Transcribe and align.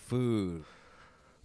food. 0.00 0.64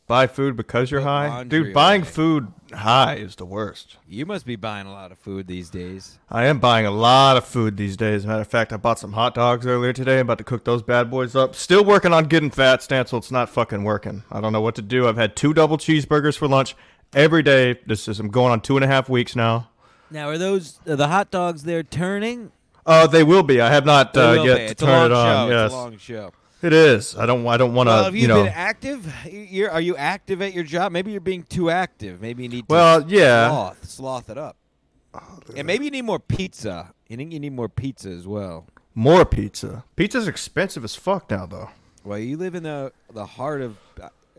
Buy 0.08 0.28
food 0.28 0.56
because 0.56 0.92
you're 0.92 1.02
Put 1.02 1.08
high, 1.08 1.28
laundry 1.30 1.64
dude. 1.64 1.74
Buying 1.74 2.02
away. 2.02 2.10
food 2.12 2.48
high 2.72 3.16
is 3.16 3.36
the 3.38 3.46
worst. 3.46 3.98
You 4.08 4.28
must 4.28 4.46
be 4.46 4.56
buying 4.56 4.86
a 4.86 4.92
lot 4.92 5.12
of 5.12 5.18
food 5.18 5.48
these 5.48 5.72
days. 5.72 6.20
I 6.30 6.46
am 6.46 6.60
buying 6.60 6.86
a 6.86 6.92
lot 6.92 7.38
of 7.38 7.46
food 7.46 7.76
these 7.76 7.98
days. 7.98 8.24
Matter 8.24 8.42
of 8.42 8.48
fact, 8.48 8.72
I 8.72 8.78
bought 8.78 9.00
some 9.00 9.14
hot 9.14 9.34
dogs 9.34 9.66
earlier 9.66 9.94
today. 9.94 10.20
I'm 10.20 10.28
about 10.28 10.38
to 10.38 10.44
cook 10.44 10.64
those 10.64 10.84
bad 10.84 11.10
boys 11.10 11.36
up. 11.36 11.56
Still 11.56 11.84
working 11.84 12.14
on 12.14 12.26
getting 12.26 12.52
fat, 12.52 12.82
Stancil. 12.82 13.18
It's 13.18 13.32
not 13.32 13.50
fucking 13.50 13.84
working. 13.84 14.24
I 14.32 14.42
don't 14.42 14.54
know 14.54 14.62
what 14.62 14.76
to 14.76 14.84
do. 14.84 15.08
I've 15.08 15.18
had 15.18 15.36
two 15.36 15.56
double 15.56 15.80
cheeseburgers 15.80 16.38
for 16.38 16.48
lunch 16.48 16.76
every 17.16 17.42
day. 17.42 17.80
This 17.88 18.08
is 18.08 18.20
I'm 18.20 18.28
going 18.30 18.52
on 18.52 18.62
two 18.62 18.78
and 18.78 18.84
a 18.84 18.88
half 18.88 19.10
weeks 19.10 19.36
now. 19.36 19.70
Now, 20.12 20.30
are 20.30 20.38
those 20.38 20.80
are 20.88 20.96
the 20.96 21.08
hot 21.08 21.32
dogs 21.32 21.64
there 21.64 21.82
turning? 21.82 22.52
Uh, 22.86 23.08
they 23.08 23.24
will 23.24 23.42
be. 23.42 23.60
I 23.60 23.72
have 23.72 23.88
not 23.88 24.14
They 24.14 24.22
uh, 24.22 24.36
will 24.36 24.46
yet 24.46 24.56
be. 24.58 24.66
to 24.66 24.72
It's 24.74 24.82
a 24.84 24.86
turn 24.86 25.12
long 25.12 25.12
it 25.12 25.14
on. 25.16 25.48
show. 25.50 25.52
Yes, 25.56 25.66
It's 25.66 25.74
a 25.74 25.78
long 25.78 25.98
show. 25.98 26.32
It 26.66 26.74
is. 26.74 27.16
I 27.16 27.26
don't. 27.26 27.46
I 27.48 27.58
don't 27.58 27.74
want 27.74 27.88
to. 27.88 27.92
Well, 27.92 28.04
have 28.06 28.16
you, 28.16 28.24
you 28.24 28.28
know. 28.28 28.44
been 28.44 28.54
active? 28.54 29.14
You're, 29.26 29.72
are 29.72 29.82
you 29.82 29.96
active 29.96 30.42
at 30.42 30.54
your 30.54 30.64
job? 30.64 30.92
Maybe 30.92 31.12
you're 31.12 31.22
being 31.22 31.44
too 31.44 31.70
active. 31.70 32.22
Maybe 32.22 32.44
you 32.44 32.50
need 32.50 32.68
to 32.68 32.74
Well, 32.74 33.06
yeah. 33.08 33.50
sloth, 33.50 33.90
sloth 33.90 34.30
it 34.30 34.38
up. 34.38 34.58
And 35.56 35.66
maybe 35.68 35.86
you 35.86 35.92
need 35.92 36.02
more 36.04 36.20
pizza. 36.20 36.94
You 37.08 37.18
think 37.18 37.32
you 37.32 37.40
need 37.40 37.54
more 37.54 37.70
pizza 37.70 38.10
as 38.10 38.28
well. 38.28 38.68
More 38.94 39.26
pizza. 39.26 39.84
Pizza's 39.96 40.28
expensive 40.28 40.84
as 40.84 40.96
fuck 40.96 41.30
now, 41.30 41.46
though. 41.46 41.70
Well, 42.04 42.20
you 42.20 42.38
live 42.38 42.56
in 42.56 42.64
the 42.64 42.92
the 43.14 43.26
heart 43.26 43.62
of. 43.62 43.78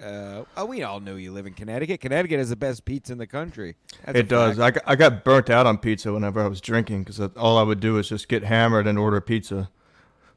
Uh, 0.02 0.44
oh, 0.58 0.66
we 0.66 0.82
all 0.82 1.00
know 1.00 1.16
you 1.16 1.32
live 1.32 1.46
in 1.46 1.54
Connecticut. 1.54 2.02
Connecticut 2.02 2.38
has 2.38 2.50
the 2.50 2.56
best 2.56 2.84
pizza 2.84 3.12
in 3.12 3.18
the 3.18 3.26
country. 3.26 3.76
That's 4.04 4.18
it 4.18 4.28
does. 4.28 4.58
I 4.58 4.70
got, 4.72 4.82
I 4.86 4.94
got 4.94 5.24
burnt 5.24 5.48
out 5.48 5.64
on 5.64 5.78
pizza 5.78 6.12
whenever 6.12 6.38
I 6.38 6.48
was 6.48 6.60
drinking 6.60 7.04
because 7.04 7.18
all 7.36 7.56
I 7.56 7.62
would 7.62 7.80
do 7.80 7.96
is 7.96 8.10
just 8.10 8.28
get 8.28 8.44
hammered 8.44 8.86
and 8.86 8.98
order 8.98 9.22
pizza. 9.22 9.70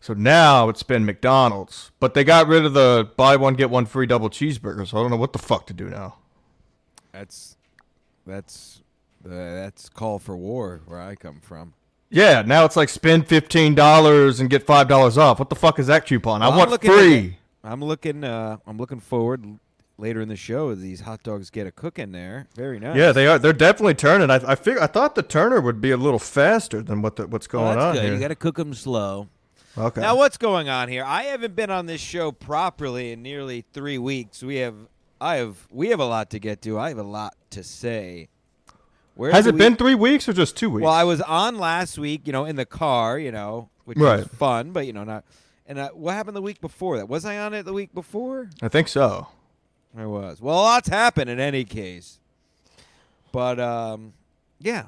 So 0.02 0.14
now 0.14 0.70
it's 0.70 0.84
been 0.84 1.06
McDonald's, 1.06 1.92
but 2.00 2.14
they 2.14 2.24
got 2.24 2.48
rid 2.48 2.64
of 2.66 2.74
the 2.74 3.10
buy 3.18 3.36
one 3.36 3.54
get 3.56 3.70
one 3.70 3.86
free 3.86 4.06
double 4.06 4.30
cheeseburger. 4.30 4.88
So 4.88 4.98
I 4.98 5.02
don't 5.02 5.12
know 5.12 5.18
what 5.18 5.34
the 5.34 5.40
fuck 5.40 5.68
to 5.68 5.74
do 5.74 5.90
now. 5.90 6.16
That's 7.12 7.58
that's 8.26 8.82
uh, 9.26 9.30
that's 9.30 9.90
call 9.90 10.20
for 10.20 10.38
war 10.38 10.82
where 10.86 11.02
I 11.02 11.16
come 11.16 11.40
from. 11.42 11.74
Yeah, 12.10 12.42
now 12.42 12.66
it's 12.66 12.76
like 12.76 12.90
spend 12.90 13.28
fifteen 13.28 13.76
dollars 13.76 14.40
and 14.40 14.50
get 14.50 14.66
five 14.66 14.88
dollars 14.88 15.18
off. 15.18 15.38
What 15.38 15.50
the 15.50 15.56
fuck 15.56 15.80
is 15.80 15.88
that 15.88 16.06
coupon? 16.06 16.40
Well, 16.40 16.50
I 16.50 16.52
I'm 16.54 16.58
want 16.58 16.70
looking 16.72 16.92
at. 16.92 17.32
I'm 17.72 17.84
looking. 17.84 18.24
Uh, 18.24 18.58
I'm 18.66 18.78
looking 18.78 19.00
forward 19.02 19.60
later 19.98 20.22
in 20.22 20.30
the 20.30 20.36
show. 20.38 20.74
These 20.76 21.02
hot 21.02 21.24
dogs 21.24 21.50
get 21.50 21.68
a 21.68 21.72
cook 21.72 22.00
in 22.00 22.14
there. 22.14 22.48
Very 22.56 22.80
nice. 22.80 22.96
Yeah, 22.96 23.12
they 23.12 23.28
are. 23.28 23.38
They're 23.38 23.52
definitely 23.54 23.96
turning. 23.96 24.32
I 24.32 24.36
I 24.52 24.56
fig- 24.56 24.78
I 24.78 24.88
thought 24.88 25.16
the 25.16 25.24
turner 25.24 25.60
would 25.60 25.82
be 25.82 25.92
a 25.92 25.98
little 25.98 26.20
faster 26.20 26.82
than 26.82 27.02
what 27.02 27.18
the, 27.18 27.28
what's 27.28 27.52
Well, 27.52 27.64
going 27.64 27.76
that's 27.78 27.86
on 27.86 27.94
good. 27.96 28.04
here. 28.06 28.14
You 28.14 28.20
got 28.20 28.30
to 28.30 28.36
cook 28.36 28.56
them 28.56 28.74
slow. 28.74 29.28
Okay. 29.78 30.02
Now, 30.02 30.16
what's 30.18 30.38
going 30.38 30.70
on 30.70 30.88
here? 30.90 31.04
I 31.06 31.24
haven't 31.24 31.56
been 31.56 31.70
on 31.70 31.86
this 31.86 32.02
show 32.02 32.32
properly 32.32 33.12
in 33.12 33.22
nearly 33.22 33.66
three 33.74 33.98
weeks. 33.98 34.42
We 34.44 34.58
have, 34.58 34.76
I 35.22 35.36
have, 35.38 35.68
we 35.72 35.90
have 35.90 36.00
a 36.00 36.06
lot 36.06 36.30
to 36.32 36.40
get 36.40 36.62
to. 36.64 36.78
I 36.80 36.90
have 36.90 36.98
a 36.98 37.04
lot 37.04 37.36
to 37.52 37.64
say. 37.64 38.30
Where 39.16 39.32
Has 39.32 39.46
it 39.48 39.54
we- 39.54 39.60
been 39.60 39.76
three 39.76 39.96
weeks 39.96 40.28
or 40.30 40.34
just 40.34 40.56
two 40.56 40.70
weeks? 40.70 40.84
Well, 40.86 40.94
I 40.94 41.04
was 41.04 41.22
on 41.22 41.58
last 41.58 41.98
week, 42.00 42.22
you 42.26 42.32
know, 42.34 42.46
in 42.46 42.56
the 42.56 42.66
car, 42.66 43.20
you 43.20 43.32
know, 43.32 43.70
which 43.86 43.98
Right. 43.98 44.20
was 44.20 44.28
fun, 44.28 44.72
but 44.72 44.86
you 44.88 44.94
know, 44.94 45.04
not. 45.04 45.24
And 45.68 45.78
uh, 45.78 45.90
what 45.90 46.14
happened 46.16 46.36
the 46.38 46.42
week 46.42 46.62
before 46.62 46.98
that? 46.98 47.08
Was 47.10 47.26
I 47.26 47.38
on 47.38 47.54
it 47.54 47.64
the 47.64 47.74
week 47.74 47.94
before? 47.94 48.50
I 48.62 48.70
think 48.70 48.88
so. 48.88 49.28
I 49.98 50.06
was. 50.06 50.42
Well, 50.42 50.56
a 50.56 50.62
lot's 50.62 50.88
happened 50.90 51.30
in 51.30 51.40
any 51.40 51.64
case. 51.66 52.20
But 53.32 53.60
um, 53.60 54.14
yeah, 54.60 54.86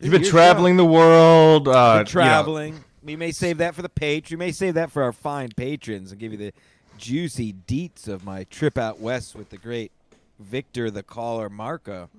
You've 0.00 0.12
been 0.12 0.22
traveling 0.24 0.76
the 0.76 0.84
world. 0.84 1.66
Uh, 1.68 1.72
show. 1.72 1.80
you 1.80 1.94
know, 1.94 1.98
Been 1.98 2.06
traveling. 2.06 2.84
We 3.02 3.16
may 3.16 3.32
save 3.32 3.58
that 3.58 3.74
for 3.74 3.82
the 3.82 3.88
page. 3.88 4.30
We 4.30 4.36
may 4.36 4.52
save 4.52 4.74
that 4.74 4.90
for 4.90 5.02
our 5.02 5.12
fine 5.12 5.50
patrons 5.56 6.10
and 6.12 6.20
give 6.20 6.32
you 6.32 6.38
the 6.38 6.52
juicy 6.98 7.54
deets 7.66 8.08
of 8.08 8.24
my 8.24 8.44
trip 8.44 8.76
out 8.76 9.00
west 9.00 9.34
with 9.34 9.50
the 9.50 9.56
great 9.56 9.90
Victor 10.38 10.90
the 10.90 11.02
Caller 11.02 11.48
Marco. 11.48 12.10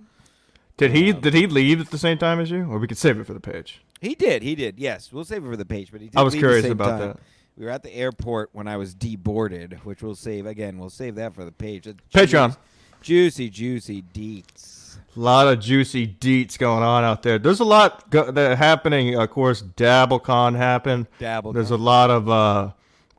Did 0.78 0.92
he 0.92 1.12
Um, 1.12 1.20
did 1.22 1.34
he 1.34 1.46
leave 1.46 1.80
at 1.80 1.92
the 1.92 1.98
same 1.98 2.18
time 2.18 2.40
as 2.40 2.50
you, 2.50 2.64
or 2.66 2.80
we 2.80 2.88
could 2.88 2.98
save 2.98 3.20
it 3.20 3.26
for 3.26 3.34
the 3.34 3.40
page? 3.40 3.82
He 4.00 4.16
did. 4.16 4.42
He 4.42 4.56
did. 4.56 4.80
Yes, 4.80 5.12
we'll 5.14 5.24
save 5.26 5.44
it 5.46 5.48
for 5.50 5.58
the 5.58 5.66
page. 5.66 5.92
But 5.92 6.02
he 6.02 6.08
did 6.08 6.18
I 6.18 6.24
was 6.24 6.34
curious 6.34 6.66
about 6.66 6.98
time. 6.98 7.00
that. 7.00 7.18
We 7.58 7.66
were 7.66 7.72
at 7.72 7.84
the 7.84 7.94
airport 7.94 8.50
when 8.54 8.68
I 8.68 8.78
was 8.78 8.96
deboarded, 8.96 9.80
which 9.80 10.02
we'll 10.02 10.16
save 10.16 10.48
again. 10.48 10.80
We'll 10.80 10.90
save 10.90 11.16
that 11.16 11.36
for 11.36 11.46
the 11.46 11.52
page. 11.52 11.88
Patreon. 12.14 12.58
Juicy, 13.02 13.50
juicy 13.50 14.04
deets. 14.14 14.81
A 15.16 15.20
lot 15.20 15.48
of 15.48 15.60
juicy 15.60 16.08
deets 16.08 16.58
going 16.58 16.84
on 16.84 17.04
out 17.04 17.22
there. 17.24 17.38
There's 17.38 17.60
a 17.60 17.66
lot 17.66 18.10
go- 18.10 18.32
that 18.32 18.58
happening. 18.58 19.16
Of 19.20 19.30
course, 19.30 19.62
DabbleCon 19.62 20.56
happened. 20.56 21.08
Dabble. 21.20 21.52
There's 21.54 21.72
a 21.72 21.78
lot 21.78 22.10
of 22.10 22.30
uh, 22.30 22.72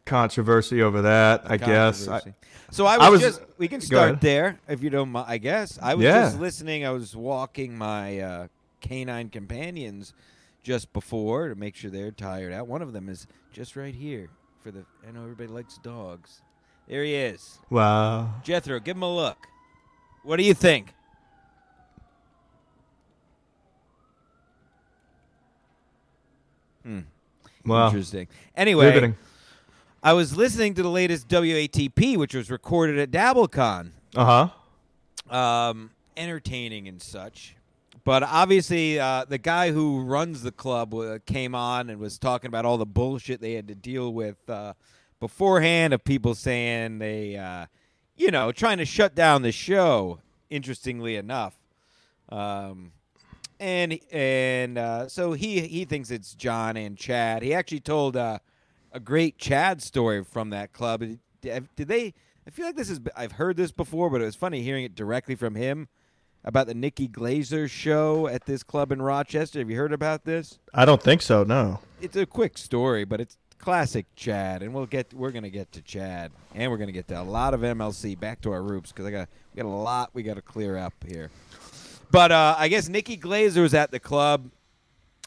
controversy 0.06 0.82
over 0.82 1.02
that. 1.02 1.42
I 1.44 1.56
guess. 1.58 2.08
I, 2.08 2.34
so 2.70 2.86
I 2.86 2.96
was, 2.96 3.06
I 3.06 3.10
was- 3.10 3.20
just. 3.20 3.42
We 3.58 3.68
can 3.68 3.80
start 3.80 4.20
there 4.20 4.58
if 4.68 4.82
you 4.82 4.90
don't 4.90 5.10
mind. 5.10 5.26
I 5.28 5.38
guess 5.38 5.78
I 5.80 5.94
was 5.94 6.04
Yeah. 6.04 6.22
just 6.22 6.40
listening. 6.40 6.84
I 6.86 6.90
was 6.90 7.14
walking 7.14 7.76
my 7.76 8.18
uh, 8.20 8.46
canine 8.80 9.28
companions 9.28 10.14
just 10.62 10.92
before 10.92 11.48
to 11.48 11.54
make 11.54 11.76
sure 11.76 11.90
they're 11.90 12.10
tired 12.10 12.52
out. 12.52 12.66
One 12.66 12.82
of 12.82 12.92
them 12.92 13.08
is 13.08 13.26
just 13.52 13.76
right 13.76 13.94
here 13.94 14.30
for 14.62 14.70
the. 14.70 14.84
I 15.06 15.12
know 15.12 15.22
everybody 15.22 15.48
likes 15.48 15.78
dogs. 15.78 16.40
There 16.88 17.04
he 17.04 17.14
is, 17.14 17.58
wow. 17.70 18.30
Jethro. 18.42 18.80
Give 18.80 18.96
him 18.96 19.02
a 19.04 19.14
look. 19.14 19.36
What 20.24 20.38
do 20.38 20.42
you 20.42 20.54
think? 20.54 20.94
Hmm. 26.82 27.00
Wow. 27.64 27.86
Interesting. 27.86 28.28
Anyway, 28.56 28.86
Riveting. 28.86 29.16
I 30.02 30.14
was 30.14 30.36
listening 30.36 30.74
to 30.74 30.82
the 30.82 30.88
latest 30.88 31.28
WATP, 31.28 32.16
which 32.16 32.34
was 32.34 32.50
recorded 32.50 32.98
at 32.98 33.10
DabbleCon. 33.10 33.90
Uh 34.16 34.48
huh. 35.30 35.36
Um, 35.36 35.90
entertaining 36.16 36.88
and 36.88 37.00
such. 37.00 37.54
But 38.04 38.24
obviously, 38.24 38.98
uh, 38.98 39.24
the 39.28 39.38
guy 39.38 39.70
who 39.70 40.02
runs 40.02 40.42
the 40.42 40.50
club 40.50 40.92
uh, 40.92 41.20
came 41.24 41.54
on 41.54 41.88
and 41.88 42.00
was 42.00 42.18
talking 42.18 42.48
about 42.48 42.64
all 42.64 42.76
the 42.78 42.86
bullshit 42.86 43.40
they 43.40 43.52
had 43.52 43.68
to 43.68 43.76
deal 43.76 44.12
with 44.12 44.36
uh, 44.50 44.72
beforehand 45.20 45.94
of 45.94 46.02
people 46.02 46.34
saying 46.34 46.98
they, 46.98 47.36
uh, 47.36 47.66
you 48.16 48.32
know, 48.32 48.50
trying 48.50 48.78
to 48.78 48.84
shut 48.84 49.14
down 49.14 49.42
the 49.42 49.52
show. 49.52 50.18
Interestingly 50.50 51.16
enough, 51.16 51.54
um, 52.28 52.92
and 53.62 54.00
and 54.10 54.76
uh, 54.76 55.08
so 55.08 55.32
he 55.32 55.60
he 55.60 55.84
thinks 55.84 56.10
it's 56.10 56.34
John 56.34 56.76
and 56.76 56.98
Chad. 56.98 57.42
He 57.42 57.54
actually 57.54 57.80
told 57.80 58.16
uh, 58.16 58.40
a 58.90 58.98
great 58.98 59.38
Chad 59.38 59.80
story 59.80 60.24
from 60.24 60.50
that 60.50 60.72
club. 60.72 61.04
Did 61.40 61.68
did 61.76 61.88
they? 61.88 62.12
I 62.44 62.50
feel 62.50 62.66
like 62.66 62.76
this 62.76 62.90
is. 62.90 63.00
I've 63.16 63.32
heard 63.32 63.56
this 63.56 63.70
before, 63.70 64.10
but 64.10 64.20
it 64.20 64.24
was 64.24 64.34
funny 64.34 64.62
hearing 64.62 64.84
it 64.84 64.96
directly 64.96 65.36
from 65.36 65.54
him 65.54 65.88
about 66.44 66.66
the 66.66 66.74
Nikki 66.74 67.06
Glazer 67.08 67.70
show 67.70 68.26
at 68.26 68.46
this 68.46 68.64
club 68.64 68.90
in 68.90 69.00
Rochester. 69.00 69.60
Have 69.60 69.70
you 69.70 69.76
heard 69.76 69.92
about 69.92 70.24
this? 70.24 70.58
I 70.74 70.84
don't 70.84 71.00
think 71.00 71.22
so. 71.22 71.44
No. 71.44 71.78
It's 72.00 72.16
a 72.16 72.26
quick 72.26 72.58
story, 72.58 73.04
but 73.04 73.20
it's 73.20 73.36
classic 73.58 74.06
Chad, 74.16 74.64
and 74.64 74.74
we'll 74.74 74.86
get. 74.86 75.14
We're 75.14 75.30
gonna 75.30 75.50
get 75.50 75.70
to 75.72 75.82
Chad, 75.82 76.32
and 76.52 76.68
we're 76.68 76.78
gonna 76.78 76.90
get 76.90 77.06
to 77.08 77.20
a 77.20 77.22
lot 77.22 77.54
of 77.54 77.60
MLC. 77.60 78.18
Back 78.18 78.40
to 78.40 78.50
our 78.50 78.62
roots 78.62 78.90
because 78.90 79.06
I 79.06 79.12
got 79.12 79.28
we 79.54 79.62
got 79.62 79.68
a 79.68 79.70
lot 79.70 80.10
we 80.14 80.24
got 80.24 80.34
to 80.34 80.42
clear 80.42 80.76
up 80.76 80.94
here. 81.06 81.30
But 82.12 82.30
uh, 82.30 82.54
I 82.58 82.68
guess 82.68 82.88
Nikki 82.88 83.16
Glazer 83.16 83.62
was 83.62 83.74
at 83.74 83.90
the 83.90 83.98
club, 83.98 84.50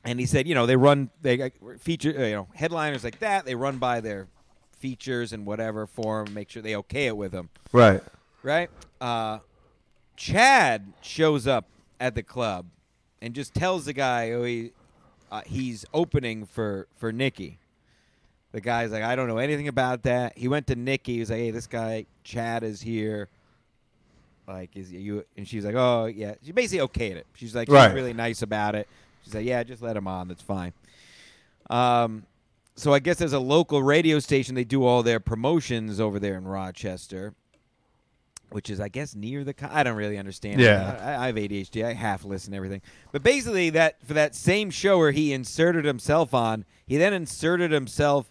and 0.05 0.19
he 0.19 0.25
said, 0.25 0.47
you 0.47 0.53
know, 0.55 0.65
they 0.67 0.75
run 0.77 1.09
they 1.21 1.35
got 1.35 1.51
feature, 1.79 2.13
uh, 2.17 2.23
you 2.25 2.35
know, 2.35 2.47
headliners 2.53 3.03
like 3.03 3.19
that. 3.19 3.43
They 3.45 3.55
run 3.55 3.77
by 3.79 3.99
their 4.01 4.27
features 4.79 5.33
and 5.33 5.45
whatever 5.47 5.87
for 5.87 6.21
'em, 6.25 6.33
make 6.33 6.49
sure 6.49 6.61
they 6.61 6.75
okay 6.75 7.07
it 7.07 7.17
with 7.17 7.31
them, 7.31 7.49
Right. 7.71 8.01
right? 8.43 8.69
Uh, 9.01 9.39
Chad 10.15 10.93
shows 11.01 11.47
up 11.47 11.65
at 11.99 12.13
the 12.15 12.21
club 12.23 12.67
and 13.21 13.33
just 13.33 13.53
tells 13.55 13.85
the 13.85 13.93
guy, 13.93 14.31
oh, 14.31 14.43
he 14.43 14.71
uh, 15.31 15.41
he's 15.45 15.85
opening 15.93 16.45
for 16.45 16.87
for 16.97 17.11
Nikki. 17.11 17.57
The 18.51 18.61
guy's 18.61 18.91
like, 18.91 19.03
I 19.03 19.15
don't 19.17 19.27
know 19.27 19.37
anything 19.39 19.67
about 19.67 20.03
that. 20.03 20.37
He 20.37 20.47
went 20.47 20.67
to 20.67 20.75
Nikki. 20.75 21.15
He 21.15 21.19
was 21.19 21.29
like, 21.31 21.39
Hey, 21.39 21.51
this 21.51 21.67
guy 21.67 22.05
Chad 22.23 22.63
is 22.63 22.81
here. 22.81 23.27
Like, 24.47 24.75
is 24.75 24.91
you? 24.91 25.25
And 25.37 25.47
she's 25.47 25.65
like, 25.65 25.75
Oh 25.75 26.05
yeah. 26.05 26.35
She 26.43 26.51
basically 26.51 26.87
okayed 26.87 27.15
it. 27.15 27.25
She's 27.35 27.55
like, 27.55 27.67
she's 27.67 27.73
Right. 27.73 27.93
really 27.93 28.13
nice 28.13 28.41
about 28.41 28.75
it. 28.75 28.87
She's 29.23 29.33
like, 29.33 29.45
Yeah, 29.45 29.63
just 29.63 29.81
let 29.81 29.97
him 29.97 30.07
on. 30.07 30.27
That's 30.27 30.41
fine. 30.41 30.73
Um, 31.69 32.25
so 32.75 32.93
I 32.93 32.99
guess 32.99 33.17
there's 33.17 33.33
a 33.33 33.39
local 33.39 33.81
radio 33.81 34.19
station. 34.19 34.53
They 34.55 34.63
do 34.63 34.83
all 34.85 35.01
their 35.03 35.19
promotions 35.19 35.99
over 35.99 36.19
there 36.19 36.35
in 36.37 36.45
Rochester, 36.45 37.33
which 38.51 38.69
is, 38.69 38.79
I 38.79 38.89
guess, 38.89 39.15
near 39.15 39.43
the. 39.43 39.53
Con- 39.53 39.69
I 39.71 39.83
don't 39.83 39.95
really 39.95 40.17
understand. 40.17 40.59
Yeah. 40.59 40.99
I, 41.01 41.23
I 41.23 41.27
have 41.27 41.35
ADHD. 41.35 41.85
I 41.85 41.93
half 41.93 42.23
listen 42.25 42.51
to 42.51 42.57
everything. 42.57 42.81
But 43.11 43.23
basically, 43.23 43.69
that 43.71 43.97
for 44.05 44.13
that 44.13 44.35
same 44.35 44.69
show 44.69 44.97
where 44.97 45.11
he 45.11 45.31
inserted 45.33 45.85
himself 45.85 46.33
on, 46.33 46.65
he 46.85 46.97
then 46.97 47.13
inserted 47.13 47.71
himself 47.71 48.29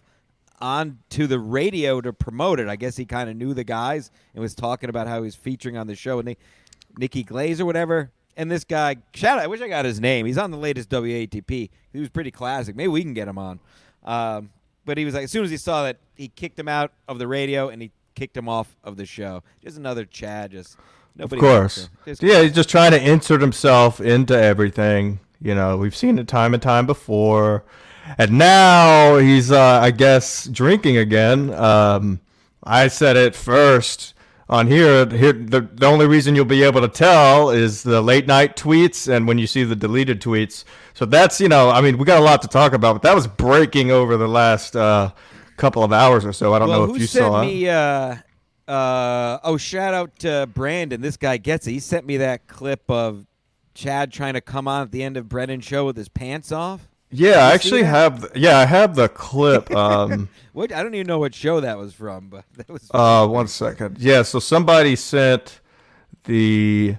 onto 0.61 1.27
the 1.27 1.39
radio 1.39 2.01
to 2.01 2.13
promote 2.13 2.59
it. 2.59 2.67
I 2.67 2.75
guess 2.75 2.95
he 2.97 3.05
kind 3.05 3.29
of 3.29 3.35
knew 3.35 3.53
the 3.53 3.63
guys 3.63 4.11
and 4.33 4.41
was 4.41 4.55
talking 4.55 4.89
about 4.89 5.07
how 5.07 5.17
he 5.17 5.21
was 5.25 5.35
featuring 5.35 5.77
on 5.77 5.87
the 5.87 5.95
show. 5.95 6.19
And 6.19 6.27
they, 6.27 6.37
Nikki 6.97 7.23
Glaze 7.23 7.59
or 7.61 7.65
whatever. 7.65 8.11
And 8.37 8.51
this 8.51 8.63
guy, 8.65 8.97
shout 9.13 9.37
out, 9.37 9.43
I 9.43 9.47
wish 9.47 9.61
I 9.61 9.67
got 9.67 9.85
his 9.85 9.99
name. 10.01 10.25
He's 10.25 10.37
on 10.37 10.51
the 10.51 10.57
latest 10.57 10.89
WATP. 10.89 11.69
He 11.93 11.99
was 11.99 12.09
pretty 12.09 12.31
classic. 12.31 12.75
Maybe 12.75 12.89
we 12.89 13.01
can 13.01 13.13
get 13.13 13.27
him 13.27 13.37
on. 13.37 13.59
Um, 14.03 14.49
but 14.85 14.97
he 14.97 15.05
was 15.05 15.13
like, 15.13 15.23
as 15.23 15.31
soon 15.31 15.43
as 15.45 15.49
he 15.51 15.57
saw 15.57 15.83
that, 15.83 15.97
he 16.15 16.27
kicked 16.27 16.59
him 16.59 16.67
out 16.67 16.91
of 17.07 17.17
the 17.17 17.27
radio 17.27 17.69
and 17.69 17.81
he 17.81 17.91
kicked 18.13 18.35
him 18.37 18.47
off 18.49 18.75
of 18.83 18.97
the 18.97 19.05
show. 19.05 19.41
Just 19.63 19.77
another 19.77 20.05
Chad. 20.05 20.51
Just 20.51 20.75
Of 20.75 20.81
nobody. 21.31 21.41
likes 21.41 21.53
course. 21.53 21.89
Just- 22.05 22.23
Yeah, 22.23 22.41
he's 22.41 22.51
just 22.53 22.69
trying 22.69 22.91
to 22.91 23.01
insert 23.01 23.41
himself 23.41 23.99
into 24.01 24.37
everything. 24.37 25.19
You 25.41 25.55
know, 25.55 25.77
we've 25.77 25.95
seen 25.95 26.17
it 26.19 26.27
time 26.27 26.53
and 26.53 26.61
time 26.63 26.85
before. 26.85 27.63
And 28.17 28.37
now 28.37 29.17
he's, 29.17 29.51
uh, 29.51 29.79
I 29.81 29.91
guess, 29.91 30.45
drinking 30.45 30.97
again. 30.97 31.53
Um, 31.53 32.19
I 32.63 32.87
said 32.87 33.17
it 33.17 33.35
first 33.35 34.13
on 34.49 34.67
here. 34.67 35.07
Here, 35.07 35.33
the, 35.33 35.61
the 35.61 35.85
only 35.85 36.07
reason 36.07 36.35
you'll 36.35 36.45
be 36.45 36.63
able 36.63 36.81
to 36.81 36.87
tell 36.87 37.49
is 37.49 37.83
the 37.83 38.01
late 38.01 38.27
night 38.27 38.55
tweets 38.55 39.07
and 39.11 39.27
when 39.27 39.37
you 39.37 39.47
see 39.47 39.63
the 39.63 39.75
deleted 39.75 40.21
tweets. 40.21 40.63
So 40.93 41.05
that's, 41.05 41.41
you 41.41 41.49
know, 41.49 41.69
I 41.69 41.81
mean, 41.81 41.97
we 41.97 42.05
got 42.05 42.19
a 42.19 42.23
lot 42.23 42.41
to 42.43 42.47
talk 42.47 42.73
about, 42.73 42.93
but 42.93 43.01
that 43.03 43.15
was 43.15 43.27
breaking 43.27 43.91
over 43.91 44.17
the 44.17 44.27
last 44.27 44.75
uh, 44.75 45.11
couple 45.57 45.83
of 45.83 45.91
hours 45.91 46.25
or 46.25 46.33
so. 46.33 46.53
I 46.53 46.59
don't 46.59 46.69
well, 46.69 46.87
know 46.87 46.95
if 46.95 47.01
you 47.01 47.07
saw 47.07 47.41
me? 47.41 47.67
Uh, 47.67 48.15
uh, 48.67 49.39
oh, 49.43 49.57
shout 49.57 49.93
out 49.93 50.17
to 50.19 50.47
Brandon. 50.53 51.01
This 51.01 51.17
guy 51.17 51.37
gets 51.37 51.67
it. 51.67 51.71
He 51.71 51.79
sent 51.79 52.05
me 52.05 52.17
that 52.17 52.47
clip 52.47 52.89
of 52.89 53.25
Chad 53.73 54.11
trying 54.11 54.33
to 54.33 54.41
come 54.41 54.67
on 54.67 54.83
at 54.83 54.91
the 54.91 55.03
end 55.03 55.17
of 55.17 55.27
Brennan's 55.27 55.65
show 55.65 55.85
with 55.85 55.97
his 55.97 56.09
pants 56.09 56.51
off. 56.51 56.87
Yeah, 57.15 57.47
I 57.47 57.53
actually 57.53 57.83
have. 57.83 58.21
The, 58.21 58.31
yeah, 58.39 58.57
I 58.57 58.65
have 58.65 58.95
the 58.95 59.09
clip. 59.09 59.69
Um, 59.75 60.29
What 60.53 60.71
I 60.71 60.81
don't 60.83 60.95
even 60.95 61.07
know 61.07 61.19
what 61.19 61.35
show 61.35 61.59
that 61.59 61.77
was 61.77 61.93
from, 61.93 62.29
but 62.29 62.45
that 62.57 62.69
was. 62.69 62.89
uh, 62.93 63.27
one 63.27 63.47
second. 63.47 63.97
Yeah, 63.99 64.21
so 64.23 64.39
somebody 64.39 64.95
sent 64.95 65.59
the. 66.23 66.95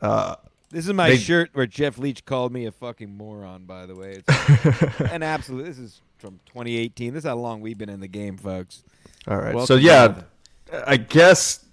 Uh, 0.00 0.36
this 0.70 0.86
is 0.86 0.92
my 0.92 1.10
they- 1.10 1.16
shirt 1.16 1.50
where 1.52 1.66
Jeff 1.66 1.98
Leach 1.98 2.24
called 2.24 2.52
me 2.52 2.66
a 2.66 2.72
fucking 2.72 3.16
moron. 3.16 3.64
By 3.64 3.86
the 3.86 3.94
way, 3.94 4.22
it's 4.26 5.00
an 5.12 5.22
absolute. 5.22 5.64
This 5.64 5.78
is 5.78 6.00
from 6.18 6.38
2018. 6.46 7.12
This 7.14 7.24
is 7.24 7.28
how 7.28 7.36
long 7.36 7.60
we've 7.60 7.78
been 7.78 7.88
in 7.88 8.00
the 8.00 8.08
game, 8.08 8.36
folks. 8.36 8.82
all 9.28 9.36
right. 9.36 9.54
Welcome 9.54 9.66
so 9.66 9.74
yeah. 9.76 10.22
I 10.86 10.96
guess 10.96 11.64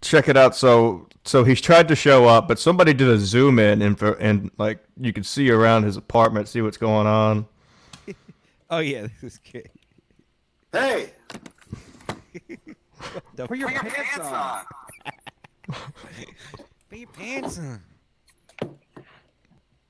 check 0.00 0.28
it 0.28 0.36
out. 0.36 0.54
So 0.56 1.06
so 1.24 1.44
he's 1.44 1.60
tried 1.60 1.88
to 1.88 1.96
show 1.96 2.26
up, 2.26 2.48
but 2.48 2.58
somebody 2.58 2.92
did 2.94 3.08
a 3.08 3.18
zoom 3.18 3.58
in 3.58 3.82
and 3.82 3.98
for, 3.98 4.12
and 4.14 4.50
like 4.58 4.78
you 4.98 5.12
could 5.12 5.26
see 5.26 5.50
around 5.50 5.82
his 5.84 5.96
apartment, 5.96 6.48
see 6.48 6.62
what's 6.62 6.76
going 6.78 7.06
on. 7.06 7.46
Oh 8.72 8.78
yeah, 8.78 9.08
this 9.20 9.34
is 9.34 9.40
great. 9.50 9.66
Hey, 10.72 11.10
The 13.34 13.48
put 13.48 13.58
your 13.58 13.68
pants 13.68 14.18
on. 14.20 14.64
Put 16.88 16.98
your 16.98 17.08
pants 17.08 17.58
on. 17.58 17.82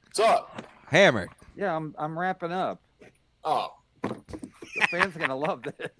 What's 0.06 0.20
up? 0.20 0.66
Hammered. 0.86 1.28
Yeah, 1.56 1.76
I'm 1.76 1.94
I'm 1.98 2.18
wrapping 2.18 2.52
up. 2.52 2.80
Oh, 3.44 3.74
The 4.02 4.16
fans 4.90 5.14
are 5.14 5.18
gonna 5.18 5.36
love 5.36 5.62
this. 5.62 5.90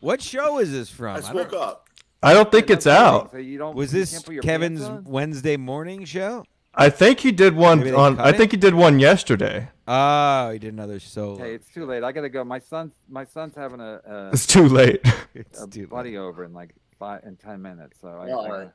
What 0.00 0.20
show 0.20 0.58
is 0.58 0.72
this 0.72 0.90
from? 0.90 1.16
I 1.16 1.28
I 1.28 1.32
woke 1.32 1.52
up. 1.52 1.88
I 2.22 2.34
don't 2.34 2.50
think 2.50 2.70
it's 2.70 2.86
out. 2.86 3.32
So 3.32 3.38
you 3.38 3.58
don't. 3.58 3.74
Was 3.74 3.92
you 3.92 4.00
this 4.00 4.12
can't 4.12 4.24
put 4.24 4.34
your 4.34 4.42
Kevin's 4.42 4.82
on? 4.82 5.04
Wednesday 5.04 5.56
morning 5.56 6.04
show? 6.04 6.44
I 6.74 6.88
think 6.88 7.20
he 7.20 7.32
did 7.32 7.54
one 7.54 7.80
they 7.80 7.92
on. 7.92 8.16
cut 8.16 8.26
I 8.26 8.30
it? 8.30 8.36
think 8.36 8.50
he 8.52 8.56
did 8.56 8.74
one 8.74 8.98
yesterday. 8.98 9.68
Oh, 9.86 10.50
he 10.50 10.58
did 10.58 10.72
another 10.72 11.00
solo. 11.00 11.36
Hey, 11.38 11.54
it's 11.54 11.68
too 11.68 11.84
late. 11.84 12.02
I 12.02 12.12
gotta 12.12 12.28
go. 12.30 12.44
My 12.44 12.60
son's 12.60 12.92
my 13.10 13.24
son's 13.24 13.54
having 13.56 13.80
a 13.80 14.00
a, 14.06 14.28
It's 14.32 14.46
too 14.46 14.68
late. 14.68 15.00
It's 15.34 15.62
a 15.62 15.66
too 15.66 15.86
buddy 15.86 16.16
over 16.18 16.44
in 16.44 16.52
like 16.52 16.74
five 16.98 17.24
in 17.24 17.36
ten 17.36 17.60
minutes. 17.62 17.98
So 18.00 18.08
I, 18.08 18.28
I- 18.28 18.48
right. 18.60 18.70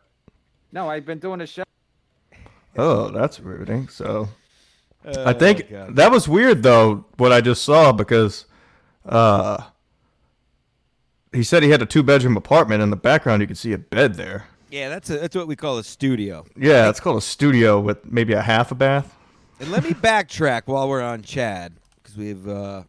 no, 0.72 0.90
I've 0.90 1.06
been 1.06 1.20
doing 1.20 1.42
a 1.42 1.48
show. 1.48 1.64
oh, 2.78 3.10
that's 3.10 3.40
rooting. 3.40 3.88
So. 3.88 4.28
late. 5.06 5.18
I 5.18 5.34
think 5.34 5.68
Oh, 5.72 5.86
God. 5.86 5.96
that 5.96 6.12
was 6.12 6.28
weird 6.28 6.64
though 6.64 7.06
what 7.18 7.32
I 7.32 7.40
just 7.42 7.64
saw 7.64 7.92
because 7.94 8.46
uh 9.06 9.64
he 11.32 11.44
said 11.44 11.64
he 11.64 11.70
had 11.70 11.82
a 11.82 11.86
two 11.86 12.04
bedroom 12.04 12.38
apartment 12.38 12.82
in 12.82 12.90
the 12.90 12.96
background 12.96 13.42
you 13.42 13.48
could 13.48 13.58
see 13.58 13.74
a 13.74 13.78
bed 13.78 14.16
there. 14.16 14.48
Yeah, 14.70 14.90
that's 14.90 15.10
a, 15.10 15.18
that's 15.18 15.36
what 15.36 15.48
we 15.48 15.56
call 15.56 15.78
a 15.78 15.84
studio. 15.84 16.46
Yeah, 16.58 16.90
it's 16.90 17.00
called 17.00 17.18
a 17.18 17.22
studio 17.22 17.80
with 17.80 18.06
maybe 18.06 18.34
a 18.34 18.42
half 18.42 18.72
a 18.72 18.76
bath. 18.76 19.16
And 19.60 19.72
let 19.72 19.84
me 19.84 19.92
backtrack 19.94 20.64
while 20.66 20.90
we're 20.90 21.02
on 21.02 21.22
Chad 21.22 21.74
because 21.96 22.18
we've 22.18 22.48
uh, 22.48 22.84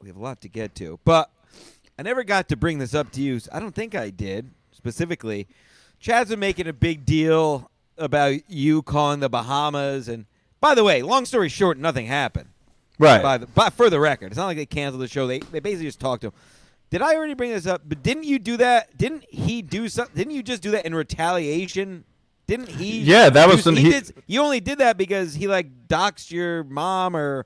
we 0.00 0.08
have 0.08 0.16
a 0.16 0.22
lot 0.22 0.40
to 0.42 0.48
get 0.48 0.74
to. 0.76 0.98
But 1.04 1.30
I 1.98 2.02
never 2.02 2.24
got 2.24 2.48
to 2.48 2.56
bring 2.56 2.78
this 2.78 2.94
up 2.94 3.10
to 3.12 3.20
you. 3.20 3.40
I 3.52 3.60
don't 3.60 3.74
think 3.74 3.94
I 3.94 4.10
did 4.10 4.50
specifically. 4.72 5.48
Chad's 6.00 6.30
been 6.30 6.38
making 6.38 6.68
a 6.68 6.72
big 6.72 7.04
deal 7.04 7.70
about 7.96 8.48
you 8.48 8.82
calling 8.82 9.20
the 9.20 9.28
Bahamas, 9.28 10.08
and 10.08 10.26
by 10.60 10.74
the 10.74 10.84
way, 10.84 11.02
long 11.02 11.24
story 11.26 11.48
short, 11.48 11.78
nothing 11.78 12.06
happened. 12.06 12.50
Right. 12.98 13.22
By 13.22 13.38
the 13.38 13.46
by, 13.46 13.70
for 13.70 13.90
the 13.90 14.00
record, 14.00 14.26
it's 14.26 14.36
not 14.36 14.46
like 14.46 14.56
they 14.56 14.66
canceled 14.66 15.02
the 15.02 15.08
show. 15.08 15.26
They 15.26 15.38
they 15.38 15.60
basically 15.60 15.86
just 15.86 16.00
talked 16.00 16.22
to 16.22 16.28
him. 16.28 16.32
Did 16.90 17.02
I 17.02 17.14
already 17.16 17.34
bring 17.34 17.50
this 17.50 17.66
up? 17.66 17.82
But 17.86 18.02
didn't 18.02 18.24
you 18.24 18.38
do 18.38 18.56
that? 18.58 18.96
Didn't 18.96 19.24
he 19.28 19.60
do 19.62 19.88
something? 19.88 20.14
Didn't 20.16 20.32
you 20.34 20.42
just 20.42 20.62
do 20.62 20.70
that 20.72 20.86
in 20.86 20.94
retaliation? 20.94 22.04
Didn't 22.46 22.68
he? 22.70 23.00
Yeah, 23.00 23.28
that 23.28 23.46
was 23.46 23.62
do- 23.64 23.72
he 23.72 23.82
he- 23.82 23.90
did, 23.90 24.12
you 24.26 24.40
only 24.40 24.60
did 24.60 24.78
that 24.78 24.96
because 24.96 25.34
he 25.34 25.46
like 25.46 25.86
doxed 25.88 26.30
your 26.30 26.64
mom 26.64 27.14
or 27.14 27.44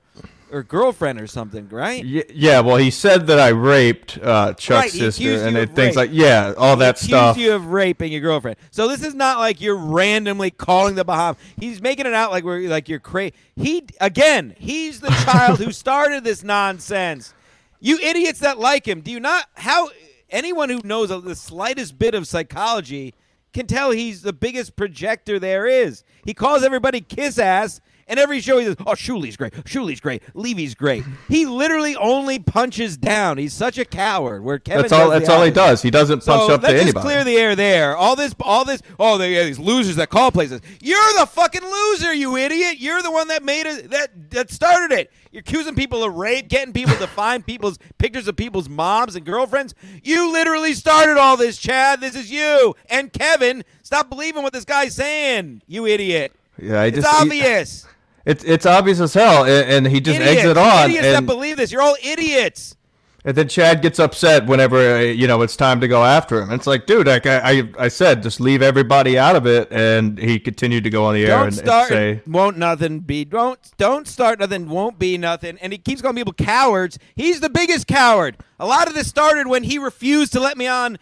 or 0.52 0.62
girlfriend 0.62 1.18
or 1.18 1.26
something, 1.26 1.66
right? 1.70 2.04
Y- 2.04 2.22
yeah, 2.32 2.60
well, 2.60 2.76
he 2.76 2.90
said 2.90 3.26
that 3.28 3.40
I 3.40 3.48
raped 3.48 4.18
uh, 4.22 4.52
Chuck's 4.52 4.92
Right, 4.92 4.92
sister 4.92 5.44
and 5.46 5.56
it, 5.56 5.74
things 5.74 5.96
rape. 5.96 6.10
like 6.10 6.10
yeah, 6.12 6.52
all 6.58 6.76
He 6.76 6.80
that 6.80 6.96
accused 6.96 7.08
stuff. 7.08 7.36
you 7.38 7.52
of 7.54 7.66
raping 7.68 8.12
your 8.12 8.20
girlfriend. 8.20 8.58
So 8.70 8.86
this 8.86 9.02
is 9.02 9.14
not 9.14 9.38
like 9.38 9.60
you're 9.62 9.76
randomly 9.76 10.50
calling 10.52 10.94
the 10.94 11.04
Bahamas. 11.04 11.40
He's 11.58 11.80
making 11.82 12.04
it 12.06 12.12
out 12.14 12.30
like 12.30 12.44
we're 12.44 12.68
like 12.68 12.88
you're 12.88 13.00
crazy. 13.00 13.34
He 13.56 13.86
again, 14.00 14.54
he's 14.58 15.00
the 15.00 15.08
child 15.24 15.58
who 15.58 15.72
started 15.72 16.22
this 16.22 16.44
nonsense. 16.44 17.34
You 17.84 17.98
idiots 17.98 18.38
that 18.38 18.60
like 18.60 18.86
him, 18.86 19.00
do 19.00 19.10
you 19.10 19.18
not? 19.18 19.46
How 19.54 19.90
anyone 20.30 20.68
who 20.68 20.80
knows 20.84 21.08
the 21.08 21.34
slightest 21.34 21.98
bit 21.98 22.14
of 22.14 22.28
psychology 22.28 23.12
can 23.52 23.66
tell 23.66 23.90
he's 23.90 24.22
the 24.22 24.32
biggest 24.32 24.76
projector 24.76 25.40
there 25.40 25.66
is. 25.66 26.04
He 26.24 26.32
calls 26.32 26.62
everybody 26.62 27.00
kiss 27.00 27.40
ass. 27.40 27.80
And 28.08 28.18
every 28.18 28.40
show 28.40 28.58
he 28.58 28.64
says, 28.66 28.76
"Oh, 28.80 28.92
Shuli's 28.92 29.36
great. 29.36 29.52
Shuli's 29.64 30.00
great. 30.00 30.22
Levy's 30.34 30.74
great." 30.74 31.04
He 31.28 31.46
literally 31.46 31.96
only 31.96 32.38
punches 32.38 32.96
down. 32.96 33.38
He's 33.38 33.52
such 33.52 33.78
a 33.78 33.84
coward. 33.84 34.42
Where 34.44 34.58
Kevin 34.58 34.82
that's 34.82 34.92
all. 34.92 35.10
That's 35.10 35.28
all 35.28 35.42
he 35.42 35.50
does. 35.50 35.82
He 35.82 35.90
doesn't 35.90 36.24
punch 36.24 36.46
So 36.48 36.54
up 36.54 36.62
let's 36.62 36.82
just 36.82 36.96
clear 36.96 37.24
the 37.24 37.36
air 37.36 37.54
there. 37.56 37.96
All 37.96 38.16
this, 38.16 38.34
all 38.40 38.64
this. 38.64 38.82
Oh, 38.98 39.18
they, 39.18 39.42
these 39.44 39.58
losers 39.58 39.96
that 39.96 40.10
call 40.10 40.30
places. 40.30 40.60
You're 40.80 41.00
the 41.18 41.26
fucking 41.26 41.62
loser, 41.62 42.12
you 42.12 42.36
idiot. 42.36 42.76
You're 42.78 43.02
the 43.02 43.10
one 43.10 43.28
that 43.28 43.42
made 43.42 43.66
it. 43.66 43.90
That 43.90 44.30
that 44.30 44.50
started 44.50 44.92
it. 44.96 45.12
You're 45.30 45.40
accusing 45.40 45.74
people 45.74 46.04
of 46.04 46.14
rape, 46.14 46.48
getting 46.48 46.74
people 46.74 46.94
to 46.96 47.06
find 47.06 47.44
people's 47.46 47.78
pictures 47.98 48.28
of 48.28 48.36
people's 48.36 48.68
moms 48.68 49.16
and 49.16 49.24
girlfriends. 49.24 49.74
You 50.02 50.30
literally 50.30 50.74
started 50.74 51.16
all 51.16 51.36
this, 51.38 51.56
Chad. 51.56 52.00
This 52.00 52.14
is 52.14 52.30
you 52.30 52.74
and 52.90 53.12
Kevin. 53.12 53.64
Stop 53.82 54.10
believing 54.10 54.42
what 54.42 54.52
this 54.52 54.64
guy's 54.64 54.94
saying, 54.94 55.62
you 55.66 55.86
idiot. 55.86 56.32
yeah, 56.58 56.82
I 56.82 56.86
It's 56.86 56.98
just 56.98 57.20
obvious. 57.22 57.86
It's 58.24 58.44
it's 58.44 58.66
obvious 58.66 59.00
as 59.00 59.14
hell, 59.14 59.44
and, 59.44 59.86
and 59.86 59.86
he 59.86 60.00
just 60.00 60.20
idiots. 60.20 60.38
exit 60.40 60.56
on, 60.56 60.84
Idiots 60.90 61.06
that 61.06 61.26
believe 61.26 61.56
this. 61.56 61.72
You're 61.72 61.82
all 61.82 61.96
idiots. 62.02 62.76
and 63.24 63.36
then 63.36 63.46
Chad 63.48 63.82
gets 63.82 63.98
upset 64.00 64.46
whenever 64.46 64.96
uh, 64.96 64.98
you 65.00 65.26
know 65.26 65.42
it's 65.42 65.54
time 65.56 65.80
to 65.80 65.88
go 65.88 66.04
after 66.04 66.42
him. 66.42 66.50
It's 66.50 66.66
like, 66.66 66.86
dude, 66.86 67.06
like 67.06 67.26
I, 67.26 67.38
I 67.60 67.68
I 67.78 67.88
said, 67.88 68.22
just 68.22 68.40
leave 68.40 68.62
everybody 68.62 69.16
out 69.18 69.36
of 69.36 69.46
it, 69.46 69.68
and 69.70 70.18
he 70.18 70.38
continued 70.40 70.84
to 70.84 70.90
go 70.90 71.04
on 71.04 71.14
the 71.14 71.22
air 71.22 71.28
Don't 71.28 71.48
and, 71.48 71.58
and 71.58 71.66
start. 71.66 71.88
say. 71.88 72.20
won't 72.26 72.58
nothing 72.58 73.00
be. 73.00 73.24
Don't 73.24 73.58
don't 73.76 74.06
start 74.08 74.40
nothing. 74.40 74.68
Won't 74.68 74.98
be 74.98 75.18
nothing. 75.18 75.58
And 75.60 75.72
he 75.72 75.78
keeps 75.78 76.02
calling 76.02 76.16
people 76.16 76.32
cowards. 76.32 76.98
He's 77.14 77.40
the 77.40 77.50
biggest 77.50 77.86
coward. 77.86 78.36
A 78.58 78.66
lot 78.66 78.88
of 78.88 78.94
this 78.94 79.08
started 79.08 79.46
when 79.48 79.64
he 79.64 79.78
refused 79.78 80.32
to 80.32 80.40
let 80.40 80.56
me 80.56 80.66
on. 80.66 80.98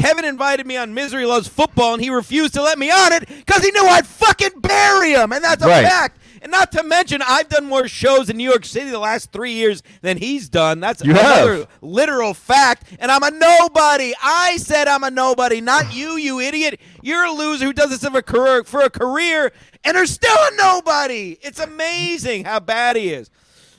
Kevin 0.00 0.24
invited 0.24 0.66
me 0.66 0.76
on 0.76 0.94
Misery 0.94 1.26
Loves 1.26 1.48
Football, 1.48 1.94
and 1.94 2.02
he 2.02 2.10
refused 2.10 2.54
to 2.54 2.62
let 2.62 2.78
me 2.78 2.90
on 2.90 3.12
it 3.12 3.28
because 3.28 3.62
he 3.64 3.70
knew 3.70 3.84
I'd 3.84 4.06
fucking 4.06 4.60
bury 4.60 5.12
him, 5.12 5.32
and 5.32 5.42
that's 5.44 5.62
a 5.64 5.68
Right. 5.68 5.84
fact. 5.86 6.18
And 6.40 6.52
not 6.52 6.70
to 6.72 6.84
mention, 6.84 7.20
I've 7.20 7.48
done 7.48 7.64
more 7.66 7.88
shows 7.88 8.30
in 8.30 8.36
New 8.36 8.48
York 8.48 8.64
City 8.64 8.90
the 8.90 8.98
last 9.00 9.32
three 9.32 9.54
years 9.54 9.82
than 10.02 10.18
he's 10.18 10.48
done. 10.48 10.78
That's 10.78 11.02
You 11.04 11.10
another 11.10 11.56
have. 11.56 11.68
literal 11.80 12.32
fact. 12.32 12.84
And 13.00 13.10
I'm 13.10 13.24
a 13.24 13.30
nobody. 13.32 14.14
I 14.22 14.56
said 14.58 14.86
I'm 14.86 15.02
a 15.02 15.10
nobody, 15.10 15.60
not 15.60 15.92
you, 15.92 16.16
you 16.16 16.38
idiot. 16.38 16.80
You're 17.02 17.24
a 17.24 17.32
loser 17.32 17.64
who 17.64 17.72
does 17.72 17.90
this 17.90 18.08
for 18.08 18.18
a 18.18 18.22
career, 18.22 18.62
for 18.62 18.82
a 18.82 18.90
career 18.90 19.50
and 19.82 19.96
are 19.96 20.06
still 20.06 20.36
a 20.36 20.50
nobody. 20.56 21.36
It's 21.42 21.58
amazing 21.58 22.44
how 22.44 22.60
bad 22.60 22.94
he 22.94 23.08
is. 23.08 23.30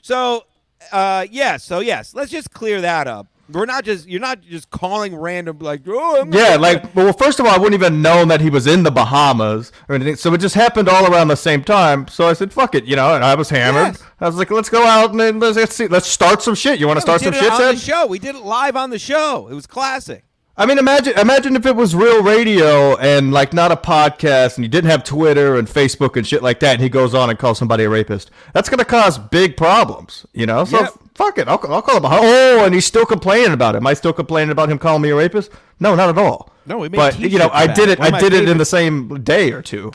So, 0.02 0.44
uh, 0.92 1.28
yes. 1.32 1.64
So 1.64 1.80
yes, 1.80 2.14
let's 2.14 2.30
just 2.30 2.52
clear 2.52 2.82
that 2.82 3.08
up. 3.08 3.28
We're 3.52 3.66
not 3.66 3.84
just 3.84 4.08
you're 4.08 4.20
not 4.20 4.42
just 4.42 4.70
calling 4.70 5.16
random 5.16 5.60
like 5.60 5.82
oh 5.88 6.22
I'm 6.22 6.34
Yeah, 6.34 6.56
like 6.56 6.96
well, 6.96 7.12
first 7.14 7.40
of 7.40 7.46
all, 7.46 7.52
I 7.52 7.58
wouldn't 7.58 7.74
even 7.82 8.02
known 8.02 8.28
that 8.28 8.42
he 8.42 8.50
was 8.50 8.68
in 8.68 8.84
the 8.84 8.92
Bahamas 8.92 9.72
or 9.88 9.96
anything. 9.96 10.16
So 10.16 10.34
it 10.34 10.40
just 10.40 10.56
happened 10.56 10.88
all 10.88 11.12
around 11.12 11.30
the 11.30 11.36
same 11.36 11.64
time. 11.64 12.08
So 12.08 12.28
I 12.28 12.34
said, 12.34 12.54
"Fuck 12.54 12.76
it," 12.76 12.86
you 12.86 12.96
know. 12.96 13.16
And 13.16 13.24
I 13.24 13.36
was 13.36 13.50
hammered. 13.50 13.96
Yes. 13.96 14.04
I 14.20 14.28
was 14.28 14.36
like, 14.36 14.52
"Let's 14.52 14.70
go 14.70 14.86
out 14.86 15.12
and 15.12 15.40
let's, 15.40 15.58
let's 15.58 15.76
see. 15.76 15.88
Let's 15.88 16.08
start 16.08 16.42
some 16.42 16.56
shit. 16.56 16.80
You 16.80 16.88
want 16.88 16.98
to 17.00 17.02
we 17.02 17.18
start 17.18 17.22
some 17.22 17.34
shit, 17.34 17.44
it 17.44 17.52
on 17.52 17.60
the 17.60 17.68
Ted?" 17.74 17.80
show. 17.80 18.06
We 18.06 18.20
did 18.20 18.36
it 18.36 18.44
live 18.44 18.76
on 18.76 18.90
the 18.92 19.00
show. 19.00 19.48
It 19.48 19.54
was 19.56 19.66
classic. 19.66 20.26
I 20.58 20.66
mean, 20.66 20.78
imagine 20.78 21.18
imagine 21.18 21.56
if 21.56 21.66
it 21.66 21.76
was 21.76 21.96
real 21.96 22.22
radio 22.22 22.98
and 22.98 23.32
like 23.32 23.54
not 23.54 23.72
a 23.72 23.78
podcast, 23.78 24.58
and 24.58 24.66
you 24.66 24.70
didn't 24.70 24.92
have 24.92 25.06
Twitter 25.06 25.56
and 25.58 25.68
Facebook 25.68 26.18
and 26.18 26.28
shit 26.28 26.44
like 26.44 26.60
that. 26.60 26.74
And 26.74 26.82
he 26.82 26.90
goes 26.90 27.14
on 27.16 27.30
and 27.30 27.40
calls 27.40 27.58
somebody 27.58 27.86
a 27.86 27.90
rapist. 27.90 28.30
That's 28.54 28.68
gonna 28.68 28.84
cause 28.84 29.18
big 29.18 29.56
problems, 29.56 30.26
you 30.34 30.46
know. 30.46 30.66
So 30.66 30.82
Yep. 30.82 30.94
Fuck 31.20 31.38
it. 31.38 31.50
I'll, 31.50 31.60
I'll 31.68 31.82
call 31.82 31.98
him. 31.98 32.06
a- 32.06 32.10
Oh, 32.12 32.64
and 32.64 32.74
he's 32.74 32.86
still 32.86 33.06
complaining 33.06 33.52
about 33.52 33.76
it. 33.76 33.80
Am 33.80 33.88
I 33.88 33.94
still 33.94 34.14
complaining 34.14 34.52
about 34.52 34.70
him 34.72 34.78
calling 34.80 35.02
me 35.02 35.10
a 35.10 35.16
rapist? 35.16 35.52
No, 35.80 35.94
not 35.94 36.08
at 36.08 36.18
all. 36.18 36.50
No, 36.66 36.78
we 36.78 36.88
made 36.88 36.98
But 36.98 37.20
you 37.20 37.38
know, 37.38 37.50
I 37.52 37.68
did 37.68 37.90
it. 37.90 38.00
One 38.00 38.14
I 38.14 38.20
did 38.22 38.32
it 38.32 38.48
in 38.48 38.58
the 38.58 38.64
same 38.66 39.22
day 39.22 39.52
or 39.52 39.62
two. 39.62 39.92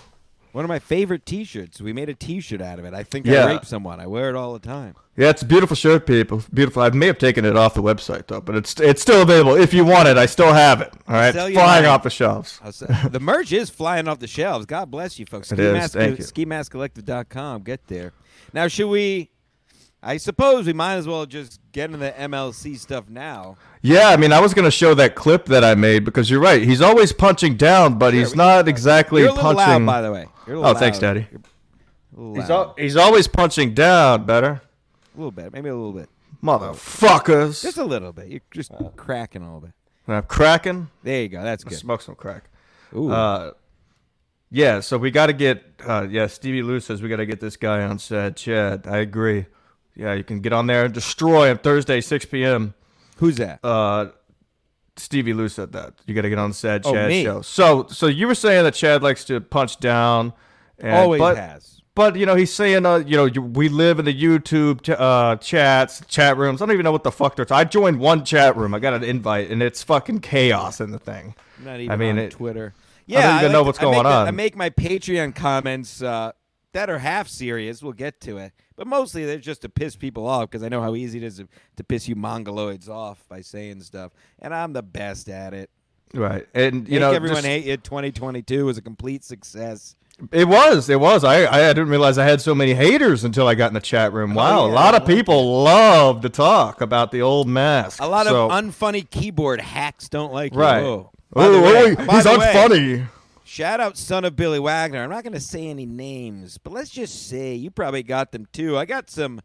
One 0.52 0.64
of 0.64 0.69
my 0.69 0.78
favorite 0.78 1.25
T-shirts. 1.25 1.81
We 1.81 1.93
made 1.95 2.09
a 2.11 2.14
T-shirt 2.14 2.61
out 2.61 2.78
of 2.78 2.85
it. 2.85 2.93
I 2.93 3.02
think 3.04 3.25
Yeah. 3.26 3.47
I 3.47 3.52
raped 3.54 3.66
someone. 3.66 4.00
I 4.00 4.07
wear 4.07 4.28
it 4.28 4.37
all 4.37 4.52
the 4.52 4.59
time. 4.61 4.95
Yeah, 5.16 5.31
it's 5.31 5.40
a 5.40 5.47
beautiful 5.47 5.75
shirt, 5.76 6.07
people. 6.07 6.43
Beautiful. 6.52 6.83
I 6.83 6.90
may 6.90 7.07
have 7.07 7.19
taken 7.19 7.45
it 7.47 7.57
off 7.57 7.73
the 7.75 7.83
website 7.83 8.26
though, 8.26 8.40
but 8.43 8.54
it's 8.57 8.78
it's 8.81 9.00
still 9.00 9.23
available. 9.23 9.54
If 9.57 9.73
you 9.73 9.85
want 9.85 10.09
it, 10.09 10.16
I 10.19 10.26
still 10.26 10.52
have 10.52 10.81
it. 10.83 10.93
All 11.09 11.14
right, 11.14 11.33
Sell 11.33 11.47
It's 11.47 11.54
you 11.54 11.61
flying 11.61 11.85
mine. 11.85 11.93
off 11.93 12.02
the 12.02 12.11
shelves. 12.11 12.61
The 13.11 13.19
merch 13.21 13.50
is 13.52 13.71
flying 13.71 14.09
off 14.09 14.19
the 14.19 14.26
shelves. 14.26 14.66
God 14.66 14.90
bless 14.90 15.19
you, 15.19 15.25
folks. 15.26 15.50
It 15.52 15.59
is. 15.61 15.93
Thank 15.93 16.19
you. 16.19 16.25
SkiMaskCollective.com. 16.25 17.62
Get 17.62 17.87
there. 17.87 18.12
Now, 18.52 18.69
should 18.69 18.88
we? 18.88 19.31
I 20.06 20.18
suppose 20.18 20.66
we 20.66 20.73
might 20.75 20.96
as 20.96 21.08
well 21.08 21.25
just 21.25 21.61
get 21.73 21.87
into 21.87 21.96
the 21.96 22.11
MLC 22.12 22.78
stuff 22.78 23.08
now. 23.08 23.56
Yeah, 23.80 24.08
I 24.11 24.16
mean, 24.18 24.32
I 24.32 24.40
was 24.40 24.52
gonna 24.52 24.70
show 24.70 24.94
that 24.94 25.14
clip 25.14 25.46
that 25.46 25.64
I 25.64 25.75
made 25.75 26.04
because 26.04 26.28
you're 26.30 26.40
right. 26.40 26.62
He's 26.62 26.82
always 26.82 27.12
punching 27.12 27.56
down, 27.56 27.99
but 27.99 28.12
he's 28.12 28.34
not 28.37 28.68
exactly 28.68 29.23
You're 29.23 29.30
a 29.30 29.34
little 29.34 29.54
punching. 29.54 29.87
loud, 29.87 29.87
by 29.87 30.02
the 30.02 30.12
way. 30.12 30.26
You're 30.46 30.56
a 30.56 30.58
Oh, 30.58 30.62
little 30.62 30.78
thanks. 30.78 30.99
Daddy. 30.99 31.26
You're 31.30 31.40
a 31.40 32.20
little 32.20 32.34
He's, 32.42 32.50
al- 32.50 32.75
he's 32.78 32.96
always 32.96 33.26
punching 33.28 33.73
down. 33.75 34.25
Better, 34.26 34.61
a 35.14 35.18
little 35.18 35.30
bit, 35.30 35.52
maybe 35.52 35.70
a 35.70 35.75
little 35.75 35.92
bit, 35.92 36.08
motherfuckers. 36.42 37.62
just 37.62 37.78
a 37.78 37.84
little 37.84 38.12
bit. 38.12 38.28
You're 38.28 38.40
just 38.50 38.73
cracking 38.96 39.42
a 39.42 39.46
little 39.46 39.61
bit. 39.61 39.73
I'm 40.06 40.23
cracking. 40.25 40.88
There 41.02 41.23
you 41.23 41.28
go. 41.28 41.42
That's 41.42 41.64
good. 41.64 41.78
Smoke 41.78 42.02
some 42.02 42.14
crack. 42.14 42.44
Ooh. 42.94 43.11
Uh, 43.11 43.52
yeah, 44.50 44.80
so 44.80 44.99
we 44.99 45.11
got 45.11 45.26
to 45.26 45.32
get. 45.32 45.64
Uh, 45.84 46.06
yeah, 46.11 46.26
Stevie 46.26 46.62
Lou 46.62 46.78
says 46.80 47.00
we 47.02 47.08
got 47.08 47.16
to 47.16 47.26
get 47.26 47.40
this 47.40 47.56
guy 47.56 47.82
on 47.82 47.99
set. 47.99 48.37
Chad, 48.37 48.87
I 48.87 48.99
agree. 48.99 49.46
Yeah, 49.96 50.14
you 50.14 50.24
can 50.24 50.40
get 50.40 50.52
on 50.52 50.66
there 50.66 50.84
and 50.84 50.92
destroy 50.94 51.50
him 51.50 51.58
Thursday, 51.58 52.00
6 52.00 52.24
p.m. 52.26 52.74
Who's 53.18 53.36
that? 53.36 53.60
Uh, 53.64 54.08
Stevie 54.96 55.32
Lou 55.34 55.48
said 55.48 55.72
that 55.72 55.94
you 56.06 56.14
got 56.14 56.22
to 56.22 56.28
get 56.28 56.38
on 56.38 56.50
the 56.50 56.54
Sad 56.54 56.82
Oh, 56.84 56.92
Chad 56.92 57.08
me. 57.08 57.22
show. 57.24 57.42
So, 57.42 57.86
so 57.88 58.06
you 58.06 58.26
were 58.26 58.34
saying 58.34 58.64
that 58.64 58.74
Chad 58.74 59.02
likes 59.02 59.24
to 59.26 59.40
punch 59.40 59.78
down. 59.80 60.32
And, 60.78 60.92
Always 60.94 61.20
but, 61.20 61.36
has. 61.36 61.80
But 61.94 62.16
you 62.16 62.26
know, 62.26 62.34
he's 62.34 62.52
saying, 62.52 62.84
uh, 62.86 62.96
you 63.06 63.16
know, 63.16 63.24
you, 63.26 63.40
we 63.40 63.68
live 63.68 64.00
in 64.00 64.04
the 64.04 64.14
YouTube 64.14 64.82
ch- 64.82 64.90
uh, 64.90 65.36
chats, 65.36 66.02
chat 66.08 66.36
rooms. 66.36 66.60
I 66.60 66.66
don't 66.66 66.72
even 66.72 66.82
know 66.84 66.90
what 66.92 67.04
the 67.04 67.12
fuck 67.12 67.36
they're. 67.36 67.46
I 67.52 67.62
joined 67.62 68.00
one 68.00 68.24
chat 68.24 68.56
room. 68.56 68.74
I 68.74 68.80
got 68.80 68.94
an 68.94 69.04
invite, 69.04 69.50
and 69.50 69.62
it's 69.62 69.84
fucking 69.84 70.18
chaos 70.20 70.80
in 70.80 70.90
the 70.90 70.98
thing. 70.98 71.36
Not 71.64 71.78
even 71.78 71.92
I 71.92 71.96
mean, 71.96 72.10
on 72.10 72.18
it- 72.18 72.30
Twitter. 72.32 72.74
I 72.76 72.80
Yeah, 73.06 73.26
don't 73.30 73.40
even 73.40 73.52
know 73.52 73.62
what's 73.62 73.78
to- 73.78 73.86
I 73.86 73.90
make 73.90 73.94
going 73.94 74.04
the- 74.06 74.10
on. 74.12 74.26
I 74.26 74.30
make 74.32 74.56
my 74.56 74.70
Patreon 74.70 75.36
comments 75.36 76.02
uh, 76.02 76.32
that 76.75 76.90
are 76.90 76.99
half 76.99 77.26
serious. 77.28 77.83
We'll 77.83 77.93
get 77.95 78.21
to 78.23 78.37
it, 78.38 78.52
but 78.76 78.87
mostly 78.87 79.25
they're 79.25 79.38
just 79.38 79.62
to 79.62 79.69
piss 79.69 79.97
people 79.97 80.26
off 80.26 80.50
because 80.50 80.62
I 80.62 80.69
know 80.69 80.83
how 80.83 80.95
easy 80.95 81.19
it 81.19 81.25
is 81.25 81.38
to, 81.38 81.49
to 81.76 81.85
piss 81.85 82.07
you 82.07 82.14
mongoloids 82.14 82.88
off 82.88 83.25
by 83.28 83.40
saying 83.40 83.81
stuff, 83.83 84.12
and 84.40 84.54
I'm 84.54 84.73
the 84.75 84.83
best 84.83 85.28
at 85.28 85.54
it. 85.54 85.71
Right, 86.12 86.47
and 86.54 86.87
you 86.87 86.95
Make 86.95 87.00
know, 87.00 87.11
everyone 87.12 87.37
just- 87.38 87.47
hate 87.47 87.64
you. 87.64 87.76
2022 87.78 88.66
was 88.66 88.78
a 88.78 88.83
complete 88.83 89.25
success. 89.25 89.97
It 90.31 90.47
was. 90.47 90.88
It 90.88 91.00
was. 91.00 91.25
I, 91.25 91.45
I 91.52 91.73
didn't 91.73 91.88
realize 91.88 92.19
I 92.19 92.25
had 92.25 92.40
so 92.40 92.54
many 92.54 92.73
haters 92.73 93.25
until 93.25 93.49
I 93.49 93.57
got 93.57 93.66
in 93.69 93.75
the 93.75 93.81
chat 93.81 94.12
room. 94.12 94.31
Oh, 94.33 94.37
wow, 94.37 94.61
Oh, 94.61 94.66
yeah, 94.69 94.73
a 94.73 94.75
lot 94.75 94.95
of 94.95 95.04
people 95.09 95.64
love 95.64 96.21
to 96.21 96.28
talk 96.28 96.81
about 96.81 97.11
the 97.11 97.21
old 97.21 97.49
mask. 97.49 98.00
A 98.00 98.07
lot 98.07 98.26
So- 98.26 98.45
of 98.49 98.52
unfunny 98.52 99.11
keyboard 99.11 99.61
hacks 99.61 100.09
don't 100.09 100.33
like 100.33 100.54
you. 100.54 100.61
right. 100.61 100.83
By 101.33 101.49
the 101.49 101.57
Oh, 101.57 101.97
oh, 102.09 102.12
he's 102.14 102.23
the 102.25 102.31
way, 102.31 102.37
unfunny. 102.47 103.07
Shout 103.54 103.78
out 103.78 103.96
son 103.96 104.25
of 104.25 104.34
Billy 104.34 104.58
Wagner. 104.58 105.04
I'm 105.04 105.11
not 105.11 105.23
going 105.23 105.34
to 105.34 105.38
say 105.38 105.68
any 105.68 105.87
names, 105.87 106.58
but 106.58 106.73
let's 106.73 106.90
just 106.90 107.28
say 107.28 107.54
you 107.54 107.70
probably 107.70 108.02
got 108.02 108.32
them 108.32 108.49
too. 108.52 108.76
I 108.76 108.84
got 108.84 109.08
some 109.08 109.40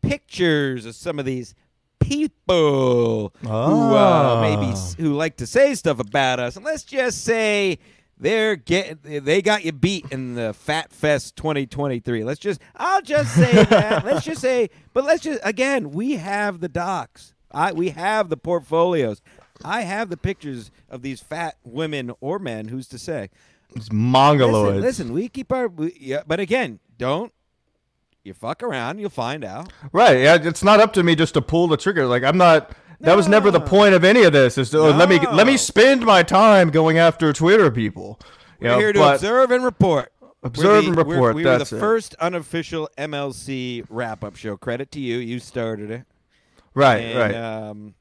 pictures 0.00 0.86
of 0.86 0.94
some 0.94 1.18
of 1.18 1.24
these 1.24 1.56
people 1.98 3.34
who 3.40 3.48
uh, 3.48 4.40
maybe 4.40 4.72
who 5.02 5.14
like 5.14 5.38
to 5.38 5.46
say 5.48 5.74
stuff 5.74 5.98
about 5.98 6.38
us, 6.38 6.54
and 6.54 6.64
let's 6.64 6.84
just 6.84 7.24
say 7.24 7.80
they're 8.16 8.54
get 8.54 9.02
they 9.02 9.42
got 9.42 9.64
you 9.64 9.72
beat 9.72 10.06
in 10.12 10.36
the 10.36 10.54
Fat 10.54 10.92
Fest 10.92 11.34
2023. 11.34 12.22
Let's 12.22 12.38
just 12.38 12.60
I'll 12.76 13.02
just 13.02 13.34
say 13.34 13.64
that. 13.64 14.04
let's 14.04 14.24
just 14.24 14.40
say, 14.40 14.70
but 14.92 15.02
let's 15.02 15.24
just 15.24 15.40
again 15.42 15.90
we 15.90 16.12
have 16.12 16.60
the 16.60 16.68
docs. 16.68 17.34
I 17.50 17.72
we 17.72 17.88
have 17.88 18.28
the 18.28 18.36
portfolios. 18.36 19.20
I 19.64 19.82
have 19.82 20.10
the 20.10 20.16
pictures 20.16 20.70
of 20.88 21.02
these 21.02 21.20
fat 21.20 21.56
women 21.64 22.12
or 22.20 22.38
men. 22.38 22.68
Who's 22.68 22.88
to 22.88 22.98
say? 22.98 23.30
It's 23.74 23.88
mongoloids. 23.90 24.76
Listen, 24.76 24.80
listen, 24.82 25.12
we 25.12 25.28
keep 25.28 25.52
our. 25.52 25.68
We, 25.68 25.94
yeah, 26.00 26.22
but 26.26 26.40
again, 26.40 26.78
don't 26.96 27.32
you 28.24 28.34
fuck 28.34 28.62
around. 28.62 28.98
You'll 28.98 29.10
find 29.10 29.44
out. 29.44 29.72
Right. 29.92 30.20
Yeah, 30.20 30.38
it's 30.40 30.62
not 30.62 30.80
up 30.80 30.92
to 30.94 31.02
me 31.02 31.14
just 31.14 31.34
to 31.34 31.42
pull 31.42 31.68
the 31.68 31.76
trigger. 31.76 32.06
Like 32.06 32.22
I'm 32.24 32.38
not. 32.38 32.72
That 33.00 33.16
was 33.16 33.28
never 33.28 33.50
the 33.52 33.60
point 33.60 33.94
of 33.94 34.02
any 34.02 34.24
of 34.24 34.32
this. 34.32 34.58
Is 34.58 34.70
to, 34.70 34.78
oh, 34.78 34.90
let 34.90 35.08
me 35.08 35.20
let 35.32 35.46
me 35.46 35.56
spend 35.56 36.04
my 36.04 36.22
time 36.24 36.70
going 36.70 36.98
after 36.98 37.32
Twitter 37.32 37.70
people. 37.70 38.18
You 38.60 38.66
We're 38.66 38.72
know, 38.72 38.78
here 38.80 38.92
to 38.92 39.12
observe 39.14 39.50
and 39.52 39.62
report. 39.64 40.12
We're 40.20 40.28
Observe 40.48 40.82
the- 40.84 40.88
and 40.90 40.96
we're- 40.96 41.08
report, 41.14 41.34
We 41.36 41.44
were 41.44 41.58
the 41.58 41.76
it. 41.76 41.80
first 41.80 42.14
unofficial 42.16 42.88
MLC 42.98 43.84
wrap-up 43.88 44.34
show. 44.36 44.56
Credit 44.56 44.90
to 44.92 45.00
you. 45.00 45.18
You 45.18 45.38
started 45.40 45.90
it. 45.90 46.04
Right. 46.74 46.96
and, 46.98 47.18
right. 47.18 47.34
Um, 47.34 47.94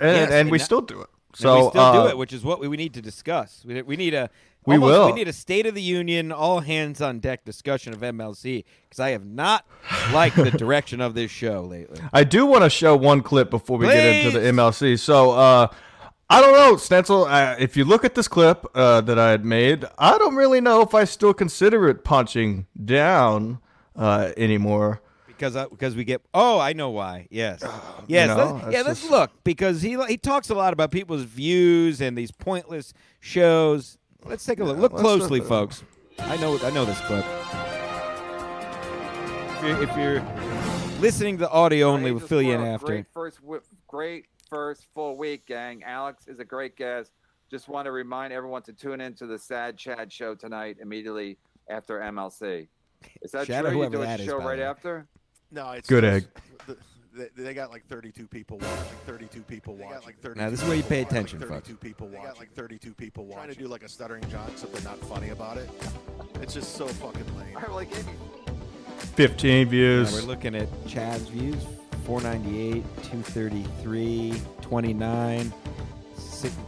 and 0.00 0.16
yes, 0.16 0.30
and 0.30 0.50
we 0.50 0.58
still 0.58 0.80
do 0.82 1.00
it. 1.02 1.08
So 1.34 1.64
we 1.64 1.70
still 1.70 1.80
uh, 1.82 2.02
do 2.04 2.08
it, 2.10 2.16
which 2.18 2.32
is 2.32 2.42
what 2.44 2.60
we, 2.60 2.68
we 2.68 2.76
need 2.76 2.94
to 2.94 3.02
discuss. 3.02 3.62
We, 3.66 3.82
we 3.82 3.96
need 3.96 4.14
a 4.14 4.30
We 4.64 4.74
almost- 4.76 4.90
will. 4.90 5.06
We 5.06 5.12
need 5.12 5.28
a 5.28 5.32
State 5.34 5.66
of 5.66 5.74
the 5.74 5.82
Union, 5.82 6.32
all 6.32 6.60
hands 6.60 7.00
on 7.02 7.18
deck 7.20 7.44
discussion 7.44 7.92
of 7.92 8.00
MLC 8.00 8.64
because 8.88 9.00
I 9.00 9.10
have 9.10 9.26
not 9.26 9.66
liked 10.12 10.36
the 10.36 10.50
direction 10.64 11.00
of 11.00 11.14
this 11.14 11.30
show 11.30 11.62
lately. 11.62 12.00
I 12.12 12.24
do 12.24 12.46
want 12.46 12.64
to 12.64 12.70
show 12.70 12.96
one 12.96 13.22
clip 13.22 13.50
before 13.50 13.76
we 13.78 13.86
get 13.86 14.24
into 14.26 14.38
the 14.38 14.46
MLC. 14.46 14.98
So, 14.98 15.32
uh, 15.32 15.68
I 16.28 16.40
don't 16.40 16.54
know, 16.54 16.76
Stencil. 16.76 17.26
Uh, 17.26 17.54
if 17.58 17.76
you 17.76 17.84
look 17.84 18.04
at 18.04 18.14
this 18.16 18.26
clip 18.28 18.66
uh, 18.74 19.00
that 19.02 19.18
I 19.18 19.30
had 19.30 19.44
made, 19.44 19.84
I 19.98 20.18
don't 20.18 20.34
really 20.34 20.60
know 20.60 20.80
if 20.80 20.94
I 20.94 21.04
still 21.04 21.32
consider 21.34 21.88
it 21.88 22.02
punching 22.02 22.66
down 22.82 23.60
uh, 23.94 24.32
anymore. 24.36 25.02
Because 25.38 25.54
because 25.70 25.94
we 25.94 26.04
get 26.04 26.22
oh 26.34 26.58
I 26.58 26.72
know 26.72 26.90
why 26.90 27.28
yes 27.30 27.62
yes 28.06 28.28
know, 28.28 28.36
let's, 28.36 28.74
yeah 28.74 28.82
let's 28.82 29.00
just- 29.00 29.10
look 29.10 29.30
because 29.44 29.82
he 29.82 29.96
he 30.06 30.16
talks 30.16 30.50
a 30.50 30.54
lot 30.54 30.72
about 30.72 30.90
people's 30.90 31.22
views 31.22 32.00
and 32.00 32.16
these 32.16 32.30
pointless 32.30 32.92
shows. 33.20 33.98
Let's 34.24 34.44
take 34.44 34.58
a 34.60 34.64
look. 34.64 34.78
Look 34.78 34.96
closely, 34.96 35.38
look 35.38 35.48
folks. 35.48 35.84
I 36.18 36.36
know 36.38 36.58
I 36.62 36.70
know 36.70 36.84
this 36.84 37.00
clip. 37.02 37.24
If 39.56 39.62
you're, 39.62 39.82
if 39.82 39.96
you're 39.96 41.00
listening 41.00 41.36
to 41.38 41.42
the 41.42 41.50
audio 41.50 41.88
only, 41.88 42.10
we'll 42.12 42.26
fill 42.26 42.42
you 42.42 42.52
in 42.52 42.60
after. 42.60 42.86
Great 42.86 43.06
first, 43.12 43.40
great 43.86 44.26
first 44.48 44.86
full 44.94 45.16
week, 45.16 45.46
gang. 45.46 45.82
Alex 45.84 46.28
is 46.28 46.40
a 46.40 46.44
great 46.44 46.76
guest. 46.76 47.12
Just 47.50 47.68
want 47.68 47.86
to 47.86 47.92
remind 47.92 48.32
everyone 48.32 48.62
to 48.62 48.72
tune 48.72 49.00
into 49.00 49.26
the 49.26 49.38
Sad 49.38 49.76
Chad 49.76 50.12
show 50.12 50.34
tonight 50.34 50.78
immediately 50.80 51.38
after 51.68 52.00
MLC. 52.00 52.68
Is 53.22 53.30
that 53.32 53.46
Shout 53.46 53.64
true? 53.64 53.70
You 53.72 53.78
whoever 53.78 53.96
do 53.96 54.02
a 54.02 54.18
show 54.26 54.38
by 54.38 54.44
right 54.44 54.60
after? 54.60 55.06
No, 55.50 55.70
it's 55.72 55.88
Good 55.88 56.04
just 56.04 56.26
egg. 56.26 56.42
the- 56.66 56.76
they, 57.36 57.42
they 57.44 57.54
got 57.54 57.70
like 57.70 57.86
32 57.88 58.26
people 58.26 58.58
watching. 58.58 58.76
Like 58.76 59.04
32 59.06 59.40
people 59.42 59.74
watching. 59.74 60.04
Like 60.04 60.20
32 60.20 60.34
Now, 60.38 60.50
this 60.50 60.60
is 60.60 60.68
where 60.68 60.76
you 60.76 60.82
pay 60.82 61.02
watching, 61.02 61.16
attention, 61.16 61.40
like 61.40 61.48
folks. 61.48 61.68
32 61.68 61.76
people 61.88 62.08
watching. 62.08 62.24
got 62.26 62.38
like 62.38 62.52
32 62.54 62.92
people 62.94 63.24
watching. 63.24 63.36
Trying 63.44 63.54
to 63.54 63.58
do 63.58 63.68
like 63.68 63.82
a 63.82 63.88
stuttering 63.88 64.28
John, 64.28 64.46
except 64.52 64.72
they're 64.74 64.82
not 64.82 64.98
funny 65.06 65.30
about 65.30 65.56
it. 65.56 65.70
It's 66.42 66.52
just 66.52 66.74
so 66.74 66.86
fucking 66.86 67.24
lame. 67.38 67.56
I'm 67.56 67.72
like 67.74 67.88
Amy. 67.96 68.12
15 69.14 69.58
Yeah, 69.58 69.64
views. 69.70 70.12
we're 70.12 70.20
looking 70.28 70.54
at 70.54 70.68
Chad's 70.86 71.28
views 71.28 71.62
498, 72.04 72.82
233, 73.04 74.34
29, 74.60 75.52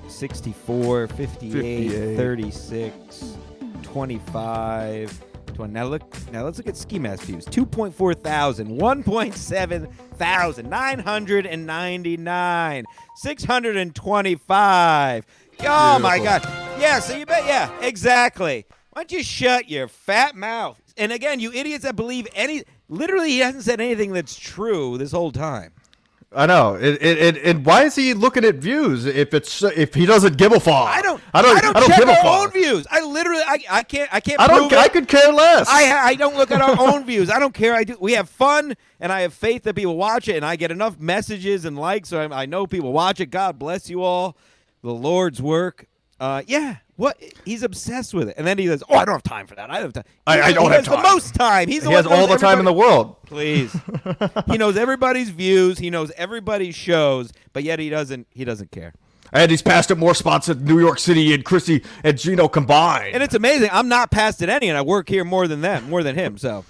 64, 0.09 1.07
58, 1.09 1.53
58. 1.53 2.17
36, 2.17 3.37
25. 3.83 5.25
20. 5.59 5.73
Now 5.73 5.85
look. 5.87 6.31
Now 6.31 6.45
let's 6.45 6.59
look 6.59 6.69
at 6.69 6.77
Ski 6.77 7.01
Mask 7.01 7.25
views. 7.25 7.45
2.4 7.47 8.23
thousand, 8.23 8.79
1.7 8.79 9.93
thousand, 10.15 10.71
999, 10.71 12.85
625. 13.17 15.27
Oh 15.63 15.99
my 15.99 16.19
God. 16.21 16.45
Yeah. 16.79 17.01
So 17.01 17.17
you 17.17 17.27
bet. 17.27 17.45
Yeah. 17.45 17.77
Exactly. 17.81 18.67
Why 18.93 19.03
don't 19.03 19.11
you 19.11 19.25
shut 19.25 19.69
your 19.69 19.89
fat 19.89 20.37
mouth? 20.37 20.81
And 20.97 21.11
again, 21.11 21.41
you 21.41 21.53
idiots 21.53 21.83
that 21.83 21.97
believe 21.97 22.29
any. 22.35 22.63
Literally, 22.89 23.31
he 23.31 23.41
hasn't 23.41 23.65
said 23.65 23.81
anything 23.81 24.13
that's 24.13 24.39
true 24.39 24.97
this 24.97 25.11
whole 25.11 25.33
time. 25.33 25.73
I 26.31 26.45
know. 26.45 26.75
It, 26.75 27.03
it, 27.03 27.19
it, 27.19 27.37
and 27.43 27.65
why 27.65 27.85
is 27.85 27.95
he 27.95 28.13
looking 28.13 28.45
at 28.45 28.57
views 28.57 29.07
if 29.07 29.33
it's 29.33 29.63
if 29.63 29.95
he 29.95 30.05
doesn't 30.05 30.37
give 30.37 30.53
a 30.53 30.61
fuck? 30.61 30.75
I 30.89 31.01
don't. 31.01 31.23
I 31.33 31.41
don't. 31.41 31.57
I 31.57 31.61
don't, 31.61 31.77
I 31.77 31.81
don't 31.81 31.89
check 31.89 31.99
give 32.01 32.09
a 32.09 32.13
our 32.13 32.23
fuck. 32.23 32.41
own 32.43 32.51
views. 32.51 32.87
I 32.91 33.01
literally. 33.01 33.43
I, 33.47 33.59
I 33.71 33.83
can't. 33.83 34.13
I 34.13 34.21
can't. 34.21 34.39
I 34.39 34.47
don't. 34.47 34.71
I 34.75 34.89
could 34.89 35.09
care 35.09 35.33
less. 35.33 35.67
I, 35.71 36.09
I 36.09 36.15
don't 36.17 36.37
look 36.37 36.51
at 36.51 36.61
our 36.61 36.79
own 36.79 37.07
views. 37.07 37.31
I 37.31 37.39
don't 37.39 37.55
care. 37.55 37.75
I 37.75 37.85
do. 37.85 37.97
We 37.99 38.13
have 38.13 38.29
fun, 38.29 38.77
and 39.01 39.11
I 39.11 39.23
have 39.23 39.33
faith 39.33 39.63
that 39.63 39.75
people 39.75 39.97
watch 39.97 40.29
it, 40.29 40.37
and 40.37 40.45
I 40.45 40.57
get 40.57 40.71
enough 40.71 40.99
messages 41.01 41.65
and 41.65 41.79
likes, 41.79 42.11
so 42.11 42.21
I, 42.21 42.43
I 42.43 42.47
know 42.47 42.67
people 42.67 42.93
watch 42.93 43.21
it. 43.21 43.31
God 43.31 43.59
bless 43.59 43.89
you 43.89 44.03
all. 44.03 44.37
The 44.83 44.93
Lord's 44.93 45.41
work. 45.41 45.88
Uh, 46.21 46.43
yeah. 46.47 46.77
What? 46.97 47.17
He's 47.45 47.63
obsessed 47.63 48.13
with 48.13 48.29
it, 48.29 48.35
and 48.37 48.45
then 48.47 48.59
he 48.59 48.67
says, 48.67 48.83
"Oh, 48.89 48.97
I 48.97 49.05
don't 49.05 49.15
have 49.15 49.23
time 49.23 49.47
for 49.47 49.55
that. 49.55 49.71
I 49.71 49.75
don't 49.81 49.95
have 49.95 50.05
time. 50.05 50.05
I- 50.27 50.37
He- 50.37 50.43
I 50.43 50.53
don't 50.53 50.65
he 50.65 50.69
have 50.71 50.77
has 50.79 50.87
time. 50.87 51.03
The 51.03 51.09
most 51.09 51.35
time. 51.35 51.69
He's 51.69 51.85
the 51.85 51.91
he 51.91 51.95
has 51.95 52.07
all 52.07 52.27
the 52.27 52.37
time 52.37 52.59
in 52.59 52.65
the 52.65 52.73
world. 52.73 53.23
Please. 53.25 53.75
he 54.51 54.59
knows 54.59 54.77
everybody's 54.77 55.31
views. 55.31 55.79
He 55.79 55.91
knows 55.91 56.11
everybody's 56.17 56.75
shows, 56.75 57.33
but 57.53 57.63
yet 57.63 57.79
he 57.79 57.89
doesn't. 57.89 58.27
He 58.33 58.45
doesn't 58.45 58.73
care. 58.73 58.95
And 59.33 59.51
he's 59.51 59.63
passed 59.63 59.91
at 59.93 59.99
more 59.99 60.15
spots 60.15 60.49
at 60.49 60.59
New 60.61 60.81
York 60.81 60.99
City 60.99 61.35
and 61.35 61.45
Chrissy 61.45 61.85
and 62.03 62.19
Gino 62.19 62.49
combined. 62.49 63.15
And 63.15 63.23
it's 63.23 63.35
amazing. 63.35 63.69
I'm 63.71 63.87
not 63.89 64.11
passed 64.11 64.43
at 64.43 64.49
any, 64.49 64.69
and 64.69 64.77
I 64.79 64.81
work 64.83 65.09
here 65.09 65.23
more 65.23 65.47
than 65.47 65.61
them, 65.61 65.89
more 65.91 66.03
than 66.03 66.17
him. 66.17 66.37
So 66.39 66.65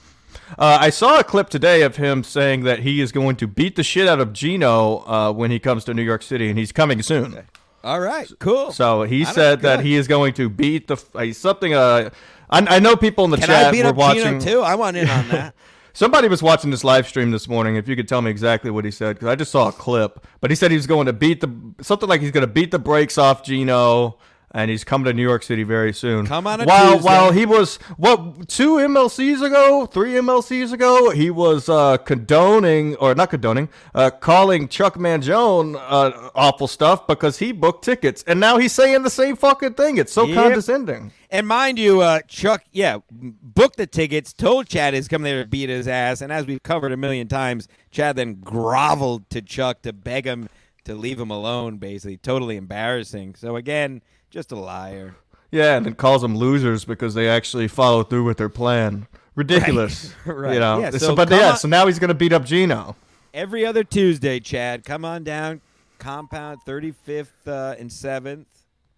Uh, 0.59 0.77
I 0.81 0.91
saw 0.91 1.21
a 1.21 1.25
clip 1.25 1.49
today 1.51 1.83
of 1.83 1.97
him 1.97 2.23
saying 2.25 2.65
that 2.65 2.81
he 2.81 3.01
is 3.01 3.13
going 3.13 3.37
to 3.37 3.47
beat 3.47 3.77
the 3.77 3.83
shit 3.85 4.09
out 4.09 4.19
of 4.21 4.33
Gino 4.33 5.05
uh, 5.07 5.33
when 5.33 5.51
he 5.51 5.59
comes 5.59 5.85
to 5.85 5.95
New 5.95 6.03
York 6.03 6.23
City, 6.23 6.49
and 6.51 6.59
he's 6.59 6.73
coming 6.73 7.01
soon. 7.01 7.45
All 7.89 8.01
right, 8.01 8.31
cool. 8.39 8.71
So 8.71 9.03
he 9.03 9.25
I 9.25 9.33
said 9.33 9.63
that 9.63 9.77
good. 9.77 9.87
he 9.87 9.97
is 9.97 10.07
going 10.07 10.35
to 10.35 10.51
beat 10.51 10.89
the 10.89 11.03
uh, 11.15 11.33
something. 11.33 11.73
Uh, 11.73 12.11
I, 12.51 12.77
I 12.77 12.79
know 12.81 12.97
people 12.97 13.25
in 13.25 13.31
the 13.31 13.39
Can 13.39 13.47
chat 13.47 13.67
I 13.67 13.71
beat 13.71 13.83
were 13.85 13.91
up 13.91 13.97
watching. 13.97 14.39
Gino 14.39 14.41
too? 14.41 14.61
I 14.61 14.75
want 14.75 14.97
in 14.97 15.09
on 15.09 15.29
that. 15.29 15.55
Somebody 15.95 16.29
was 16.29 16.43
watching 16.43 16.71
this 16.71 16.85
live 16.85 17.09
stream 17.09 17.31
this 17.31 17.49
morning. 17.49 17.77
If 17.77 17.89
you 17.89 17.97
could 17.97 18.07
tell 18.07 18.21
me 18.23 18.31
exactly 18.31 18.71
what 18.71 18.85
he 18.85 18.91
said, 18.91 19.17
because 19.17 19.29
I 19.29 19.35
just 19.35 19.51
saw 19.51 19.69
a 19.69 19.73
clip. 19.73 20.25
But 20.41 20.51
he 20.51 20.55
said 20.55 20.71
he 20.71 20.77
was 20.77 20.87
going 20.87 21.07
to 21.07 21.13
beat 21.15 21.41
the 21.41 21.51
something 21.81 22.09
like 22.09 22.21
he's 22.21 22.31
going 22.31 22.47
to 22.47 22.53
beat 22.53 22.71
the 22.71 22.79
brakes 22.79 23.17
off 23.17 23.43
Gino, 23.43 24.19
and 24.53 24.71
he's 24.71 24.83
coming 24.85 25.05
to 25.05 25.13
New 25.13 25.23
York 25.23 25.43
City 25.43 25.63
very 25.63 25.93
soon. 25.93 26.27
Come 26.27 26.47
on 26.47 26.61
a 26.61 26.65
while 26.65 26.93
Tuesday. 26.95 27.07
while 27.07 27.33
he 27.33 27.45
was 27.47 27.77
what 27.97 28.49
two 28.49 28.75
MLCs 28.77 29.43
ago, 29.43 29.87
three 29.87 30.13
MLCs 30.13 30.73
ago, 30.73 31.11
he 31.11 31.31
was 31.31 31.69
uh, 31.69 31.99
condoning 31.99 32.97
or 32.97 33.15
not 33.15 33.31
condoning, 33.31 33.69
uh, 33.95 34.11
calling 34.11 34.69
Chuck 34.69 34.95
Mangione 34.97 35.77
uh, 35.77 36.31
awful 36.35 36.67
stuff 36.67 37.07
because 37.07 37.39
he 37.39 37.53
booked 37.53 37.85
tickets, 37.85 38.25
and 38.27 38.41
now 38.41 38.57
he's 38.59 38.73
saying 38.73 39.03
the 39.03 39.11
same 39.11 39.37
fucking 39.37 39.75
thing. 39.75 39.99
It's 39.99 40.13
so 40.13 40.25
Yep. 40.27 40.35
condescending. 40.37 41.13
And 41.31 41.47
mind 41.47 41.79
you, 41.79 42.01
uh, 42.01 42.21
Chuck, 42.27 42.63
yeah, 42.73 42.99
booked 43.11 43.77
the 43.77 43.87
tickets, 43.87 44.33
told 44.33 44.67
Chad 44.67 44.95
he's 44.95 45.09
coming 45.09 45.25
there 45.25 45.43
to 45.43 45.49
beat 45.49 45.69
his 45.69 45.87
ass, 45.87 46.23
and 46.23 46.33
as 46.33 46.47
we've 46.47 46.63
covered 46.63 46.91
a 46.93 46.97
million 46.97 47.29
times, 47.29 47.69
Chad 47.91 48.17
then 48.17 48.37
groveled 48.41 49.29
to 49.31 49.43
Chuck 49.43 49.83
to 49.83 49.93
beg 49.93 50.25
him 50.25 50.49
to 50.85 50.95
leave 50.95 51.21
him 51.21 51.31
alone, 51.31 51.77
basically. 51.77 52.17
Totally 52.17 52.57
embarrassing. 52.57 53.35
So 53.35 53.57
again, 53.57 54.01
just 54.31 54.53
a 54.53 54.57
liar. 54.57 55.17
Yeah, 55.51 55.77
and 55.77 55.87
then 55.87 55.95
calls 55.95 56.23
them 56.23 56.37
losers 56.37 56.85
because 56.85 57.15
they 57.15 57.29
actually 57.29 57.69
follow 57.69 58.03
through 58.03 58.25
with 58.25 58.37
their 58.37 58.49
plan. 58.51 59.07
Ridiculous, 59.35 60.13
Right. 60.27 60.55
You 60.55 60.61
know. 60.61 60.81
Yeah, 60.81 60.91
so, 60.91 60.99
so 60.99 61.17
but 61.17 61.31
yeah, 61.31 61.51
on- 61.53 61.57
so 61.59 61.69
now 61.69 61.87
he's 61.87 61.99
gonna 61.99 62.15
beat 62.15 62.33
up 62.33 62.45
Gino. 62.45 62.97
Every 63.33 63.65
other 63.65 63.85
Tuesday, 63.85 64.41
Chad, 64.41 64.85
come 64.85 65.05
on 65.05 65.23
down, 65.25 65.61
compound 65.99 66.61
35th 66.67 67.29
uh, 67.47 67.77
and 67.79 67.89
7th. 67.91 68.47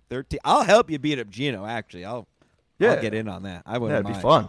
13. 0.09 0.41
I'll 0.45 0.63
help 0.65 0.91
you 0.91 0.99
beat 0.99 1.19
up 1.21 1.29
Gino, 1.31 1.65
actually. 1.67 2.05
I'll, 2.05 2.27
Yeah. 2.79 2.93
I'll 2.93 3.01
get 3.01 3.15
in 3.15 3.29
on 3.29 3.43
that. 3.45 3.63
I 3.67 3.79
wouldn't 3.79 4.01
it'd 4.05 4.17
be 4.17 4.21
fun. 4.21 4.49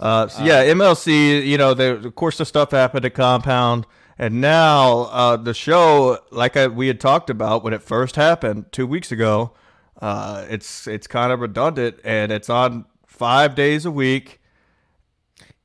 Uh, 0.00 0.28
so 0.28 0.44
yeah, 0.44 0.64
MLC. 0.64 1.46
You 1.46 1.58
know, 1.58 1.72
of 1.72 2.14
course, 2.14 2.38
the 2.38 2.44
stuff 2.44 2.70
happened 2.72 3.04
at 3.04 3.14
Compound, 3.14 3.86
and 4.18 4.40
now 4.40 5.02
uh, 5.02 5.36
the 5.36 5.54
show, 5.54 6.18
like 6.30 6.56
I, 6.56 6.66
we 6.66 6.88
had 6.88 7.00
talked 7.00 7.30
about 7.30 7.62
when 7.62 7.72
it 7.72 7.82
first 7.82 8.16
happened 8.16 8.72
two 8.72 8.86
weeks 8.86 9.12
ago, 9.12 9.52
uh, 10.00 10.44
it's 10.48 10.86
it's 10.86 11.06
kind 11.06 11.32
of 11.32 11.40
redundant, 11.40 12.00
and 12.04 12.32
it's 12.32 12.50
on 12.50 12.86
five 13.06 13.54
days 13.54 13.84
a 13.84 13.90
week. 13.90 14.40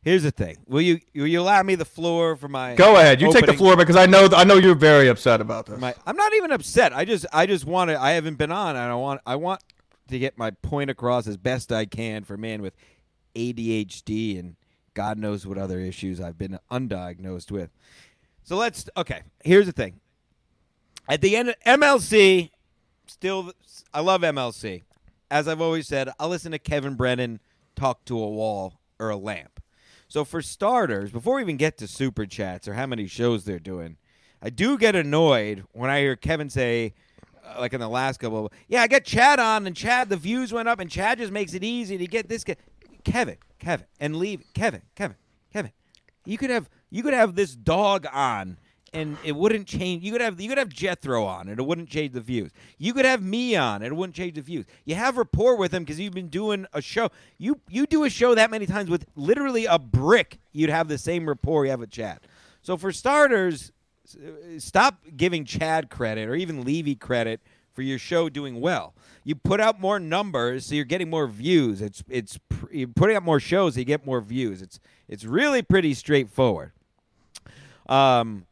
Here's 0.01 0.23
the 0.23 0.31
thing. 0.31 0.57
Will 0.67 0.81
you 0.81 0.99
will 1.15 1.27
you 1.27 1.39
allow 1.39 1.63
me 1.63 1.75
the 1.75 1.85
floor 1.85 2.35
for 2.35 2.47
my 2.47 2.75
Go 2.75 2.97
ahead, 2.97 3.21
you 3.21 3.31
take 3.31 3.45
the 3.45 3.53
floor 3.53 3.75
because 3.75 3.95
I 3.95 4.05
know 4.05 4.27
I 4.35 4.43
know 4.43 4.55
you're 4.55 4.75
very 4.75 5.07
upset 5.07 5.41
about 5.41 5.65
this. 5.65 5.79
My, 5.79 5.95
I'm 6.05 6.17
not 6.17 6.33
even 6.33 6.51
upset. 6.51 6.93
I 6.93 7.05
just 7.05 7.25
I 7.33 7.45
just 7.45 7.65
want 7.65 7.89
to. 7.89 7.99
I 7.99 8.11
haven't 8.11 8.35
been 8.35 8.51
on, 8.51 8.75
and 8.75 8.91
I 8.91 8.95
want 8.95 9.21
I 9.25 9.35
want 9.35 9.61
to 10.09 10.19
get 10.19 10.37
my 10.37 10.51
point 10.51 10.89
across 10.89 11.25
as 11.27 11.37
best 11.37 11.71
I 11.71 11.85
can 11.85 12.23
for 12.23 12.35
a 12.35 12.37
man 12.37 12.61
with 12.61 12.75
ADHD 13.35 14.39
and 14.39 14.55
God 14.93 15.17
knows 15.17 15.45
what 15.45 15.57
other 15.57 15.79
issues 15.79 16.21
I've 16.21 16.37
been 16.37 16.59
undiagnosed 16.71 17.51
with. 17.51 17.71
So 18.43 18.57
let's 18.57 18.89
okay. 18.97 19.21
Here's 19.43 19.65
the 19.65 19.71
thing. 19.71 19.99
At 21.07 21.21
the 21.21 21.35
end, 21.35 21.49
of 21.49 21.55
MLC, 21.65 22.49
still, 23.07 23.51
I 23.93 23.99
love 23.99 24.21
MLC. 24.21 24.83
As 25.29 25.47
I've 25.47 25.61
always 25.61 25.87
said, 25.87 26.09
I 26.19 26.27
listen 26.27 26.51
to 26.51 26.59
Kevin 26.59 26.95
Brennan 26.95 27.39
talk 27.75 28.05
to 28.05 28.17
a 28.17 28.29
wall 28.29 28.79
or 28.99 29.09
a 29.09 29.17
lamp. 29.17 29.61
So 30.07 30.23
for 30.23 30.41
starters, 30.41 31.11
before 31.11 31.35
we 31.35 31.41
even 31.41 31.57
get 31.57 31.77
to 31.79 31.87
super 31.87 32.25
chats 32.25 32.67
or 32.67 32.75
how 32.75 32.85
many 32.85 33.07
shows 33.07 33.43
they're 33.43 33.59
doing, 33.59 33.97
I 34.41 34.49
do 34.49 34.77
get 34.77 34.95
annoyed 34.95 35.63
when 35.71 35.89
I 35.89 35.99
hear 35.99 36.15
Kevin 36.15 36.49
say, 36.49 36.93
uh, 37.43 37.59
like 37.59 37.73
in 37.73 37.79
the 37.79 37.89
last 37.89 38.19
couple, 38.19 38.51
yeah, 38.67 38.83
I 38.83 38.87
got 38.87 39.05
Chad 39.05 39.39
on, 39.39 39.65
and 39.65 39.75
Chad, 39.75 40.09
the 40.09 40.17
views 40.17 40.53
went 40.53 40.69
up, 40.69 40.79
and 40.79 40.89
Chad 40.89 41.17
just 41.17 41.31
makes 41.31 41.53
it 41.53 41.63
easy 41.63 41.97
to 41.97 42.05
get 42.05 42.29
this 42.29 42.43
guy. 42.43 42.57
Kevin, 43.03 43.37
Kevin, 43.59 43.87
and 43.99 44.15
leave 44.15 44.43
Kevin, 44.53 44.81
Kevin, 44.95 45.17
Kevin. 45.51 45.71
You 46.25 46.37
could 46.37 46.49
have 46.49 46.69
you 46.89 47.03
could 47.03 47.13
have 47.13 47.35
this 47.35 47.55
dog 47.55 48.05
on, 48.11 48.57
and 48.93 49.17
it 49.23 49.35
wouldn't 49.35 49.67
change. 49.67 50.03
You 50.03 50.11
could 50.11 50.21
have 50.21 50.39
you 50.39 50.47
could 50.47 50.57
have 50.57 50.69
Jethro 50.69 51.25
on, 51.25 51.49
and 51.49 51.59
it 51.59 51.63
wouldn't 51.63 51.89
change 51.89 52.13
the 52.13 52.21
views. 52.21 52.51
You 52.77 52.93
could 52.93 53.05
have 53.05 53.21
me 53.21 53.55
on, 53.55 53.81
and 53.81 53.91
it 53.91 53.95
wouldn't 53.95 54.15
change 54.15 54.35
the 54.35 54.41
views. 54.41 54.65
You 54.85 54.95
have 54.95 55.17
rapport 55.17 55.57
with 55.57 55.73
him 55.73 55.83
because 55.83 55.99
you've 55.99 56.13
been 56.13 56.29
doing 56.29 56.65
a 56.73 56.81
show. 56.81 57.09
You 57.37 57.59
you 57.69 57.85
do 57.85 58.03
a 58.03 58.09
show 58.09 58.35
that 58.35 58.51
many 58.51 58.65
times 58.65 58.89
with 58.89 59.05
literally 59.15 59.65
a 59.65 59.79
brick, 59.79 60.39
you'd 60.51 60.69
have 60.69 60.87
the 60.87 60.97
same 60.97 61.27
rapport 61.27 61.65
you 61.65 61.71
have 61.71 61.79
with 61.79 61.91
Chad. 61.91 62.19
So 62.61 62.77
for 62.77 62.91
starters, 62.91 63.71
uh, 64.15 64.59
stop 64.59 64.99
giving 65.17 65.43
Chad 65.43 65.89
credit 65.89 66.29
or 66.29 66.35
even 66.35 66.63
Levy 66.63 66.95
credit 66.95 67.41
for 67.73 67.81
your 67.81 67.97
show 67.97 68.29
doing 68.29 68.61
well. 68.61 68.93
You 69.23 69.35
put 69.35 69.61
out 69.61 69.79
more 69.79 69.99
numbers, 69.99 70.65
so 70.65 70.75
you're 70.75 70.85
getting 70.85 71.09
more 71.09 71.27
views. 71.27 71.81
It's 71.81 72.03
it's 72.09 72.39
you're 72.71 72.89
putting 72.89 73.15
out 73.15 73.23
more 73.23 73.39
shows, 73.39 73.75
so 73.75 73.79
you 73.79 73.85
get 73.85 74.05
more 74.05 74.21
views. 74.21 74.61
It's 74.61 74.79
it's 75.07 75.23
really 75.23 75.61
pretty 75.61 75.93
straightforward. 75.93 76.71
Um, 77.87 78.45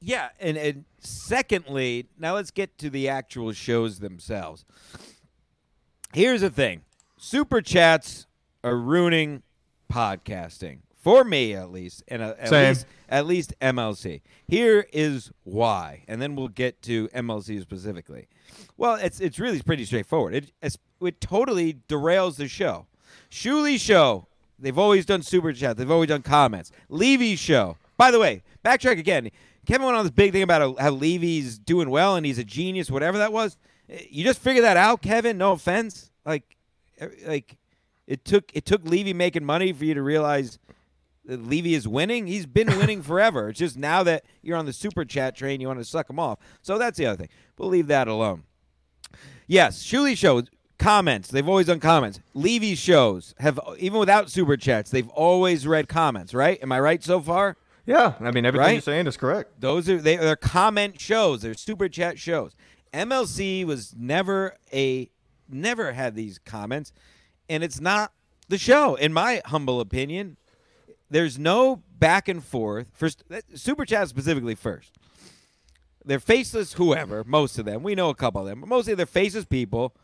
yeah, 0.00 0.30
and, 0.40 0.56
and 0.56 0.84
secondly, 0.98 2.08
now 2.18 2.34
let's 2.34 2.50
get 2.50 2.78
to 2.78 2.90
the 2.90 3.08
actual 3.08 3.52
shows 3.52 4.00
themselves. 4.00 4.64
Here's 6.12 6.40
the 6.40 6.50
thing: 6.50 6.82
super 7.16 7.60
chats 7.60 8.26
are 8.62 8.76
ruining 8.76 9.42
podcasting 9.92 10.78
for 11.04 11.22
me, 11.22 11.54
at 11.54 11.70
least, 11.70 12.02
and 12.08 12.22
uh, 12.22 12.34
at 12.40 12.48
Same. 12.48 12.68
least 12.70 12.86
at 13.08 13.26
least 13.26 13.54
MLC. 13.60 14.22
Here 14.48 14.86
is 14.92 15.30
why, 15.44 16.02
and 16.08 16.20
then 16.20 16.34
we'll 16.34 16.48
get 16.48 16.82
to 16.82 17.08
MLC 17.08 17.60
specifically. 17.60 18.26
Well, 18.76 18.96
it's 18.96 19.20
it's 19.20 19.38
really 19.38 19.60
pretty 19.62 19.84
straightforward. 19.84 20.34
It 20.34 20.52
it's, 20.62 20.78
it 21.00 21.20
totally 21.20 21.74
derails 21.88 22.36
the 22.36 22.48
show. 22.48 22.86
Shuli's 23.30 23.80
show, 23.82 24.26
they've 24.58 24.78
always 24.78 25.04
done 25.06 25.22
super 25.22 25.52
chat. 25.52 25.76
They've 25.76 25.90
always 25.90 26.08
done 26.08 26.22
comments. 26.22 26.72
Levy's 26.88 27.38
show. 27.38 27.76
By 27.96 28.10
the 28.10 28.18
way, 28.18 28.42
backtrack 28.64 28.98
again. 28.98 29.30
Kevin 29.66 29.86
went 29.86 29.96
on 29.96 30.04
this 30.04 30.10
big 30.12 30.32
thing 30.32 30.42
about 30.42 30.78
how, 30.78 30.90
Levy's 30.90 31.58
doing 31.58 31.88
well 31.88 32.16
and 32.16 32.26
he's 32.26 32.38
a 32.38 32.44
genius, 32.44 32.90
whatever 32.90 33.16
that 33.18 33.32
was. 33.32 33.56
Eh, 33.88 34.02
You 34.10 34.22
just 34.24 34.38
figure 34.40 34.60
that 34.62 34.76
out, 34.76 35.00
Kevin. 35.00 35.38
No 35.38 35.52
offense. 35.52 36.10
Like, 36.26 36.56
eh, 36.98 37.08
like 37.26 37.56
it 38.06 38.24
took 38.24 38.50
it 38.54 38.66
took 38.66 38.84
Levy 38.84 39.12
making 39.14 39.44
money 39.44 39.72
for 39.72 39.84
you 39.84 39.94
to 39.94 40.02
realize 40.02 40.58
Levy 41.26 41.74
is 41.74 41.88
winning. 41.88 42.26
He's 42.26 42.46
been 42.46 42.68
winning 42.78 43.02
forever. 43.10 43.48
It's 43.50 43.58
just 43.58 43.76
now 43.78 44.02
that 44.02 44.24
you're 44.42 44.56
on 44.56 44.66
the 44.66 44.72
super 44.72 45.04
chat 45.04 45.36
train, 45.36 45.60
you 45.60 45.66
want 45.68 45.78
to 45.80 45.84
suck 45.84 46.08
him 46.10 46.18
off. 46.18 46.38
So 46.62 46.78
that's 46.78 46.98
the 46.98 47.06
other 47.06 47.16
thing. 47.16 47.28
We'll 47.58 47.70
leave 47.70 47.86
that 47.86 48.08
alone. 48.08 48.44
Yes, 49.46 49.82
Shuli 49.82 50.16
shows 50.16 50.44
comments. 50.78 51.28
They've 51.30 51.48
always 51.48 51.66
done 51.66 51.80
comments. 51.80 52.20
Levy 52.34 52.74
shows 52.74 53.34
have 53.38 53.58
even 53.78 53.98
without 54.00 54.30
super 54.30 54.56
chats, 54.56 54.90
they've 54.90 55.08
always 55.10 55.66
read 55.66 55.88
comments. 55.88 56.34
Right? 56.34 56.58
Am 56.62 56.72
I 56.72 56.80
right 56.80 57.02
so 57.02 57.20
far? 57.20 57.56
Yeah, 57.86 58.14
I 58.20 58.30
mean 58.30 58.46
everything 58.46 58.66
Right? 58.66 58.72
you're 58.72 58.80
saying 58.80 59.06
is 59.06 59.16
correct. 59.16 59.60
Those 59.60 59.88
are 59.88 59.98
they 59.98 60.16
are 60.18 60.36
comment 60.36 61.00
shows. 61.00 61.42
They're 61.42 61.54
super 61.54 61.88
chat 61.88 62.18
shows. 62.18 62.52
MLC 62.92 63.64
was 63.64 63.94
never 63.96 64.56
a 64.72 65.10
never 65.48 65.92
had 65.92 66.14
these 66.14 66.38
comments, 66.38 66.92
and 67.48 67.62
it's 67.62 67.80
not 67.80 68.12
the 68.48 68.56
show, 68.58 68.94
in 68.94 69.12
my 69.12 69.42
humble 69.46 69.80
opinion. 69.80 70.36
There's 71.14 71.38
no 71.38 71.80
back 72.00 72.26
and 72.26 72.42
forth. 72.42 72.88
First, 72.92 73.22
super 73.54 73.84
chat 73.84 74.08
specifically 74.08 74.56
first. 74.56 74.98
They're 76.04 76.18
faceless, 76.18 76.72
whoever. 76.72 77.22
Most 77.22 77.56
of 77.56 77.64
them, 77.64 77.84
we 77.84 77.94
know 77.94 78.10
a 78.10 78.16
couple 78.16 78.40
of 78.40 78.48
them, 78.48 78.58
but 78.58 78.68
mostly 78.68 78.94
they're 78.94 79.06
faceless 79.06 79.44
people. 79.44 79.94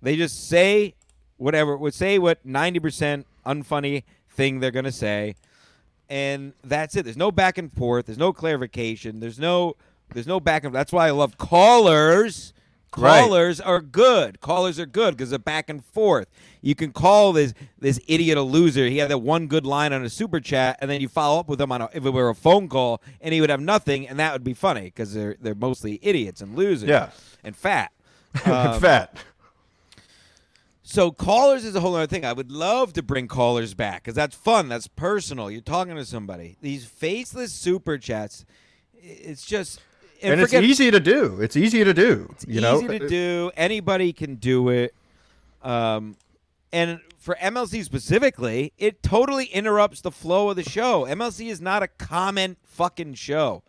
They 0.00 0.14
just 0.14 0.48
say 0.48 0.94
whatever 1.36 1.76
would 1.76 1.94
say 1.94 2.16
what 2.20 2.46
ninety 2.46 2.78
percent 2.78 3.26
unfunny 3.44 4.04
thing 4.28 4.60
they're 4.60 4.70
gonna 4.70 4.92
say 4.92 5.34
and 6.08 6.52
that's 6.62 6.94
it. 6.94 7.04
There's 7.06 7.16
no 7.16 7.32
back 7.32 7.58
and 7.58 7.72
forth. 7.72 8.06
There's 8.06 8.16
no 8.18 8.32
clarification. 8.32 9.18
There's 9.18 9.40
no 9.40 9.74
there's 10.14 10.28
no 10.28 10.38
back 10.38 10.62
and. 10.62 10.72
That's 10.72 10.92
why 10.92 11.08
I 11.08 11.10
love 11.10 11.38
callers. 11.38 12.52
Right. 12.96 13.20
Callers 13.22 13.58
are 13.60 13.80
good. 13.80 14.40
Callers 14.40 14.78
are 14.78 14.84
good 14.86 15.16
because 15.16 15.30
they're 15.30 15.38
back 15.38 15.70
and 15.70 15.82
forth. 15.84 16.28
You 16.60 16.74
can 16.74 16.92
call 16.92 17.32
this 17.32 17.54
this 17.78 17.98
idiot 18.06 18.36
a 18.36 18.42
loser. 18.42 18.86
He 18.86 18.98
had 18.98 19.10
that 19.10 19.18
one 19.18 19.46
good 19.46 19.64
line 19.64 19.92
on 19.94 20.04
a 20.04 20.10
super 20.10 20.40
chat, 20.40 20.76
and 20.80 20.90
then 20.90 21.00
you 21.00 21.08
follow 21.08 21.40
up 21.40 21.48
with 21.48 21.60
him 21.60 21.72
on 21.72 21.80
a, 21.82 21.88
if 21.94 22.04
it 22.04 22.10
were 22.10 22.28
a 22.28 22.34
phone 22.34 22.68
call, 22.68 23.00
and 23.22 23.32
he 23.32 23.40
would 23.40 23.48
have 23.50 23.60
nothing, 23.62 24.06
and 24.06 24.18
that 24.18 24.32
would 24.34 24.44
be 24.44 24.52
funny 24.54 24.82
because 24.82 25.14
they're 25.14 25.36
they're 25.40 25.54
mostly 25.54 25.98
idiots 26.02 26.40
and 26.42 26.54
losers 26.54 26.88
Yeah. 26.88 27.10
and 27.42 27.56
fat. 27.56 27.92
Um, 28.46 28.80
Fat. 28.80 29.16
So 30.82 31.10
callers 31.10 31.64
is 31.64 31.74
a 31.74 31.80
whole 31.80 31.94
other 31.94 32.06
thing. 32.06 32.24
I 32.24 32.32
would 32.32 32.50
love 32.50 32.92
to 32.94 33.02
bring 33.02 33.28
callers 33.28 33.72
back 33.74 34.02
because 34.02 34.14
that's 34.14 34.34
fun. 34.36 34.68
That's 34.68 34.88
personal. 34.88 35.50
You're 35.50 35.60
talking 35.60 35.94
to 35.96 36.04
somebody. 36.04 36.56
These 36.60 36.84
faceless 36.84 37.52
super 37.52 37.98
chats, 37.98 38.44
it's 38.94 39.46
just 39.46 39.80
And 40.22 40.40
it's 40.40 40.50
forget- 40.50 40.64
easy 40.64 40.90
to 40.90 41.00
do. 41.00 41.40
It's 41.40 41.56
easy 41.56 41.84
to 41.84 41.94
do. 41.94 42.28
It's 42.32 42.46
you 42.46 42.60
know, 42.60 42.78
easy 42.78 42.98
to 42.98 43.08
do. 43.08 43.50
Anybody 43.56 44.12
can 44.12 44.36
do 44.36 44.68
it. 44.68 44.94
Um, 45.62 46.16
and 46.72 47.00
for 47.18 47.36
MLC 47.40 47.84
specifically, 47.84 48.72
it 48.78 49.02
totally 49.02 49.44
interrupts 49.46 50.00
the 50.00 50.10
flow 50.10 50.50
of 50.50 50.56
the 50.56 50.62
show. 50.62 51.04
MLC 51.06 51.48
is 51.50 51.60
not 51.60 51.82
a 51.82 51.88
comment 51.88 52.58
fucking 52.64 53.14
show. 53.14 53.62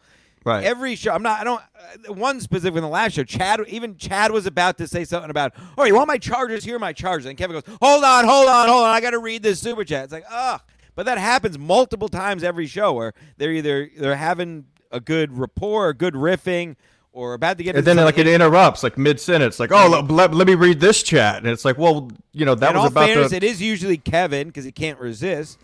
Right. 0.45 0.65
Every 0.65 0.95
show, 0.95 1.13
I'm 1.13 1.23
not. 1.23 1.39
I 1.39 1.43
don't. 1.45 1.61
Uh, 2.09 2.13
one 2.13 2.41
specific 2.41 2.75
in 2.75 2.81
the 2.83 2.89
last 2.89 3.13
show, 3.13 3.23
Chad. 3.23 3.61
Even 3.69 3.95
Chad 3.95 4.31
was 4.31 4.45
about 4.45 4.77
to 4.79 4.87
say 4.89 5.05
something 5.05 5.29
about, 5.29 5.53
"Oh, 5.77 5.85
you 5.85 5.95
want 5.95 6.09
my 6.09 6.17
charges? 6.17 6.65
Here 6.65 6.75
are 6.75 6.79
my 6.79 6.91
charges." 6.91 7.27
And 7.27 7.37
Kevin 7.37 7.53
goes, 7.53 7.75
"Hold 7.81 8.03
on, 8.03 8.25
hold 8.25 8.49
on, 8.49 8.67
hold 8.67 8.83
on. 8.83 8.89
I 8.89 8.99
got 8.99 9.11
to 9.11 9.19
read 9.19 9.41
this 9.41 9.61
super 9.61 9.85
chat." 9.85 10.03
It's 10.05 10.13
like, 10.13 10.25
ugh. 10.29 10.59
But 10.95 11.05
that 11.05 11.17
happens 11.17 11.57
multiple 11.57 12.09
times 12.09 12.43
every 12.43 12.67
show 12.67 12.91
where 12.91 13.13
they're 13.37 13.53
either 13.53 13.89
they're 13.97 14.15
having 14.17 14.65
a 14.93 15.01
good 15.01 15.37
rapport, 15.37 15.89
or 15.89 15.93
good 15.93 16.13
riffing, 16.13 16.75
or 17.11 17.33
about 17.33 17.57
to 17.57 17.63
get. 17.63 17.75
and 17.75 17.85
then 17.85 17.97
like 17.97 18.17
it 18.17 18.27
interrupts 18.27 18.83
like 18.83 18.97
mid 18.97 19.19
sentence, 19.19 19.59
like, 19.59 19.71
"Oh, 19.71 19.87
let, 19.89 20.09
let, 20.09 20.33
let 20.33 20.47
me 20.47 20.55
read 20.55 20.79
this 20.79 21.03
chat," 21.03 21.37
and 21.37 21.47
it's 21.47 21.65
like, 21.65 21.77
"Well, 21.77 22.11
you 22.31 22.45
know, 22.45 22.55
that 22.55 22.71
in 22.71 22.75
was 22.75 22.81
all 22.83 22.87
about 22.87 23.07
fairness, 23.07 23.31
the." 23.31 23.37
it 23.37 23.43
is 23.43 23.61
usually 23.61 23.97
Kevin 23.97 24.47
because 24.47 24.65
he 24.65 24.71
can't 24.71 24.99
resist. 24.99 25.59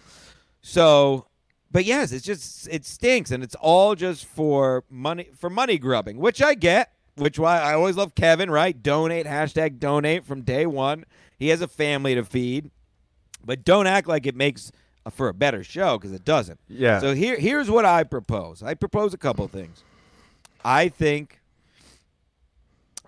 So, 0.62 1.26
but 1.72 1.86
yes, 1.86 2.12
it's 2.12 2.26
just 2.26 2.68
it 2.70 2.86
stinks, 2.86 3.32
and 3.32 3.44
it's 3.44 3.56
all 3.56 3.96
just 3.96 4.26
for 4.26 4.84
money 4.90 5.30
for 5.38 5.50
money 5.50 5.78
grubbing, 5.78 6.18
which 6.18 6.42
I 6.42 6.54
get. 6.54 6.92
Which 7.16 7.38
why 7.38 7.60
I 7.60 7.74
always 7.74 7.98
love 7.98 8.16
Kevin. 8.16 8.50
Right? 8.50 8.82
Donate 8.82 9.26
hashtag 9.26 9.80
donate 9.80 10.26
from 10.26 10.42
day 10.42 10.66
one. 10.66 11.06
He 11.38 11.50
has 11.50 11.62
a 11.62 11.68
family 11.68 12.16
to 12.16 12.24
feed, 12.24 12.70
but 13.44 13.64
don't 13.66 13.88
act 13.88 14.08
like 14.08 14.26
it 14.26 14.36
makes 14.36 14.72
for 15.12 15.30
a 15.30 15.34
better 15.34 15.64
show 15.64 15.98
because 15.98 16.14
it 16.14 16.26
doesn't. 16.26 16.60
Yeah. 16.68 17.00
So 17.00 17.14
here 17.14 17.38
here's 17.38 17.70
what 17.70 17.86
I 17.86 18.04
propose. 18.04 18.62
I 18.62 18.74
propose 18.74 19.14
a 19.14 19.18
couple 19.18 19.48
mm. 19.48 19.52
things. 19.52 19.84
I 20.64 20.90
think 20.90 21.40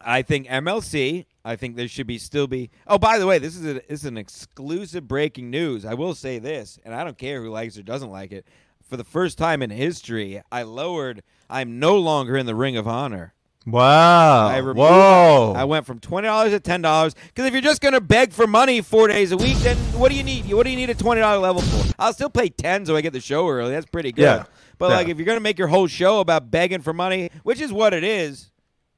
I 0.03 0.21
think 0.21 0.47
MLC. 0.47 1.25
I 1.43 1.55
think 1.55 1.75
there 1.75 1.87
should 1.87 2.07
be 2.07 2.17
still 2.17 2.47
be. 2.47 2.69
Oh, 2.87 2.97
by 2.97 3.17
the 3.17 3.25
way, 3.25 3.39
this 3.39 3.55
is 3.55 3.65
a, 3.65 3.73
this 3.73 4.01
is 4.01 4.05
an 4.05 4.17
exclusive 4.17 5.07
breaking 5.07 5.49
news. 5.49 5.85
I 5.85 5.95
will 5.95 6.13
say 6.13 6.37
this, 6.39 6.77
and 6.85 6.93
I 6.93 7.03
don't 7.03 7.17
care 7.17 7.41
who 7.41 7.49
likes 7.49 7.77
or 7.77 7.83
doesn't 7.83 8.11
like 8.11 8.31
it. 8.31 8.45
For 8.87 8.97
the 8.97 9.03
first 9.03 9.37
time 9.37 9.61
in 9.61 9.69
history, 9.69 10.41
I 10.51 10.63
lowered. 10.63 11.23
I'm 11.49 11.79
no 11.79 11.97
longer 11.97 12.37
in 12.37 12.45
the 12.45 12.55
Ring 12.55 12.77
of 12.77 12.87
Honor. 12.87 13.33
Wow. 13.65 14.47
I 14.47 14.57
removed, 14.57 14.79
Whoa. 14.79 15.53
I 15.55 15.63
went 15.65 15.85
from 15.85 15.99
twenty 15.99 16.27
dollars 16.27 16.51
to 16.51 16.59
ten 16.59 16.81
dollars 16.81 17.13
because 17.13 17.45
if 17.45 17.53
you're 17.53 17.61
just 17.61 17.81
gonna 17.81 18.01
beg 18.01 18.33
for 18.33 18.47
money 18.47 18.81
four 18.81 19.07
days 19.07 19.31
a 19.31 19.37
week, 19.37 19.57
then 19.57 19.77
what 19.97 20.09
do 20.11 20.17
you 20.17 20.23
need? 20.23 20.51
What 20.51 20.63
do 20.63 20.69
you 20.69 20.75
need 20.77 20.89
a 20.89 20.95
twenty 20.95 21.21
dollar 21.21 21.37
level 21.39 21.61
for? 21.61 21.93
I'll 21.99 22.13
still 22.13 22.29
pay 22.29 22.49
ten 22.49 22.85
so 22.85 22.95
I 22.95 23.01
get 23.01 23.13
the 23.13 23.21
show 23.21 23.47
early. 23.47 23.71
That's 23.71 23.85
pretty 23.85 24.11
good. 24.11 24.23
Yeah. 24.23 24.43
But 24.77 24.89
Yeah. 24.89 24.95
like, 24.97 25.07
if 25.09 25.17
you're 25.17 25.25
gonna 25.25 25.39
make 25.39 25.59
your 25.59 25.67
whole 25.67 25.87
show 25.87 26.19
about 26.19 26.49
begging 26.51 26.81
for 26.81 26.93
money, 26.93 27.29
which 27.43 27.61
is 27.61 27.71
what 27.71 27.93
it 27.93 28.03
is, 28.03 28.49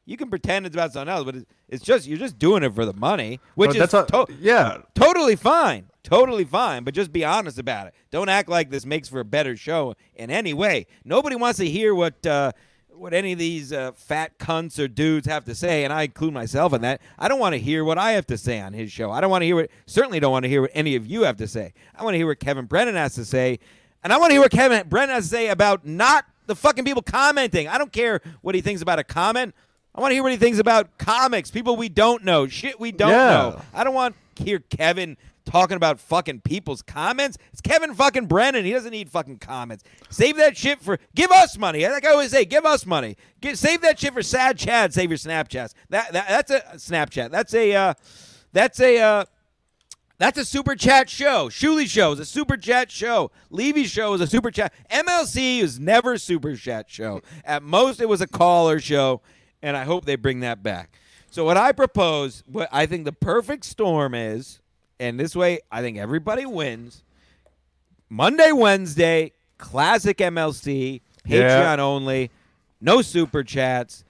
you 0.05 0.17
can 0.17 0.29
pretend 0.29 0.65
it's 0.65 0.75
about 0.75 0.93
something 0.93 1.11
else, 1.13 1.23
but 1.25 1.35
it's, 1.69 1.83
just 1.83 2.07
you're 2.07 2.17
just 2.17 2.37
doing 2.37 2.63
it 2.63 2.73
for 2.75 2.85
the 2.85 2.93
money, 2.93 3.39
which 3.55 3.71
is 3.71 3.77
that's 3.77 3.93
a- 3.93 4.05
to- 4.05 4.27
yeah. 4.39 4.77
totally 4.95 5.35
fine. 5.35 5.85
Totally 6.03 6.43
fine, 6.43 6.83
but 6.83 6.93
just 6.93 7.13
be 7.13 7.23
honest 7.23 7.57
about 7.57 7.87
it. 7.87 7.93
Don't 8.11 8.27
act 8.27 8.49
like 8.49 8.69
this 8.69 8.85
makes 8.85 9.07
for 9.07 9.21
a 9.21 9.25
better 9.25 9.55
show 9.55 9.95
in 10.15 10.29
any 10.29 10.53
way. 10.53 10.85
Nobody 11.05 11.37
wants 11.37 11.59
to 11.59 11.65
hear 11.69 11.95
what 11.95 12.25
uh, 12.25 12.51
what 12.95 13.13
any 13.13 13.33
of 13.33 13.39
these 13.39 13.73
uh, 13.73 13.91
fat 13.93 14.37
cunts 14.39 14.77
or 14.79 14.87
dudes 14.87 15.27
have 15.27 15.45
to 15.45 15.55
say, 15.55 15.83
and 15.83 15.91
I 15.91 16.03
include 16.03 16.33
myself 16.33 16.73
in 16.73 16.81
that. 16.81 17.01
I 17.19 17.27
don't 17.27 17.39
want 17.39 17.53
to 17.53 17.59
hear 17.59 17.83
what 17.83 17.97
I 17.97 18.11
have 18.11 18.25
to 18.27 18.37
say 18.37 18.59
on 18.61 18.73
his 18.73 18.91
show. 18.91 19.11
I 19.11 19.19
don't 19.21 19.29
want 19.29 19.41
to 19.41 19.45
hear 19.45 19.55
what. 19.55 19.69
Certainly, 19.85 20.19
don't 20.19 20.31
want 20.31 20.43
to 20.43 20.49
hear 20.49 20.61
what 20.61 20.71
any 20.73 20.95
of 20.95 21.05
you 21.07 21.23
have 21.23 21.37
to 21.37 21.47
say. 21.47 21.73
I 21.95 22.03
want 22.03 22.13
to 22.13 22.17
hear 22.17 22.27
what 22.27 22.39
Kevin 22.39 22.65
Brennan 22.65 22.95
has 22.95 23.15
to 23.15 23.25
say, 23.25 23.59
and 24.03 24.13
I 24.13 24.17
want 24.17 24.29
to 24.29 24.33
hear 24.35 24.41
what 24.41 24.51
Kevin 24.51 24.87
Brennan 24.87 25.15
has 25.15 25.25
to 25.25 25.29
say 25.29 25.49
about 25.49 25.85
not 25.85 26.25
the 26.45 26.55
fucking 26.55 26.85
people 26.85 27.01
commenting. 27.01 27.67
I 27.67 27.77
don't 27.77 27.91
care 27.91 28.21
what 28.41 28.53
he 28.55 28.61
thinks 28.61 28.81
about 28.81 28.99
a 28.99 29.03
comment. 29.03 29.55
I 29.95 30.01
want 30.01 30.11
to 30.11 30.15
hear 30.15 30.23
what 30.23 30.31
he 30.31 30.37
thinks 30.37 30.59
about 30.59 30.97
comics, 30.97 31.51
people 31.51 31.75
we 31.77 31.87
don't 31.89 32.23
know, 32.23 32.47
shit 32.47 32.79
we 32.79 32.91
don't 32.91 33.11
Yeah. 33.11 33.27
know. 33.29 33.61
I 33.73 33.83
don't 33.83 33.93
want 33.93 34.15
to 34.35 34.43
hear 34.43 34.59
Kevin 34.59 35.17
talking 35.45 35.77
about 35.77 35.99
fucking 35.99 36.41
people's 36.41 36.81
comments. 36.81 37.37
It's 37.51 37.61
Kevin 37.61 37.93
fucking 37.93 38.27
Brennan. 38.27 38.65
He 38.65 38.71
doesn't 38.71 38.91
need 38.91 39.09
fucking 39.09 39.39
comments. 39.39 39.83
Save 40.09 40.37
that 40.37 40.57
shit 40.57 40.81
for 40.81 40.99
give 41.15 41.31
us 41.31 41.57
money. 41.57 41.87
Like 41.87 42.05
I 42.05 42.11
always 42.11 42.31
say, 42.31 42.45
give 42.45 42.65
us 42.65 42.85
money. 42.85 43.17
Save 43.53 43.81
that 43.81 43.99
shit 43.99 44.13
for 44.13 44.23
sad 44.23 44.57
Chad. 44.57 44.93
Save 44.93 45.09
your 45.09 45.17
Snapchats. 45.17 45.73
That, 45.89 46.11
that 46.13 46.27
that's 46.27 46.51
a 46.51 46.61
Snapchat. 46.75 47.31
That's 47.31 47.53
a 47.53 47.73
uh, 47.73 47.93
that's 48.51 48.79
a 48.79 48.99
uh, 48.99 49.25
that's 50.17 50.37
a 50.37 50.45
super 50.45 50.75
chat 50.75 51.09
show. 51.09 51.49
Shuli 51.49 51.87
show 51.87 52.13
is 52.13 52.19
a 52.19 52.25
super 52.25 52.55
chat 52.55 52.91
show. 52.91 53.31
Levy 53.49 53.83
show 53.85 54.13
is 54.13 54.21
a 54.21 54.27
super 54.27 54.51
chat. 54.51 54.73
MLC 54.89 55.59
is 55.59 55.79
never 55.79 56.17
super 56.17 56.55
chat 56.55 56.89
show. 56.89 57.21
At 57.43 57.63
most, 57.63 57.99
it 57.99 58.07
was 58.07 58.21
a 58.21 58.27
caller 58.27 58.79
show, 58.79 59.21
and 59.61 59.75
I 59.75 59.83
hope 59.83 60.05
they 60.05 60.15
bring 60.15 60.39
that 60.41 60.63
back. 60.63 60.97
So 61.29 61.43
what 61.43 61.57
I 61.57 61.71
propose, 61.71 62.43
what 62.45 62.69
I 62.71 62.85
think 62.85 63.05
the 63.05 63.11
perfect 63.11 63.65
storm 63.65 64.13
is, 64.13 64.61
and 65.03 65.19
this 65.19 65.35
way 65.35 65.59
I 65.71 65.81
think 65.81 65.97
everybody 65.97 66.45
wins. 66.45 67.03
Monday, 68.09 68.51
Wednesday, 68.51 69.31
classic 69.57 70.17
MLC, 70.17 71.01
Patreon 71.27 71.77
Yeah. 71.77 71.83
only, 71.83 72.31
no 72.79 73.01
super 73.01 73.43
chats. 73.43 74.03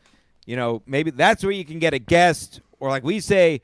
You 0.46 0.56
know, 0.56 0.82
maybe 0.86 1.12
that's 1.12 1.44
where 1.44 1.54
you 1.54 1.64
can 1.64 1.80
get 1.80 1.94
a 1.94 2.00
guest, 2.00 2.60
or 2.80 2.90
like 2.90 3.04
we 3.04 3.20
say, 3.20 3.62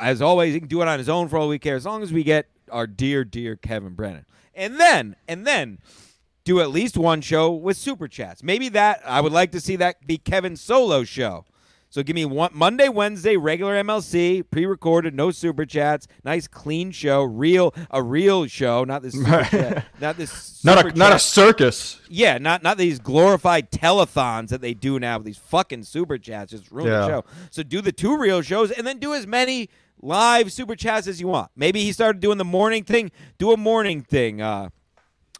as 0.00 0.20
always, 0.20 0.54
he 0.54 0.60
can 0.60 0.68
do 0.68 0.82
it 0.82 0.88
on 0.88 0.98
his 0.98 1.08
own 1.08 1.28
for 1.28 1.38
all 1.38 1.46
we 1.48 1.58
care, 1.58 1.76
as 1.76 1.86
long 1.86 2.02
as 2.02 2.12
we 2.12 2.24
get 2.24 2.46
our 2.70 2.86
dear, 2.86 3.24
dear 3.24 3.54
Kevin 3.54 3.94
Brennan. 3.94 4.24
And 4.54 4.80
then, 4.80 5.14
and 5.28 5.46
then 5.46 5.78
do 6.44 6.60
at 6.60 6.70
least 6.70 6.96
one 6.96 7.20
show 7.20 7.52
with 7.52 7.76
super 7.76 8.08
chats. 8.08 8.42
Maybe 8.42 8.68
that 8.70 9.02
I 9.06 9.20
would 9.20 9.32
like 9.32 9.52
to 9.52 9.60
see 9.60 9.76
that 9.76 10.04
be 10.06 10.18
Kevin's 10.18 10.60
solo 10.60 11.04
show. 11.04 11.44
So 11.92 12.04
give 12.04 12.14
me 12.14 12.24
one 12.24 12.50
Monday, 12.54 12.88
Wednesday, 12.88 13.36
regular 13.36 13.74
MLC, 13.82 14.44
pre-recorded, 14.48 15.12
no 15.12 15.32
super 15.32 15.66
chats, 15.66 16.06
nice 16.22 16.46
clean 16.46 16.92
show, 16.92 17.24
real 17.24 17.74
a 17.90 18.00
real 18.00 18.46
show, 18.46 18.84
not 18.84 19.02
this 19.02 19.14
chat, 19.20 19.86
not 20.00 20.16
this 20.16 20.62
Not 20.64 20.86
a 20.86 20.96
not 20.96 21.12
a 21.12 21.18
circus. 21.18 22.00
yeah, 22.08 22.38
not 22.38 22.62
not 22.62 22.78
these 22.78 23.00
glorified 23.00 23.72
telethons 23.72 24.50
that 24.50 24.60
they 24.60 24.72
do 24.72 25.00
now 25.00 25.16
with 25.18 25.26
these 25.26 25.38
fucking 25.38 25.82
super 25.82 26.16
chats. 26.16 26.52
Just 26.52 26.70
ruin 26.70 26.92
Yeah. 26.92 27.00
the 27.00 27.06
show. 27.08 27.24
So 27.50 27.62
do 27.64 27.80
the 27.80 27.92
two 27.92 28.16
real 28.16 28.40
shows 28.40 28.70
and 28.70 28.86
then 28.86 28.98
do 28.98 29.12
as 29.12 29.26
many 29.26 29.68
live 30.00 30.52
super 30.52 30.76
chats 30.76 31.08
as 31.08 31.20
you 31.20 31.26
want. 31.26 31.50
Maybe 31.56 31.82
he 31.82 31.90
started 31.92 32.20
doing 32.20 32.38
the 32.38 32.44
morning 32.44 32.84
thing. 32.84 33.10
Do 33.38 33.50
a 33.52 33.56
morning 33.56 34.02
thing 34.02 34.40
uh, 34.40 34.68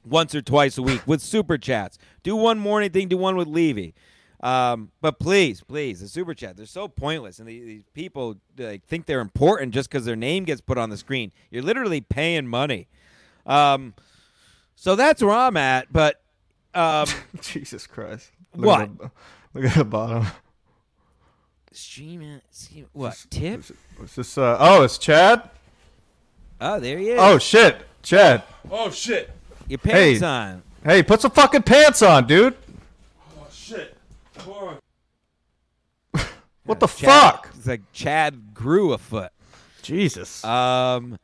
once 0.04 0.34
or 0.34 0.42
twice 0.42 0.76
a 0.78 0.82
week 0.82 1.02
with 1.06 1.20
super 1.22 1.58
chats. 1.58 1.96
Do 2.24 2.34
one 2.34 2.58
morning 2.58 2.90
thing. 2.90 3.06
Do 3.08 3.16
one 3.18 3.36
with 3.36 3.46
Levy. 3.46 3.94
Um, 4.42 4.90
but 5.02 5.18
please, 5.18 5.62
please, 5.62 6.00
the 6.00 6.08
super 6.08 6.32
chat, 6.32 6.56
they're 6.56 6.64
so 6.64 6.88
pointless, 6.88 7.38
and 7.40 7.48
these, 7.48 7.64
these 7.64 7.82
people 7.92 8.36
like, 8.56 8.84
think 8.86 9.04
they're 9.04 9.20
important 9.20 9.74
just 9.74 9.90
because 9.90 10.06
their 10.06 10.16
name 10.16 10.44
gets 10.44 10.62
put 10.62 10.78
on 10.78 10.88
the 10.88 10.96
screen. 10.96 11.30
You're 11.50 11.62
literally 11.62 12.00
paying 12.00 12.46
money. 12.46 12.88
Um, 13.44 13.94
so 14.76 14.96
that's 14.96 15.22
where 15.22 15.34
I'm 15.34 15.58
at. 15.58 15.92
But 15.92 16.22
um, 16.74 17.06
Jesus 17.42 17.86
Christ. 17.86 18.30
What? 18.54 18.80
At 18.82 18.98
the, 18.98 19.10
look 19.52 19.64
at 19.64 19.74
the 19.76 19.84
bottom. 19.84 20.26
stream 21.72 22.22
it. 22.22 22.42
stream- 22.50 22.86
What 22.92 23.22
tip? 23.28 23.62
What's 23.98 24.14
this? 24.14 24.38
Uh, 24.38 24.56
oh, 24.58 24.82
it's 24.82 24.96
Chad. 24.96 25.50
Oh, 26.62 26.80
there 26.80 26.98
he 26.98 27.10
is. 27.10 27.18
Oh 27.20 27.38
shit, 27.38 27.76
Chad. 28.02 28.42
Oh 28.70 28.90
shit! 28.90 29.30
your 29.68 29.78
pants 29.78 30.20
hey. 30.20 30.26
on. 30.26 30.62
Hey, 30.84 31.02
put 31.02 31.20
some 31.20 31.30
fucking 31.30 31.62
pants 31.62 32.02
on, 32.02 32.26
dude. 32.26 32.56
What 36.64 36.78
the 36.80 36.86
Chad- 36.86 36.98
fuck? 37.32 37.50
It's 37.56 37.66
like 37.66 37.80
Chad 37.92 38.54
grew 38.54 38.92
a 38.92 38.98
foot. 38.98 39.32
Jesus. 39.82 40.44
Um, 40.44 41.18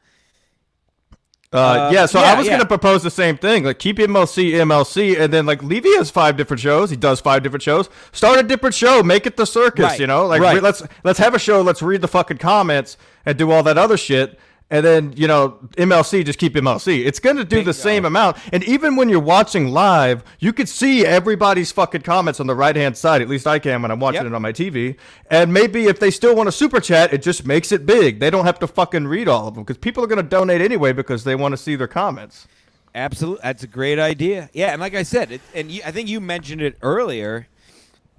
Uh, 1.53 1.59
Uh, 1.59 1.91
yeah, 1.93 2.07
so 2.07 2.21
yeah, 2.21 2.33
I 2.33 2.35
was 2.37 2.47
yeah. 2.47 2.55
gonna 2.55 2.67
propose 2.67 3.03
the 3.05 3.11
same 3.11 3.37
thing. 3.39 3.65
Like 3.65 3.79
keep 3.79 3.99
MLC 3.99 4.51
MLC, 4.55 5.19
and 5.19 5.33
then 5.33 5.47
like 5.47 5.63
Levy 5.63 5.95
has 5.97 6.11
five 6.11 6.37
different 6.37 6.61
shows. 6.61 6.91
He 6.91 6.97
does 6.97 7.21
five 7.21 7.43
different 7.45 7.63
shows. 7.63 7.89
Start 8.13 8.41
a 8.41 8.43
different 8.43 8.75
show. 8.75 9.03
Make 9.03 9.27
it 9.27 9.37
the 9.37 9.47
circus. 9.47 9.85
Right, 9.85 10.01
You 10.01 10.09
know, 10.09 10.27
like 10.27 10.43
right. 10.43 10.61
let's 10.63 10.83
let's 11.05 11.21
have 11.21 11.35
a 11.35 11.39
show. 11.39 11.63
Let's 11.63 11.83
read 11.83 12.01
the 12.01 12.09
fucking 12.09 12.39
comments 12.39 12.97
and 13.25 13.39
do 13.39 13.53
all 13.53 13.63
that 13.63 13.79
other 13.79 13.97
shit. 13.97 14.39
And 14.69 14.85
then 14.85 15.13
you 15.17 15.29
know 15.29 15.59
MLC 15.77 16.25
just 16.25 16.41
keep 16.41 16.55
MLC. 16.55 17.05
It's 17.07 17.21
gonna 17.21 17.45
do 17.45 17.63
the 17.63 17.73
same 17.73 18.05
amount. 18.05 18.37
And 18.53 18.65
even 18.65 18.97
when 18.97 19.09
you're 19.09 19.21
watching 19.21 19.69
live, 19.69 20.25
you 20.41 20.53
could 20.53 20.69
see 20.69 21.07
everybody's 21.07 21.71
fucking 21.71 22.03
comments 22.03 22.41
on 22.41 22.49
the 22.49 22.55
right 22.55 22.75
hand 22.75 22.97
side. 22.97 23.23
At 23.23 23.29
least 23.29 23.47
I 23.47 23.61
can 23.61 23.81
when 23.83 23.93
I'm 23.93 24.01
watching 24.01 24.23
Yep. 24.23 24.33
it 24.33 24.35
on 24.35 24.43
my 24.43 24.53
TV. 24.53 24.97
And 25.31 25.53
maybe 25.53 25.85
if 25.85 26.01
they 26.01 26.11
still 26.11 26.35
want 26.35 26.49
a 26.49 26.53
super 26.53 26.81
chat, 26.81 27.13
it 27.13 27.23
just 27.23 27.47
makes 27.47 27.71
it 27.71 27.87
big. 27.87 28.19
They 28.19 28.29
don't 28.29 28.45
have 28.45 28.59
to 28.59 28.67
fucking 28.67 29.07
read 29.07 29.29
all 29.29 29.47
of 29.47 29.55
them 29.55 29.63
because 29.63 29.79
people 29.79 30.03
are 30.03 30.09
gonna 30.09 30.25
donate 30.25 30.61
anyway 30.61 30.93
because 30.93 31.23
they 31.23 31.37
want 31.37 31.53
to 31.53 31.57
see 31.59 31.77
their 31.77 31.87
comments. 31.87 32.49
absolutely, 32.93 33.41
that's 33.45 33.63
a 33.63 33.67
great 33.69 33.99
idea. 34.01 34.51
Yeah, 34.53 34.73
and 34.73 34.81
like 34.81 34.95
I 34.97 35.03
said, 35.05 35.31
it, 35.31 35.43
and 35.55 35.71
you, 35.71 35.83
I 35.87 35.93
think 35.93 36.09
you 36.09 36.21
mentioned 36.21 36.63
it 36.63 36.77
earlier. 36.83 37.47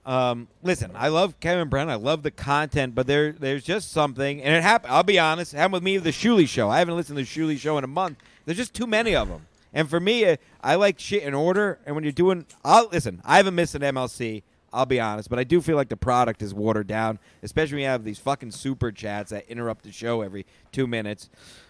Um, 0.07 0.47
listen, 0.63 0.91
I 0.95 1.09
love 1.09 1.37
Kevin 1.41 1.67
Brown. 1.67 1.89
I 1.89 1.95
love 1.95 2.23
the 2.23 2.31
content, 2.31 2.95
but 2.95 3.07
there, 3.07 3.33
there's 3.33 3.65
just 3.65 3.91
something, 3.91 4.41
and 4.41 4.55
it 4.55 4.63
happened. 4.63 4.93
I'll 4.93 5.03
be 5.03 5.19
honest. 5.19 5.53
It 5.53 5.57
happened 5.57 5.73
with 5.73 5.83
me 5.83 5.97
the 5.97 6.11
Shuli 6.11 6.47
Show. 6.47 6.69
I 6.69 6.79
haven't 6.79 6.95
listened 6.95 7.17
to 7.17 7.25
the 7.25 7.29
Shuli 7.29 7.59
Show 7.59 7.77
in 7.77 7.83
a 7.83 7.87
month. 7.87 8.17
There's 8.45 8.57
just 8.57 8.73
too 8.73 8.87
many 8.87 9.13
of 9.13 9.27
them. 9.27 9.45
And 9.73 9.89
for 9.89 9.99
me, 9.99 10.23
uh, 10.23 10.37
I 10.63 10.75
like 10.75 10.97
shit 10.97 11.23
in 11.23 11.33
order. 11.33 11.79
And 11.85 11.93
when 11.93 12.05
you're 12.05 12.13
doing, 12.13 12.45
I'll 12.63 12.87
listen. 12.87 13.21
I 13.25 13.35
haven't 13.35 13.55
missed 13.55 13.75
an 13.75 13.81
MLC. 13.81 14.43
I'll 14.71 14.85
be 14.85 14.99
honest, 14.99 15.29
but 15.29 15.39
I 15.39 15.43
do 15.43 15.61
feel 15.61 15.75
like 15.75 15.89
the 15.89 15.97
product 15.97 16.41
is 16.41 16.53
watered 16.53 16.87
down, 16.87 17.19
especially 17.41 17.75
when 17.75 17.81
you 17.83 17.87
have 17.89 18.03
these 18.03 18.19
fucking 18.19 18.51
super 18.51 18.91
chats 18.91 19.31
that 19.31 19.49
interrupt 19.49 19.83
the 19.83 19.91
show 19.91 20.21
every 20.21 20.45
two 20.71 20.87
minutes. 20.87 21.29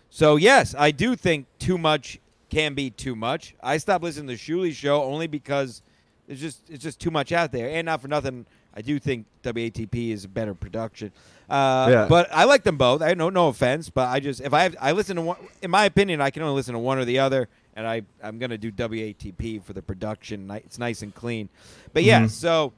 So 0.09 0.35
yes, 0.35 0.75
I 0.77 0.91
do 0.91 1.15
think 1.15 1.47
too 1.59 1.77
much 1.77 2.19
can 2.49 2.73
be 2.73 2.89
too 2.89 3.15
much. 3.15 3.55
I 3.61 3.77
stopped 3.77 4.03
listening 4.03 4.27
to 4.35 4.43
the 4.43 4.71
show 4.71 5.03
only 5.03 5.27
because 5.27 5.81
it's 6.27 6.41
just 6.41 6.61
it's 6.69 6.83
just 6.83 6.99
too 6.99 7.11
much 7.11 7.31
out 7.31 7.51
there, 7.51 7.69
and 7.69 7.85
not 7.85 8.01
for 8.01 8.07
nothing. 8.07 8.45
I 8.75 8.81
do 8.81 8.99
think 8.99 9.25
WATP 9.43 10.11
is 10.11 10.23
a 10.25 10.27
better 10.27 10.53
production, 10.53 11.11
uh, 11.49 11.87
Yeah. 11.89 12.05
but 12.07 12.29
I 12.31 12.43
like 12.43 12.63
them 12.63 12.77
both. 12.77 13.01
I 13.01 13.13
no 13.15 13.29
no 13.29 13.47
offense, 13.47 13.89
but 13.89 14.07
I 14.09 14.19
just 14.19 14.41
if 14.41 14.53
I 14.53 14.63
have, 14.63 14.75
I 14.79 14.91
listen 14.91 15.15
to 15.15 15.21
one, 15.23 15.37
in 15.61 15.71
my 15.71 15.85
opinion, 15.85 16.21
I 16.21 16.29
can 16.29 16.43
only 16.43 16.55
listen 16.55 16.73
to 16.73 16.79
one 16.79 16.97
or 16.99 17.05
the 17.05 17.19
other, 17.19 17.47
and 17.75 17.87
I 17.87 18.03
I'm 18.21 18.37
gonna 18.39 18.57
do 18.57 18.71
WATP 18.71 19.63
for 19.63 19.73
the 19.73 19.81
production. 19.81 20.49
It's 20.51 20.77
nice 20.77 21.01
and 21.01 21.13
clean, 21.15 21.49
but 21.93 22.03
yeah. 22.03 22.21
Mhm. 22.23 22.29
So, 22.29 22.73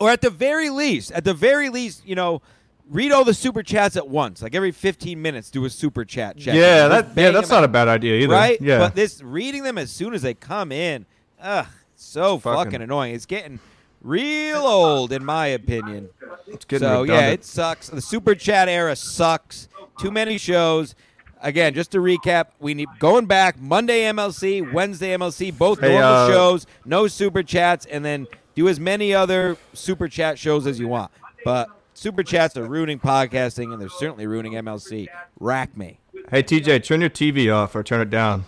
or 0.00 0.10
at 0.10 0.20
the 0.20 0.30
very 0.30 0.68
least, 0.68 1.12
at 1.12 1.24
the 1.24 1.34
very 1.34 1.68
least, 1.68 2.06
you 2.06 2.14
know. 2.14 2.42
Read 2.90 3.12
all 3.12 3.24
the 3.24 3.32
super 3.32 3.62
chats 3.62 3.96
at 3.96 4.08
once, 4.08 4.42
like 4.42 4.56
every 4.56 4.72
15 4.72 5.22
minutes. 5.22 5.50
Do 5.50 5.64
a 5.64 5.70
super 5.70 6.04
chat. 6.04 6.36
check. 6.36 6.54
yeah, 6.56 6.88
that 6.88 7.16
yeah, 7.16 7.30
that's 7.30 7.48
not 7.48 7.62
a 7.64 7.68
bad 7.68 7.86
idea 7.88 8.16
either. 8.16 8.34
right? 8.34 8.60
Yeah. 8.60 8.78
But 8.78 8.96
this 8.96 9.22
reading 9.22 9.62
them 9.62 9.78
as 9.78 9.90
soon 9.90 10.12
as 10.12 10.20
they 10.20 10.34
come 10.34 10.72
in, 10.72 11.06
ugh, 11.40 11.66
so 12.02 12.34
It's 12.34 12.44
fucking- 12.44 12.64
fucking, 12.64 12.82
annoying. 12.82 13.14
It's 13.14 13.26
getting 13.26 13.60
real 14.02 14.58
old, 14.62 15.12
in 15.12 15.24
my 15.24 15.46
opinion. 15.46 16.08
it's 16.46 16.64
getting 16.64 16.86
so 16.88 17.02
yeah, 17.04 17.28
it 17.28 17.44
sucks. 17.44 17.88
The 17.88 18.00
super 18.00 18.34
chat 18.34 18.68
era 18.68 18.96
sucks. 18.96 19.68
Too 19.98 20.10
many 20.10 20.38
shows. 20.38 20.94
Again, 21.40 21.74
just 21.74 21.90
to 21.92 21.98
recap, 21.98 22.46
we 22.60 22.72
need 22.74 22.88
going 23.00 23.26
back 23.26 23.58
Monday 23.60 24.02
MLC, 24.02 24.72
Wednesday 24.72 25.16
MLC, 25.16 25.56
both 25.56 25.80
Hey, 25.80 25.90
normal 25.92 26.08
uh, 26.08 26.28
shows, 26.28 26.66
no 26.84 27.08
super 27.08 27.42
chats, 27.42 27.84
and 27.86 28.04
then 28.04 28.28
do 28.54 28.68
as 28.68 28.78
many 28.78 29.12
other 29.12 29.56
super 29.72 30.06
chat 30.08 30.38
shows 30.38 30.66
as 30.68 30.78
you 30.78 30.86
want. 30.86 31.10
But 31.44 31.68
super 31.94 32.22
chats 32.22 32.56
are 32.56 32.64
ruining 32.64 33.00
podcasting, 33.00 33.72
and 33.72 33.80
they're 33.82 33.88
certainly 33.88 34.26
ruining 34.28 34.52
MLC. 34.52 35.08
Rack 35.40 35.76
me. 35.76 35.98
Hey 36.30 36.42
TJ, 36.44 36.84
turn 36.84 37.00
your 37.00 37.10
TV 37.10 37.52
off 37.52 37.74
or 37.74 37.82
turn 37.82 38.00
it 38.00 38.10
down. 38.10 38.44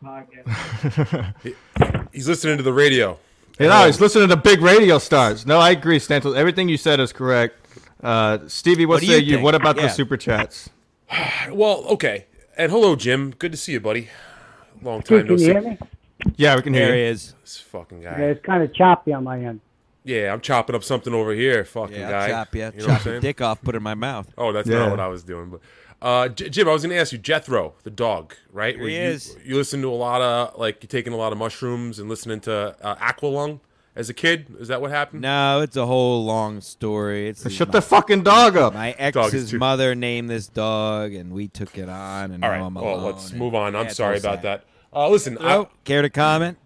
He's 2.12 2.28
listening 2.28 2.56
to 2.56 2.62
the 2.62 2.72
radio. 2.72 3.18
You 3.58 3.68
know, 3.68 3.84
he's 3.84 4.00
listening 4.00 4.30
to 4.30 4.36
big 4.36 4.62
radio 4.62 4.98
stars. 4.98 5.44
No, 5.44 5.58
I 5.58 5.70
agree, 5.70 5.98
Stanton. 5.98 6.34
Everything 6.34 6.70
you 6.70 6.78
said 6.78 6.98
is 6.98 7.12
correct. 7.12 7.56
Uh, 8.02 8.38
Stevie, 8.48 8.86
what, 8.86 8.94
What 8.94 9.02
say 9.02 9.18
you 9.18 9.36
you? 9.36 9.42
What 9.42 9.54
about 9.54 9.76
Yeah. 9.76 9.82
the 9.82 9.88
super 9.90 10.16
chats? 10.16 10.70
Well, 11.50 11.84
okay. 11.88 12.26
And 12.56 12.72
hello, 12.72 12.96
Jim. 12.96 13.32
Good 13.32 13.52
to 13.52 13.58
see 13.58 13.72
you, 13.72 13.80
buddy. 13.80 14.08
Long 14.82 15.02
time 15.02 15.18
no 15.18 15.22
Can 15.24 15.32
you 15.32 15.38
see. 15.38 15.44
hear 15.44 15.60
me? 15.60 15.78
Yeah, 16.36 16.56
we 16.56 16.62
can 16.62 16.72
hear 16.72 16.86
There 16.86 16.94
he 16.94 17.00
you. 17.02 17.06
is. 17.08 17.34
This 17.42 17.58
fucking 17.58 18.02
Yeah, 18.02 18.16
guy. 18.16 18.22
it's 18.24 18.44
kind 18.44 18.62
of 18.62 18.72
choppy 18.74 19.12
on 19.12 19.24
my 19.24 19.42
end. 19.44 19.60
Yeah, 20.04 20.32
I'm 20.32 20.40
chopping 20.40 20.74
up 20.76 20.84
something 20.84 21.12
over 21.12 21.32
here. 21.32 21.64
Fucking 21.64 21.96
Yeah, 21.96 22.10
guy. 22.10 22.28
chop 22.30 22.54
ya, 22.54 22.70
You 22.74 22.80
know 22.80 22.86
chop 22.86 23.04
your 23.04 23.20
dick 23.20 23.40
off, 23.42 23.60
put 23.62 23.74
it 23.74 23.78
in 23.78 23.82
my 23.82 23.94
mouth. 23.94 24.32
Oh, 24.38 24.52
that's 24.52 24.68
Yeah. 24.68 24.78
not 24.78 24.90
what 24.92 25.00
I 25.00 25.08
was 25.08 25.22
doing. 25.22 25.50
But 25.50 25.60
uh, 26.02 26.28
J- 26.28 26.48
Jim, 26.48 26.68
I 26.68 26.72
was 26.72 26.82
going 26.82 26.94
to 26.94 27.00
ask 27.00 27.12
you, 27.12 27.18
Jethro, 27.18 27.74
the 27.82 27.90
dog, 27.90 28.34
right? 28.52 28.76
Here 28.76 28.88
he 28.88 28.94
you, 28.96 29.02
is. 29.02 29.36
You 29.44 29.56
listen 29.56 29.82
to 29.82 29.88
a 29.88 29.94
lot 29.94 30.20
of 30.20 30.58
like 30.58 30.82
you're 30.82 30.88
taking 30.88 31.12
a 31.12 31.16
lot 31.16 31.32
of 31.32 31.38
mushrooms 31.38 31.98
and 31.98 32.08
listening 32.08 32.40
to 32.40 32.76
uh, 32.82 32.94
Aqualung 32.96 33.60
as 33.96 34.08
a 34.08 34.14
kid. 34.14 34.46
Is 34.58 34.68
that 34.68 34.80
what 34.80 34.90
happened? 34.90 35.22
No, 35.22 35.60
it's 35.60 35.76
a 35.76 35.84
whole 35.86 36.24
long 36.24 36.60
story. 36.62 37.28
It's 37.28 37.50
Shut 37.52 37.68
my, 37.68 37.72
the 37.72 37.82
fucking 37.82 38.22
dog 38.22 38.56
up. 38.56 38.72
my 38.74 38.92
ex's 38.92 39.50
too- 39.50 39.58
mother 39.58 39.94
named 39.94 40.30
this 40.30 40.46
dog, 40.46 41.12
and 41.12 41.32
we 41.32 41.48
took 41.48 41.76
it 41.76 41.88
on, 41.88 42.30
and 42.32 42.42
All 42.44 42.50
now 42.50 42.56
right. 42.58 42.66
I'm 42.66 42.74
Well, 42.74 42.94
alone. 42.94 43.04
let's 43.12 43.32
move 43.32 43.54
on. 43.54 43.76
I'm 43.76 43.90
sorry 43.90 44.18
about 44.18 44.42
sad. 44.42 44.62
that. 44.62 44.64
Uh, 44.92 45.08
listen, 45.08 45.36
I, 45.38 45.56
Oh, 45.56 45.68
care 45.84 46.02
to 46.02 46.10
comment? 46.10 46.56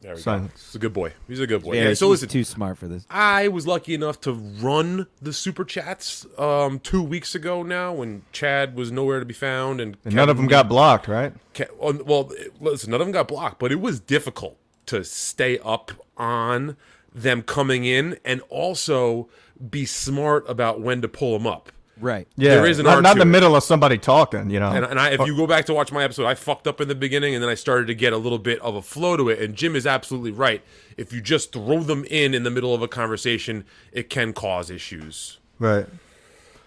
There 0.00 0.14
we 0.14 0.22
go. 0.22 0.48
He's 0.54 0.74
a 0.74 0.78
good 0.78 0.92
boy. 0.92 1.12
He's 1.26 1.40
a 1.40 1.46
good 1.46 1.62
boy. 1.62 1.74
Yeah, 1.74 1.88
Yeah, 1.88 1.94
so 1.94 2.06
he's 2.06 2.22
listen, 2.22 2.28
too 2.28 2.44
smart 2.44 2.78
for 2.78 2.86
this. 2.88 3.04
I 3.10 3.48
was 3.48 3.66
lucky 3.66 3.94
enough 3.94 4.20
to 4.22 4.32
run 4.32 5.06
the 5.20 5.32
super 5.32 5.64
chats 5.64 6.26
um, 6.38 6.78
two 6.78 7.02
weeks 7.02 7.34
ago 7.34 7.62
now 7.62 7.92
when 7.92 8.22
Chad 8.32 8.76
was 8.76 8.92
nowhere 8.92 9.20
to 9.20 9.26
be 9.26 9.34
found 9.34 9.80
and, 9.80 9.96
And 10.04 10.14
none 10.14 10.28
of 10.28 10.36
them 10.36 10.46
got 10.46 10.68
blocked, 10.68 11.08
right? 11.08 11.32
Well, 11.80 12.30
listen, 12.60 12.90
none 12.90 13.00
of 13.00 13.06
them 13.06 13.12
got 13.12 13.28
blocked, 13.28 13.58
but 13.58 13.72
it 13.72 13.80
was 13.80 13.98
difficult 14.00 14.56
to 14.86 15.04
stay 15.04 15.58
up 15.58 15.92
on 16.16 16.76
them 17.14 17.42
coming 17.42 17.84
in 17.84 18.18
and 18.24 18.40
also 18.48 19.28
be 19.70 19.84
smart 19.84 20.48
about 20.48 20.80
when 20.80 21.02
to 21.02 21.08
pull 21.08 21.32
them 21.36 21.46
up. 21.46 21.72
Right. 22.00 22.28
Yeah, 22.36 22.54
There 22.56 22.66
is 22.66 22.78
an 22.78 22.84
not, 22.84 22.94
art 22.96 23.02
not 23.02 23.12
in 23.12 23.18
the 23.18 23.22
it. 23.22 23.26
middle 23.26 23.56
of 23.56 23.62
somebody 23.64 23.98
talking. 23.98 24.50
You 24.50 24.60
know, 24.60 24.70
And, 24.70 24.84
and 24.84 25.00
I, 25.00 25.10
if 25.10 25.20
you 25.26 25.36
go 25.36 25.46
back 25.46 25.64
to 25.66 25.74
watch 25.74 25.90
my 25.92 26.04
episode, 26.04 26.26
I 26.26 26.34
fucked 26.34 26.66
up 26.66 26.80
in 26.80 26.88
the 26.88 26.94
beginning, 26.94 27.34
and 27.34 27.42
then 27.42 27.50
I 27.50 27.54
started 27.54 27.86
to 27.88 27.94
get 27.94 28.12
a 28.12 28.16
little 28.18 28.38
bit 28.38 28.60
of 28.60 28.74
a 28.74 28.82
flow 28.82 29.16
to 29.16 29.28
it. 29.28 29.40
And 29.40 29.54
Jim 29.54 29.74
is 29.74 29.86
absolutely 29.86 30.30
right. 30.30 30.62
If 30.96 31.12
you 31.12 31.20
just 31.20 31.52
throw 31.52 31.80
them 31.80 32.04
in 32.10 32.34
in 32.34 32.42
the 32.44 32.50
middle 32.50 32.74
of 32.74 32.82
a 32.82 32.88
conversation, 32.88 33.64
it 33.92 34.10
can 34.10 34.32
cause 34.32 34.70
issues. 34.70 35.38
right? 35.58 35.86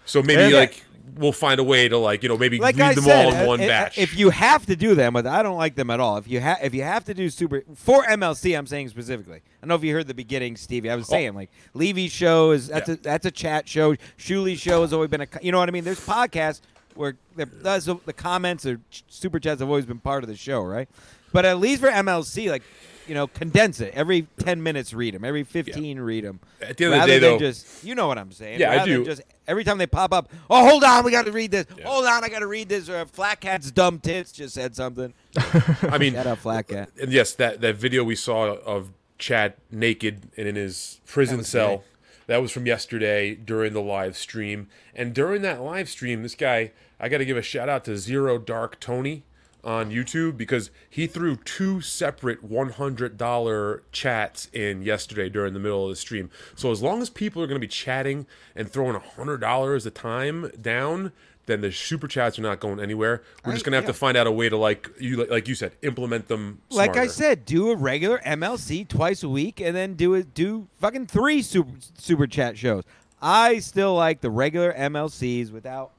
So 0.04 0.22
maybe 0.22 0.52
Yeah. 0.52 0.58
like 0.58 0.84
we'll 1.16 1.32
find 1.32 1.60
a 1.60 1.64
way 1.64 1.88
to 1.88 1.96
like 1.98 2.22
you 2.22 2.28
know 2.28 2.36
maybe 2.38 2.58
Like 2.58 2.76
leave 2.76 2.84
I 2.84 2.94
them 2.94 3.04
said, 3.04 3.26
all 3.26 3.32
in 3.34 3.40
uh, 3.40 3.46
one 3.46 3.60
uh, 3.60 3.66
batch. 3.66 3.98
if 3.98 4.16
you 4.16 4.30
have 4.30 4.66
to 4.66 4.76
do 4.76 4.94
them, 4.94 5.12
but 5.12 5.26
I 5.26 5.42
don't 5.42 5.56
like 5.56 5.74
them 5.74 5.90
at 5.90 6.00
all. 6.00 6.16
If 6.16 6.28
you 6.28 6.40
have, 6.40 6.58
if 6.62 6.74
you 6.74 6.82
have 6.82 7.04
to 7.04 7.14
do 7.14 7.28
super 7.30 7.62
for 7.74 8.02
MLC, 8.04 8.56
I'm 8.56 8.66
saying 8.66 8.88
specifically. 8.88 9.36
I 9.38 9.40
don't 9.62 9.68
know 9.68 9.74
if 9.76 9.84
you 9.84 9.92
heard 9.94 10.06
the 10.08 10.14
beginning, 10.14 10.56
Stevie. 10.56 10.90
I 10.90 10.96
was 10.96 11.06
saying 11.08 11.34
like 11.34 11.50
Levy's 11.74 12.12
show 12.12 12.50
is 12.52 12.68
that's 12.68 12.88
Yeah. 12.88 12.94
a 12.94 12.98
that's 12.98 13.26
a 13.26 13.30
chat 13.30 13.68
show. 13.68 13.94
Shuli's 14.18 14.60
show 14.60 14.82
has 14.82 14.92
always 14.92 15.10
been 15.10 15.22
a 15.22 15.28
you 15.40 15.52
know 15.52 15.58
what 15.58 15.68
I 15.68 15.72
mean. 15.72 15.84
There's 15.84 16.00
podcasts 16.04 16.60
where 16.94 17.16
the, 17.36 17.46
the 17.46 17.98
the 18.04 18.12
comments 18.12 18.66
or 18.66 18.80
super 19.08 19.38
chats 19.40 19.60
have 19.60 19.68
always 19.68 19.86
been 19.86 19.98
part 20.00 20.22
of 20.24 20.28
the 20.28 20.36
show, 20.36 20.62
right? 20.62 20.88
But 21.32 21.44
at 21.46 21.58
least 21.58 21.80
for 21.80 21.88
MLC, 21.88 22.50
like 22.50 22.62
you 23.12 23.18
know, 23.18 23.26
condense 23.26 23.78
it. 23.82 23.92
Every 23.92 24.26
ten 24.38 24.62
minutes, 24.62 24.94
read 24.94 25.12
them. 25.12 25.22
Every 25.22 25.44
fifteen, 25.44 26.00
read 26.00 26.24
them. 26.24 26.40
At 26.62 26.78
the 26.78 26.86
end 26.86 26.94
of 26.94 26.96
the 26.96 26.98
Rather 27.00 27.06
day, 27.12 27.18
than 27.18 27.30
though- 27.32 27.38
just 27.38 27.84
you 27.84 27.94
know 27.94 28.06
what 28.08 28.16
I'm 28.16 28.32
saying. 28.32 28.58
Yeah, 28.58 28.70
I 28.70 28.76
Rather 28.76 28.90
than 28.92 29.00
do. 29.00 29.04
Just 29.04 29.20
every 29.46 29.64
time 29.64 29.76
they 29.76 29.86
pop 29.86 30.14
up, 30.14 30.30
oh, 30.48 30.66
hold 30.66 30.82
on, 30.82 31.04
we 31.04 31.10
got 31.10 31.26
to 31.26 31.30
read 31.30 31.50
this. 31.50 31.66
Hold 31.84 32.06
on, 32.06 32.24
I 32.24 32.30
got 32.30 32.38
to 32.38 32.46
read 32.46 32.70
this. 32.70 32.88
Or 32.88 33.04
Flat 33.04 33.42
Cat's 33.42 33.70
dumb 33.70 33.98
tits 33.98 34.32
just 34.32 34.54
said 34.54 34.74
something. 34.74 35.12
I 35.36 35.98
mean, 35.98 36.14
Shout 36.14 36.26
out 36.26 36.38
Flat 36.38 36.68
Cat. 36.68 36.88
and 36.98 37.12
yes, 37.12 37.34
that 37.34 37.60
that 37.60 37.76
video 37.76 38.02
we 38.02 38.16
saw 38.16 38.54
of 38.54 38.88
Chad 39.18 39.52
naked 39.70 40.30
and 40.38 40.48
in 40.48 40.56
his 40.56 41.02
prison 41.04 41.44
cell. 41.44 41.84
That 42.28 42.40
was 42.40 42.50
from 42.50 42.64
yesterday 42.64 43.34
during 43.34 43.74
the 43.74 43.82
live 43.82 44.16
stream. 44.16 44.68
And 44.94 45.12
during 45.12 45.42
that 45.42 45.60
live 45.60 45.90
stream, 45.90 46.22
this 46.22 46.34
guy, 46.34 46.70
I 46.98 47.10
got 47.10 47.18
to 47.18 47.26
give 47.26 47.36
a 47.36 47.42
shout 47.42 47.68
out 47.68 47.84
to 47.84 47.98
Zero 47.98 48.38
Dark 48.38 48.80
Tony 48.80 49.24
on 49.64 49.90
YouTube 49.90 50.36
because 50.36 50.70
he 50.90 51.06
threw 51.06 51.36
two 51.36 51.80
separate 51.80 52.48
$100 52.48 53.80
chats 53.92 54.48
in 54.52 54.82
yesterday 54.82 55.28
during 55.28 55.54
the 55.54 55.60
middle 55.60 55.84
of 55.84 55.90
the 55.90 55.96
stream. 55.96 56.30
So 56.56 56.70
as 56.70 56.82
long 56.82 57.00
as 57.00 57.10
people 57.10 57.42
are 57.42 57.46
going 57.46 57.60
to 57.60 57.64
be 57.64 57.68
chatting 57.68 58.26
and 58.56 58.70
throwing 58.70 58.98
$100 58.98 59.86
a 59.86 59.90
time 59.90 60.50
down, 60.60 61.12
then 61.46 61.60
the 61.60 61.72
super 61.72 62.06
chats 62.06 62.38
are 62.38 62.42
not 62.42 62.60
going 62.60 62.80
anywhere. 62.80 63.22
We're 63.44 63.52
just 63.52 63.64
going 63.64 63.72
to 63.72 63.76
have 63.76 63.84
yeah. 63.84 63.88
to 63.88 63.94
find 63.94 64.16
out 64.16 64.26
a 64.26 64.32
way 64.32 64.48
to 64.48 64.56
like 64.56 64.88
you 65.00 65.24
like 65.24 65.48
you 65.48 65.54
said, 65.54 65.72
implement 65.82 66.28
them 66.28 66.60
Like 66.70 66.96
I 66.96 67.08
said, 67.08 67.44
do 67.44 67.70
a 67.70 67.76
regular 67.76 68.18
MLC 68.18 68.86
twice 68.86 69.22
a 69.22 69.28
week, 69.28 69.60
and 69.60 69.74
then 69.74 69.94
do 69.94 70.14
it. 70.14 70.34
Do 70.34 70.68
fucking 70.78 71.06
three 71.06 71.42
super 71.42 71.72
super 71.98 72.26
chat 72.26 72.56
shows. 72.56 72.84
I 73.20 73.58
still 73.58 73.94
like 73.94 74.20
the 74.20 74.30
regular 74.30 74.72
MLCs 74.72 75.50
without. 75.50 75.92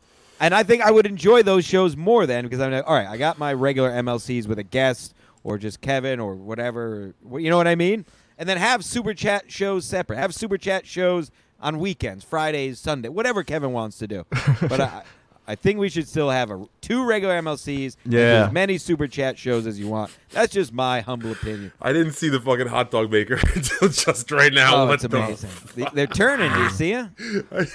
And 0.43 0.53
I 0.53 0.63
think 0.63 0.81
I 0.81 0.91
would 0.91 1.05
enjoy 1.05 1.41
those 1.41 1.63
shows 1.63 1.95
more 1.95 2.25
then 2.25 2.43
because 2.43 2.59
I'm 2.59 2.73
like, 2.73 2.83
all 2.85 2.93
right, 2.93 3.07
I 3.07 3.15
got 3.15 3.39
my 3.39 3.53
regular 3.53 3.89
MLCs 3.89 4.45
with 4.45 4.59
a 4.59 4.63
guest 4.63 5.13
or 5.41 5.57
just 5.57 5.79
Kevin 5.79 6.19
or 6.19 6.35
whatever. 6.35 7.15
You 7.31 7.49
know 7.49 7.55
what 7.55 7.65
I 7.69 7.75
mean? 7.75 8.05
And 8.37 8.49
then 8.49 8.57
have 8.57 8.83
super 8.83 9.13
chat 9.13 9.49
shows 9.49 9.85
separate. 9.85 10.17
Have 10.17 10.35
super 10.35 10.57
chat 10.57 10.85
shows 10.85 11.31
on 11.61 11.79
weekends, 11.79 12.25
Fridays, 12.25 12.77
Sunday, 12.77 13.07
whatever 13.07 13.41
Kevin 13.45 13.71
wants 13.71 13.97
to 13.99 14.07
do. 14.07 14.25
but 14.67 14.81
I, 14.81 15.03
I 15.47 15.55
think 15.55 15.77
we 15.79 15.89
should 15.89 16.07
still 16.07 16.29
have 16.29 16.49
a 16.51 16.65
two 16.81 17.05
regular 17.05 17.41
MLCs. 17.41 17.97
and 18.05 18.13
Yeah. 18.13 18.45
as 18.47 18.51
many 18.53 18.77
super 18.77 19.07
chat 19.07 19.37
shows 19.37 19.67
as 19.67 19.79
you 19.79 19.87
want. 19.87 20.11
That's 20.31 20.53
just 20.53 20.73
my 20.73 21.01
humble 21.01 21.31
opinion. 21.31 21.71
I 21.81 21.91
didn't 21.93 22.13
see 22.13 22.29
the 22.29 22.39
fucking 22.39 22.67
hot 22.67 22.91
dog 22.91 23.11
maker 23.11 23.35
until 23.55 23.89
just 23.89 24.31
right 24.31 24.53
now. 24.53 24.75
Oh, 24.75 24.85
What 24.87 24.95
it's 24.95 25.03
the 25.03 25.17
amazing. 25.17 25.49
They- 25.75 25.87
They're 25.93 26.07
turning. 26.07 26.51
Do 26.53 26.59
you 26.63 26.69
see 26.69 26.91
ya? 26.91 27.07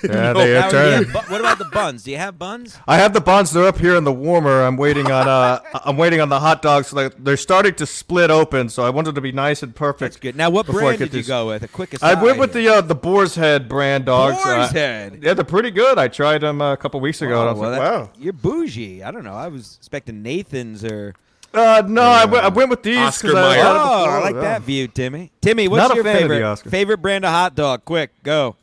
Yeah, 0.02 0.32
they 0.32 0.56
are 0.56 0.70
turning. 0.70 1.04
have 1.08 1.12
bu- 1.26 1.32
what 1.32 1.40
about 1.40 1.58
the 1.58 1.64
buns? 1.66 2.02
Do 2.04 2.10
you 2.10 2.16
have 2.18 2.38
buns? 2.38 2.78
I 2.88 2.96
have 2.96 3.12
the 3.12 3.20
buns. 3.20 3.50
They're 3.52 3.66
up 3.66 3.78
here 3.78 3.96
in 3.96 4.04
the 4.04 4.12
warmer. 4.12 4.62
I'm 4.62 4.76
waiting 4.76 5.10
on. 5.10 5.28
Uh, 5.28 5.60
I'm 5.84 5.96
waiting 5.96 6.20
on 6.20 6.28
the 6.28 6.40
hot 6.40 6.62
dogs. 6.62 6.92
Like 6.92 7.14
they're 7.22 7.36
starting 7.36 7.74
to 7.76 7.86
split 7.86 8.30
open, 8.30 8.68
so 8.68 8.82
I 8.82 8.90
wanted 8.90 9.14
to 9.14 9.20
be 9.20 9.32
nice 9.32 9.62
and 9.62 9.74
perfect. 9.74 10.00
That's 10.00 10.16
good. 10.16 10.36
Now, 10.36 10.50
what 10.50 10.66
before 10.66 10.80
I 10.80 10.84
brand 10.84 10.98
get 10.98 11.04
did 11.10 11.12
you 11.14 11.20
this- 11.22 11.28
go 11.28 11.46
with? 11.48 11.62
A 11.62 11.68
quick 11.68 11.94
I 12.02 12.14
went 12.14 12.38
with 12.38 12.54
here. 12.54 12.70
the 12.70 12.76
uh, 12.78 12.80
the 12.80 12.94
Boar's 12.94 13.34
Head 13.34 13.68
brand 13.68 14.06
dogs. 14.06 14.36
Boar's 14.36 14.46
Uh, 14.46 14.68
Head. 14.72 15.20
Yeah, 15.22 15.34
they're 15.34 15.44
pretty 15.44 15.70
good. 15.70 15.98
I 15.98 16.08
tried 16.08 16.38
them 16.38 16.60
uh, 16.62 16.72
a 16.72 16.76
couple 16.76 16.98
weeks 17.00 17.20
ago. 17.22 17.42
Oh, 17.48 17.52
was 17.52 17.57
well, 17.60 17.70
like, 17.70 17.80
wow. 17.80 18.10
You're 18.18 18.32
bougie. 18.32 19.02
I 19.02 19.10
don't 19.10 19.24
know. 19.24 19.34
I 19.34 19.48
was 19.48 19.76
expecting 19.78 20.22
Nathan's 20.22 20.84
or 20.84 21.14
Uh, 21.54 21.82
no, 21.86 22.02
I 22.02 22.24
went- 22.26 22.54
went 22.54 22.70
with 22.70 22.82
these 22.82 22.98
Oscar 22.98 23.30
I, 23.30 23.32
Mayer. 23.32 23.62
had 23.62 23.66
Oh, 23.76 24.04
I 24.06 24.18
like 24.20 24.34
yeah. 24.34 24.40
that 24.42 24.62
view, 24.62 24.86
Timmy. 24.88 25.30
Timmy, 25.40 25.66
what's 25.68 25.88
Not 25.88 25.94
your 25.94 26.04
fan 26.04 26.16
of 26.16 26.22
the 26.22 26.28
favorite 26.28 26.42
Oscar. 26.46 26.70
favorite 26.70 26.98
brand 26.98 27.24
of 27.24 27.30
hot 27.30 27.54
dog? 27.54 27.84
Quick, 27.84 28.10
go. 28.22 28.56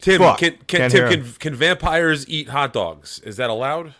Tim, 0.00 0.18
Fuck. 0.18 0.38
can 0.38 0.50
can 0.66 0.66
Can't 0.66 0.92
Tim 0.92 1.08
can, 1.08 1.32
can 1.38 1.54
vampires 1.54 2.28
eat 2.28 2.48
hot 2.48 2.72
dogs? 2.72 3.20
Is 3.20 3.36
that 3.36 3.50
allowed? 3.50 3.94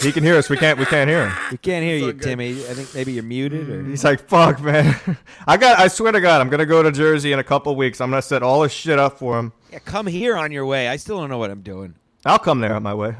He 0.00 0.12
can 0.12 0.24
hear 0.24 0.36
us. 0.36 0.48
We 0.48 0.56
can't. 0.56 0.78
We 0.78 0.86
can't 0.86 1.08
hear 1.08 1.28
him. 1.28 1.36
We 1.50 1.56
can't 1.58 1.84
hear 1.84 1.96
you, 1.96 2.12
Timmy. 2.12 2.50
I 2.50 2.74
think 2.74 2.94
maybe 2.94 3.12
you're 3.12 3.22
muted 3.22 3.68
or 3.68 3.84
He's 3.84 4.04
like, 4.04 4.20
"Fuck, 4.28 4.60
man." 4.62 4.96
I 5.46 5.56
got. 5.56 5.78
I 5.78 5.88
swear 5.88 6.12
to 6.12 6.20
God, 6.20 6.40
I'm 6.40 6.48
gonna 6.48 6.66
go 6.66 6.82
to 6.82 6.90
Jersey 6.90 7.32
in 7.32 7.38
a 7.38 7.44
couple 7.44 7.74
weeks. 7.76 8.00
I'm 8.00 8.10
gonna 8.10 8.22
set 8.22 8.42
all 8.42 8.62
this 8.62 8.72
shit 8.72 8.98
up 8.98 9.18
for 9.18 9.38
him. 9.38 9.52
yeah, 9.70 9.78
come 9.80 10.06
here 10.06 10.36
on 10.36 10.52
your 10.52 10.64
way. 10.66 10.88
I 10.88 10.96
still 10.96 11.18
don't 11.18 11.28
know 11.30 11.38
what 11.38 11.50
I'm 11.50 11.62
doing. 11.62 11.94
I'll 12.24 12.38
come 12.38 12.60
there 12.60 12.74
on 12.74 12.82
my 12.82 12.94
way. 12.94 13.14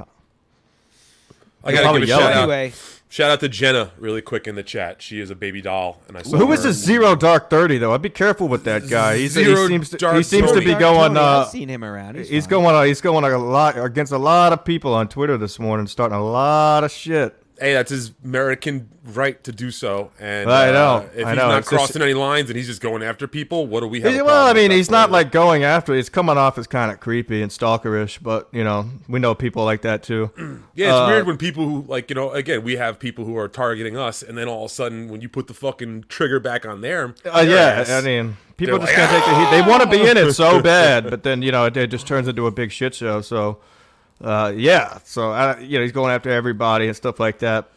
I 1.63 1.73
gotta 1.73 1.83
probably 1.83 2.01
give 2.03 2.09
a 2.09 2.13
yell 2.13 2.21
shout 2.21 2.31
at 2.31 2.37
out. 2.37 2.43
Anyway, 2.43 2.73
Shout 3.13 3.29
out 3.33 3.41
to 3.41 3.49
Jenna 3.49 3.91
really 3.99 4.23
quick 4.23 4.47
in 4.47 4.55
the 4.55 4.63
chat. 4.63 5.03
She 5.03 5.19
is 5.21 5.31
a 5.31 5.35
baby 5.35 5.61
doll, 5.61 6.01
and 6.07 6.17
I 6.17 6.23
saw 6.23 6.37
Who 6.37 6.53
is 6.53 6.61
her- 6.63 6.69
this 6.69 6.77
Zero 6.77 7.17
Dark 7.17 7.51
Thirty 7.51 7.77
though? 7.77 7.93
I'd 7.93 8.03
be 8.03 8.09
careful 8.09 8.47
with 8.47 8.63
that 8.65 8.89
guy. 8.89 9.17
He's, 9.17 9.35
he 9.35 9.45
seems 9.67 9.91
to, 9.91 9.97
Dark 9.97 10.17
he 10.17 10.23
seems 10.23 10.53
to 10.53 10.61
be 10.61 10.67
Dark 10.67 10.79
going. 10.81 11.15
Tony, 11.15 11.19
Uh, 11.19 11.41
I've 11.43 11.49
seen 11.49 11.69
him 11.69 11.83
around. 11.83 12.15
He's, 12.17 12.29
he's 12.29 12.47
going. 12.47 12.73
Uh, 12.73 12.83
he's 12.83 13.01
going 13.01 13.25
a 13.25 13.37
lot 13.37 13.77
against 13.77 14.13
a 14.13 14.19
lot 14.19 14.53
of 14.53 14.65
people 14.65 14.95
on 14.95 15.09
Twitter 15.09 15.37
this 15.37 15.59
morning, 15.59 15.89
starting 15.89 16.17
a 16.17 16.25
lot 16.25 16.85
of 16.85 16.93
shit. 16.93 17.35
Hey, 17.61 17.75
that's 17.75 17.91
his 17.91 18.13
American 18.25 18.89
right 19.05 19.43
to 19.45 19.53
do 19.53 19.71
so. 19.71 20.11
And 20.19 20.51
I 20.51 20.71
know, 20.73 20.97
uh, 20.97 21.09
if 21.15 21.27
I 21.27 21.31
he's 21.31 21.39
know, 21.39 21.49
not 21.49 21.59
it's 21.59 21.71
just- 21.71 21.77
crossing 21.79 22.01
any 22.03 22.15
lines 22.15 22.49
and 22.49 22.57
he's 22.57 22.67
just 22.69 22.81
going 22.81 23.03
after 23.03 23.27
people, 23.29 23.67
what 23.67 23.81
do 23.81 23.87
we 23.87 24.01
have? 24.01 24.25
well, 24.25 24.47
I 24.47 24.53
mean, 24.55 24.71
he's 24.71 24.91
not 24.91 25.11
like 25.11 25.31
going 25.31 25.63
after. 25.63 25.95
It's 25.95 26.09
coming 26.09 26.39
off 26.39 26.57
as 26.59 26.67
kind 26.67 26.91
of 26.91 27.01
creepy 27.01 27.43
and 27.43 27.51
stalkerish, 27.53 28.19
but 28.23 28.49
you 28.53 28.65
know, 28.65 28.89
we 29.09 29.21
know 29.21 29.35
people 29.35 29.65
like 29.65 29.83
that 29.83 30.03
too. 30.03 30.31
Yeah, 30.75 30.87
it's 30.87 30.95
uh, 30.95 31.07
weird 31.13 31.27
when 31.27 31.37
people 31.37 31.67
who 31.67 31.85
like 31.87 32.09
you 32.09 32.15
know 32.15 32.31
again 32.31 32.63
we 32.63 32.77
have 32.77 32.99
people 32.99 33.27
who 33.27 33.37
are 33.37 33.49
targeting 33.49 33.99
us, 33.99 34.23
and 34.23 34.39
then 34.39 34.49
all 34.49 34.65
of 34.65 34.71
a 34.71 34.75
sudden 34.75 35.09
when 35.09 35.21
you 35.21 35.29
put 35.29 35.47
the 35.47 35.53
fucking 35.53 36.07
trigger 36.09 36.41
back 36.41 36.65
on 36.65 36.81
them, 36.81 37.15
Uh, 37.27 37.45
yeah, 37.47 37.81
ass, 37.81 37.91
I 37.91 38.01
mean, 38.01 38.39
people 38.57 38.79
just 38.79 38.89
like, 38.89 38.97
can't 38.97 39.11
take 39.11 39.25
the 39.27 39.39
heat. 39.39 39.51
They 39.51 39.69
want 39.69 39.83
to 39.83 39.89
be 39.91 40.01
in 40.09 40.17
it 40.17 40.33
so 40.33 40.63
bad, 40.75 41.11
but 41.11 41.23
then 41.23 41.43
you 41.43 41.53
know 41.53 41.67
it, 41.67 41.77
it 41.77 41.89
just 41.91 42.07
turns 42.07 42.29
into 42.29 42.47
a 42.47 42.51
big 42.51 42.73
shit 42.73 42.95
show. 42.95 43.21
So, 43.21 43.59
uh, 44.21 44.53
yeah, 44.55 44.99
so 45.05 45.33
uh, 45.33 45.57
you 45.61 45.79
know 45.79 45.83
he's 45.83 45.93
going 45.93 46.13
after 46.13 46.31
everybody 46.31 46.87
and 46.87 46.97
stuff 46.97 47.19
like 47.21 47.39
that. 47.41 47.71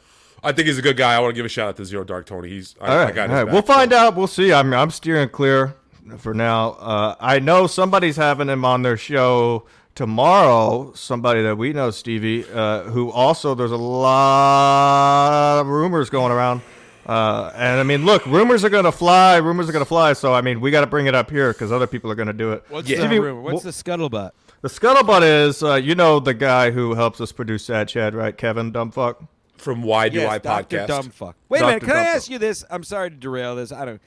I 0.44 0.52
think 0.52 0.68
he's 0.68 0.78
a 0.78 0.82
good 0.82 0.98
guy. 0.98 1.16
I 1.16 1.20
want 1.20 1.32
to 1.32 1.36
give 1.36 1.46
a 1.46 1.50
shout 1.50 1.70
out 1.70 1.78
to 1.78 1.86
Zero 1.86 2.04
Dark 2.04 2.26
Tony. 2.26 2.50
He's 2.50 2.76
I, 2.82 2.88
All 2.88 2.98
right, 3.06 3.16
got 3.16 3.30
all 3.30 3.38
his. 3.38 3.46
We'll 3.46 3.62
back, 3.62 3.66
find 3.66 3.94
out. 3.94 4.16
We'll 4.16 4.28
see. 4.28 4.52
I'm 4.52 4.74
I'm 4.74 4.92
steering 4.92 5.30
clear 5.30 5.76
for 6.18 6.34
now. 6.34 6.72
Uh, 6.72 7.16
I 7.20 7.40
know 7.40 7.68
somebody's 7.68 8.18
having 8.18 8.50
him 8.50 8.66
on 8.66 8.82
their 8.82 8.98
show 8.98 9.66
tomorrow. 9.96 10.92
Somebody 10.96 11.44
that 11.44 11.58
we 11.58 11.72
know, 11.72 11.92
Stevie, 11.92 12.46
uh, 12.54 12.84
who 12.84 13.10
also 13.12 13.56
there's 13.56 13.72
a 13.72 13.78
lot 13.78 15.62
of 15.62 15.68
rumors 15.68 16.10
going 16.10 16.32
around. 16.32 16.62
Uh, 17.06 17.52
and 17.56 17.80
I 17.80 17.84
mean, 17.84 18.06
look, 18.06 18.26
rumors 18.26 18.64
are 18.64 18.70
gonna 18.70 18.92
fly. 18.92 19.38
Rumors 19.38 19.68
are 19.68 19.72
gonna 19.74 19.84
fly. 19.86 20.14
So 20.14 20.34
I 20.34 20.42
mean, 20.42 20.62
we 20.62 20.72
got 20.72 20.82
to 20.82 20.88
bring 20.88 21.06
it 21.08 21.16
up 21.16 21.30
here 21.30 21.52
because 21.52 21.72
other 21.72 21.88
people 21.88 22.10
are 22.12 22.16
gonna 22.16 22.32
do 22.34 22.54
it. 22.54 22.64
What's 22.70 22.88
Yeah. 22.90 22.98
the 22.98 23.04
Stevie, 23.04 23.20
rumor? 23.20 23.42
What's 23.42 23.62
wh- 23.62 23.66
the 23.66 23.72
scuttlebutt? 23.72 24.32
The 24.62 24.70
scuttlebutt 24.70 25.24
is, 25.24 25.62
uh, 25.62 25.76
you 25.76 25.96
know, 25.96 26.20
the 26.22 26.34
guy 26.34 26.72
who 26.72 26.94
helps 26.94 27.20
us 27.20 27.34
produce 27.34 27.66
Sad 27.66 27.90
Chad, 27.90 28.16
right? 28.16 28.38
Kevin 28.38 28.72
Dumbfuck. 28.72 29.28
from 29.58 29.82
Why 29.84 30.10
Do 30.10 30.20
yes, 30.20 30.30
I 30.32 30.38
Dr. 30.40 30.78
podcast. 30.78 30.88
Dumbfuck. 30.88 31.34
Wait 31.50 31.62
a 31.62 31.66
minute. 31.66 31.84
Can 31.84 31.92
I 31.96 32.04
ask 32.04 32.30
you 32.30 32.38
this? 32.38 32.64
I'm 32.70 32.84
sorry 32.84 33.10
to 33.10 33.16
derail 33.16 33.56
this. 33.56 33.72
I 33.72 33.86
don't. 33.86 34.02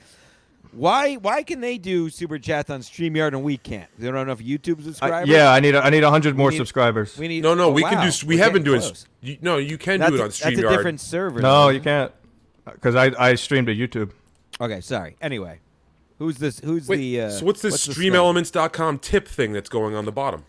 Why? 0.72 1.14
Why 1.14 1.42
can 1.42 1.61
they 1.61 1.78
do 1.78 2.11
super 2.11 2.38
chats 2.38 2.68
on 2.68 2.80
Streamyard 2.80 3.28
and 3.28 3.42
we 3.42 3.56
can't? 3.56 3.88
They 3.98 4.06
don't 4.06 4.16
have 4.16 4.26
enough 4.26 4.40
YouTube 4.40 4.80
I, 4.80 4.82
subscribers. 4.82 5.28
yeah, 5.30 5.50
I 5.50 5.61
need 5.61 5.74
a, 5.74 5.82
I 5.82 5.88
need 5.90 6.02
hundred 6.02 6.37
more 6.37 6.50
need- 6.50 6.56
subscribers. 6.59 7.16
We 7.16 7.28
need. 7.28 7.42
No, 7.42 7.54
no, 7.54 7.68
oh, 7.68 7.72
we 7.72 7.82
can 7.82 8.06
do. 8.06 8.26
We 8.26 8.37
We're 8.37 8.44
have 8.44 8.52
been 8.52 8.64
doing. 8.64 8.82
You, 9.22 9.38
no, 9.40 9.56
you 9.56 9.78
can 9.78 10.00
That's 10.00 10.11
do 10.11 10.16
it 10.16 10.20
a, 10.20 10.22
on 10.24 10.28
that's 10.28 10.44
a 10.44 10.50
Streamyard. 10.50 10.76
different 10.76 11.00
server. 11.00 11.40
no, 11.40 11.62
though. 11.64 11.68
you 11.70 11.80
can't, 11.80 12.12
because 12.72 12.94
I 12.94 13.12
I 13.18 13.35
streamed 13.35 13.68
to 13.68 13.74
YouTube. 13.74 14.12
Okay, 14.61 14.81
sorry. 14.81 15.16
Anyway, 15.20 15.61
who's 16.18 16.38
this? 16.38 16.61
Who's 16.61 16.88
Wait, 16.88 16.96
the? 16.96 17.20
Uh, 17.22 17.31
so 17.31 17.46
what's 17.46 17.62
this 17.62 17.87
the 17.87 17.92
StreamElements.com 17.92 18.98
tip 18.98 19.29
thing 19.29 19.52
that's 19.52 19.68
going 19.68 19.94
on 19.94 20.05
the 20.05 20.12
bottom? 20.12 20.44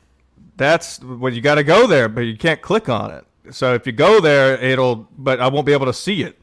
That's 0.56 1.02
well, 1.02 1.34
you 1.34 1.42
got 1.42 1.56
to 1.56 1.64
go 1.64 1.88
there, 1.88 2.10
but 2.10 2.22
you 2.22 2.38
can't 2.38 2.62
click 2.62 2.90
on 2.90 3.12
it. 3.12 3.26
So 3.52 3.74
if 3.74 3.86
you 3.86 3.94
go 3.94 4.20
there, 4.20 4.58
it'll, 4.58 5.08
but 5.18 5.40
I 5.40 5.48
won't 5.48 5.66
be 5.66 5.74
able 5.74 5.86
to 5.86 5.94
see 5.94 6.24
it. 6.24 6.42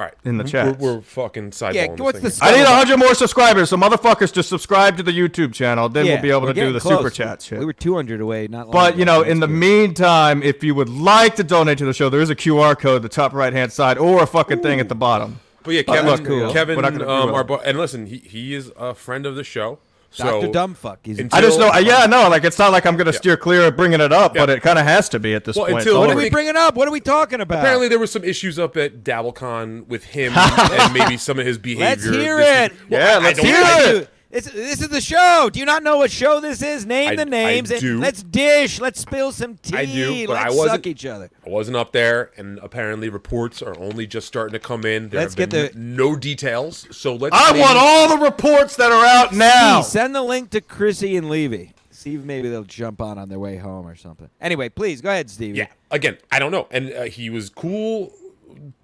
All 0.00 0.06
right, 0.06 0.14
In 0.24 0.38
the 0.38 0.44
we're, 0.80 0.94
we're 0.94 1.00
fucking 1.02 1.50
sideballing. 1.50 1.74
Yeah, 1.74 1.86
this 1.88 2.00
what's 2.00 2.20
thing 2.20 2.30
the. 2.30 2.38
I 2.42 2.52
need 2.56 2.64
Scuttlebutt. 2.64 2.74
hundred 2.74 2.96
more 2.96 3.14
subscribers, 3.14 3.68
so 3.68 3.76
motherfuckers 3.76 4.32
just 4.32 4.48
subscribe 4.48 4.96
to 4.96 5.02
the 5.02 5.10
YouTube 5.12 5.52
channel. 5.52 5.90
Then 5.90 6.06
Yeah, 6.06 6.14
we'll 6.14 6.22
be 6.22 6.30
able 6.30 6.46
to 6.46 6.54
do 6.54 6.72
the 6.72 6.80
close. 6.80 6.96
super 6.96 7.10
chat 7.10 7.42
shit. 7.42 7.58
We 7.58 7.66
were 7.66 7.74
200 7.74 8.18
away, 8.22 8.48
not 8.48 8.68
long 8.68 8.72
But 8.72 8.96
you 8.96 9.04
know, 9.04 9.20
in 9.20 9.40
the 9.40 9.46
good. 9.46 9.52
meantime, 9.56 10.42
if 10.42 10.64
you 10.64 10.74
would 10.74 10.88
like 10.88 11.36
to 11.36 11.44
donate 11.44 11.76
to 11.78 11.84
the 11.84 11.92
show, 11.92 12.08
there 12.08 12.22
is 12.22 12.30
a 12.30 12.34
QR 12.34 12.78
code 12.78 12.96
at 12.96 13.02
the 13.02 13.10
top 13.10 13.34
right 13.34 13.52
hand 13.52 13.72
side, 13.74 13.98
or 13.98 14.22
a 14.22 14.26
fucking 14.26 14.62
thing 14.62 14.80
at 14.80 14.88
the 14.88 14.94
bottom. 14.94 15.38
But 15.64 15.74
yeah, 15.74 15.82
Kevin, 15.82 16.06
look, 16.06 16.24
cool. 16.24 16.50
Kevin, 16.50 16.76
We're 16.76 16.82
not 16.82 16.92
gonna 16.94 17.06
um, 17.06 17.34
our 17.34 17.44
bo- 17.44 17.60
and 17.60 17.76
listen, 17.76 18.06
he 18.06 18.16
he 18.20 18.54
is 18.54 18.72
a 18.78 18.94
friend 18.94 19.26
of 19.26 19.34
the 19.34 19.44
show. 19.44 19.80
Dr. 20.16 20.48
Dumbfuck. 20.48 20.96
He's 21.04 21.18
until- 21.18 21.38
I 21.38 21.42
just 21.42 21.58
know, 21.58 21.72
yeah, 21.78 22.06
no, 22.06 22.28
like 22.28 22.44
it's 22.44 22.58
not 22.58 22.72
like 22.72 22.84
I'm 22.86 22.96
gonna 22.96 23.12
steer 23.12 23.36
clear 23.36 23.62
of 23.66 23.76
bringing 23.76 24.00
it 24.00 24.12
up, 24.12 24.34
but 24.34 24.50
it 24.50 24.60
kind 24.62 24.78
of 24.78 24.84
has 24.84 25.08
to 25.10 25.18
be 25.20 25.34
at 25.34 25.44
this 25.44 25.56
Well, 25.56 25.66
point. 25.66 25.78
until- 25.78 26.00
what 26.00 26.10
are 26.10 26.16
we 26.16 26.28
bringing 26.30 26.56
up? 26.56 26.74
What 26.74 26.88
are 26.88 26.90
we 26.90 27.00
talking 27.00 27.40
about? 27.40 27.58
apparently 27.60 27.88
there 27.88 27.98
were 27.98 28.06
some 28.06 28.24
issues 28.24 28.58
up 28.58 28.76
at 28.76 29.04
DabbleCon 29.04 29.86
with 29.86 30.04
him 30.04 30.32
and 30.36 30.92
maybe 30.92 31.16
some 31.18 31.38
of 31.38 31.46
his 31.46 31.58
behavior. 31.58 31.84
let's 31.86 32.04
hear 32.04 32.36
This 32.38 32.70
it. 32.70 32.72
is- 32.72 32.78
Yeah, 32.88 33.18
I 33.18 33.22
let's 33.22 33.38
don't 33.38 33.46
hear 33.46 33.64
think- 33.64 34.02
it. 34.02 34.10
It's, 34.30 34.48
this 34.48 34.80
is 34.80 34.88
the 34.88 35.00
show. 35.00 35.50
Do 35.52 35.58
you 35.58 35.66
not 35.66 35.82
know 35.82 35.96
what 35.96 36.10
show 36.12 36.38
this 36.40 36.62
is? 36.62 36.86
Name 36.86 37.10
I- 37.10 37.16
the 37.16 37.24
names. 37.26 37.70
I 37.72 37.74
and 37.74 37.80
do. 37.82 37.98
let's 37.98 38.22
dish. 38.22 38.80
Let's 38.80 39.00
spill 39.00 39.32
some 39.32 39.56
tea. 39.56 39.76
I 39.76 39.84
do, 39.86 40.26
but 40.28 40.36
I 40.36 40.44
let's 40.44 40.54
wasn't- 40.56 40.70
suck 40.76 40.86
each 40.86 41.04
other. 41.04 41.30
I 41.44 41.48
wasn't 41.50 41.76
up 41.76 41.90
there, 41.90 42.30
and 42.36 42.58
apparently 42.60 43.08
reports 43.08 43.60
are 43.60 43.76
only 43.80 44.06
just 44.06 44.28
starting 44.28 44.52
to 44.52 44.60
come 44.60 44.84
in. 44.84 45.08
There 45.08 45.20
Let's 45.20 45.34
have 45.34 45.50
get 45.50 45.72
been 45.74 45.96
no 45.96 46.14
details. 46.14 46.86
So 46.96 47.16
let's. 47.16 47.34
I 47.36 47.50
maybe- 47.50 47.60
want 47.60 47.76
all 47.78 48.16
the 48.16 48.24
reports 48.24 48.76
that 48.76 48.92
are 48.92 49.04
out 49.04 49.32
now. 49.34 49.80
Steve, 49.80 49.90
send 49.90 50.14
the 50.14 50.22
link 50.22 50.50
to 50.50 50.60
Chrissy 50.60 51.16
and 51.16 51.28
Levy. 51.28 51.72
See 51.90 52.14
if 52.14 52.22
maybe 52.22 52.48
they'll 52.48 52.62
jump 52.64 53.02
on 53.02 53.18
on 53.18 53.28
their 53.28 53.38
way 53.38 53.56
home 53.58 53.86
or 53.86 53.94
something. 53.96 54.30
Anyway, 54.40 54.68
please 54.70 55.00
go 55.02 55.10
ahead, 55.10 55.28
Steve. 55.28 55.54
Yeah. 55.56 55.66
Again, 55.90 56.16
I 56.32 56.38
don't 56.38 56.50
know, 56.52 56.66
and 56.70 56.92
uh, 56.92 57.02
he 57.02 57.28
was 57.30 57.50
cool 57.50 58.12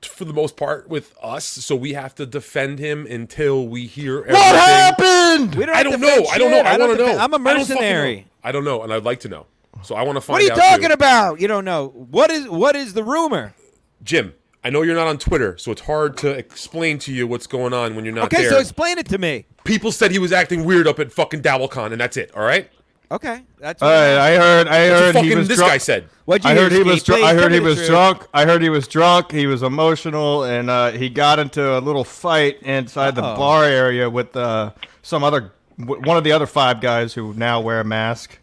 for 0.02 0.24
the 0.24 0.33
most 0.33 0.57
part 0.57 0.88
with 0.88 1.14
us, 1.22 1.44
so 1.44 1.74
we 1.76 1.92
have 1.94 2.14
to 2.16 2.26
defend 2.26 2.79
him 2.79 3.07
until 3.07 3.66
we 3.66 3.87
hear 3.87 4.18
everything. 4.18 4.35
What 4.35 4.55
happened? 4.57 5.55
We 5.55 5.66
don't 5.66 5.74
I 5.74 5.79
have 5.79 5.87
don't 5.90 6.00
know. 6.00 6.07
defend 6.22 6.29
I 6.29 6.38
don't 6.38 6.50
know. 6.50 6.57
shit. 6.59 6.66
I 6.66 6.79
want 6.79 6.98
to 6.98 7.07
know. 7.07 7.18
I'm 7.18 7.18
a 7.18 7.22
I 7.22 7.29
don't 7.29 7.42
mercenary. 7.42 8.16
know. 8.16 8.24
I 8.44 8.52
don't 8.52 8.64
know, 8.64 8.83
and 8.83 8.92
I'd 8.92 9.05
like 9.05 9.20
to 9.20 9.29
know. 9.29 9.46
So 9.83 9.94
I 9.94 10.02
want 10.02 10.16
to 10.16 10.20
find 10.20 10.37
out. 10.37 10.42
What 10.42 10.52
are 10.52 10.55
you 10.64 10.70
talking 10.70 10.88
too. 10.88 10.94
about? 10.94 11.40
You 11.40 11.48
don't 11.48 11.64
know. 11.64 11.88
What 11.88 12.31
is 12.31 12.48
what 12.48 12.76
is 12.76 12.94
the 12.94 13.05
rumor? 13.05 13.55
Jim? 14.02 14.35
I 14.64 14.70
know 14.70 14.83
you're 14.83 14.96
not 14.96 15.07
on 15.07 15.18
Twitter, 15.18 15.57
so 15.59 15.70
it's 15.70 15.83
hard 15.83 16.16
to 16.18 16.31
explain 16.31 16.98
to 17.00 17.12
you 17.12 17.29
what's 17.29 17.46
going 17.46 17.72
on 17.72 17.94
when 17.94 18.05
you're 18.05 18.12
not 18.14 18.24
Okay, 18.26 18.38
there. 18.38 18.46
Okay, 18.46 18.55
so 18.57 18.61
explain 18.61 18.98
it 18.98 19.07
to 19.11 19.18
me. 19.18 19.46
People 19.62 19.92
said 19.92 20.11
he 20.11 20.18
was 20.18 20.33
acting 20.33 20.64
weird 20.64 20.88
up 20.88 20.98
at 20.98 21.12
fucking 21.12 21.40
DabbleCon, 21.42 21.92
and 21.92 22.00
that's 22.00 22.16
it. 22.16 22.33
All 22.35 22.42
right. 22.42 22.68
Okay, 23.11 23.42
that's 23.59 23.81
All 23.83 23.88
right, 23.88 24.16
I 24.19 24.37
heard. 24.37 24.66
I 24.66 24.88
That's 24.88 24.90
what 24.90 25.01
heard 25.01 25.14
he 25.14 25.23
fucking 25.31 25.38
was 25.38 25.49
this 25.49 25.59
drunk. 25.59 25.73
guy 25.73 25.79
said. 25.79 26.09
What'd 26.25 26.45
you 26.45 26.51
I 26.51 26.55
heard 26.57 26.73
he 26.73 26.83
was. 26.83 27.01
Steve? 27.03 27.16
Dr- 27.16 27.25
I 27.25 27.35
heard 27.35 27.53
he 27.53 27.61
was 27.61 27.77
truth. 27.77 27.88
drunk. 27.88 28.27
I 28.35 28.45
heard 28.45 28.62
he 28.62 28.69
was 28.69 28.88
drunk. 28.88 29.31
He 29.31 29.47
was 29.47 29.62
emotional, 29.62 30.42
and 30.42 30.69
uh, 30.69 30.90
he 30.90 31.09
got 31.09 31.38
into 31.38 31.79
a 31.79 31.81
little 31.81 32.03
fight 32.03 32.61
inside 32.62 33.14
the 33.14 33.23
Uh-oh. 33.23 33.37
bar 33.37 33.64
area 33.64 34.11
with 34.11 34.35
uh, 34.37 34.73
some 35.03 35.23
other 35.23 35.53
one 35.77 36.16
of 36.16 36.25
the 36.25 36.33
other 36.33 36.47
five 36.47 36.81
guys 36.81 37.14
who 37.14 37.33
now 37.35 37.61
wear 37.61 37.79
a 37.81 37.85
mask. 37.85 38.38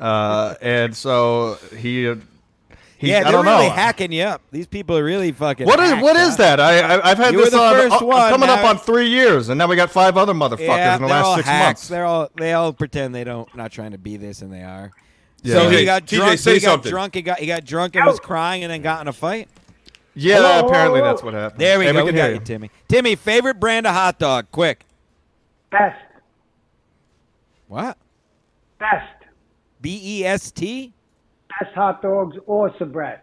Uh, 0.00 0.54
and 0.62 0.96
so 0.96 1.58
he. 1.76 2.14
He 2.98 3.10
Yeah, 3.10 3.22
they're 3.22 3.32
don't 3.32 3.46
really 3.46 3.68
know. 3.68 3.72
hacking 3.72 4.12
you 4.12 4.24
up. 4.24 4.42
These 4.50 4.66
people 4.66 4.96
are 4.98 5.04
really 5.04 5.32
fucking. 5.32 5.66
What 5.66 5.80
is 5.80 5.90
hacked, 5.90 6.02
what 6.02 6.16
is 6.16 6.30
huh? 6.30 6.36
that? 6.36 6.60
I, 6.60 6.78
I 6.80 7.10
I've 7.10 7.18
had 7.18 7.32
You 7.32 7.38
were 7.38 7.44
this 7.44 7.54
the 7.54 7.60
on 7.60 7.74
first 7.74 8.02
uh, 8.02 8.06
one, 8.06 8.30
coming 8.30 8.48
up 8.50 8.64
on 8.64 8.78
three 8.78 9.08
years, 9.08 9.48
and 9.48 9.58
now 9.58 9.66
we 9.68 9.76
got 9.76 9.90
five 9.90 10.16
other 10.16 10.34
motherfuckers 10.34 10.58
Yeah, 10.66 10.96
in 10.96 11.02
the 11.02 11.06
they're 11.08 11.16
last 11.16 11.24
all 11.26 11.36
six 11.36 11.48
hacks. 11.48 11.64
months. 11.66 11.88
They're 11.88 12.04
all 12.04 12.28
they 12.36 12.52
all 12.52 12.72
pretend 12.72 13.14
they 13.14 13.24
don't 13.24 13.54
not 13.56 13.72
trying 13.72 13.92
to 13.92 13.98
be 13.98 14.16
this 14.16 14.42
and 14.42 14.52
they 14.52 14.62
are. 14.62 14.90
Yeah. 15.42 15.54
So 15.54 15.70
he 15.70 15.76
TJ, 15.78 15.84
got 15.84 16.02
TJ, 16.06 16.16
drunk. 16.16 16.38
say 16.40 16.54
he 16.54 16.60
got 16.60 16.70
something. 16.72 16.90
drunk. 16.90 17.14
He 17.14 17.22
got 17.22 17.38
he 17.38 17.46
got 17.46 17.64
drunk 17.64 17.94
and 17.96 18.04
was 18.04 18.18
crying 18.20 18.64
and 18.64 18.72
then 18.72 18.82
got 18.82 19.00
in 19.00 19.08
a 19.08 19.12
fight. 19.12 19.48
Yeah, 20.14 20.36
Hello, 20.36 20.66
apparently 20.66 20.98
hello, 20.98 21.12
that's 21.12 21.22
what 21.22 21.34
happened. 21.34 21.60
There 21.60 21.78
we 21.78 21.84
Hey, 21.84 21.92
go. 21.92 22.04
We, 22.04 22.10
can 22.10 22.16
got 22.16 22.30
you, 22.32 22.40
Timmy. 22.40 22.70
Timmy, 22.88 23.14
favorite 23.14 23.60
brand 23.60 23.86
of 23.86 23.94
hot 23.94 24.18
dog? 24.18 24.46
Quick. 24.50 24.84
Best. 25.70 25.96
What? 27.68 27.96
Best. 28.80 29.06
B 29.80 30.00
E 30.02 30.24
S 30.24 30.50
T. 30.50 30.92
Best 31.60 31.74
hot 31.74 32.02
dogs 32.02 32.36
or 32.46 32.70
Sabrett. 32.78 33.20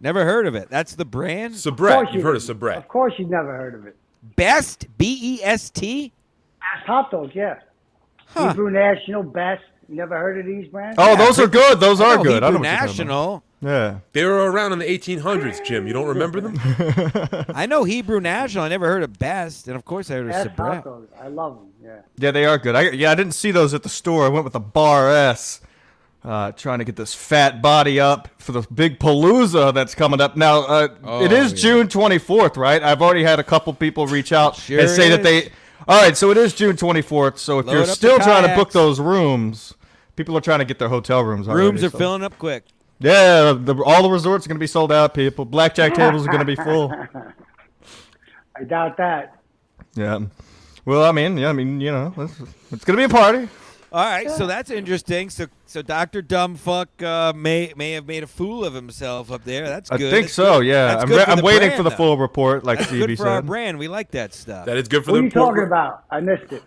Never 0.00 0.24
heard 0.24 0.46
of 0.46 0.54
it. 0.54 0.68
That's 0.68 0.94
the 0.94 1.04
brand. 1.04 1.54
Of 1.54 1.60
Sabrett, 1.60 2.06
you've 2.06 2.14
you 2.16 2.22
heard 2.22 2.36
of 2.36 2.42
didn't. 2.46 2.60
Sabrett. 2.60 2.76
Of 2.78 2.88
course 2.88 3.14
you've 3.18 3.30
never 3.30 3.56
heard 3.56 3.74
of 3.74 3.86
it. 3.86 3.96
Best 4.36 4.86
B 4.98 5.18
E 5.22 5.40
S 5.42 5.70
T. 5.70 6.12
Best 6.74 6.86
hot 6.86 7.10
dogs, 7.10 7.34
yeah. 7.34 7.60
Huh. 8.26 8.48
Hebrew 8.48 8.70
National, 8.70 9.22
Best. 9.22 9.62
You 9.88 9.94
never 9.96 10.18
heard 10.18 10.38
of 10.40 10.46
these 10.46 10.66
brands? 10.68 10.96
Oh, 11.00 11.14
those 11.16 11.38
are 11.38 11.46
good. 11.46 11.78
Those 11.78 12.00
are 12.00 12.18
Oh, 12.18 12.22
good. 12.22 12.42
I 12.42 12.46
Hebrew 12.46 12.62
know 12.64 12.68
what 12.70 12.78
you're. 12.98 13.06
National. 13.06 13.42
Yeah. 13.62 13.98
They 14.12 14.24
were 14.24 14.50
around 14.50 14.72
in 14.72 14.80
the 14.80 14.84
1800s, 14.84 15.64
Jim. 15.64 15.86
You 15.86 15.92
don't 15.92 16.08
remember 16.08 16.40
them? 16.40 16.58
I 17.54 17.66
know 17.66 17.84
Hebrew 17.84 18.20
National. 18.20 18.64
I 18.64 18.68
never 18.68 18.86
heard 18.86 19.02
of 19.04 19.16
Best, 19.18 19.68
and 19.68 19.76
of 19.76 19.84
course 19.84 20.10
I 20.10 20.14
heard 20.14 20.26
of 20.26 20.32
Best 20.32 20.48
hot 20.48 20.56
Sabrett. 20.56 20.84
dogs. 20.84 21.08
I 21.22 21.28
love 21.28 21.54
them, 21.54 21.68
yeah. 21.82 21.98
Yeah, 22.18 22.30
they 22.32 22.44
are 22.44 22.58
good. 22.58 22.74
I, 22.74 22.90
yeah, 22.90 23.12
I 23.12 23.14
didn't 23.14 23.32
see 23.32 23.52
those 23.52 23.72
at 23.74 23.82
the 23.84 23.88
store. 23.88 24.26
I 24.26 24.28
went 24.28 24.42
with 24.44 24.52
the 24.54 24.60
Bar 24.60 25.08
S. 25.10 25.60
uh, 26.26 26.50
trying 26.52 26.80
to 26.80 26.84
get 26.84 26.96
this 26.96 27.14
fat 27.14 27.62
body 27.62 28.00
up 28.00 28.28
for 28.38 28.50
the 28.52 28.62
big 28.74 28.98
palooza 28.98 29.72
that's 29.72 29.94
coming 29.94 30.20
up. 30.20 30.36
Now, 30.36 30.62
uh, 30.62 30.88
Oh, 31.04 31.24
is 31.24 31.52
yeah. 31.52 31.56
June 31.58 31.86
24th, 31.88 32.56
right? 32.56 32.82
I've 32.82 33.00
already 33.00 33.22
had 33.22 33.38
a 33.38 33.44
couple 33.44 33.72
people 33.72 34.08
reach 34.08 34.32
out 34.32 34.56
Sure 34.56 34.80
and 34.80 34.90
say 34.90 35.08
that 35.10 35.22
they. 35.22 35.50
All 35.86 36.02
right, 36.02 36.16
so 36.16 36.30
it 36.32 36.36
is 36.36 36.52
June 36.52 36.74
24th. 36.76 37.38
So 37.38 37.60
if 37.60 37.66
Load 37.66 37.74
you're 37.74 37.86
still 37.86 38.18
trying 38.18 38.46
to 38.48 38.54
book 38.56 38.72
those 38.72 38.98
rooms, 38.98 39.72
people 40.16 40.36
are 40.36 40.40
trying 40.40 40.58
to 40.58 40.64
get 40.64 40.80
their 40.80 40.88
hotel 40.88 41.22
rooms. 41.22 41.46
Rooms 41.46 41.84
are 41.84 41.90
so- 41.90 41.98
filling 41.98 42.24
up 42.24 42.36
quick. 42.38 42.64
Yeah, 42.98 43.52
the, 43.52 43.80
all 43.84 44.02
the 44.02 44.08
resorts 44.10 44.46
are 44.46 44.48
going 44.48 44.56
to 44.56 44.60
be 44.60 44.66
sold 44.66 44.90
out. 44.90 45.12
People, 45.14 45.44
blackjack 45.44 45.94
tables 45.94 46.26
are 46.26 46.30
going 46.30 46.44
to 46.44 46.46
be 46.46 46.56
full. 46.56 46.90
I 48.58 48.64
doubt 48.64 48.96
that. 48.96 49.36
Yeah. 49.94 50.20
Well, 50.86 51.04
I 51.04 51.12
mean, 51.12 51.36
yeah, 51.36 51.50
I 51.50 51.52
mean, 51.52 51.80
you 51.80 51.92
know, 51.92 52.14
it's, 52.16 52.40
it's 52.72 52.84
going 52.84 52.96
to 52.96 52.96
be 52.96 53.04
a 53.04 53.08
party. 53.08 53.48
All 53.92 54.04
right, 54.04 54.28
so 54.30 54.46
that's 54.46 54.70
interesting. 54.70 55.30
So, 55.30 55.46
so 55.64 55.80
Doctor 55.80 56.20
Dumbfuck 56.22 57.02
uh, 57.02 57.32
may 57.34 57.72
may 57.76 57.92
have 57.92 58.06
made 58.06 58.22
a 58.24 58.26
fool 58.26 58.64
of 58.64 58.74
himself 58.74 59.30
up 59.30 59.44
there. 59.44 59.66
That's 59.68 59.90
I 59.90 59.96
good. 59.96 60.10
think 60.10 60.26
That's 60.26 60.34
so. 60.34 60.58
good. 60.58 60.66
Yeah, 60.66 60.86
That's 60.86 61.02
I'm, 61.02 61.08
good 61.08 61.16
re- 61.18 61.24
for 61.24 61.30
I'm 61.30 61.36
the 61.38 61.44
waiting 61.44 61.68
brand, 61.68 61.76
for 61.76 61.82
the 61.84 61.90
though. 61.90 61.96
full 61.96 62.18
report, 62.18 62.64
like 62.64 62.78
That's 62.78 62.90
Stevie 62.90 63.06
good 63.06 63.18
for 63.18 63.28
our 63.28 63.38
said. 63.38 63.46
brand. 63.46 63.78
We 63.78 63.88
like 63.88 64.10
that 64.10 64.34
stuff. 64.34 64.66
That 64.66 64.76
is 64.76 64.88
good 64.88 65.04
for 65.04 65.12
What 65.12 65.18
the 65.18 65.20
are 65.20 65.24
you 65.24 65.30
talking 65.30 65.52
report. 65.54 65.68
about? 65.68 66.04
I 66.10 66.20
missed 66.20 66.52
it. 66.52 66.62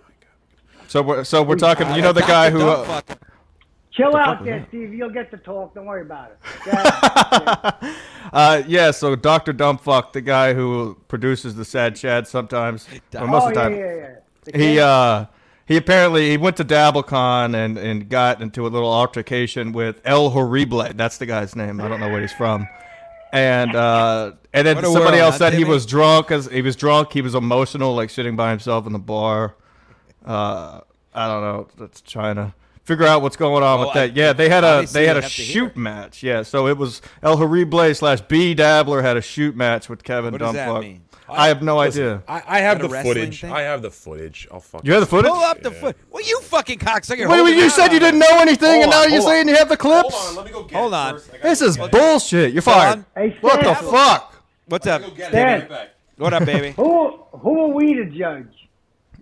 So 0.88 1.02
we're 1.02 1.24
so 1.24 1.44
we're 1.44 1.56
talking. 1.58 1.94
You 1.94 2.02
know 2.02 2.14
the 2.14 2.22
guy 2.22 2.50
who. 2.50 2.62
Uh, 2.62 3.02
Dumbfuck. 3.02 3.18
Chill 3.92 4.16
out 4.16 4.46
there, 4.46 4.66
Steve. 4.70 4.94
You'll 4.94 5.10
get 5.10 5.30
to 5.32 5.38
talk. 5.38 5.74
Don't 5.74 5.86
worry 5.86 6.04
about 6.04 6.32
it. 6.32 6.38
Go 6.66 6.72
ahead. 6.72 7.96
uh, 8.32 8.64
yeah, 8.66 8.92
so 8.92 9.14
Doctor 9.16 9.52
Dumbfuck, 9.54 10.14
the 10.14 10.22
guy 10.22 10.54
who 10.54 10.96
produces 11.10 11.56
the 11.56 11.66
Sad 11.66 11.98
Chad 11.98 12.26
sometimes, 12.28 12.88
or 13.14 13.28
most 13.28 13.44
oh, 13.44 13.48
of 13.50 13.54
the 13.56 13.60
yeah, 13.60 13.64
time, 13.64 13.76
yeah, 13.76 13.96
yeah. 13.96 14.16
The 14.46 14.52
he 14.54 14.58
kid? 14.76 14.80
uh 14.80 15.26
he 15.70 15.78
apparently 15.78 16.32
he 16.32 16.36
went 16.38 16.58
to 16.58 16.66
DabbleCon 16.66 17.56
and 17.56 17.78
and 17.78 18.10
got 18.10 18.42
into 18.42 18.68
a 18.68 18.70
little 18.70 18.92
altercation 18.92 19.72
with 19.72 20.02
El 20.04 20.32
Horrible. 20.32 20.86
That's 20.96 21.18
the 21.18 21.26
guy's 21.26 21.56
name. 21.56 21.80
I 21.80 21.88
don't 21.88 22.02
know 22.02 22.10
where 22.10 22.20
he's 22.20 22.34
from. 22.34 22.68
And 23.32 23.76
uh 23.76 24.32
and 24.52 24.66
then 24.68 24.78
somebody 24.84 25.04
world, 25.04 25.14
else 25.20 25.38
said 25.38 25.54
he 25.54 25.64
was 25.64 25.86
drunk 25.86 26.32
as 26.32 26.48
he 26.48 26.64
was 26.64 26.76
drunk, 26.76 27.14
he 27.14 27.22
was 27.22 27.36
emotional 27.36 27.96
like 27.96 28.10
sitting 28.10 28.36
by 28.36 28.50
himself 28.50 28.86
in 28.88 28.94
the 28.94 29.00
bar. 29.00 29.56
Uh 30.26 30.82
I 31.14 31.28
don't 31.28 31.42
know. 31.42 31.68
That's 31.78 32.02
to 32.02 32.54
figure 32.84 33.06
out 33.06 33.22
what's 33.22 33.36
going 33.36 33.62
on 33.64 33.78
Oh, 33.80 33.88
with 33.88 33.90
I- 33.96 34.08
that. 34.08 34.16
Yeah, 34.16 34.34
they 34.34 34.50
had 34.50 34.64
a 34.64 34.88
they 34.92 35.06
had 35.06 35.18
a 35.18 35.22
shoot 35.22 35.78
match. 35.78 36.24
Yeah, 36.24 36.42
so 36.42 36.68
it 36.68 36.78
was 36.78 37.02
El 37.22 37.38
Horrible 37.38 37.94
slash 37.94 38.22
B 38.22 38.56
Dabbler 38.56 39.04
had 39.04 39.16
a 39.18 39.22
shoot 39.22 39.56
match 39.56 39.88
with 39.88 40.04
Kevin 40.04 40.32
What 40.32 40.40
does 40.40 40.54
that 40.54 40.68
Dumbfuck. 40.68 41.00
Mean? 41.30 41.38
I 41.40 41.48
have 41.48 41.62
no 41.62 41.78
Listen, 41.78 42.04
idea. 42.04 42.24
I, 42.28 42.44
I 42.48 42.60
have 42.62 42.78
Is 42.82 42.82
that 42.82 42.86
a 42.86 42.98
the 42.98 43.04
footage. 43.04 43.42
thing? 43.42 43.52
I 43.52 43.62
have 43.62 43.82
the 43.82 43.92
footage. 43.92 44.48
I'll 44.52 44.60
fuck. 44.60 44.86
You 44.86 44.94
have 44.94 45.02
the 45.02 45.08
footage? 45.08 45.32
Pull 45.32 45.40
up 45.42 45.62
the 45.62 45.72
foot. 45.72 45.96
Well, 46.12 46.24
you 46.28 46.40
fucking 46.42 46.80
cocksucker. 46.80 47.30
Wait, 47.30 47.44
wait, 47.44 47.56
you 47.56 47.66
out 47.66 47.72
said 47.72 47.94
you 47.94 48.00
didn't 48.00 48.20
know 48.20 48.40
anything, 48.40 48.84
and 48.84 48.92
Hold 48.92 48.94
now 48.94 49.02
on, 49.04 49.12
you're 49.12 49.22
hold 49.22 49.32
saying 49.32 49.48
you 49.50 49.56
have 49.56 49.70
the 49.70 49.78
clips? 49.78 50.14
Hold 50.14 50.30
on, 50.30 50.36
let 50.38 50.46
me 50.46 50.52
go 50.52 50.64
get 50.64 50.78
Hold 50.78 50.94
on. 50.94 51.14
first. 51.16 51.30
I 51.30 51.32
gotta 51.38 51.50
This 51.50 51.60
get 51.60 51.68
is 51.70 51.78
it. 51.78 51.92
bullshit. 51.92 52.54
You're 52.54 52.62
fired. 52.62 53.00
on. 53.00 53.06
Hey, 53.16 53.38
What 53.42 53.62
the 53.64 53.76
Stan, 53.76 53.92
fuck? 53.92 54.44
What's 54.68 54.88
up? 54.88 55.02
Go. 55.02 55.08
Stan. 55.16 55.32
Get 55.32 55.60
it 55.64 55.70
back. 55.70 55.90
What 56.18 56.34
up, 56.34 56.46
baby? 56.46 56.72
Who 56.72 57.12
who 57.32 57.60
are 57.62 57.68
we 57.74 57.94
to 57.94 58.06
judge? 58.06 58.54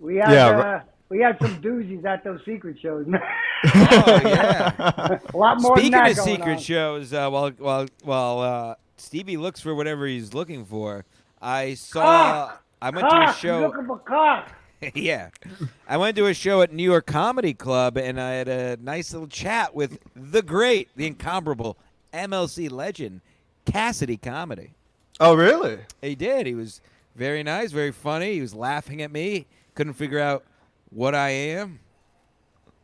We 0.00 0.16
had 0.16 0.30
Yeah, 0.32 0.46
uh, 0.48 0.52
right. 0.62 0.82
we 1.08 1.20
had 1.20 1.38
some 1.40 1.60
doozies 1.62 2.04
at 2.04 2.24
those 2.24 2.40
secret 2.44 2.78
shows. 2.80 3.06
Oh, 3.64 4.20
yeah. 4.24 5.18
A 5.34 5.36
lot 5.36 5.60
more 5.60 5.76
Speaking 5.76 5.90
than 5.90 6.04
that 6.04 6.10
of 6.12 6.16
going 6.18 6.36
secret 6.36 6.52
on. 6.52 6.58
shows, 6.58 7.12
uh, 7.12 7.28
while 7.28 7.50
while 7.58 7.86
while 8.04 8.38
uh, 8.40 8.74
Stevie 8.98 9.36
looks 9.36 9.60
for 9.60 9.74
whatever 9.74 10.06
he's 10.06 10.32
looking 10.32 10.64
for, 10.64 11.04
I 11.40 11.74
saw. 11.74 12.52
I 12.80 12.90
went 12.90 13.08
to 13.08 13.16
a 13.16 13.26
Cock, 13.26 13.36
show. 13.36 13.60
looking 13.60 14.04
cock. 14.06 14.52
yeah, 14.94 15.30
I 15.88 15.96
went 15.96 16.16
to 16.16 16.26
a 16.26 16.34
show 16.34 16.62
at 16.62 16.72
New 16.72 16.84
York 16.84 17.06
Comedy 17.06 17.52
Club, 17.52 17.96
and 17.96 18.20
I 18.20 18.30
had 18.34 18.48
a 18.48 18.76
nice 18.80 19.12
little 19.12 19.26
chat 19.26 19.74
with 19.74 19.98
the 20.14 20.40
great, 20.42 20.88
the 20.94 21.06
incomparable 21.06 21.76
MLC 22.14 22.70
legend, 22.70 23.20
Cassidy 23.66 24.16
Comedy. 24.16 24.74
Oh, 25.18 25.34
really? 25.34 25.78
He 26.00 26.14
did. 26.14 26.46
He 26.46 26.54
was 26.54 26.80
very 27.16 27.42
nice, 27.42 27.72
very 27.72 27.90
funny. 27.90 28.34
He 28.34 28.40
was 28.40 28.54
laughing 28.54 29.02
at 29.02 29.10
me. 29.10 29.46
Couldn't 29.74 29.94
figure 29.94 30.20
out 30.20 30.44
what 30.90 31.12
I 31.12 31.30
am. 31.30 31.80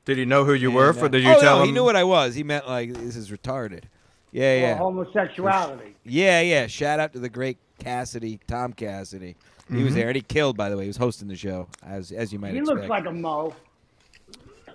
Did 0.05 0.19
he 0.19 0.25
know 0.25 0.45
who 0.45 0.53
you 0.55 0.73
were? 0.73 0.89
And, 0.91 0.99
For 0.99 1.05
uh, 1.05 1.09
did 1.09 1.23
you 1.23 1.31
oh, 1.31 1.41
tell 1.41 1.57
no, 1.59 1.63
him? 1.63 1.67
he 1.69 1.73
knew 1.73 1.85
what 1.85 1.95
I 1.97 2.03
was. 2.05 2.35
He 2.35 2.43
meant 2.43 2.67
like 2.67 2.93
this 2.93 3.15
is 3.15 3.31
retarded. 3.31 3.85
Yeah, 4.33 4.53
Or 4.53 4.59
yeah, 4.59 4.77
homosexuality. 4.79 5.95
yeah, 6.05 6.41
yeah. 6.41 6.67
Shout 6.67 6.99
out 6.99 7.13
to 7.13 7.21
the 7.21 7.29
great 7.29 7.57
Cassidy, 7.79 8.41
Tom 8.47 8.73
Cassidy. 8.73 9.37
He 9.69 9.75
Mm-hmm. 9.75 9.85
was 9.87 9.95
there 9.95 10.09
and 10.09 10.17
he 10.17 10.21
killed. 10.23 10.57
By 10.59 10.69
the 10.69 10.77
way, 10.77 10.83
he 10.85 10.89
was 10.89 10.99
hosting 10.99 11.27
the 11.29 11.37
show 11.37 11.69
as 11.83 12.13
as 12.13 12.33
you 12.33 12.39
might 12.39 12.53
He 12.53 12.59
expect. 12.59 12.79
looks 12.81 12.89
like 12.91 13.07
a 13.07 13.13
mo. 13.13 13.55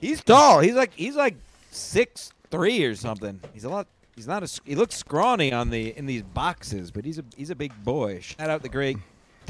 he's 0.02 0.24
tall. 0.24 0.60
He's 0.62 0.74
like 0.74 0.94
he's 0.96 1.16
like 1.16 1.36
six 1.72 2.32
three 2.50 2.84
or 2.84 2.96
something. 2.96 3.40
He's 3.54 3.64
a 3.66 3.70
lot. 3.70 3.88
He's 4.16 4.28
not 4.28 4.44
a. 4.44 4.62
He 4.66 4.76
looks 4.76 4.96
scrawny 4.96 5.54
on 5.54 5.70
the 5.70 5.96
in 5.98 6.06
these 6.08 6.24
boxes, 6.24 6.90
but 6.92 7.06
he's 7.06 7.20
a 7.20 7.24
he's 7.38 7.50
a 7.52 7.56
big 7.56 7.72
boy. 7.84 8.20
Shout 8.20 8.50
out 8.50 8.64
the 8.64 8.70
great 8.70 8.98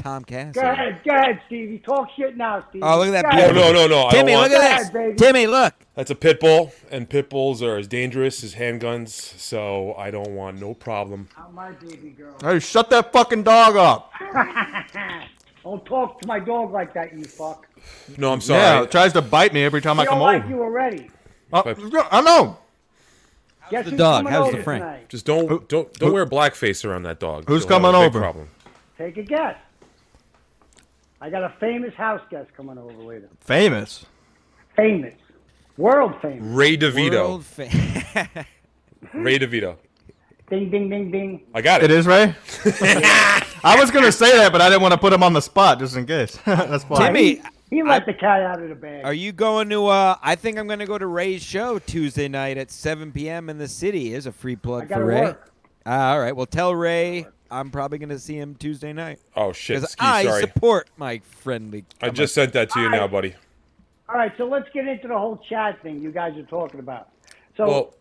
Tom 0.00 0.24
Cassidy. 0.24 0.60
Go 0.60 0.70
ahead, 0.70 1.00
go 1.04 1.10
ahead, 1.14 1.40
Stevie. 1.46 1.78
Talk 1.78 2.08
shit 2.16 2.36
now, 2.36 2.64
Stevie. 2.70 2.82
Oh, 2.82 2.98
look 2.98 3.08
at 3.08 3.22
that 3.22 3.22
Go 3.24 3.28
Oh 3.28 3.38
ahead. 3.40 3.52
beautiful- 3.54 3.72
no, 3.74 3.86
no, 3.86 4.02
no! 4.02 4.06
I 4.08 4.10
Timmy, 4.10 4.34
look 4.36 4.44
at 4.44 4.50
Go 4.50 4.58
this. 4.60 4.70
ahead, 4.80 4.92
baby. 4.92 5.16
Timmy, 5.16 5.46
look. 5.46 5.74
That's 5.94 6.10
a 6.10 6.14
pit 6.14 6.40
bull, 6.40 6.72
and 6.90 7.08
pit 7.08 7.28
bulls 7.28 7.62
are 7.62 7.76
as 7.76 7.86
dangerous 7.86 8.42
as 8.42 8.54
handguns. 8.54 9.08
So 9.10 9.94
I 9.98 10.10
don't 10.10 10.30
want 10.34 10.60
no 10.60 10.74
problem. 10.74 11.28
Oh, 11.38 11.50
my 11.52 11.72
baby 11.72 12.10
girl. 12.10 12.34
Hey, 12.42 12.58
shut 12.60 12.88
that 12.90 13.12
fucking 13.12 13.42
dog 13.42 13.76
up. 13.76 14.12
Don't 15.62 15.84
talk 15.84 16.18
to 16.22 16.26
my 16.26 16.38
dog 16.40 16.72
like 16.72 16.94
that, 16.94 17.12
you 17.12 17.22
fuck. 17.24 17.66
No, 18.16 18.32
I'm 18.32 18.40
sorry. 18.40 18.60
Yeah, 18.80 18.86
tries 18.86 19.12
to 19.12 19.20
bite 19.20 19.52
me 19.52 19.62
every 19.62 19.82
time 19.82 20.00
I 20.00 20.04
He 20.04 20.08
come 20.08 20.18
don't 20.18 20.26
like 20.26 20.42
over. 20.44 20.50
you 20.54 20.62
already. 20.62 21.10
Oh, 21.52 21.62
I 22.10 22.22
know. 22.22 22.56
Guess 23.70 23.90
the 23.90 23.96
dog? 23.96 24.26
How's 24.26 24.46
the 24.46 24.54
over 24.54 24.62
Frank? 24.62 24.82
tonight? 24.82 25.08
Just 25.10 25.26
don't 25.26 25.68
don't 25.68 25.92
don't 25.92 26.08
who- 26.08 26.14
wear 26.14 26.24
blackface 26.24 26.82
around 26.88 27.02
that 27.02 27.20
dog. 27.20 27.44
Who's 27.46 27.62
You'll 27.62 27.68
coming 27.68 27.90
a 27.90 27.92
big 27.92 28.06
over? 28.06 28.20
Problem. 28.20 28.48
Take 28.96 29.18
a 29.18 29.22
guess. 29.22 29.56
I 31.20 31.28
got 31.30 31.42
a 31.44 31.52
famous 31.60 31.94
house 31.94 32.22
guest 32.30 32.48
coming 32.56 32.78
over 32.78 32.92
later. 33.02 33.28
Famous. 33.40 34.06
Famous. 34.76 35.14
World 35.76 36.14
famous. 36.22 36.42
Ray 36.42 36.76
DeVito. 36.76 37.12
World 37.12 37.44
fa- 37.44 37.68
Ray 39.14 39.38
DeVito. 39.38 39.76
Ding, 40.48 40.70
ding, 40.70 40.88
ding, 40.90 41.10
ding. 41.10 41.42
I 41.54 41.60
got 41.62 41.82
It 41.82 41.90
it. 41.90 41.96
is 41.96 42.06
Ray. 42.06 42.34
I 43.62 43.76
was 43.78 43.90
gonna 43.90 44.10
say 44.12 44.32
that, 44.36 44.50
but 44.52 44.60
I 44.60 44.68
didn't 44.68 44.82
want 44.82 44.92
to 44.92 44.98
put 44.98 45.12
him 45.12 45.22
on 45.22 45.32
the 45.32 45.40
spot 45.42 45.78
just 45.78 45.96
in 45.96 46.06
case. 46.06 46.36
That's 46.44 46.84
fine. 46.84 46.98
Timmy, 47.12 47.40
He 47.70 47.82
let 47.82 48.04
the 48.06 48.14
cat 48.14 48.42
out 48.42 48.60
of 48.62 48.68
the 48.68 48.74
bag. 48.74 49.04
are 49.04 49.12
you 49.14 49.32
going 49.32 49.68
to? 49.70 49.86
uh 49.86 50.16
I 50.22 50.34
think 50.34 50.58
I'm 50.58 50.66
going 50.66 50.80
to 50.80 50.86
go 50.86 50.98
to 50.98 51.06
Ray's 51.06 51.42
show 51.42 51.78
Tuesday 51.78 52.26
night 52.28 52.56
at 52.58 52.70
7 52.70 53.12
p.m. 53.12 53.48
in 53.48 53.58
the 53.58 53.68
city. 53.68 54.12
Is 54.12 54.26
a 54.26 54.32
free 54.32 54.56
plug 54.56 54.88
gotta 54.88 55.02
for 55.02 55.06
Ray. 55.06 55.20
work. 55.20 55.52
Uh, 55.86 55.90
all 55.90 56.20
right. 56.20 56.34
Well, 56.34 56.46
tell 56.46 56.74
Ray 56.74 57.26
I'm 57.50 57.70
probably 57.70 57.98
going 57.98 58.08
to 58.10 58.18
see 58.18 58.36
him 58.36 58.54
Tuesday 58.54 58.92
night 58.92 59.18
Oh 59.36 59.52
shit! 59.52 59.76
because 59.78 59.92
Ski, 59.92 60.04
I 60.06 60.24
sorry. 60.24 60.40
support 60.42 60.88
my 60.96 61.18
friendly. 61.18 61.84
I 62.00 62.10
just 62.10 62.34
sent 62.34 62.52
that 62.54 62.70
to 62.70 62.80
you 62.80 62.88
now, 62.90 63.06
buddy. 63.08 63.34
All 64.08 64.16
right, 64.16 64.32
so 64.38 64.44
let's 64.46 64.68
get 64.74 64.86
into 64.88 65.08
the 65.08 65.16
whole 65.18 65.36
chat 65.48 65.80
thing 65.82 66.00
you 66.02 66.10
guys 66.10 66.36
are 66.36 66.42
talking 66.44 66.80
about. 66.80 67.08
So 67.56 67.66
Well, 67.66 67.94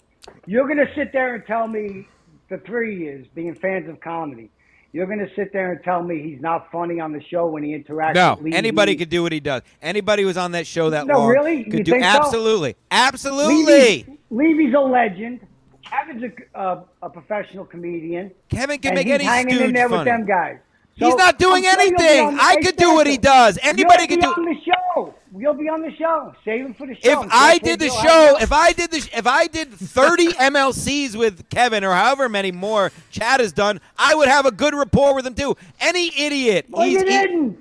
you're 0.48 0.66
going 0.66 0.78
to 0.80 0.92
sit 0.96 1.12
there 1.14 1.36
and 1.36 1.46
tell 1.46 1.68
me 1.68 2.08
the 2.50 2.58
three 2.60 2.98
years 2.98 3.28
being 3.36 3.54
fans 3.56 3.88
of 3.90 4.00
comedy. 4.00 4.50
You're 4.92 5.06
going 5.06 5.20
to 5.20 5.30
sit 5.36 5.54
there 5.54 5.72
and 5.72 5.84
tell 5.84 6.02
me 6.02 6.20
he's 6.24 6.42
not 6.42 6.72
funny 6.72 7.00
on 7.00 7.12
the 7.12 7.22
show 7.24 7.46
when 7.46 7.62
he 7.62 7.78
interacts. 7.78 8.16
No, 8.16 8.34
with 8.36 8.46
Levy. 8.46 8.58
anybody 8.58 8.96
could 8.96 9.10
do 9.10 9.22
what 9.22 9.32
he 9.32 9.40
does. 9.40 9.62
Anybody 9.84 10.24
who's 10.24 10.36
on 10.38 10.54
that 10.54 10.66
show 10.66 10.90
that 10.90 11.06
No, 11.06 11.20
long 11.20 11.28
really? 11.28 11.58
You 11.58 11.66
could 11.72 11.84
do 11.86 11.92
think 11.92 12.04
so? 12.04 12.10
absolutely, 12.10 12.76
absolutely. 12.90 13.66
Levy's, 13.66 14.06
Levy's 14.32 14.74
a 14.74 14.80
legend. 14.80 15.42
Kevin's 15.90 16.24
a, 16.24 16.58
uh, 16.58 16.84
a 17.02 17.10
professional 17.10 17.66
comedian. 17.66 18.32
Kevin 18.50 18.80
can 18.80 18.94
make 18.94 19.08
he's 19.08 19.16
any 19.16 19.24
hanging 19.24 19.60
in 19.60 19.74
there 19.74 19.90
funny. 19.90 20.00
with 20.00 20.06
them 20.06 20.26
guys. 20.26 20.58
He's 20.96 21.16
not 21.16 21.40
doing 21.40 21.64
sure 21.64 21.80
anything. 21.80 22.38
I 22.42 22.58
could 22.62 22.76
do 22.76 22.94
what 22.94 23.08
he 23.08 23.18
does. 23.18 23.58
Anybody 23.62 24.06
could 24.06 24.18
be 24.20 24.22
do. 24.26 24.28
on 24.34 24.44
the 24.44 24.56
show. 24.66 25.16
You'll 25.38 25.54
be 25.54 25.70
on 25.70 25.82
the 25.82 25.96
show. 25.96 26.34
Save 26.44 26.66
him 26.66 26.74
for 26.74 26.86
the 26.88 26.96
show. 26.96 27.24
If 27.24 27.30
I 27.32 27.58
did 27.58 27.80
the 27.80 27.88
show, 27.88 28.38
if 28.42 28.52
I 28.52 28.74
did 28.74 28.92
the, 28.92 29.00
sh- 29.00 29.10
if 29.16 29.26
I 29.26 29.48
did 29.48 29.72
30 29.72 30.28
MLCs 30.34 31.16
with 31.16 31.48
Kevin 31.50 31.86
or 31.86 31.94
however 31.94 32.28
many 32.28 32.52
more 32.52 32.92
Chad 33.12 33.40
has 33.40 33.54
done, 33.54 33.80
I 33.98 34.14
would 34.14 34.28
have 34.28 34.46
a 34.46 34.52
good 34.52 34.74
rapport 34.74 35.16
with 35.16 35.26
him 35.26 35.36
too. 35.36 35.56
Any 35.80 36.12
idiot, 36.20 36.66
Well, 36.70 36.86
you 36.86 37.06
didn't. 37.06 37.58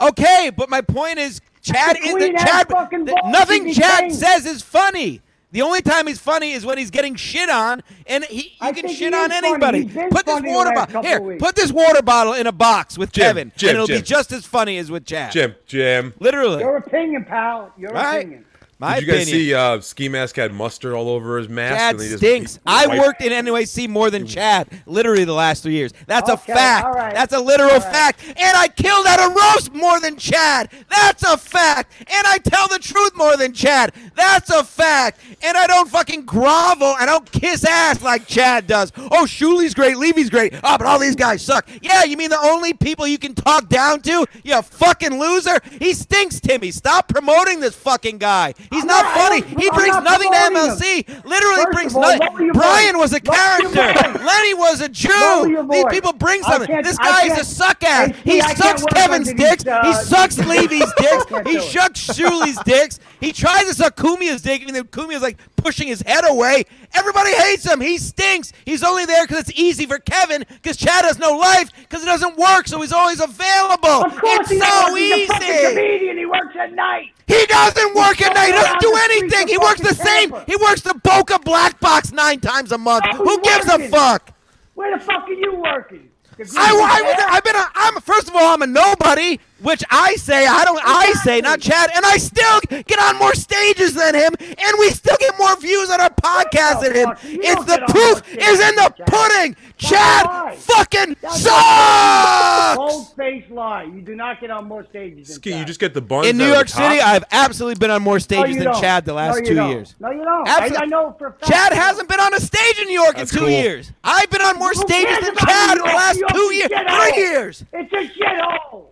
okay. 0.00 0.50
But 0.56 0.70
my 0.70 0.80
point 0.80 1.18
is, 1.18 1.42
Chad 1.60 1.98
is 2.02 2.14
the 2.14 2.32
Chad. 2.38 2.68
fucking 2.70 3.04
th- 3.04 3.18
nothing 3.26 3.70
Chad 3.74 3.98
saying. 3.98 4.14
says 4.14 4.46
is 4.46 4.62
funny. 4.62 5.20
The 5.50 5.62
only 5.62 5.80
time 5.80 6.06
he's 6.06 6.18
funny 6.18 6.52
is 6.52 6.66
when 6.66 6.76
he's 6.76 6.90
getting 6.90 7.14
shit 7.14 7.48
on, 7.48 7.82
and 8.06 8.22
he 8.24 8.42
you 8.42 8.48
I 8.60 8.72
can 8.72 8.86
shit 8.88 9.14
he 9.14 9.18
on 9.18 9.32
anybody. 9.32 9.84
Put 10.10 10.26
this 10.26 10.42
water 10.44 10.72
bottle 10.74 11.02
here. 11.02 11.20
weeks. 11.20 11.42
Put 11.42 11.56
this 11.56 11.72
water 11.72 12.02
bottle 12.02 12.34
in 12.34 12.46
a 12.46 12.52
box 12.52 12.98
with 12.98 13.12
Jim, 13.12 13.22
Kevin, 13.24 13.52
Jim, 13.56 13.70
and 13.70 13.76
it'll 13.76 13.86
be 13.86 14.02
just 14.02 14.30
as 14.32 14.44
funny 14.44 14.76
as 14.76 14.90
with 14.90 15.06
Chad. 15.06 15.32
Jim, 15.32 15.54
Jim. 15.66 16.12
literally. 16.20 16.60
Your 16.60 16.76
opinion, 16.76 17.24
pal. 17.24 17.72
Your 17.78 17.92
Right. 17.92 18.18
opinion. 18.18 18.44
My 18.80 19.00
Did 19.00 19.06
you 19.08 19.12
guys 19.12 19.22
opinion. 19.28 19.46
see 19.46 19.54
uh, 19.54 19.80
Ski 19.80 20.08
Mask 20.08 20.36
had 20.36 20.52
mustard 20.52 20.92
all 20.92 21.08
over 21.08 21.36
his 21.38 21.48
mask? 21.48 21.76
Chad 21.76 21.90
and 21.94 22.00
they 22.00 22.06
just- 22.10 22.18
stinks. 22.18 22.54
he 22.54 22.60
I 22.64 22.86
worked 22.98 23.20
in 23.22 23.32
NYC 23.32 23.88
more 23.88 24.08
than 24.08 24.24
Chad, 24.24 24.68
literally 24.86 25.24
the 25.24 25.32
last 25.34 25.64
three 25.64 25.72
years. 25.72 25.92
That's 26.06 26.30
Okay, 26.30 26.52
a 26.52 26.54
fact. 26.54 26.86
all 26.86 26.92
right. 26.92 27.12
That's 27.12 27.32
a 27.34 27.40
literal 27.40 27.70
All 27.72 27.78
right. 27.80 27.92
fact. 27.92 28.20
And 28.24 28.56
I 28.56 28.68
killed 28.68 29.04
at 29.06 29.18
a 29.18 29.34
roast 29.34 29.74
more 29.74 29.98
than 29.98 30.16
Chad. 30.16 30.70
That's 30.88 31.24
a 31.24 31.36
fact. 31.36 31.92
And 32.06 32.24
I 32.28 32.38
tell 32.38 32.68
the 32.68 32.78
truth 32.78 33.16
more 33.16 33.36
than 33.36 33.52
Chad. 33.52 33.92
That's 34.14 34.48
a 34.50 34.62
fact. 34.62 35.20
And 35.42 35.56
I 35.56 35.66
don't 35.66 35.88
fucking 35.90 36.24
grovel. 36.24 36.94
I 37.00 37.04
don't 37.04 37.28
kiss 37.32 37.64
ass 37.64 38.00
like 38.02 38.28
Chad 38.28 38.68
does. 38.68 38.92
Oh, 38.96 39.24
Shuli's 39.26 39.74
great. 39.74 39.96
Levy's 39.96 40.30
great. 40.30 40.54
Oh, 40.62 40.78
but 40.78 40.82
all 40.86 41.00
these 41.00 41.16
guys 41.16 41.42
suck. 41.42 41.68
Yeah, 41.82 42.04
you 42.04 42.16
mean 42.16 42.30
the 42.30 42.38
only 42.38 42.74
people 42.74 43.08
you 43.08 43.18
can 43.18 43.34
talk 43.34 43.68
down 43.68 44.02
to? 44.02 44.24
You 44.44 44.62
fucking 44.62 45.18
loser. 45.18 45.58
He 45.80 45.94
stinks, 45.94 46.38
Timmy. 46.38 46.70
Stop 46.70 47.08
promoting 47.08 47.58
this 47.58 47.74
fucking 47.74 48.18
guy. 48.18 48.54
He's 48.70 48.84
not 48.84 49.04
funny. 49.14 49.40
He 49.42 49.70
brings 49.70 49.96
nothing 50.02 50.30
to 50.30 50.36
MLC. 50.38 51.24
Literally 51.24 51.64
First 51.64 51.72
brings 51.72 51.94
all, 51.94 52.02
nothing. 52.02 52.52
Brian 52.52 52.94
voice. 52.94 53.00
was 53.00 53.12
a 53.14 53.20
character. 53.20 54.18
Lenny 54.24 54.54
was 54.54 54.80
a 54.80 54.88
Jew. 54.88 55.66
These 55.70 55.84
people 55.90 56.12
bring 56.12 56.42
something. 56.42 56.82
This 56.82 56.98
guy 56.98 57.26
is 57.32 57.38
a 57.38 57.44
suck 57.44 57.82
ass. 57.84 58.12
He 58.24 58.32
see, 58.32 58.40
I 58.40 58.54
can't 58.54 58.78
sucks 58.78 58.84
Kevin's 58.94 59.32
dicks. 59.32 59.66
uh, 59.66 59.84
he 59.84 59.92
sucks 59.94 60.38
Levy's 60.38 60.92
dicks. 60.98 61.24
He 61.46 61.60
sucks 61.60 62.06
Shuli's 62.08 62.58
dicks. 62.64 63.00
He 63.20 63.32
tries 63.32 63.64
to 63.68 63.74
suck 63.74 63.96
Cumia's 63.96 64.42
dick, 64.42 64.62
and 64.62 64.74
then 64.74 64.84
Cumia's 64.84 65.22
like 65.22 65.38
pushing 65.58 65.88
his 65.88 66.02
head 66.02 66.24
away. 66.28 66.64
Everybody 66.94 67.34
hates 67.34 67.64
him. 67.64 67.80
He 67.80 67.98
stinks. 67.98 68.52
He's 68.64 68.82
only 68.82 69.04
there 69.04 69.26
because 69.26 69.48
it's 69.48 69.58
easy 69.58 69.86
for 69.86 69.98
Kevin, 69.98 70.44
because 70.48 70.76
Chad 70.76 71.04
has 71.04 71.18
no 71.18 71.36
life, 71.36 71.70
because 71.76 72.02
it 72.02 72.06
doesn't 72.06 72.36
work, 72.36 72.68
so 72.68 72.80
he's 72.80 72.92
always 72.92 73.20
available. 73.20 74.04
Of 74.04 74.16
course 74.16 74.40
it's 74.40 74.50
he 74.50 74.58
so 74.58 74.66
does. 74.66 74.96
He's 74.96 75.30
a 75.30 75.32
fucking 75.32 75.74
comedian. 75.74 76.18
He 76.18 76.26
works 76.26 76.56
at 76.58 76.72
night. 76.72 77.12
He 77.26 77.44
doesn't 77.46 77.94
work 77.94 78.22
at 78.22 78.34
night. 78.34 78.46
He 78.46 78.52
doesn't 78.52 78.80
do 78.80 78.94
anything. 79.02 79.48
He 79.48 79.58
works 79.58 79.80
the 79.80 79.94
same. 79.94 80.32
He 80.46 80.56
works 80.56 80.80
the 80.80 80.94
Boca 80.94 81.38
Black 81.38 81.78
Box 81.80 82.12
nine 82.12 82.40
times 82.40 82.72
a 82.72 82.78
month. 82.78 83.04
Who 83.16 83.28
he's 83.28 83.38
gives 83.38 83.68
a 83.68 83.88
fuck? 83.88 84.34
Where 84.74 84.96
the 84.96 85.04
fuck 85.04 85.28
are 85.28 85.32
you 85.32 85.56
working? 85.56 86.08
The 86.38 86.44
I, 86.56 86.70
I, 86.70 87.34
I've 87.34 87.44
been. 87.44 87.56
A, 87.56 87.68
I'm 87.74 88.00
first 88.00 88.28
of 88.28 88.36
all, 88.36 88.54
I'm 88.54 88.62
a 88.62 88.66
nobody, 88.66 89.40
which 89.60 89.82
I 89.90 90.14
say. 90.16 90.46
I 90.46 90.64
don't. 90.64 90.80
I 90.84 91.12
say, 91.24 91.40
not 91.40 91.60
Chad, 91.60 91.90
and 91.94 92.04
I 92.04 92.16
still 92.16 92.60
get 92.82 92.98
on 92.98 93.16
more 93.18 93.34
stages 93.34 93.94
than 93.94 94.14
him, 94.14 94.32
and 94.40 94.76
we 94.78 94.90
still 94.90 95.16
get 95.18 95.36
more 95.38 95.56
views 95.60 95.90
on 95.90 96.00
our 96.00 96.10
podcast 96.10 96.82
than 96.82 96.94
him. 96.94 97.14
It's 97.22 97.64
the 97.64 97.84
proof 97.88 98.22
is 98.36 98.60
in 98.60 98.74
the 98.76 98.92
Chad. 98.96 99.06
pudding. 99.06 99.56
That's 99.78 99.90
Chad 99.90 100.26
lie. 100.26 100.56
fucking 100.56 101.16
That's 101.20 101.42
sucks. 101.42 102.76
Cold 102.76 103.16
face 103.16 103.44
lie. 103.50 103.84
You 103.84 104.00
do 104.00 104.14
not 104.16 104.40
get 104.40 104.50
on 104.50 104.66
more 104.66 104.84
stages. 104.88 105.28
than 105.28 105.36
Ski, 105.36 105.56
you 105.56 105.64
just 105.64 105.78
get 105.80 105.94
the 105.94 106.00
buns 106.00 106.26
In 106.26 106.36
New 106.36 106.44
out 106.44 106.48
of 106.50 106.54
York 106.56 106.66
the 106.68 106.72
top. 106.74 106.90
City, 106.92 107.00
I've 107.00 107.24
absolutely 107.30 107.78
been 107.78 107.90
on 107.90 108.02
more 108.02 108.18
stages 108.20 108.50
you 108.56 108.62
than 108.62 108.72
don't. 108.72 108.80
Chad 108.80 109.04
the 109.04 109.14
last 109.14 109.34
no, 109.34 109.38
you 109.40 109.46
two 109.46 109.54
don't. 109.54 109.70
years. 109.70 109.94
No, 110.00 110.10
you 110.10 110.24
don't. 110.24 110.46
Absol- 110.48 110.76
I, 110.78 110.82
I 110.82 110.86
know 110.86 111.14
for 111.18 111.28
a 111.28 111.32
fact. 111.32 111.44
Chad 111.46 111.72
hasn't 111.72 112.08
been 112.08 112.20
on 112.20 112.34
a 112.34 112.40
stage 112.40 112.78
in 112.80 112.86
New 112.88 113.00
York 113.00 113.16
That's 113.16 113.32
in 113.32 113.38
two 113.38 113.44
cool. 113.44 113.50
years. 113.54 113.92
I've 114.02 114.30
been 114.30 114.42
on 114.42 114.58
more 114.58 114.70
Who 114.70 114.74
stages 114.82 115.18
than 115.20 115.36
Chad 115.36 115.72
in 115.78 115.84
the 115.84 115.84
last 115.84 116.22
two 116.32 116.54
years, 116.54 116.68
three 116.68 117.22
years. 117.22 117.64
It's 117.72 117.92
a 117.92 118.18
shithole. 118.18 118.86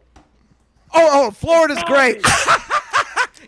Oh, 0.94 1.26
oh, 1.26 1.30
Florida's 1.30 1.82
great. 1.84 2.24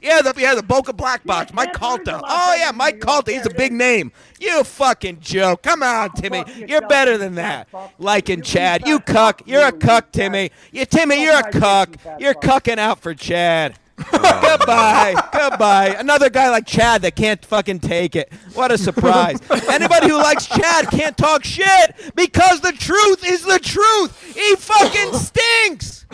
Yeah, 0.03 0.23
the 0.23 0.35
yeah 0.39 0.55
the 0.55 0.63
Boca 0.63 0.93
Black 0.93 1.25
Box, 1.25 1.51
oh, 1.51 1.53
Yeah, 1.53 1.57
Mike 1.57 1.73
Calta. 1.75 2.21
Oh 2.23 2.55
yeah, 2.59 2.71
Mike. 2.71 3.01
Calta. 3.01 3.33
He's 3.33 3.47
a 3.47 3.51
big 3.51 3.73
name. 3.73 4.13
You 4.41 4.63
fucking 4.65 5.21
joke. 5.21 5.63
Come 5.63 5.83
on, 5.83 6.13
Timmy. 6.17 6.45
You're 6.57 6.87
better 6.87 7.19
than 7.19 7.35
that. 7.37 7.69
fuck. 7.69 7.93
Liking 7.99 8.43
Chad. 8.43 8.87
You 8.87 9.01
cuck. 9.01 9.43
You're 9.47 9.67
a 9.67 9.73
cuck, 9.73 10.13
Timmy. 10.13 10.51
You 10.73 10.85
Timmy, 10.85 11.23
you're 11.23 11.39
a 11.39 11.51
cuck. 11.51 11.97
You're 12.19 12.35
cucking 12.35 12.79
out 12.79 13.01
for 13.01 13.15
Chad. 13.15 13.79
Goodbye. 14.13 15.17
Goodbye. 15.33 15.97
Another 15.99 16.31
guy 16.31 16.51
like 16.51 16.67
Chad 16.67 17.03
that 17.03 17.17
can't 17.17 17.45
fucking 17.45 17.81
take 17.81 18.15
it. 18.15 18.33
What 18.55 18.71
a 18.71 18.79
surprise. 18.79 19.41
Anybody 19.69 20.09
who 20.09 20.17
likes 20.17 20.47
Chad 20.47 20.89
can't 20.91 21.17
talk 21.17 21.43
shit 21.45 21.97
because 22.15 22.61
the 22.61 22.73
truth 22.73 23.27
is 23.27 23.43
the 23.43 23.59
truth. 23.59 24.35
He 24.37 24.55
fucking 24.55 25.15
stinks. 25.15 26.07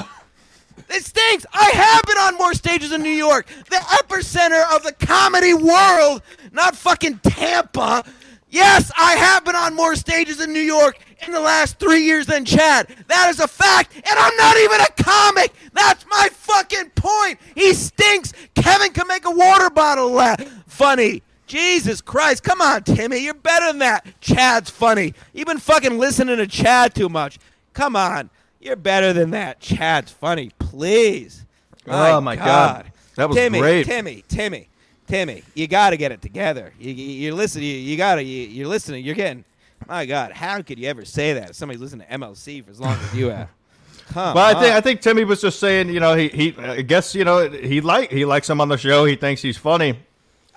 It 0.89 1.05
stinks. 1.05 1.47
I 1.53 1.71
have 1.71 2.03
been 2.05 2.19
on 2.19 2.37
more 2.37 2.55
stages 2.55 2.93
in 2.93 3.03
New 3.03 3.09
York, 3.09 3.47
the 3.71 3.77
epicenter 3.77 4.65
of 4.75 4.83
the 4.83 4.93
comedy 4.93 5.55
world, 5.55 6.23
not 6.53 6.77
fucking 6.77 7.19
Tampa. 7.19 8.05
Yes, 8.49 8.93
I 8.97 9.15
have 9.15 9.45
been 9.45 9.57
on 9.57 9.75
more 9.75 9.97
stages 9.97 10.41
in 10.41 10.53
New 10.53 10.61
York 10.61 10.99
in 11.27 11.33
the 11.33 11.41
last 11.41 11.81
three 11.81 12.05
years 12.05 12.27
than 12.27 12.45
Chad. 12.45 12.87
That 13.09 13.29
is 13.31 13.41
a 13.41 13.49
fact, 13.49 13.95
and 13.97 14.05
I'm 14.07 14.37
not 14.37 14.57
even 14.59 14.81
a 14.81 15.03
comic. 15.03 15.53
That's 15.73 16.07
my 16.09 16.29
fucking 16.31 16.91
point. 16.91 17.41
He 17.57 17.75
stinks. 17.75 18.33
Kevin 18.55 18.93
can 18.93 19.09
make 19.09 19.25
a 19.25 19.31
water 19.31 19.71
bottle 19.71 20.11
laugh. 20.11 20.41
Funny. 20.67 21.23
Jesus 21.47 22.01
Christ. 22.01 22.43
Come 22.43 22.63
on, 22.63 22.85
Timmy. 22.85 23.19
You're 23.19 23.35
better 23.35 23.67
than 23.67 23.79
that. 23.81 24.07
Chad's 24.21 24.71
funny. 24.71 25.15
You've 25.33 25.47
been 25.47 25.59
fucking 25.59 25.99
listening 25.99 26.39
to 26.39 26.47
Chad 26.47 26.95
too 26.95 27.09
much. 27.09 27.39
Come 27.75 27.97
on. 27.97 28.31
You're 28.65 28.77
better 28.77 29.13
than 29.13 29.31
that. 29.33 29.61
Chad's 29.61 30.11
funny. 30.11 30.51
Please. 30.59 31.45
Oh, 31.87 32.21
my 32.23 32.35
God. 32.35 32.91
That 33.17 33.29
was 33.29 33.37
Timmy, 33.37 33.61
great. 33.61 33.87
Timmy, 33.87 34.25
Timmy, 34.27 34.69
Timmy, 35.07 35.43
you 35.55 35.69
got 35.69 35.91
to 35.91 35.97
get 35.97 36.11
it 36.13 36.23
together. 36.23 36.73
You, 36.81 36.93
you, 36.93 37.05
you're 37.05 37.35
listening. 37.35 37.67
You, 37.67 37.75
you 37.77 37.97
got 37.97 38.17
to. 38.17 38.23
You, 38.23 38.49
you're 38.49 38.67
listening. 38.67 39.05
You're 39.05 39.15
getting. 39.15 39.45
My 39.87 40.07
God, 40.07 40.33
how 40.33 40.63
could 40.63 40.79
you 40.79 40.89
ever 40.89 41.05
say 41.05 41.35
that? 41.35 41.51
If 41.51 41.57
Somebody's 41.57 41.83
listening 41.83 42.09
to 42.09 42.15
MLC 42.19 42.65
for 42.65 42.71
as 42.71 42.81
long 42.81 42.97
as 42.99 43.15
you 43.15 43.29
have. 43.29 43.49
Come 44.09 44.35
Well, 44.35 44.45
I 44.45 44.55
think 44.55 44.73
on. 44.73 44.79
I 44.79 44.81
think 44.81 45.01
Timmy 45.03 45.25
was 45.25 45.43
just 45.43 45.61
saying, 45.61 45.91
you 45.91 46.01
know, 46.01 46.15
he 46.15 46.29
he 46.29 46.57
I 46.59 46.83
guess 46.83 47.15
you 47.15 47.25
know 47.25 47.49
he 47.49 47.81
like 47.83 48.11
he 48.11 48.25
likes 48.25 48.49
him 48.49 48.61
on 48.61 48.69
the 48.69 48.79
show. 48.79 49.05
He 49.05 49.15
thinks 49.17 49.43
he's 49.43 49.57
funny, 49.59 49.99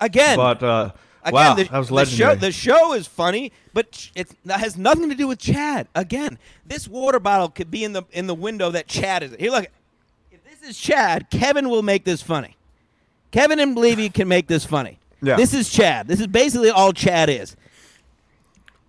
again. 0.00 0.36
but 0.36 0.62
uh, 0.62 0.92
Again, 1.22 1.34
wow, 1.34 1.54
the, 1.54 1.64
that 1.64 1.78
was 1.78 1.88
the 1.88 1.94
legendary. 1.94 2.34
show, 2.34 2.40
the 2.40 2.52
show 2.52 2.92
is 2.94 3.06
funny, 3.06 3.52
but 3.78 4.10
it 4.16 4.34
has 4.50 4.76
nothing 4.76 5.08
to 5.08 5.14
do 5.14 5.28
with 5.28 5.38
Chad. 5.38 5.86
Again, 5.94 6.36
this 6.66 6.88
water 6.88 7.20
bottle 7.20 7.48
could 7.48 7.70
be 7.70 7.84
in 7.84 7.92
the 7.92 8.02
in 8.10 8.26
the 8.26 8.34
window 8.34 8.72
that 8.72 8.88
Chad 8.88 9.22
is. 9.22 9.36
Here, 9.38 9.52
look. 9.52 9.66
If 10.32 10.42
this 10.42 10.70
is 10.70 10.76
Chad, 10.76 11.30
Kevin 11.30 11.68
will 11.68 11.84
make 11.84 12.02
this 12.02 12.20
funny. 12.20 12.56
Kevin 13.30 13.60
and 13.60 13.76
Levy 13.76 14.08
can 14.08 14.26
make 14.26 14.48
this 14.48 14.64
funny. 14.64 14.98
Yeah. 15.22 15.36
This 15.36 15.54
is 15.54 15.70
Chad. 15.70 16.08
This 16.08 16.18
is 16.18 16.26
basically 16.26 16.70
all 16.70 16.92
Chad 16.92 17.30
is. 17.30 17.54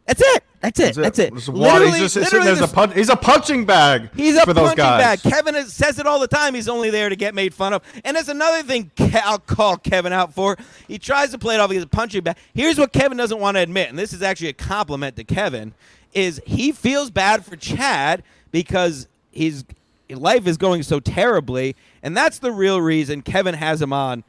That's 0.09 0.21
it. 0.25 0.43
That's 0.59 0.79
it. 0.79 0.95
That's 0.95 1.19
it. 1.19 1.31
Water. 1.31 1.39
He's 1.39 1.47
Literally- 1.49 1.99
just 1.99 2.15
literally 2.15 2.47
a 2.49 2.93
he's 2.95 3.09
a 3.09 3.15
punching 3.15 3.65
bag. 3.65 4.09
He's 4.15 4.35
a 4.35 4.43
for 4.43 4.53
those 4.53 4.69
punching 4.69 4.77
guys. 4.83 5.21
bag. 5.21 5.31
Kevin 5.31 5.55
is, 5.55 5.71
says 5.71 5.99
it 5.99 6.07
all 6.07 6.19
the 6.19 6.27
time. 6.27 6.55
He's 6.55 6.67
only 6.67 6.89
there 6.89 7.09
to 7.09 7.15
get 7.15 7.35
made 7.35 7.53
fun 7.53 7.73
of. 7.73 7.83
And 8.03 8.17
there's 8.17 8.27
another 8.27 8.63
thing 8.63 8.89
I'll 9.23 9.37
call 9.37 9.77
Kevin 9.77 10.11
out 10.11 10.33
for. 10.33 10.57
He 10.87 10.97
tries 10.97 11.29
to 11.29 11.37
play 11.37 11.53
it 11.55 11.59
off 11.61 11.71
as 11.71 11.83
a 11.83 11.87
punching 11.87 12.23
bag. 12.23 12.37
Here's 12.55 12.79
what 12.79 12.91
Kevin 12.91 13.19
doesn't 13.19 13.39
want 13.39 13.55
to 13.57 13.61
admit, 13.61 13.89
and 13.89 13.99
this 13.99 14.11
is 14.11 14.23
actually 14.23 14.49
a 14.49 14.53
compliment 14.53 15.15
to 15.17 15.23
Kevin, 15.23 15.75
is 16.15 16.41
he 16.43 16.71
feels 16.71 17.11
bad 17.11 17.45
for 17.45 17.55
Chad 17.55 18.23
because 18.51 19.07
his 19.31 19.63
life 20.09 20.47
is 20.47 20.57
going 20.57 20.81
so 20.81 20.99
terribly, 20.99 21.75
and 22.01 22.17
that's 22.17 22.39
the 22.39 22.51
real 22.51 22.81
reason 22.81 23.21
Kevin 23.21 23.53
has 23.53 23.79
him 23.79 23.93
on 23.93 24.23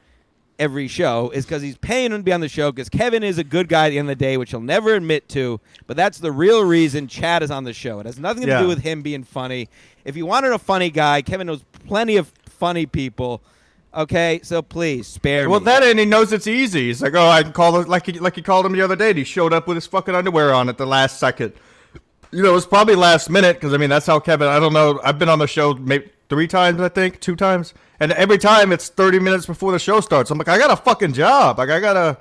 every 0.61 0.87
show 0.87 1.31
is 1.31 1.45
because 1.45 1.61
he's 1.61 1.77
paying 1.77 2.11
him 2.11 2.19
to 2.19 2.23
be 2.23 2.31
on 2.31 2.39
the 2.39 2.47
show 2.47 2.71
because 2.71 2.87
Kevin 2.87 3.23
is 3.23 3.37
a 3.39 3.43
good 3.43 3.67
guy 3.67 3.87
at 3.87 3.89
the 3.89 3.97
end 3.99 4.09
of 4.09 4.17
the 4.17 4.23
day, 4.23 4.37
which 4.37 4.51
he'll 4.51 4.61
never 4.61 4.93
admit 4.93 5.27
to. 5.29 5.59
But 5.87 5.97
that's 5.97 6.19
the 6.19 6.31
real 6.31 6.63
reason 6.63 7.07
Chad 7.07 7.41
is 7.43 7.49
on 7.51 7.63
the 7.63 7.73
show. 7.73 7.99
It 7.99 8.05
has 8.05 8.19
nothing 8.19 8.43
to 8.43 8.49
Yeah. 8.49 8.61
do 8.61 8.67
with 8.67 8.79
him 8.83 9.01
being 9.01 9.23
funny. 9.23 9.67
If 10.05 10.15
you 10.15 10.25
wanted 10.25 10.51
a 10.53 10.59
funny 10.59 10.89
guy, 10.91 11.21
Kevin 11.23 11.47
knows 11.47 11.63
plenty 11.87 12.15
of 12.15 12.31
funny 12.49 12.85
people. 12.85 13.41
Okay, 13.93 14.39
so 14.43 14.61
please 14.61 15.07
spare 15.07 15.49
Well, 15.49 15.59
me. 15.59 15.65
Well, 15.65 15.79
that 15.79 15.83
and 15.89 15.99
he 15.99 16.05
knows 16.05 16.31
it's 16.31 16.47
easy. 16.47 16.87
He's 16.87 17.01
like, 17.01 17.13
oh, 17.15 17.27
I 17.27 17.43
can 17.43 17.51
call 17.51 17.77
it 17.81 17.89
like 17.89 18.05
he, 18.05 18.13
like 18.13 18.35
he 18.35 18.41
called 18.41 18.65
him 18.65 18.71
the 18.71 18.81
other 18.81 18.95
day. 18.95 19.09
And 19.09 19.17
he 19.17 19.23
showed 19.25 19.51
up 19.51 19.67
with 19.67 19.75
his 19.75 19.87
fucking 19.87 20.15
underwear 20.15 20.53
on 20.53 20.69
at 20.69 20.77
the 20.77 20.85
last 20.85 21.19
second. 21.19 21.53
You 22.31 22.41
know, 22.43 22.51
it 22.51 22.53
was 22.53 22.65
probably 22.65 22.95
last 22.95 23.29
minute 23.29 23.57
because 23.57 23.73
I 23.73 23.77
mean 23.77 23.89
that's 23.89 24.05
how 24.05 24.19
Kevin. 24.19 24.47
I 24.47 24.59
don't 24.59 24.71
know. 24.73 25.01
I've 25.03 25.19
been 25.19 25.27
on 25.27 25.39
the 25.39 25.47
show 25.47 25.73
maybe 25.73 26.09
three 26.29 26.47
times, 26.47 26.79
I 26.79 26.87
think, 26.87 27.19
two 27.19 27.35
times, 27.35 27.73
and 28.01 28.11
every 28.13 28.37
time 28.37 28.73
it's 28.73 28.89
thirty 28.89 29.19
minutes 29.19 29.45
before 29.45 29.71
the 29.71 29.79
show 29.79 30.01
starts. 30.01 30.29
I'm 30.31 30.37
like, 30.37 30.49
I 30.49 30.57
got 30.57 30.71
a 30.71 30.75
fucking 30.75 31.13
job. 31.13 31.57
Like 31.57 31.69
I 31.69 31.79
gotta, 31.79 32.17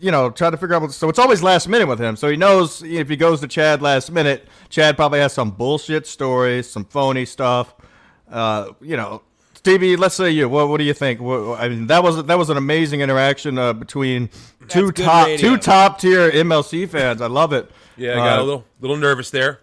you 0.00 0.10
know, 0.10 0.30
try 0.30 0.50
to 0.50 0.56
figure 0.56 0.74
out. 0.74 0.82
What, 0.82 0.92
so 0.92 1.08
it's 1.08 1.18
always 1.20 1.42
last 1.42 1.68
minute 1.68 1.86
with 1.86 2.00
him. 2.00 2.16
So 2.16 2.28
he 2.28 2.36
knows 2.36 2.82
if 2.82 3.08
he 3.08 3.16
goes 3.16 3.40
to 3.42 3.46
Chad 3.48 3.80
last 3.82 4.10
minute, 4.10 4.48
Chad 4.68 4.96
probably 4.96 5.20
has 5.20 5.32
some 5.32 5.50
bullshit 5.52 6.06
stories, 6.06 6.68
some 6.68 6.84
phony 6.84 7.24
stuff. 7.24 7.74
Uh, 8.30 8.72
you 8.80 8.96
know, 8.96 9.22
Stevie, 9.54 9.96
let's 9.96 10.14
say 10.14 10.30
you. 10.30 10.48
What, 10.48 10.68
what 10.68 10.78
do 10.78 10.84
you 10.84 10.94
think? 10.94 11.20
What, 11.20 11.58
I 11.60 11.68
mean, 11.68 11.86
that 11.88 12.02
was 12.02 12.22
that 12.24 12.38
was 12.38 12.50
an 12.50 12.56
amazing 12.56 13.00
interaction 13.00 13.58
uh, 13.58 13.72
between 13.72 14.30
two 14.68 14.92
top 14.92 15.26
radio. 15.26 15.36
two 15.50 15.56
top 15.58 15.98
tier 15.98 16.30
MLC 16.30 16.88
fans. 16.88 17.20
I 17.20 17.26
love 17.26 17.52
it. 17.52 17.70
Yeah, 17.96 18.12
I 18.12 18.16
got 18.16 18.38
Uh, 18.38 18.42
a 18.42 18.44
little 18.44 18.64
little 18.80 18.96
nervous 18.96 19.30
there. 19.30 19.60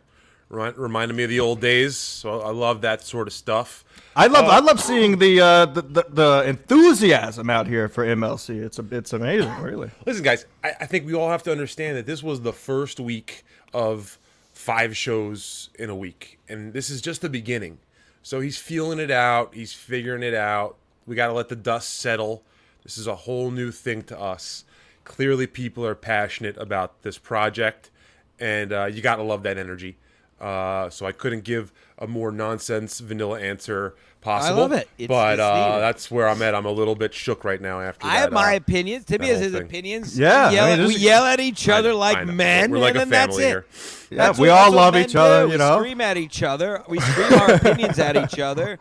Reminded 0.50 1.16
me 1.16 1.24
of 1.24 1.30
the 1.30 1.40
old 1.40 1.62
days. 1.62 1.96
So 1.96 2.42
I 2.42 2.52
love 2.52 2.82
that 2.82 3.02
sort 3.04 3.28
of 3.28 3.34
stuff. 3.34 3.85
I 4.16 4.28
love 4.28 4.46
I 4.46 4.60
love 4.60 4.80
seeing 4.80 5.20
the, 5.20 5.42
uh, 5.42 5.66
the, 5.66 5.82
the 5.82 6.06
the 6.10 6.44
enthusiasm 6.48 7.50
out 7.50 7.68
here 7.68 7.90
for 7.90 8.06
MLC. 8.06 8.64
It's 8.64 8.80
a, 8.80 8.86
it's 8.92 9.12
amazing, 9.12 9.54
really. 9.60 9.92
Listen, 10.06 10.24
guys, 10.24 10.46
I, 10.64 10.72
I 10.82 10.86
think 10.86 11.06
we 11.06 11.14
all 11.14 11.30
have 11.30 11.44
to 11.44 11.52
understand 11.52 11.98
that 11.98 12.06
this 12.06 12.24
was 12.24 12.42
the 12.42 12.54
first 12.54 13.00
week 13.00 13.44
of 13.74 14.18
five 14.54 14.96
shows 14.96 15.70
in 15.78 15.90
a 15.90 15.96
week, 15.96 16.40
and 16.48 16.72
this 16.72 16.90
is 16.90 17.02
just 17.02 17.22
the 17.22 17.30
beginning. 17.30 17.80
So 18.24 18.40
he's 18.40 18.58
feeling 18.58 19.00
it 19.00 19.12
out. 19.12 19.54
He's 19.54 19.74
figuring 19.74 20.24
it 20.24 20.34
out. 20.34 20.78
We 21.06 21.16
got 21.16 21.28
to 21.28 21.34
let 21.34 21.50
the 21.50 21.56
dust 21.56 21.96
settle. 21.96 22.42
This 22.84 22.98
is 22.98 23.08
a 23.08 23.16
whole 23.16 23.52
new 23.52 23.70
thing 23.70 24.02
to 24.04 24.20
us. 24.20 24.64
Clearly, 25.04 25.46
people 25.46 25.86
are 25.86 25.94
passionate 25.94 26.56
about 26.58 27.02
this 27.02 27.18
project, 27.18 27.92
and 28.40 28.72
uh, 28.72 28.86
you 28.86 29.02
got 29.02 29.18
to 29.18 29.24
love 29.24 29.44
that 29.44 29.58
energy. 29.58 29.98
Uh, 30.40 30.90
so 30.90 31.06
I 31.06 31.12
couldn't 31.12 31.44
give 31.44 31.72
a 32.00 32.08
more 32.08 32.32
nonsense 32.32 33.00
vanilla 33.00 33.40
answer 33.40 33.96
possible. 34.22 34.58
I 34.58 34.62
love 34.62 34.72
it. 34.74 34.90
It's- 34.98 35.08
but 35.08 35.34
it's 35.34 35.42
uh, 35.42 35.80
that's 35.80 36.10
where 36.12 36.28
I'm 36.28 36.42
at. 36.42 36.54
I'm 36.56 36.66
a 36.66 36.72
little 36.72 36.96
bit 36.96 37.14
shook 37.14 37.44
right 37.44 37.62
now 37.62 37.80
after 37.80 38.06
I 38.08 38.16
that. 38.16 38.20
have 38.22 38.32
my 38.34 38.54
uh, 38.56 38.58
opinions. 38.58 39.06
Timmy 39.06 39.28
has 39.28 39.40
his 39.40 39.54
thing. 39.54 39.62
opinions. 39.64 40.18
Yeah, 40.18 40.50
we 40.50 40.56
yell, 40.56 40.66
I 40.66 40.70
mean, 40.72 40.80
at, 40.82 40.88
we 40.88 40.96
yell 40.96 41.24
at 41.26 41.40
each 41.40 41.70
other 41.70 41.90
know, 41.90 41.98
like 41.98 42.18
I 42.18 42.24
men, 42.26 42.72
We're 42.72 42.80
like 42.80 42.90
and 42.90 42.98
a 42.98 43.00
then 43.00 43.10
that's 43.10 43.36
family 43.38 43.44
it. 43.44 43.48
here. 43.48 43.66
Yeah, 44.12 44.18
That's 44.18 44.40
we 44.40 44.50
what- 44.50 44.58
all 44.58 44.72
love 44.72 44.96
each 44.96 45.16
other, 45.16 45.46
do. 45.46 45.52
you 45.54 45.58
know? 45.58 45.78
We 45.78 45.84
scream 45.84 46.02
at 46.02 46.18
each 46.18 46.44
other. 46.44 46.84
We 46.88 47.00
scream 47.00 47.34
our 47.40 47.52
opinions 47.56 47.98
at 48.00 48.16
each 48.18 48.40
other, 48.40 48.78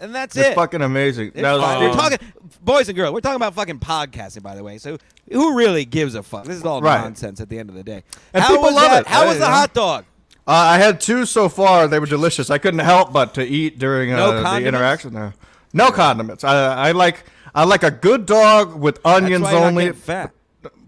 and 0.00 0.14
that's 0.14 0.36
It's 0.36 0.48
it. 0.48 0.54
fucking 0.54 0.82
amazing. 0.82 1.28
It's 1.28 1.36
Now, 1.36 1.60
fine. 1.60 1.80
we're 1.80 1.90
um, 1.90 1.96
talking, 1.96 2.18
boys 2.62 2.88
and 2.88 2.96
girls. 2.96 3.12
We're 3.14 3.20
talking 3.20 3.36
about 3.36 3.54
fucking 3.54 3.78
podcasting, 3.80 4.42
by 4.42 4.54
the 4.56 4.62
way. 4.64 4.78
So 4.78 4.96
who 5.30 5.56
really 5.56 5.84
gives 5.84 6.14
a 6.14 6.22
fuck? 6.22 6.44
This 6.44 6.56
is 6.56 6.64
all 6.64 6.80
Right. 6.82 7.00
nonsense 7.00 7.40
at 7.40 7.48
the 7.50 7.58
end 7.58 7.68
of 7.70 7.76
the 7.76 7.84
day. 7.84 8.02
And 8.32 8.42
How 8.42 8.48
people 8.50 8.64
was 8.64 8.74
love 8.74 8.90
that? 8.90 9.00
it. 9.02 9.06
How 9.06 9.26
was 9.26 9.38
the 9.38 9.44
you 9.44 9.50
know? 9.50 9.56
hot 9.56 9.74
dog? 9.74 10.04
Uh, 10.48 10.52
I 10.52 10.78
had 10.78 10.98
two 10.98 11.26
so 11.26 11.50
far. 11.50 11.86
They 11.88 11.98
were 11.98 12.06
delicious. 12.06 12.48
I 12.48 12.56
couldn't 12.56 12.80
help 12.80 13.12
but 13.12 13.34
to 13.34 13.44
eat 13.44 13.78
during 13.78 14.10
No 14.10 14.32
uh, 14.32 14.58
the 14.58 14.66
interaction 14.66 15.12
there. 15.12 15.34
No 15.74 15.90
condiments. 15.90 16.42
I, 16.42 16.88
I 16.88 16.92
like 16.92 17.24
I 17.54 17.64
like 17.64 17.82
a 17.82 17.90
good 17.90 18.24
dog 18.24 18.74
with 18.74 19.04
onions 19.04 19.42
That's 19.42 19.52
why 19.52 19.52
you're 19.52 19.60
not 19.60 19.66
only. 19.68 19.92
fat. 19.92 20.32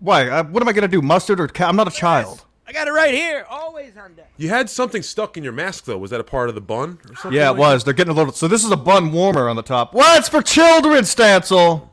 Why? 0.00 0.28
Uh, 0.30 0.44
what 0.44 0.62
am 0.62 0.68
I 0.68 0.72
gonna 0.72 0.88
do? 0.88 1.02
Mustard 1.02 1.40
or 1.40 1.46
ca- 1.46 1.68
I'm 1.68 1.76
not 1.76 1.86
a 1.86 1.90
child. 1.90 2.46
I 2.66 2.72
got 2.72 2.88
it 2.88 2.92
right 2.92 3.12
here. 3.12 3.44
Always 3.50 3.96
on 3.98 4.14
deck. 4.14 4.32
You 4.38 4.48
had 4.48 4.70
something 4.70 5.02
stuck 5.02 5.36
in 5.36 5.44
your 5.44 5.52
mask, 5.52 5.84
though. 5.84 5.98
Was 5.98 6.10
that 6.12 6.20
a 6.20 6.24
part 6.24 6.48
of 6.48 6.54
the 6.54 6.60
bun 6.62 6.98
or 7.10 7.16
something? 7.16 7.32
Yeah, 7.32 7.48
it 7.48 7.52
like 7.52 7.58
was. 7.60 7.84
They're 7.84 7.92
getting 7.92 8.12
a 8.12 8.16
little. 8.16 8.32
So 8.32 8.48
this 8.48 8.64
is 8.64 8.70
a 8.70 8.76
bun 8.76 9.12
warmer 9.12 9.48
on 9.48 9.56
the 9.56 9.62
top. 9.62 9.92
Well, 9.92 10.18
it's 10.18 10.28
for 10.30 10.40
children, 10.40 11.04
Stancil. 11.04 11.89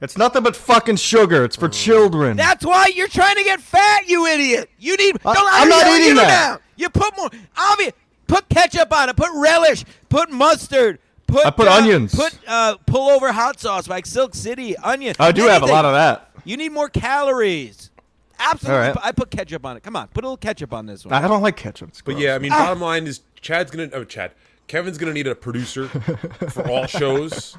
It's 0.00 0.16
nothing 0.16 0.42
but 0.42 0.56
fucking 0.56 0.96
sugar. 0.96 1.44
It's 1.44 1.56
for 1.56 1.68
children. 1.68 2.36
That's 2.36 2.64
why 2.64 2.86
you're 2.94 3.08
trying 3.08 3.36
to 3.36 3.44
get 3.44 3.60
fat, 3.60 4.08
you 4.08 4.26
idiot. 4.26 4.70
You 4.78 4.96
need. 4.96 5.18
I- 5.24 5.34
don't 5.34 5.48
I'm 5.52 5.68
not 5.68 5.84
yell 5.84 5.92
at 5.94 5.96
eating 6.00 6.08
you 6.08 6.14
that. 6.16 6.28
now. 6.54 6.60
You 6.76 6.88
put 6.88 7.16
more. 7.16 7.30
Obvious. 7.56 7.92
Put 8.26 8.48
ketchup 8.48 8.92
on 8.92 9.08
it. 9.10 9.16
Put 9.16 9.28
relish. 9.34 9.84
Put 10.08 10.30
mustard. 10.30 10.98
Put. 11.26 11.44
I 11.44 11.50
put 11.50 11.68
uh, 11.68 11.72
onions. 11.72 12.14
Put 12.14 12.38
uh, 12.46 12.76
pull 12.86 13.10
over 13.10 13.30
hot 13.32 13.60
sauce 13.60 13.88
like 13.88 14.06
Silk 14.06 14.34
City 14.34 14.76
onion. 14.78 15.14
I 15.20 15.32
do 15.32 15.42
have 15.48 15.62
a 15.62 15.66
lot 15.66 15.84
of 15.84 15.92
that. 15.92 16.30
You 16.44 16.56
need 16.56 16.72
more 16.72 16.88
calories. 16.88 17.90
Absolutely. 18.38 18.74
All 18.88 18.94
right. 18.94 18.96
I 19.02 19.12
put 19.12 19.30
ketchup 19.30 19.66
on 19.66 19.76
it. 19.76 19.82
Come 19.82 19.96
on, 19.96 20.08
put 20.08 20.24
a 20.24 20.26
little 20.26 20.36
ketchup 20.38 20.72
on 20.72 20.86
this 20.86 21.04
one. 21.04 21.12
I 21.12 21.28
don't 21.28 21.42
like 21.42 21.56
ketchup. 21.58 21.90
But 22.06 22.18
yeah, 22.18 22.32
I 22.32 22.36
Ah. 22.36 22.38
mean, 22.38 22.50
bottom 22.50 22.80
line 22.80 23.06
is 23.06 23.20
Chad's 23.40 23.70
gonna. 23.70 23.90
Oh, 23.92 24.04
Chad, 24.04 24.32
Kevin's 24.66 24.96
gonna 24.96 25.12
need 25.12 25.26
a 25.26 25.34
producer 25.34 25.88
for 25.88 26.66
all 26.70 26.86
shows 26.86 27.58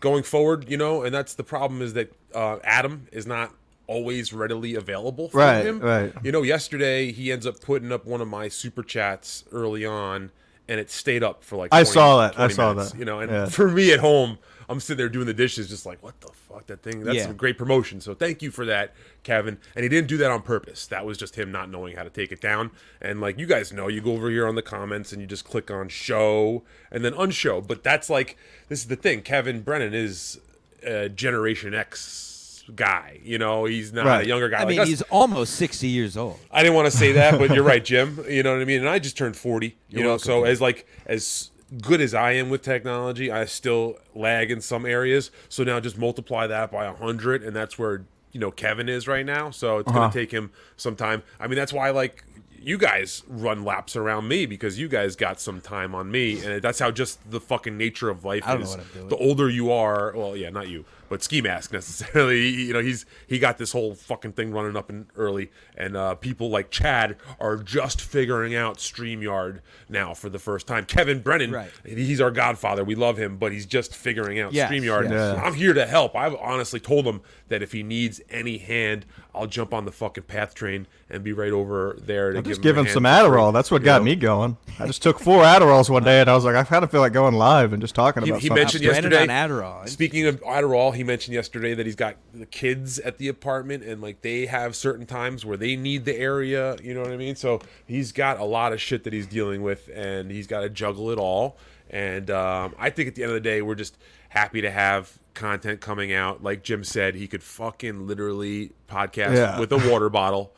going 0.00 0.22
forward. 0.22 0.68
You 0.68 0.76
know, 0.76 1.02
and 1.02 1.14
that's 1.14 1.34
the 1.34 1.44
problem 1.44 1.82
is 1.82 1.94
that 1.94 2.12
uh, 2.34 2.58
Adam 2.64 3.08
is 3.12 3.26
not 3.26 3.52
always 3.88 4.32
readily 4.32 4.74
available 4.74 5.28
for 5.28 5.38
Right, 5.38 5.64
him. 5.64 5.78
right. 5.80 6.12
You 6.24 6.32
know, 6.32 6.42
yesterday 6.42 7.12
he 7.12 7.30
ends 7.30 7.46
up 7.46 7.60
putting 7.60 7.92
up 7.92 8.04
one 8.04 8.20
of 8.20 8.26
my 8.28 8.48
super 8.48 8.82
chats 8.82 9.44
early 9.52 9.86
on, 9.86 10.32
and 10.66 10.80
it 10.80 10.90
stayed 10.90 11.22
up 11.22 11.44
for 11.44 11.56
like. 11.56 11.72
I 11.72 11.84
saw 11.84 12.18
that. 12.18 12.38
I 12.38 12.48
saw 12.48 12.72
minutes, 12.72 12.92
that. 12.92 12.98
You 12.98 13.04
know, 13.04 13.20
and 13.20 13.30
Yeah. 13.30 13.46
for 13.46 13.68
me 13.70 13.92
at 13.92 14.00
home. 14.00 14.38
I'm 14.68 14.80
sitting 14.80 14.98
there 14.98 15.08
doing 15.08 15.26
the 15.26 15.34
dishes, 15.34 15.68
just 15.68 15.86
like, 15.86 16.02
what 16.02 16.20
the 16.20 16.28
fuck, 16.28 16.66
that 16.66 16.82
thing? 16.82 17.04
That's 17.04 17.18
Yeah. 17.18 17.26
some 17.26 17.36
great 17.36 17.56
promotion. 17.56 18.00
So 18.00 18.14
thank 18.14 18.42
you 18.42 18.50
for 18.50 18.64
that, 18.66 18.94
Kevin. 19.22 19.58
And 19.74 19.82
he 19.82 19.88
didn't 19.88 20.08
do 20.08 20.16
that 20.18 20.30
on 20.30 20.42
purpose. 20.42 20.86
That 20.86 21.06
was 21.06 21.16
just 21.18 21.36
him 21.36 21.52
not 21.52 21.70
knowing 21.70 21.96
how 21.96 22.02
to 22.02 22.10
take 22.10 22.32
it 22.32 22.40
down. 22.40 22.70
And 23.00 23.20
like 23.20 23.38
you 23.38 23.46
guys 23.46 23.72
know, 23.72 23.88
you 23.88 24.00
go 24.00 24.12
over 24.12 24.28
here 24.30 24.46
on 24.46 24.54
the 24.54 24.62
comments 24.62 25.12
and 25.12 25.20
you 25.20 25.26
just 25.26 25.44
click 25.44 25.70
on 25.70 25.88
show 25.88 26.64
and 26.90 27.04
then 27.04 27.14
unshow. 27.14 27.60
But 27.60 27.82
that's 27.84 28.10
like 28.10 28.36
this 28.68 28.80
is 28.80 28.86
the 28.88 28.96
thing. 28.96 29.22
Kevin 29.22 29.60
Brennan 29.62 29.94
is 29.94 30.40
a 30.82 31.08
Generation 31.08 31.74
X 31.74 32.64
guy. 32.74 33.20
You 33.22 33.38
know, 33.38 33.64
he's 33.64 33.92
not 33.92 34.06
Right. 34.06 34.24
a 34.24 34.28
younger 34.28 34.48
guy 34.48 34.56
I 34.58 34.60
like 34.64 34.68
mean, 34.70 34.80
us. 34.80 34.88
he's 34.88 35.02
almost 35.02 35.54
60 35.54 35.86
years 35.86 36.16
old. 36.16 36.38
I 36.50 36.62
didn't 36.62 36.74
want 36.74 36.90
to 36.90 36.96
say 36.96 37.12
that, 37.12 37.38
but 37.38 37.54
you're 37.54 37.62
right, 37.62 37.84
Jim. 37.84 38.24
You 38.28 38.42
know 38.42 38.52
what 38.54 38.60
I 38.60 38.64
mean? 38.64 38.80
And 38.80 38.88
I 38.88 38.98
just 38.98 39.16
turned 39.16 39.36
40. 39.36 39.66
You 39.66 39.72
You're 39.88 40.02
know, 40.02 40.08
welcome, 40.10 40.24
so 40.24 40.44
as 40.44 40.60
like 40.60 40.86
as 41.06 41.50
good 41.82 42.00
as 42.00 42.14
I 42.14 42.32
am 42.32 42.48
with 42.48 42.62
technology, 42.62 43.30
I 43.30 43.44
still 43.44 43.98
lag 44.14 44.50
in 44.50 44.60
some 44.60 44.86
areas. 44.86 45.30
So 45.48 45.64
now 45.64 45.80
just 45.80 45.98
multiply 45.98 46.46
that 46.46 46.70
by 46.70 46.86
100 46.86 47.42
and 47.42 47.54
that's 47.56 47.78
where, 47.78 48.04
you 48.32 48.40
know, 48.40 48.50
Kevin 48.50 48.88
is 48.88 49.08
right 49.08 49.26
now. 49.26 49.50
So 49.50 49.78
it's 49.78 49.88
Uh-huh. 49.88 49.98
going 49.98 50.10
to 50.12 50.18
take 50.18 50.30
him 50.32 50.50
some 50.76 50.94
time. 50.96 51.22
I 51.40 51.46
mean, 51.46 51.56
that's 51.56 51.72
why 51.72 51.90
like 51.90 52.24
you 52.58 52.78
guys 52.78 53.22
run 53.28 53.64
laps 53.64 53.94
around 53.96 54.26
me 54.26 54.44
because 54.46 54.78
you 54.78 54.88
guys 54.88 55.14
got 55.14 55.40
some 55.40 55.60
time 55.60 55.94
on 55.94 56.10
me 56.10 56.42
and 56.44 56.60
that's 56.62 56.78
how 56.80 56.90
just 56.90 57.18
the 57.30 57.40
fucking 57.40 57.76
nature 57.76 58.10
of 58.10 58.24
life 58.24 58.42
I 58.46 58.52
don't 58.52 58.60
know 58.60 58.64
is. 58.64 58.70
what 58.70 58.80
I'm 58.80 58.92
doing. 58.94 59.08
The 59.08 59.16
older 59.16 59.48
you 59.48 59.70
are, 59.70 60.12
well, 60.16 60.36
yeah, 60.36 60.50
not 60.50 60.68
you, 60.68 60.84
but 61.08 61.22
Ski 61.22 61.40
Mask 61.40 61.72
necessarily. 61.72 62.46
You 62.48 62.72
know, 62.72 62.80
he's 62.80 63.06
he 63.26 63.38
got 63.38 63.58
this 63.58 63.72
whole 63.72 63.94
fucking 63.94 64.32
thing 64.32 64.52
running 64.52 64.76
up 64.76 64.90
and 64.90 65.06
early, 65.16 65.50
and 65.76 65.96
uh, 65.96 66.14
people 66.14 66.50
like 66.50 66.70
Chad 66.70 67.16
are 67.40 67.56
just 67.56 68.00
figuring 68.00 68.54
out 68.54 68.78
Streamyard 68.78 69.60
now 69.88 70.14
for 70.14 70.28
the 70.28 70.38
first 70.38 70.66
time. 70.66 70.84
Kevin 70.84 71.20
Brennan, 71.20 71.52
Right. 71.52 71.70
he's 71.84 72.20
our 72.20 72.30
godfather. 72.30 72.84
We 72.84 72.94
love 72.94 73.16
him, 73.16 73.36
but 73.36 73.52
he's 73.52 73.66
just 73.66 73.94
figuring 73.94 74.40
out 74.40 74.52
Yes, 74.52 74.70
Streamyard. 74.70 75.04
yes. 75.04 75.12
Yeah. 75.12 75.42
I'm 75.42 75.54
here 75.54 75.72
to 75.74 75.86
help. 75.86 76.16
I've 76.16 76.34
honestly 76.36 76.80
told 76.80 77.06
him 77.06 77.20
that 77.48 77.62
if 77.62 77.72
he 77.72 77.82
needs 77.82 78.20
any 78.30 78.58
hand, 78.58 79.06
I'll 79.34 79.46
jump 79.46 79.72
on 79.74 79.84
the 79.84 79.92
fucking 79.92 80.24
path 80.24 80.54
train 80.54 80.86
and 81.10 81.22
be 81.22 81.32
right 81.32 81.52
over 81.52 81.96
there 82.00 82.32
to 82.32 82.38
I'm 82.38 82.42
give 82.44 82.50
just 82.52 82.58
him 82.58 82.62
a 82.70 82.72
giving 82.74 82.92
some 82.92 83.04
Adderall. 83.04 83.52
That's 83.52 83.70
what 83.70 83.82
you 83.82 83.84
got 83.84 84.00
know? 84.00 84.06
me 84.06 84.16
going. 84.16 84.56
I 84.80 84.86
just 84.86 85.02
took 85.02 85.20
four 85.20 85.42
Adderalls 85.44 85.88
one 85.90 86.02
day, 86.02 86.20
and 86.20 86.28
I 86.30 86.34
was 86.34 86.44
like, 86.44 86.56
I 86.56 86.64
kind 86.64 86.82
of 86.82 86.90
feel 86.90 87.00
like 87.00 87.12
going 87.12 87.34
live 87.34 87.72
and 87.72 87.80
just 87.80 87.94
talking 87.94 88.24
He, 88.24 88.30
about 88.30 88.40
he 88.40 88.48
something. 88.48 88.62
mentioned 88.62 88.84
yesterday. 88.84 89.22
on 89.22 89.28
Adderall. 89.28 89.88
Speaking 89.88 90.26
of 90.26 90.40
Adderall, 90.42 90.94
he 90.96 91.04
mentioned 91.04 91.34
yesterday 91.34 91.74
that 91.74 91.86
he's 91.86 91.94
got 91.96 92.16
the 92.34 92.46
kids 92.46 92.98
at 92.98 93.18
the 93.18 93.28
apartment, 93.28 93.84
and 93.84 94.00
like 94.02 94.22
they 94.22 94.46
have 94.46 94.74
certain 94.74 95.06
times 95.06 95.44
where 95.44 95.56
they 95.56 95.76
need 95.76 96.04
the 96.04 96.16
area. 96.16 96.76
You 96.82 96.94
know 96.94 97.02
what 97.02 97.12
I 97.12 97.16
mean? 97.16 97.36
So 97.36 97.60
he's 97.86 98.12
got 98.12 98.40
a 98.40 98.44
lot 98.44 98.72
of 98.72 98.80
shit 98.80 99.04
that 99.04 99.12
he's 99.12 99.26
dealing 99.26 99.62
with, 99.62 99.88
and 99.94 100.30
he's 100.30 100.46
got 100.46 100.60
to 100.60 100.68
juggle 100.68 101.10
it 101.10 101.18
all. 101.18 101.56
And 101.90 102.30
um, 102.30 102.74
I 102.78 102.90
think 102.90 103.08
at 103.08 103.14
the 103.14 103.22
end 103.22 103.30
of 103.30 103.34
the 103.34 103.40
day, 103.48 103.62
we're 103.62 103.76
just 103.76 103.96
happy 104.30 104.60
to 104.60 104.70
have 104.70 105.18
content 105.34 105.80
coming 105.80 106.12
out. 106.12 106.42
Like 106.42 106.62
Jim 106.64 106.82
said, 106.82 107.14
he 107.14 107.28
could 107.28 107.42
fucking 107.42 108.06
literally 108.06 108.72
podcast 108.88 109.36
Yeah. 109.36 109.60
with 109.60 109.70
a 109.72 109.78
water 109.90 110.08
bottle. 110.08 110.52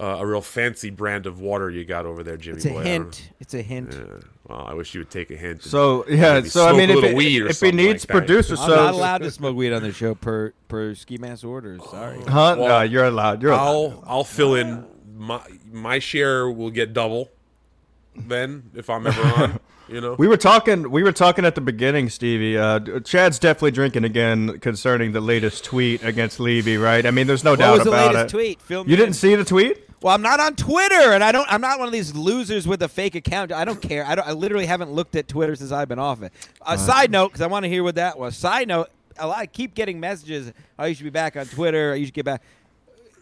Uh, 0.00 0.16
a 0.20 0.26
real 0.26 0.40
fancy 0.40 0.88
brand 0.88 1.26
of 1.26 1.38
water 1.38 1.68
you 1.68 1.84
got 1.84 2.06
over 2.06 2.22
there, 2.22 2.38
Jimmy 2.38 2.56
It's 2.56 2.64
a 2.64 2.70
boy. 2.70 2.82
Hint. 2.82 3.30
It's 3.40 3.52
a 3.52 3.60
hint. 3.60 3.90
know. 3.90 4.20
Well, 4.48 4.64
I 4.66 4.72
wish 4.72 4.94
you 4.94 5.00
would 5.00 5.10
take 5.10 5.30
a 5.30 5.36
hint. 5.36 5.62
So 5.62 6.06
yeah, 6.08 6.42
so 6.42 6.66
I 6.66 6.72
mean, 6.72 6.88
if, 6.88 6.96
little 6.96 7.10
it- 7.10 7.14
weed 7.16 7.42
or 7.42 7.44
if 7.44 7.50
he 7.50 7.54
something 7.54 7.76
needs 7.76 8.02
like 8.04 8.08
that. 8.08 8.12
producers, 8.26 8.58
I'm 8.58 8.70
not 8.70 8.94
allowed 8.94 9.18
to 9.18 9.30
smoke 9.30 9.54
weed 9.54 9.72
on 9.74 9.82
the 9.82 9.92
show 9.92 10.14
per 10.14 10.54
per 10.68 10.94
ski 10.94 11.18
mask 11.18 11.44
orders. 11.44 11.82
Sorry. 11.90 12.18
Huh? 12.22 12.56
Well, 12.58 12.68
no, 12.68 12.80
you're 12.80 13.04
allowed. 13.04 13.42
You're 13.42 13.52
allowed. 13.52 13.66
I'll 13.66 14.04
I'll 14.06 14.24
fill 14.24 14.54
in 14.54 14.86
my 15.14 15.40
my 15.70 15.98
share 15.98 16.50
will 16.50 16.70
get 16.70 16.94
double 16.94 17.30
then 18.16 18.70
if 18.74 18.88
I'm 18.88 19.06
ever 19.06 19.22
on. 19.42 19.60
You 19.92 20.00
know, 20.00 20.14
We 20.18 20.26
were 20.26 20.36
talking. 20.36 20.90
We 20.90 21.02
were 21.02 21.12
talking 21.12 21.44
at 21.44 21.54
the 21.54 21.60
beginning, 21.60 22.08
Stevie. 22.08 22.56
Uh, 22.56 23.00
Chad's 23.00 23.38
definitely 23.38 23.72
drinking 23.72 24.04
again 24.04 24.58
concerning 24.60 25.12
the 25.12 25.20
latest 25.20 25.64
tweet 25.64 26.02
against 26.02 26.40
Levy, 26.40 26.76
right? 26.78 27.04
I 27.04 27.10
mean, 27.10 27.26
there's 27.26 27.44
no 27.44 27.50
What 27.52 27.58
doubt 27.60 27.74
was 27.74 27.84
the 27.84 27.90
about 27.90 28.14
latest 28.14 28.34
it. 28.34 28.36
tweet? 28.36 28.62
Fill 28.62 28.84
me 28.84 28.90
You 28.90 28.96
didn't 28.96 29.08
in. 29.08 29.14
see 29.14 29.34
the 29.34 29.44
tweet? 29.44 29.88
Well, 30.00 30.14
I'm 30.14 30.22
not 30.22 30.40
on 30.40 30.56
Twitter, 30.56 31.12
and 31.12 31.22
I 31.22 31.30
don't. 31.30 31.46
I'm 31.52 31.60
not 31.60 31.78
one 31.78 31.86
of 31.86 31.92
these 31.92 32.14
losers 32.14 32.66
with 32.66 32.82
a 32.82 32.88
fake 32.88 33.14
account. 33.14 33.52
I 33.52 33.64
don't 33.64 33.80
care. 33.80 34.04
I 34.04 34.14
don't. 34.14 34.26
I 34.26 34.32
literally 34.32 34.66
haven't 34.66 34.90
looked 34.92 35.14
at 35.14 35.28
Twitter 35.28 35.54
since 35.54 35.70
I've 35.70 35.88
been 35.88 35.98
off 36.00 36.22
it. 36.22 36.32
A 36.66 36.76
side 36.78 37.10
note, 37.10 37.28
because 37.28 37.40
I 37.42 37.46
want 37.46 37.64
to 37.64 37.68
hear 37.68 37.84
what 37.84 37.94
that 37.96 38.18
was. 38.18 38.36
Side 38.36 38.68
note, 38.68 38.88
a 39.18 39.26
lot, 39.28 39.38
I 39.38 39.46
keep 39.46 39.74
getting 39.74 40.00
messages. 40.00 40.52
Oh, 40.78 40.86
you 40.86 40.94
should 40.94 41.04
be 41.04 41.10
back 41.10 41.36
on 41.36 41.46
Twitter. 41.46 41.94
You 41.94 42.06
should 42.06 42.14
get 42.14 42.24
back. 42.24 42.42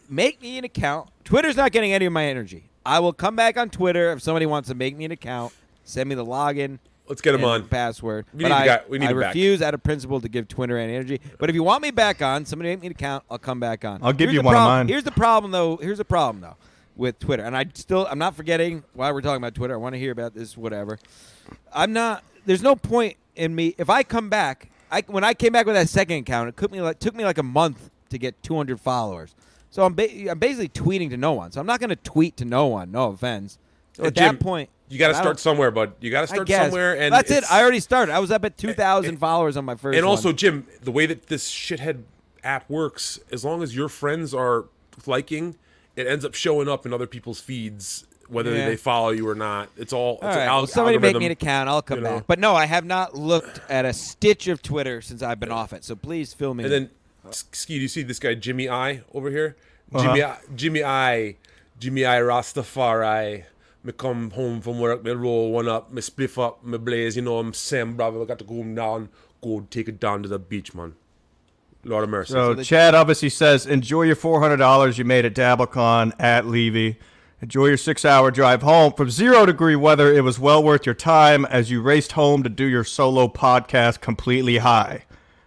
Make 0.08 0.40
me 0.40 0.56
an 0.56 0.64
account. 0.64 1.10
Twitter's 1.24 1.56
not 1.56 1.72
getting 1.72 1.92
any 1.92 2.06
of 2.06 2.12
my 2.12 2.24
energy. 2.26 2.70
I 2.86 2.98
will 3.00 3.12
come 3.12 3.36
back 3.36 3.56
on 3.58 3.68
Twitter 3.70 4.10
if 4.12 4.22
somebody 4.22 4.46
wants 4.46 4.68
to 4.70 4.74
make 4.74 4.96
me 4.96 5.04
an 5.04 5.10
account. 5.12 5.52
Send 5.90 6.08
me 6.08 6.14
the 6.14 6.24
login. 6.24 6.78
let's 7.08 7.20
get 7.20 7.34
him 7.34 7.42
and 7.42 7.64
on. 7.64 7.68
password. 7.68 8.26
We 8.32 8.44
but 8.44 8.48
need 8.48 8.54
the 8.54 8.56
I, 8.56 8.66
guy- 8.66 8.82
we 8.88 8.98
need 8.98 9.06
I 9.06 9.10
him 9.10 9.20
back. 9.20 9.26
refuse 9.34 9.62
out 9.62 9.74
of 9.74 9.82
principle 9.82 10.20
to 10.20 10.28
give 10.28 10.48
Twitter 10.48 10.78
any 10.78 10.94
energy. 10.94 11.20
But 11.38 11.50
if 11.50 11.54
you 11.56 11.62
want 11.62 11.82
me 11.82 11.90
back 11.90 12.22
on, 12.22 12.44
somebody 12.46 12.70
make 12.70 12.80
me 12.80 12.86
an 12.88 12.92
account. 12.92 13.24
I'll 13.30 13.38
come 13.38 13.60
back 13.60 13.84
on. 13.84 14.00
I'll 14.02 14.12
give 14.12 14.28
Here's 14.30 14.34
you 14.34 14.40
the 14.42 14.46
one 14.46 14.54
of 14.54 14.58
prob- 14.58 14.68
mine. 14.68 14.88
Here's 14.88 15.04
the 15.04 15.10
problem, 15.10 15.52
though. 15.52 15.76
Here's 15.76 15.98
the 15.98 16.04
problem, 16.04 16.40
though, 16.40 16.56
with 16.96 17.18
Twitter. 17.18 17.42
And 17.44 17.56
I 17.56 17.66
still, 17.74 18.06
I'm 18.10 18.18
not 18.18 18.36
forgetting 18.36 18.84
why 18.94 19.10
we're 19.12 19.20
talking 19.22 19.38
about 19.42 19.54
Twitter. 19.54 19.74
I 19.74 19.78
want 19.78 19.94
to 19.94 19.98
hear 19.98 20.12
about 20.12 20.34
this, 20.34 20.56
whatever. 20.56 20.98
I'm 21.72 21.92
not. 21.92 22.22
There's 22.46 22.62
no 22.62 22.76
point 22.76 23.16
in 23.36 23.54
me 23.54 23.74
if 23.78 23.90
I 23.90 24.02
come 24.02 24.28
back. 24.28 24.70
I 24.90 25.02
when 25.06 25.24
I 25.24 25.34
came 25.34 25.52
back 25.52 25.66
with 25.66 25.74
that 25.76 25.88
second 25.88 26.16
account, 26.18 26.48
it 26.48 26.56
took 26.56 26.70
me 26.72 26.80
like 26.80 26.98
took 26.98 27.14
me 27.14 27.24
like 27.24 27.38
a 27.38 27.42
month 27.44 27.90
to 28.10 28.18
get 28.18 28.42
200 28.42 28.80
followers. 28.80 29.34
So 29.70 29.84
I'm 29.84 29.94
ba- 29.94 30.30
I'm 30.30 30.38
basically 30.38 30.68
tweeting 30.68 31.10
to 31.10 31.16
no 31.16 31.32
one. 31.32 31.52
So 31.52 31.60
I'm 31.60 31.66
not 31.66 31.78
going 31.80 31.90
to 31.90 31.96
tweet 31.96 32.36
to 32.38 32.44
no 32.44 32.66
one. 32.66 32.90
No 32.90 33.08
offense. 33.10 33.58
So 33.92 34.04
Uh, 34.04 34.06
at 34.08 34.14
Jim, 34.16 34.34
that 34.36 34.40
point, 34.42 34.68
You 34.90 34.98
got 34.98 35.08
to 35.08 35.14
start 35.14 35.38
somewhere, 35.38 35.70
bud. 35.70 35.92
You 36.00 36.10
got 36.10 36.22
to 36.22 36.26
start 36.26 36.48
somewhere, 36.48 36.96
and 36.98 37.14
that's 37.14 37.30
it. 37.30 37.44
I 37.50 37.62
already 37.62 37.80
started. 37.80 38.12
I 38.12 38.18
was 38.18 38.30
up 38.30 38.44
at 38.44 38.58
2,000 38.58 39.16
followers 39.18 39.56
on 39.56 39.64
my 39.64 39.76
first. 39.76 39.96
And 39.96 40.04
one. 40.04 40.10
also, 40.10 40.32
Jim, 40.32 40.66
the 40.82 40.90
way 40.90 41.06
that 41.06 41.28
this 41.28 41.48
shithead 41.50 42.02
app 42.42 42.68
works, 42.68 43.20
as 43.30 43.44
long 43.44 43.62
as 43.62 43.74
your 43.74 43.88
friends 43.88 44.34
are 44.34 44.64
liking, 45.06 45.54
it 45.94 46.06
ends 46.06 46.24
up 46.24 46.34
showing 46.34 46.68
up 46.68 46.84
in 46.86 46.92
other 46.92 47.06
people's 47.06 47.40
feeds, 47.40 48.04
whether 48.28 48.52
Yeah. 48.54 48.66
they 48.66 48.76
follow 48.76 49.10
you 49.10 49.28
or 49.28 49.34
not. 49.36 49.68
It's 49.76 49.92
all. 49.92 50.14
It's 50.14 50.22
All 50.24 50.30
an 50.30 50.36
right, 50.38 50.44
al- 50.46 50.56
well, 50.58 50.66
somebody 50.66 50.98
make 50.98 51.16
me 51.16 51.26
an 51.26 51.32
account. 51.32 51.68
I'll 51.68 51.82
come 51.82 51.98
you 51.98 52.04
know. 52.04 52.16
back. 52.16 52.26
But 52.26 52.38
no, 52.40 52.54
I 52.56 52.66
have 52.66 52.84
not 52.84 53.14
looked 53.14 53.60
at 53.70 53.84
a 53.84 53.92
stitch 53.92 54.48
of 54.48 54.60
Twitter 54.60 55.00
since 55.00 55.22
I've 55.22 55.38
been 55.38 55.52
off 55.52 55.72
it. 55.72 55.84
So 55.84 55.94
please 55.94 56.32
fill 56.34 56.54
me. 56.54 56.64
And 56.64 56.72
then 56.72 56.90
Ski, 57.30 57.76
do 57.76 57.82
you 57.82 57.88
see 57.88 58.02
this 58.02 58.18
guy 58.18 58.34
Jimmy 58.34 58.68
I 58.68 59.02
over 59.14 59.30
here? 59.30 59.56
Uh-huh. 59.92 60.04
Jimmy 60.04 60.22
I, 60.24 60.36
Jimmy 60.56 60.84
I, 60.84 61.36
Jimmy 61.78 62.04
I 62.06 62.18
Rastafari. 62.20 63.44
Me 63.82 63.92
come 63.92 64.30
home 64.32 64.60
from 64.60 64.78
work, 64.78 65.02
me 65.02 65.12
roll 65.12 65.52
one 65.52 65.66
up, 65.66 65.90
me 65.90 66.02
spliff 66.02 66.42
up, 66.42 66.62
me 66.62 66.76
blaze. 66.76 67.16
You 67.16 67.22
know 67.22 67.38
I'm 67.38 67.54
saying, 67.54 67.94
brother. 67.94 68.20
I 68.20 68.24
got 68.26 68.38
to 68.40 68.44
go 68.44 68.62
down, 68.62 69.08
go 69.42 69.66
take 69.70 69.88
it 69.88 69.98
down 69.98 70.22
to 70.22 70.28
the 70.28 70.38
beach, 70.38 70.74
man. 70.74 70.96
Lord 71.82 72.04
of 72.04 72.10
mercy. 72.10 72.32
So 72.34 72.62
Chad 72.62 72.94
obviously 72.94 73.30
says, 73.30 73.64
enjoy 73.66 74.02
your 74.02 74.16
four 74.16 74.40
hundred 74.40 74.58
dollars 74.58 74.98
you 74.98 75.06
made 75.06 75.24
at 75.24 75.34
DabbleCon 75.34 76.12
at 76.18 76.46
Levy. 76.46 76.98
Enjoy 77.40 77.68
your 77.68 77.78
six-hour 77.78 78.30
drive 78.32 78.60
home 78.60 78.92
from 78.92 79.08
zero 79.08 79.46
degree 79.46 79.76
weather. 79.76 80.12
It 80.12 80.22
was 80.22 80.38
well 80.38 80.62
worth 80.62 80.84
your 80.84 80.94
time 80.94 81.46
as 81.46 81.70
you 81.70 81.80
raced 81.80 82.12
home 82.12 82.42
to 82.42 82.50
do 82.50 82.66
your 82.66 82.84
solo 82.84 83.28
podcast 83.28 84.02
completely 84.02 84.58
high. 84.58 85.04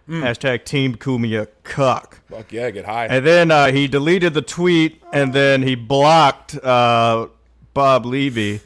Hashtag 0.08 0.64
Team 0.64 0.96
Cumia 0.96 1.46
cuck. 1.62 2.20
Fuck 2.28 2.52
yeah, 2.52 2.70
get 2.70 2.84
high. 2.84 3.06
And 3.06 3.24
then 3.24 3.50
uh, 3.50 3.70
he 3.70 3.86
deleted 3.86 4.34
the 4.34 4.42
tweet, 4.42 5.00
and 5.12 5.32
then 5.32 5.62
he 5.62 5.76
blocked 5.76 6.56
uh, 6.56 7.28
Bob 7.74 8.06
Levy. 8.06 8.60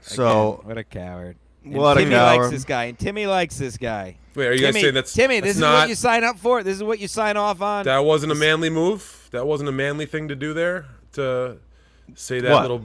So 0.00 0.54
Again, 0.54 0.68
what 0.68 0.78
a 0.78 0.84
coward. 0.84 1.36
And 1.64 1.74
What 1.74 1.96
a 1.96 2.00
Timmy 2.00 2.16
likes 2.16 2.36
coward. 2.38 2.52
this 2.52 2.64
guy, 2.64 2.84
and 2.84 2.98
Timmy 2.98 3.26
likes 3.26 3.56
this 3.58 3.76
guy. 3.76 4.16
Wait, 4.34 4.46
are 4.46 4.52
you 4.52 4.60
guys 4.60 4.72
Timmy, 4.72 4.80
saying 4.80 4.94
that's 4.94 5.12
Timmy? 5.12 5.36
that's 5.36 5.46
This 5.50 5.56
is 5.56 5.60
not, 5.60 5.74
what 5.82 5.88
you 5.90 5.94
sign 5.94 6.24
up 6.24 6.38
for. 6.38 6.62
This 6.62 6.76
is 6.76 6.82
what 6.82 6.98
you 6.98 7.06
sign 7.06 7.36
off 7.36 7.60
on. 7.60 7.84
That 7.84 7.98
wasn't 7.98 8.32
a 8.32 8.34
manly 8.34 8.70
move. 8.70 9.28
That 9.30 9.46
wasn't 9.46 9.68
a 9.68 9.72
manly 9.72 10.06
thing 10.06 10.26
to 10.28 10.34
do 10.34 10.52
there. 10.54 10.86
To 11.12 11.58
say 12.14 12.40
that 12.40 12.50
What? 12.50 12.62
little 12.62 12.82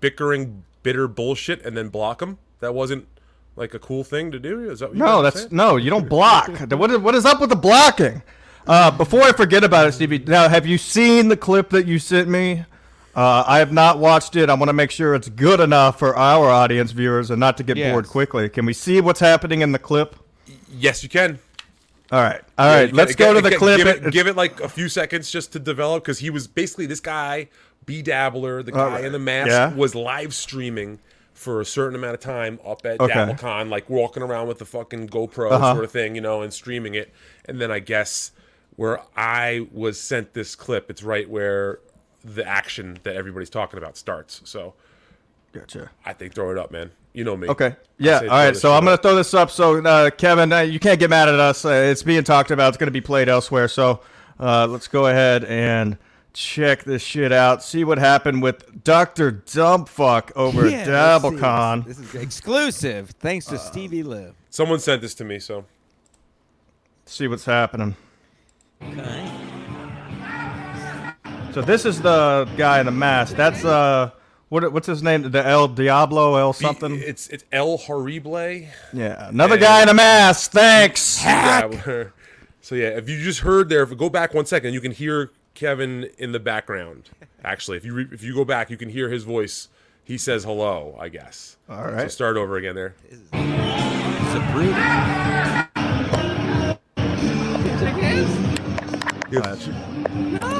bickering, 0.00 0.62
bitter 0.82 1.08
bullshit 1.08 1.64
and 1.64 1.76
then 1.76 1.88
block 1.88 2.20
him. 2.22 2.38
That 2.60 2.74
wasn't 2.74 3.08
like 3.56 3.74
a 3.74 3.78
cool 3.78 4.04
thing 4.04 4.30
to 4.30 4.38
do. 4.38 4.70
Is 4.70 4.80
that 4.80 4.90
what 4.90 4.96
you 4.96 4.98
No, 5.00 5.06
guys 5.06 5.14
are 5.16 5.22
that's 5.22 5.36
saying? 5.40 5.48
no. 5.52 5.76
You 5.76 5.90
don't 5.90 6.08
block. 6.08 6.48
what, 6.70 6.90
is, 6.90 6.98
what 6.98 7.14
is 7.14 7.24
up 7.24 7.40
with 7.40 7.50
the 7.50 7.56
blocking? 7.56 8.22
Uh, 8.66 8.90
before 8.92 9.22
I 9.22 9.32
forget 9.32 9.64
about 9.64 9.88
it, 9.88 9.92
Stevie. 9.92 10.18
Now, 10.20 10.48
have 10.48 10.66
you 10.66 10.78
seen 10.78 11.28
the 11.28 11.36
clip 11.36 11.70
that 11.70 11.86
you 11.86 11.98
sent 11.98 12.28
me? 12.28 12.64
Uh, 13.14 13.44
I 13.46 13.58
have 13.58 13.72
not 13.72 13.98
watched 13.98 14.36
it. 14.36 14.48
I 14.48 14.54
want 14.54 14.70
to 14.70 14.72
make 14.72 14.90
sure 14.90 15.14
it's 15.14 15.28
good 15.28 15.60
enough 15.60 15.98
for 15.98 16.16
our 16.16 16.48
audience 16.48 16.92
viewers 16.92 17.30
and 17.30 17.38
not 17.38 17.56
to 17.58 17.62
get 17.62 17.76
Yes. 17.76 17.92
bored 17.92 18.06
quickly. 18.08 18.48
Can 18.48 18.64
we 18.64 18.72
see 18.72 19.00
what's 19.02 19.20
happening 19.20 19.60
in 19.60 19.72
the 19.72 19.78
clip? 19.78 20.16
Yes, 20.70 21.02
you 21.02 21.08
can. 21.10 21.38
All 22.10 22.22
right, 22.22 22.40
all 22.58 22.66
Yeah, 22.66 22.74
right. 22.74 22.88
you 22.90 22.94
let's 22.94 23.14
gotta- 23.14 23.34
go 23.34 23.40
to 23.40 23.50
the 23.50 23.56
clip. 23.56 23.78
Give 23.78 23.86
it, 23.86 24.10
give 24.12 24.26
it 24.26 24.36
like 24.36 24.60
a 24.60 24.68
few 24.68 24.88
seconds 24.88 25.30
just 25.30 25.52
to 25.52 25.58
develop 25.58 26.04
because 26.04 26.18
he 26.20 26.30
was 26.30 26.46
basically 26.46 26.86
this 26.86 27.00
guy, 27.00 27.48
B 27.86 28.00
Dabbler, 28.02 28.62
the 28.62 28.72
guy 28.72 28.86
right. 28.96 29.04
in 29.04 29.12
the 29.12 29.18
mask, 29.18 29.48
Yeah. 29.50 29.74
was 29.74 29.94
live 29.94 30.34
streaming 30.34 30.98
for 31.34 31.60
a 31.60 31.64
certain 31.64 31.94
amount 31.96 32.14
of 32.14 32.20
time 32.20 32.60
up 32.64 32.84
at 32.86 33.00
Okay. 33.00 33.12
DabbleCon, 33.14 33.68
like 33.70 33.88
walking 33.90 34.22
around 34.22 34.46
with 34.46 34.58
the 34.58 34.64
fucking 34.66 35.08
GoPro 35.08 35.52
Uh-huh. 35.52 35.72
sort 35.72 35.84
of 35.84 35.90
thing, 35.90 36.14
you 36.14 36.20
know, 36.20 36.42
and 36.42 36.52
streaming 36.52 36.94
it. 36.94 37.12
And 37.46 37.60
then 37.60 37.70
I 37.70 37.78
guess 37.78 38.30
where 38.76 39.00
I 39.16 39.66
was 39.72 39.98
sent 40.00 40.34
this 40.34 40.54
clip, 40.54 40.90
it's 40.90 41.02
right 41.02 41.28
where 41.28 41.78
the 42.24 42.46
action 42.46 42.98
that 43.02 43.16
everybody's 43.16 43.50
talking 43.50 43.78
about 43.78 43.96
starts. 43.96 44.40
So 44.44 44.74
Gotcha. 45.52 45.90
I 46.04 46.12
think 46.12 46.34
throw 46.34 46.50
it 46.50 46.58
up, 46.58 46.70
man. 46.70 46.90
You 47.12 47.24
know 47.24 47.36
me. 47.36 47.48
Okay. 47.48 47.76
Yeah. 47.98 48.20
say 48.20 48.24
All 48.26 48.30
throw 48.30 48.36
right. 48.36 48.50
this 48.50 48.60
So 48.62 48.72
I'm 48.72 48.84
going 48.84 48.96
to 48.96 49.02
throw 49.02 49.14
this 49.14 49.34
up. 49.34 49.50
So 49.50 49.84
uh, 49.84 50.10
Kevin, 50.10 50.52
uh, 50.52 50.60
you 50.60 50.80
can't 50.80 50.98
get 50.98 51.10
mad 51.10 51.28
at 51.28 51.38
us. 51.38 51.64
Uh, 51.64 51.70
it's 51.70 52.02
being 52.02 52.24
talked 52.24 52.50
about. 52.50 52.68
It's 52.68 52.78
going 52.78 52.86
to 52.86 52.92
be 52.92 53.02
played 53.02 53.28
elsewhere. 53.28 53.68
So 53.68 54.00
uh, 54.40 54.66
let's 54.66 54.88
go 54.88 55.06
ahead 55.08 55.44
and 55.44 55.98
check 56.32 56.84
this 56.84 57.02
shit 57.02 57.32
out. 57.32 57.62
See 57.62 57.84
what 57.84 57.98
happened 57.98 58.42
with 58.42 58.82
Doctor 58.82 59.30
Dumbfuck 59.30 60.32
over 60.34 60.66
Yeah, 60.66 60.78
at 60.78 60.86
let's. 60.86 61.22
DabbleCon. 61.22 61.84
This 61.84 61.98
is 61.98 62.14
exclusive, 62.14 63.10
thanks 63.10 63.44
to 63.46 63.58
Stevie 63.58 64.02
Lou. 64.02 64.32
Someone 64.48 64.78
sent 64.78 65.02
this 65.02 65.12
to 65.14 65.24
me, 65.24 65.38
so 65.38 65.66
See 67.04 67.28
what's 67.28 67.44
happening. 67.44 67.96
So 71.52 71.60
this 71.60 71.84
is 71.84 72.00
the 72.00 72.48
guy 72.56 72.80
in 72.80 72.86
the 72.86 72.92
mask. 72.92 73.36
That's 73.36 73.62
uh, 73.62 74.12
what 74.48 74.72
what's 74.72 74.86
his 74.86 75.02
name? 75.02 75.30
The 75.30 75.46
El 75.46 75.68
Diablo, 75.68 76.36
El 76.36 76.54
something. 76.54 76.98
It's 76.98 77.28
it's 77.28 77.44
El 77.52 77.76
Horrible. 77.76 78.68
Yeah, 78.94 79.28
another 79.28 79.58
guy 79.58 79.82
in 79.82 79.90
a 79.90 79.94
mask. 79.94 80.52
Thanks. 80.52 81.22
Yeah, 81.22 82.04
so 82.62 82.74
yeah, 82.74 82.88
if 82.88 83.06
you 83.06 83.22
just 83.22 83.40
heard 83.40 83.68
there, 83.68 83.82
if 83.82 83.90
we 83.90 83.96
go 83.96 84.08
back 84.08 84.32
one 84.32 84.46
second, 84.46 84.72
you 84.72 84.80
can 84.80 84.92
hear 84.92 85.30
Kevin 85.52 86.08
in 86.16 86.32
the 86.32 86.40
background. 86.40 87.10
Actually, 87.44 87.76
if 87.76 87.84
you 87.84 87.92
re- 87.92 88.08
if 88.10 88.22
you 88.22 88.34
go 88.34 88.46
back, 88.46 88.70
you 88.70 88.78
can 88.78 88.88
hear 88.88 89.10
his 89.10 89.24
voice. 89.24 89.68
He 90.04 90.16
says 90.16 90.44
hello, 90.44 90.96
I 90.98 91.10
guess. 91.10 91.58
All 91.68 91.82
right. 91.82 91.90
So 91.90 91.96
right. 91.96 92.10
start 92.10 92.36
over 92.38 92.56
again 92.56 92.74
there. 92.74 92.94
It's 93.10 93.20
a 94.34 94.50
brutal. 94.52 94.72
Hey, 99.28 100.51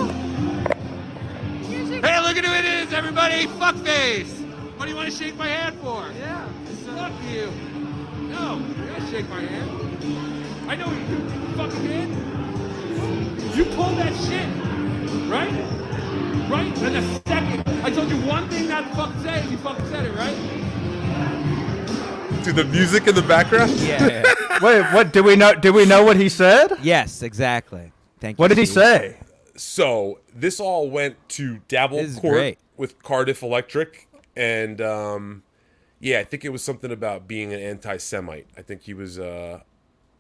look 2.35 2.45
at 2.45 2.51
who 2.51 2.57
it 2.57 2.65
is, 2.65 2.95
everybody! 2.95 3.45
Fuckface! 3.45 4.31
What 4.79 4.87
do 4.87 4.91
you 4.91 4.97
want 4.97 5.11
to 5.11 5.15
shake 5.15 5.37
my 5.37 5.49
hand 5.49 5.77
for? 5.81 6.11
Yeah. 6.19 6.49
Fuck 6.97 7.13
you. 7.31 7.51
No, 8.31 8.57
you 8.57 8.87
gotta 8.87 9.07
shake 9.11 9.29
my 9.29 9.43
hand. 9.43 10.67
I 10.67 10.77
know 10.77 10.91
you 10.91 11.05
do. 11.09 11.29
Fucking 11.59 11.85
hand. 11.85 13.55
You 13.55 13.65
pulled 13.67 13.99
that 13.99 14.15
shit, 14.25 14.49
right? 15.29 15.53
Right? 16.49 16.79
And 16.79 16.95
the 16.95 17.03
second 17.29 17.69
I 17.85 17.91
told 17.91 18.09
you 18.09 18.17
one 18.27 18.49
thing 18.49 18.67
not 18.67 18.89
to 18.89 18.97
fucking 18.97 19.23
say, 19.23 19.47
you 19.51 19.59
fucking 19.59 19.87
said 19.91 20.07
it, 20.07 20.15
right? 20.15 20.35
To 22.45 22.53
the 22.55 22.65
music 22.65 23.09
in 23.09 23.15
the 23.15 23.21
background. 23.23 23.73
Yeah. 23.73 24.23
Wait, 24.63 24.83
what? 24.95 25.13
Did 25.13 25.27
we 25.27 25.37
know? 25.37 25.55
Did 25.55 25.75
we 25.75 25.85
know 25.85 26.03
what 26.03 26.17
he 26.17 26.31
said? 26.31 26.79
yes, 26.83 27.23
exactly. 27.23 27.93
Thank 28.21 28.39
you. 28.39 28.43
What 28.43 28.49
did 28.49 28.57
he 28.57 28.65
Steve. 28.65 28.83
say? 28.83 29.17
So 29.57 30.21
this 30.35 30.61
all 30.61 30.89
went 30.91 31.17
to 31.31 31.61
Dabble 31.69 32.07
Court 32.15 32.35
great. 32.35 32.59
with 32.77 33.03
Cardiff 33.03 33.43
Electric, 33.43 34.09
and 34.37 34.81
um, 34.81 35.43
yeah, 36.01 36.21
I 36.21 36.25
think 36.25 36.45
it 36.45 36.51
was 36.51 36.63
something 36.63 36.91
about 36.91 37.29
being 37.29 37.53
an 37.53 37.61
anti-Semite. 37.61 38.47
I 38.57 38.63
think 38.63 38.83
he 38.83 38.95
was. 38.95 39.19
Uh, 39.19 39.61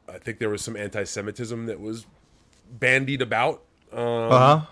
I 0.08 0.18
think 0.18 0.38
there 0.38 0.50
was 0.50 0.62
some 0.62 0.76
anti-Semitism 0.76 1.66
that 1.66 1.80
was 1.80 2.06
bandied 2.70 3.22
about. 3.22 3.62
Um, 3.92 3.98
Uh 4.00 4.38
huh. 4.38 4.66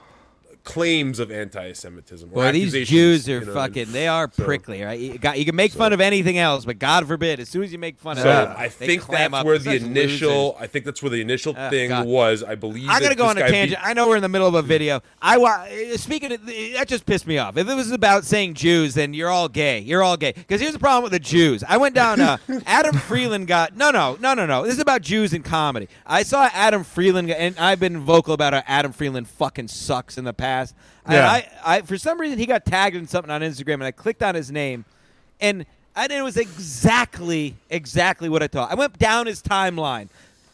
Claims 0.64 1.18
of 1.18 1.30
anti-Semitism. 1.30 2.28
Boy, 2.30 2.52
these 2.52 2.88
Jews 2.88 3.28
are 3.28 3.32
you 3.32 3.40
know, 3.40 3.46
and 3.46 3.54
fucking. 3.54 3.92
They 3.92 4.08
are 4.08 4.30
so- 4.32 4.44
prickly, 4.44 4.82
right? 4.82 4.98
You, 4.98 5.18
got, 5.18 5.38
you 5.38 5.44
can 5.44 5.56
make 5.56 5.72
fun 5.72 5.92
of 5.92 6.00
anything 6.00 6.38
else, 6.38 6.64
but 6.64 6.78
God 6.78 7.06
forbid, 7.08 7.40
as 7.40 7.48
soon 7.48 7.62
as 7.62 7.72
you 7.72 7.78
make 7.78 7.98
fun 7.98 8.18
of 8.18 8.24
them, 8.24 8.54
I 8.56 8.68
think 8.68 9.06
that's 9.06 9.44
where 9.44 9.58
the 9.58 9.76
initial. 9.76 10.48
losers. 10.48 10.54
I 10.60 10.66
think 10.66 10.84
that's 10.84 11.02
where 11.02 11.10
the 11.10 11.20
initial 11.20 11.54
Oh, 11.56 11.70
thing 11.70 11.88
God. 11.88 12.06
was. 12.06 12.42
I 12.42 12.54
believe. 12.56 12.88
I'm 12.90 13.02
gonna 13.02 13.14
go 13.14 13.26
on 13.26 13.38
a 13.38 13.48
tangent. 13.48 13.80
beat- 13.80 13.88
I 13.88 13.94
know 13.94 14.08
we're 14.08 14.16
in 14.16 14.22
the 14.22 14.28
middle 14.28 14.46
of 14.48 14.54
a 14.54 14.62
video. 14.62 15.00
I 15.22 15.38
wa- 15.38 15.64
speaking 15.96 16.32
of 16.32 16.44
that 16.46 16.86
just 16.88 17.06
pissed 17.06 17.26
me 17.26 17.38
off. 17.38 17.56
If 17.56 17.68
it 17.68 17.74
was 17.74 17.90
about 17.90 18.24
saying 18.24 18.54
Jews, 18.54 18.94
then 18.94 19.14
you're 19.14 19.30
all 19.30 19.48
gay. 19.48 19.78
You're 19.80 20.02
all 20.02 20.16
gay. 20.16 20.32
Because 20.32 20.60
here's 20.60 20.74
the 20.74 20.78
problem 20.78 21.02
with 21.04 21.12
the 21.12 21.18
Jews. 21.20 21.64
I 21.66 21.78
went 21.78 21.94
down. 21.94 22.20
Uh, 22.20 22.36
Adam 22.66 22.96
Friedland 22.96 23.46
got 23.46 23.76
no, 23.76 23.90
no, 23.90 24.16
no, 24.20 24.34
no, 24.34 24.44
no. 24.46 24.64
This 24.64 24.74
is 24.74 24.80
about 24.80 25.00
Jews 25.02 25.32
in 25.32 25.42
comedy. 25.42 25.88
I 26.06 26.22
saw 26.22 26.50
Adam 26.52 26.84
Friedland, 26.84 27.30
and 27.30 27.58
I've 27.58 27.80
been 27.80 28.00
vocal 28.00 28.34
about 28.34 28.52
how 28.52 28.62
Adam 28.66 28.92
Friedland 28.92 29.26
fucking 29.26 29.68
sucks 29.68 30.18
in 30.18 30.24
the 30.24 30.34
past. 30.34 30.49
And 31.06 31.14
Yeah. 31.14 31.28
I, 31.30 31.48
I, 31.64 31.80
for 31.82 31.96
some 31.98 32.20
reason, 32.20 32.38
he 32.38 32.46
got 32.46 32.64
tagged 32.64 32.96
in 32.96 33.06
something 33.06 33.30
on 33.30 33.40
Instagram, 33.40 33.74
and 33.74 33.84
I 33.84 33.90
clicked 33.90 34.22
on 34.22 34.34
his 34.34 34.50
name, 34.50 34.84
and 35.40 35.64
I 35.96 36.06
it 36.06 36.22
was 36.22 36.36
exactly, 36.36 37.56
exactly 37.68 38.28
what 38.28 38.42
I 38.42 38.46
thought. 38.46 38.70
I 38.70 38.74
went 38.74 38.98
down 38.98 39.26
his 39.26 39.42
timeline. 39.42 40.08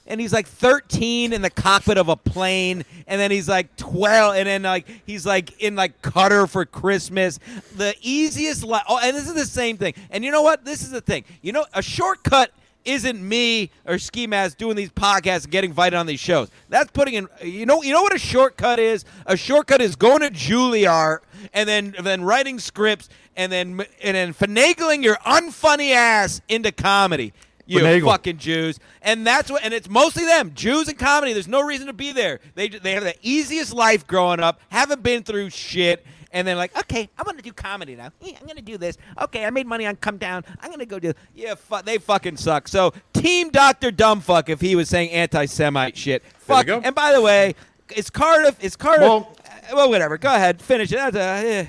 And 0.09 0.20
he's 0.20 0.32
like 0.32 0.47
13 0.47 1.32
in 1.32 1.42
the 1.42 1.51
cockpit 1.51 1.99
of 1.99 2.09
a 2.09 2.14
plane. 2.14 2.84
And 3.09 3.20
then 3.20 3.32
he's 3.32 3.49
like 3.49 3.74
12 3.76 4.36
and 4.36 4.47
then 4.47 4.62
like 4.62 4.86
he's 5.05 5.26
like 5.26 5.61
in 5.61 5.74
like 5.74 6.01
Cutter 6.01 6.47
for 6.47 6.64
Christmas. 6.64 7.40
The 7.74 7.92
easiest 8.01 8.62
li- 8.62 8.78
oh 8.88 9.01
and 9.03 9.16
this 9.16 9.26
is 9.26 9.34
the 9.34 9.44
same 9.44 9.76
thing. 9.76 9.94
And 10.11 10.24
you 10.24 10.30
know 10.30 10.42
what? 10.42 10.64
This 10.64 10.82
is 10.82 10.90
the 10.90 11.01
thing. 11.01 11.24
You 11.42 11.51
know 11.51 11.66
a 11.74 11.82
shortcut 11.82 12.53
isn't 12.87 13.20
me 13.20 13.70
or 13.84 13.99
Ski 13.99 14.26
Mask 14.26 14.57
doing 14.57 14.76
these 14.76 14.91
podcasts 14.91 15.45
and 15.45 15.51
getting 15.51 15.70
invited 15.70 15.97
on 15.97 16.07
these 16.07 16.20
shows. 16.20 16.49
That's 16.68 16.91
putting 16.93 17.14
in 17.14 17.28
you 17.43 17.66
know 17.66 17.82
you 17.82 17.93
know 17.93 18.03
what 18.03 18.14
a 18.14 18.18
shortcut 18.18 18.78
is? 18.78 19.05
A 19.26 19.37
shortcut 19.37 19.82
is 19.82 19.97
going 19.97 20.20
to 20.20 20.30
Juilliard 20.30 21.18
and 21.53 21.68
then 21.68 21.95
then 22.03 22.22
writing 22.22 22.59
scripts 22.59 23.09
and 23.37 23.53
then 23.53 23.84
and 24.03 24.16
then 24.16 24.32
finagling 24.32 25.03
your 25.03 25.16
unfunny 25.16 25.93
ass 25.93 26.41
into 26.49 26.72
comedy. 26.72 27.32
You 27.68 27.80
Finagle. 27.80 28.05
fucking 28.05 28.39
Jews, 28.39 28.78
and 29.03 29.26
that's 29.26 29.51
what, 29.51 29.64
and 29.64 29.74
it's 29.74 29.89
mostly 29.89 30.24
them, 30.24 30.53
Jews 30.55 30.87
and 30.87 30.97
comedy. 30.97 31.32
There's 31.32 31.49
no 31.49 31.62
reason 31.62 31.89
to 31.89 31.93
be 31.93 32.12
there. 32.12 32.39
They 32.55 32.68
they 32.68 32.93
have 32.93 33.03
the 33.03 33.16
easiest 33.22 33.74
life 33.74 34.07
growing 34.07 34.39
up, 34.39 34.61
haven't 34.68 35.03
been 35.03 35.24
through 35.24 35.51
shit, 35.51 36.07
and 36.33 36.47
then 36.47 36.57
like, 36.57 36.77
okay, 36.79 37.09
I'm 37.18 37.24
gonna 37.24 37.43
do 37.43 37.53
comedy 37.53 37.97
now. 37.97 38.11
Yeah, 38.20 38.37
I'm 38.41 38.47
gonna 38.47 38.61
do 38.62 38.77
this. 38.79 38.97
Okay, 39.20 39.45
I 39.45 39.51
made 39.51 39.66
money 39.66 39.87
on 39.87 39.97
Cum 39.97 40.18
Town. 40.18 40.45
I'm 40.61 40.70
gonna 40.70 40.87
go 40.87 40.99
do. 40.99 41.12
Yeah, 41.35 41.55
fu- 41.55 41.83
they 41.83 41.99
fucking 41.99 42.37
suck. 42.37 42.68
So, 42.68 42.93
Team 43.12 43.51
Doctor 43.51 43.91
Dumbfuck, 43.91 44.49
if 44.49 44.61
he 44.61 44.74
was 44.77 44.89
saying 44.89 45.11
anti-Semite 45.11 45.97
shit, 45.97 46.22
There 46.22 46.31
we 46.33 46.55
fuck. 46.57 46.66
go. 46.66 46.81
And 46.85 46.95
by 46.95 47.12
the 47.12 47.20
way, 47.20 47.55
it's 47.95 48.11
Cardiff. 48.11 48.57
It's 48.61 48.77
Cardiff. 48.77 49.03
Well- 49.09 49.37
uh, 49.45 49.74
well, 49.74 49.89
whatever. 49.91 50.16
Go 50.18 50.35
ahead, 50.35 50.61
finish 50.62 50.93
it. 50.93 50.97
That's 50.97 51.16
a, 51.16 51.20
eh. 51.20 51.66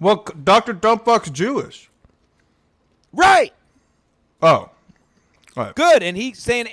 Well, 0.00 0.24
Doctor 0.44 0.74
Dumbfuck's 0.74 1.30
Jewish. 1.30 1.88
Right. 3.12 3.52
Oh, 4.42 4.70
Right. 5.56 5.74
good 5.74 6.02
and 6.02 6.16
he's 6.18 6.38
saying 6.38 6.68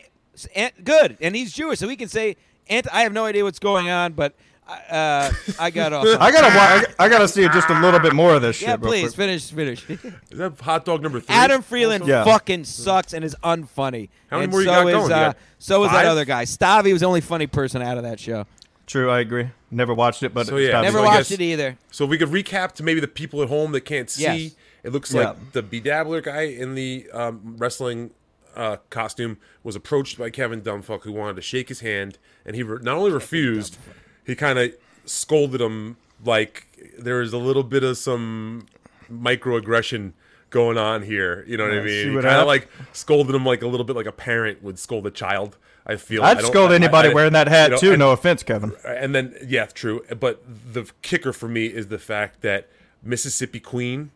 good 0.84 1.18
and 1.22 1.36
he's 1.36 1.54
jewish 1.54 1.80
so 1.80 1.88
he 1.88 1.96
can 1.96 2.10
say 2.10 2.36
Ant- 2.70 2.88
I 2.94 3.04
have 3.04 3.14
no 3.14 3.24
idea 3.26 3.44
what's 3.46 3.60
going 3.60 3.90
on, 3.90 4.12
but 4.14 4.36
uh, 4.68 5.32
I 5.59 5.70
got 5.72 5.93
off. 5.93 6.05
I 6.20 6.32
gotta, 6.32 6.47
wa- 6.55 6.95
I, 6.99 7.05
I 7.05 7.09
gotta 7.09 7.28
see 7.28 7.43
just 7.49 7.70
a 7.70 7.80
little 7.80 7.99
bit 7.99 8.14
more 8.14 8.34
of 8.36 8.41
this 8.41 8.57
shit. 8.57 8.68
yeah, 8.68 8.74
real 8.76 8.82
please 8.91 9.14
quick. 9.14 9.16
finish, 9.16 9.51
finish. 9.51 9.89
Is 10.32 10.38
that 10.38 10.59
hot 10.59 10.86
dog 10.86 11.01
number 11.01 11.20
three? 11.20 11.36
Adam 11.36 11.61
Friedland 11.61 12.07
Yeah. 12.07 12.24
fucking 12.24 12.64
sucks 12.66 13.14
and 13.14 13.24
is 13.26 13.36
unfunny. 13.43 14.09
How 14.30 14.38
many 14.38 14.43
and 14.45 14.51
more 14.51 14.61
you 14.61 14.68
so 14.68 14.72
got 14.72 14.88
is, 14.88 14.93
going? 14.93 15.09
You 15.09 15.16
Uh, 15.16 15.20
got 15.28 15.38
so 15.59 15.84
is 15.84 15.91
that 15.91 15.97
five? 16.03 16.07
other 16.07 16.26
guy. 16.26 16.45
Stavi 16.45 16.91
was 16.91 17.01
the 17.01 17.07
only 17.07 17.22
funny 17.22 17.47
person 17.47 17.82
out 17.82 17.97
of 17.97 18.03
that 18.03 18.20
show. 18.20 18.45
True, 18.88 19.09
I 19.09 19.20
agree. 19.20 19.49
Never 19.72 19.93
watched 19.93 20.24
it, 20.24 20.34
but 20.34 20.47
So, 20.47 20.57
yeah. 20.57 20.82
Never 20.82 20.97
so 20.99 21.03
I 21.03 21.07
watched 21.07 21.30
guess- 21.30 21.32
it 21.32 21.41
either. 21.41 21.78
So 21.91 22.03
if 22.03 22.09
we 22.09 22.18
could 22.18 22.30
recap 22.30 22.74
to 22.74 22.84
maybe 22.84 22.99
the 22.99 23.07
people 23.07 23.41
at 23.41 23.49
home 23.49 23.72
that 23.74 23.82
can't 23.82 24.09
see. 24.09 24.22
Yes. 24.24 24.55
It 24.84 24.91
looks 24.91 25.14
Yeah. 25.14 25.30
like 25.30 25.51
the 25.53 25.64
bedabbler 25.64 26.22
guy 26.24 26.41
in 26.41 26.76
the 26.76 27.07
um, 27.14 27.55
wrestling 27.57 28.11
uh, 28.55 28.76
costume 28.89 29.38
was 29.64 29.76
approached 29.76 30.18
by 30.18 30.30
Kevin 30.30 30.61
Dumbfuck, 30.61 31.03
who 31.03 31.11
wanted 31.14 31.38
to 31.38 31.41
shake 31.41 31.70
his 31.70 31.80
hand, 31.80 32.18
and 32.45 32.55
he 32.55 32.61
re- 32.64 32.80
not 32.82 32.97
only 32.97 33.09
refused, 33.11 33.78
he 34.26 34.36
kind 34.36 34.60
of 34.60 34.74
scolded 35.06 35.62
him 35.62 35.98
like 36.26 36.68
there 36.98 37.18
was 37.20 37.34
a 37.34 37.38
little 37.38 37.64
bit 37.64 37.84
of 37.84 37.98
some 37.98 38.66
microaggression 39.12 40.14
going 40.50 40.78
on 40.78 41.02
here. 41.02 41.44
You 41.48 41.58
know 41.58 41.64
what 41.66 41.74
I 41.74 41.78
Yeah, 41.78 41.82
see 41.88 42.06
mean? 42.06 42.16
what 42.16 42.24
Kind 42.24 42.38
of 42.42 42.48
like 42.48 42.70
scolded 42.92 43.36
him 43.36 43.46
like 43.46 43.62
a 43.64 43.68
little 43.68 43.84
bit 43.86 43.96
like 43.96 44.06
a 44.06 44.12
parent 44.12 44.64
would 44.64 44.78
scold 44.80 45.06
a 45.08 45.12
child. 45.12 45.58
I 45.86 45.98
feel. 45.98 46.24
I'd 46.24 46.38
I 46.38 46.42
scold 46.44 46.70
I- 46.70 46.74
I- 46.74 46.76
anybody 46.76 47.10
I- 47.10 47.14
wearing 47.14 47.34
that 47.34 47.48
hat 47.50 47.66
you 47.66 47.72
know, 47.72 47.78
too. 47.80 47.90
and- 47.92 48.00
no 48.00 48.12
offense, 48.12 48.42
Kevin. 48.44 48.72
and 48.86 49.14
then 49.14 49.36
yeah, 49.46 49.66
true. 49.66 50.06
But 50.20 50.42
the 50.74 50.90
kicker 51.02 51.34
for 51.34 51.48
me 51.50 51.66
is 51.66 51.88
the 51.88 52.00
fact 52.00 52.42
that 52.42 52.70
Mississippi 53.04 53.60
Queen 53.60 54.12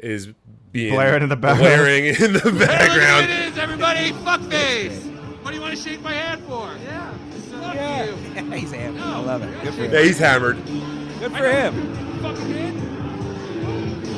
is 0.00 0.30
being 0.72 0.94
Blaring 0.94 1.22
in 1.22 1.28
the 1.28 1.36
background. 1.36 1.60
blaring 1.76 2.04
in 2.06 2.32
the 2.32 2.50
background. 2.58 3.26
at 3.26 3.30
it 3.30 3.52
is, 3.52 3.58
everybody. 3.58 4.10
Fuckface. 4.10 4.98
What 5.42 5.50
do 5.50 5.56
you 5.56 5.60
want 5.62 5.76
to 5.76 5.80
shake 5.80 6.02
my 6.02 6.12
hand 6.12 6.42
for? 6.48 6.68
Yeah. 6.84 7.14
Fuck 7.76 8.06
you. 8.36 8.50
He's 8.52 8.72
hammered. 8.72 9.02
I 9.02 9.18
love 9.20 9.42
it. 9.42 9.62
Good 9.62 9.74
for 9.74 9.82
Yeah, 9.82 9.88
him. 9.98 10.04
he's 10.04 10.18
hammered. 10.18 10.64
Good 11.18 11.32
for 11.32 11.48
him. 11.48 11.76
You 12.14 12.20
fucking 12.22 12.48
did. 12.52 12.74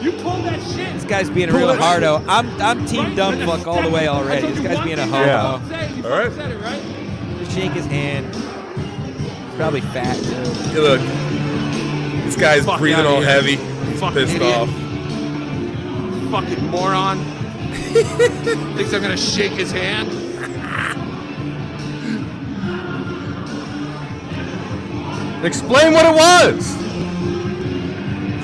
You 0.05 0.13
pulled 0.23 0.45
that 0.45 0.61
shit. 0.75 0.93
This 0.95 1.05
guy's 1.05 1.31
being 1.31 1.49
a 1.49 1.53
real 1.53 1.75
hardo. 1.77 2.23
I'm 2.29 2.49
I'm 2.61 2.85
team 2.87 3.15
dumb 3.15 3.39
fuck 3.47 3.67
all 3.67 3.83
the 3.83 3.89
way 3.91 4.07
already. 4.09 4.47
This 4.49 4.61
guy's 4.61 4.85
being 4.85 4.99
a 4.99 5.07
homo. 5.07 5.25
Yeah. 5.27 5.43
All 5.43 5.53
All 5.55 5.61
right. 5.61 6.05
right. 6.05 6.33
Said 6.33 6.51
it, 6.51 6.59
right? 6.61 6.83
Just 7.39 7.53
shake 7.53 7.73
his 7.73 7.87
hand. 7.87 8.35
He's 8.35 9.55
probably 9.57 9.81
fat 9.81 10.17
too. 10.17 10.51
Hey, 10.71 10.81
look, 10.81 11.01
this 12.25 12.37
guy's 12.37 12.65
Fuck 12.67 12.81
breathing 12.81 13.07
all 13.07 13.21
here. 13.21 13.31
heavy, 13.31 13.57
Fucking 13.57 14.15
pissed 14.15 14.35
idiot. 14.37 14.57
off. 14.57 14.69
Fucking 16.31 16.67
moron. 16.69 17.19
Thinks 18.77 18.93
I'm 18.93 19.01
gonna 19.03 19.17
shake 19.17 19.53
his 19.53 19.71
hand. 19.73 20.11
Explain 25.45 25.93
what 25.93 26.07
it 26.07 26.15
was. 26.15 26.77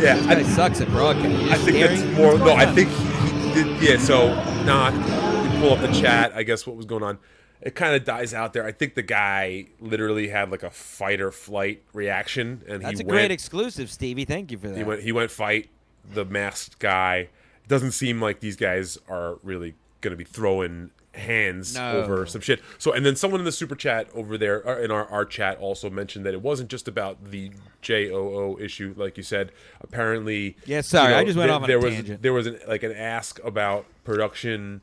Yeah, 0.01 0.15
This 0.15 0.27
I, 0.27 0.35
guy 0.35 0.43
sucks 0.45 0.81
at 0.81 0.89
broadcasting. 0.89 1.49
I 1.51 1.57
think 1.57 1.77
that's 1.79 2.03
more. 2.17 2.39
No, 2.39 2.55
I 2.55 2.67
think 2.67 2.89
he, 2.91 3.49
he 3.49 3.63
did. 3.65 3.83
Yeah, 3.83 3.99
so 3.99 4.35
not. 4.65 4.93
we 4.95 5.61
pull 5.61 5.73
up 5.75 5.81
the 5.81 5.93
chat. 5.93 6.33
I 6.35 6.43
guess 6.43 6.67
what 6.67 6.77
was 6.77 6.87
going 6.87 7.03
on. 7.03 7.19
It 7.61 7.75
kind 7.75 7.95
of 7.95 8.05
dies 8.05 8.33
out 8.33 8.55
there. 8.55 8.65
I 8.65 8.73
think 8.73 8.95
the 8.95 9.03
guy 9.03 9.67
literally 9.81 10.29
had 10.29 10.51
like 10.51 10.63
a 10.63 10.71
fight 10.71 11.21
or 11.21 11.31
flight 11.31 11.83
reaction, 11.93 12.63
and 12.67 12.83
That's 12.83 13.01
he 13.01 13.05
a 13.05 13.07
went. 13.07 13.09
great 13.09 13.31
exclusive, 13.31 13.91
Stevie. 13.91 14.25
Thank 14.25 14.51
you 14.51 14.57
for 14.59 14.69
that. 14.69 14.79
He 14.79 14.85
went. 14.85 15.03
He 15.03 15.13
went 15.13 15.31
fight 15.31 15.69
the 16.11 16.25
masked 16.25 16.79
guy. 16.79 17.29
It 17.63 17.69
doesn't 17.69 17.93
seem 17.93 18.21
like 18.21 18.41
these 18.41 18.57
guys 18.57 18.97
are 19.09 19.37
really 19.43 19.75
going 20.01 20.13
to 20.13 20.17
be 20.17 20.25
throwing 20.25 20.91
hands 21.15 21.75
No. 21.75 21.93
over 22.03 22.25
some 22.27 22.41
shit. 22.41 22.61
So, 22.79 22.93
and 22.93 23.05
then 23.05 23.17
someone 23.17 23.41
in 23.41 23.45
the 23.45 23.53
super 23.53 23.75
chat 23.75 24.09
over 24.15 24.39
there 24.39 24.67
uh, 24.69 24.79
in 24.81 24.91
our, 24.91 25.07
our 25.07 25.25
chat 25.25 25.59
also 25.59 25.91
mentioned 25.91 26.25
that 26.27 26.35
it 26.35 26.41
wasn't 26.43 26.71
just 26.71 26.87
about 26.89 27.31
the 27.31 27.51
JOO 27.83 28.59
issue, 28.61 28.95
like 28.97 29.17
you 29.17 29.23
said. 29.23 29.51
Apparently, 29.81 30.57
Yeah, 30.67 30.83
sorry, 30.83 31.13
you 31.13 31.19
I 31.19 31.25
just 31.25 31.37
went 31.37 31.49
there, 31.49 31.55
off 31.57 31.63
on 31.63 31.65
a 31.65 31.67
there 31.67 31.81
was 31.81 31.95
tangent. 31.95 32.23
there 32.23 32.33
was 32.33 32.47
an, 32.47 32.61
like 32.69 32.83
an 32.85 32.93
ask 32.93 33.43
about 33.45 33.87
production 34.05 34.83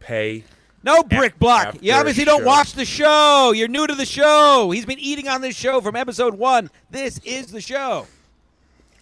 pay. 0.00 0.44
No, 0.82 1.02
Brick 1.02 1.38
Block. 1.38 1.76
You 1.80 1.92
obviously 1.92 2.24
don't 2.24 2.40
show. 2.42 2.46
watch 2.46 2.72
the 2.74 2.84
show. 2.84 3.52
You're 3.52 3.66
new 3.68 3.86
to 3.86 3.94
the 3.94 4.06
show. 4.06 4.70
He's 4.72 4.86
been 4.86 5.00
eating 5.00 5.28
on 5.28 5.40
this 5.40 5.56
show 5.56 5.80
from 5.80 5.96
episode 5.96 6.34
one. 6.34 6.70
This 6.90 7.18
is 7.24 7.48
the 7.50 7.60
show. 7.60 8.06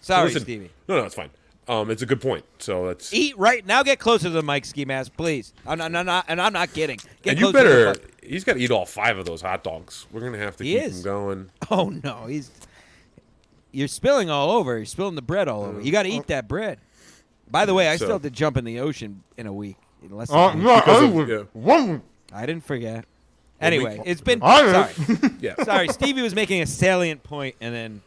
Sorry, 0.01 0.25
Listen- 0.27 0.41
Stevie. 0.43 0.71
No, 0.87 0.97
no, 0.99 1.05
it's 1.05 1.13
fine. 1.15 1.29
Um, 1.69 1.91
it's 1.91 2.01
a 2.01 2.05
good 2.05 2.21
point. 2.21 2.45
So 2.59 2.87
that's 2.87 3.13
Eat 3.13 3.37
right 3.37 3.65
now. 3.65 3.83
Get 3.83 3.99
closer 3.99 4.23
to 4.25 4.29
the 4.29 4.41
mic, 4.43 4.63
ski 4.65 4.85
mask, 4.85 5.11
please. 5.17 5.53
I'm 5.65 5.77
not, 5.77 5.93
I'm 5.93 6.05
not, 6.05 6.25
and 6.27 6.41
I'm 6.41 6.53
not 6.53 6.71
kidding. 6.73 6.97
Get 7.21 7.31
and 7.31 7.39
you 7.39 7.51
closer 7.51 7.63
to 7.63 7.69
the 7.69 7.75
better. 7.85 7.93
fuck- 7.95 8.23
He's 8.23 8.43
got 8.43 8.53
to 8.53 8.59
eat 8.59 8.71
all 8.71 8.85
five 8.85 9.17
of 9.17 9.25
those 9.25 9.41
hot 9.41 9.63
dogs. 9.63 10.05
We're 10.11 10.21
gonna 10.21 10.37
have 10.37 10.57
to 10.57 10.63
He 10.63 10.73
keep 10.73 10.83
is. 10.83 10.97
him 10.97 11.03
going. 11.03 11.49
Oh 11.71 11.89
no, 11.89 12.25
he's. 12.27 12.51
You're 13.71 13.87
spilling 13.87 14.29
all 14.29 14.51
over. 14.51 14.77
You're 14.77 14.85
spilling 14.85 15.15
the 15.15 15.21
bread 15.21 15.47
all 15.47 15.63
over. 15.63 15.81
You 15.81 15.91
got 15.91 16.03
to 16.03 16.09
eat 16.09 16.27
that 16.27 16.47
bread. 16.47 16.79
By 17.51 17.65
the 17.65 17.73
way, 17.73 17.87
I 17.89 17.95
So- 17.97 18.05
still 18.05 18.15
have 18.15 18.21
to 18.23 18.29
jump 18.29 18.57
in 18.57 18.65
the 18.65 18.79
ocean 18.79 19.23
in 19.37 19.45
a 19.47 19.53
week. 19.53 19.77
In 20.03 20.15
less 20.15 20.29
than 20.29 20.37
Uh, 20.37 20.41
a 20.49 20.53
week. 20.55 20.63
no, 20.63 20.75
Because 20.77 21.01
I 21.01 21.05
of- 21.05 21.13
would- 21.13 21.27
yeah. 21.29 21.43
one- 21.53 22.01
I 22.33 22.45
didn't 22.45 22.65
forget. 22.65 23.05
Anyway, 23.59 24.01
it's 24.05 24.21
been. 24.21 24.39
I- 24.43 24.89
Sorry, 24.91 25.17
Yeah. 25.41 25.55
sorry. 25.63 25.87
Stevie 25.89 26.21
was 26.21 26.35
making 26.35 26.61
a 26.61 26.65
salient 26.65 27.23
point, 27.23 27.55
and 27.61 27.73
then 27.73 28.01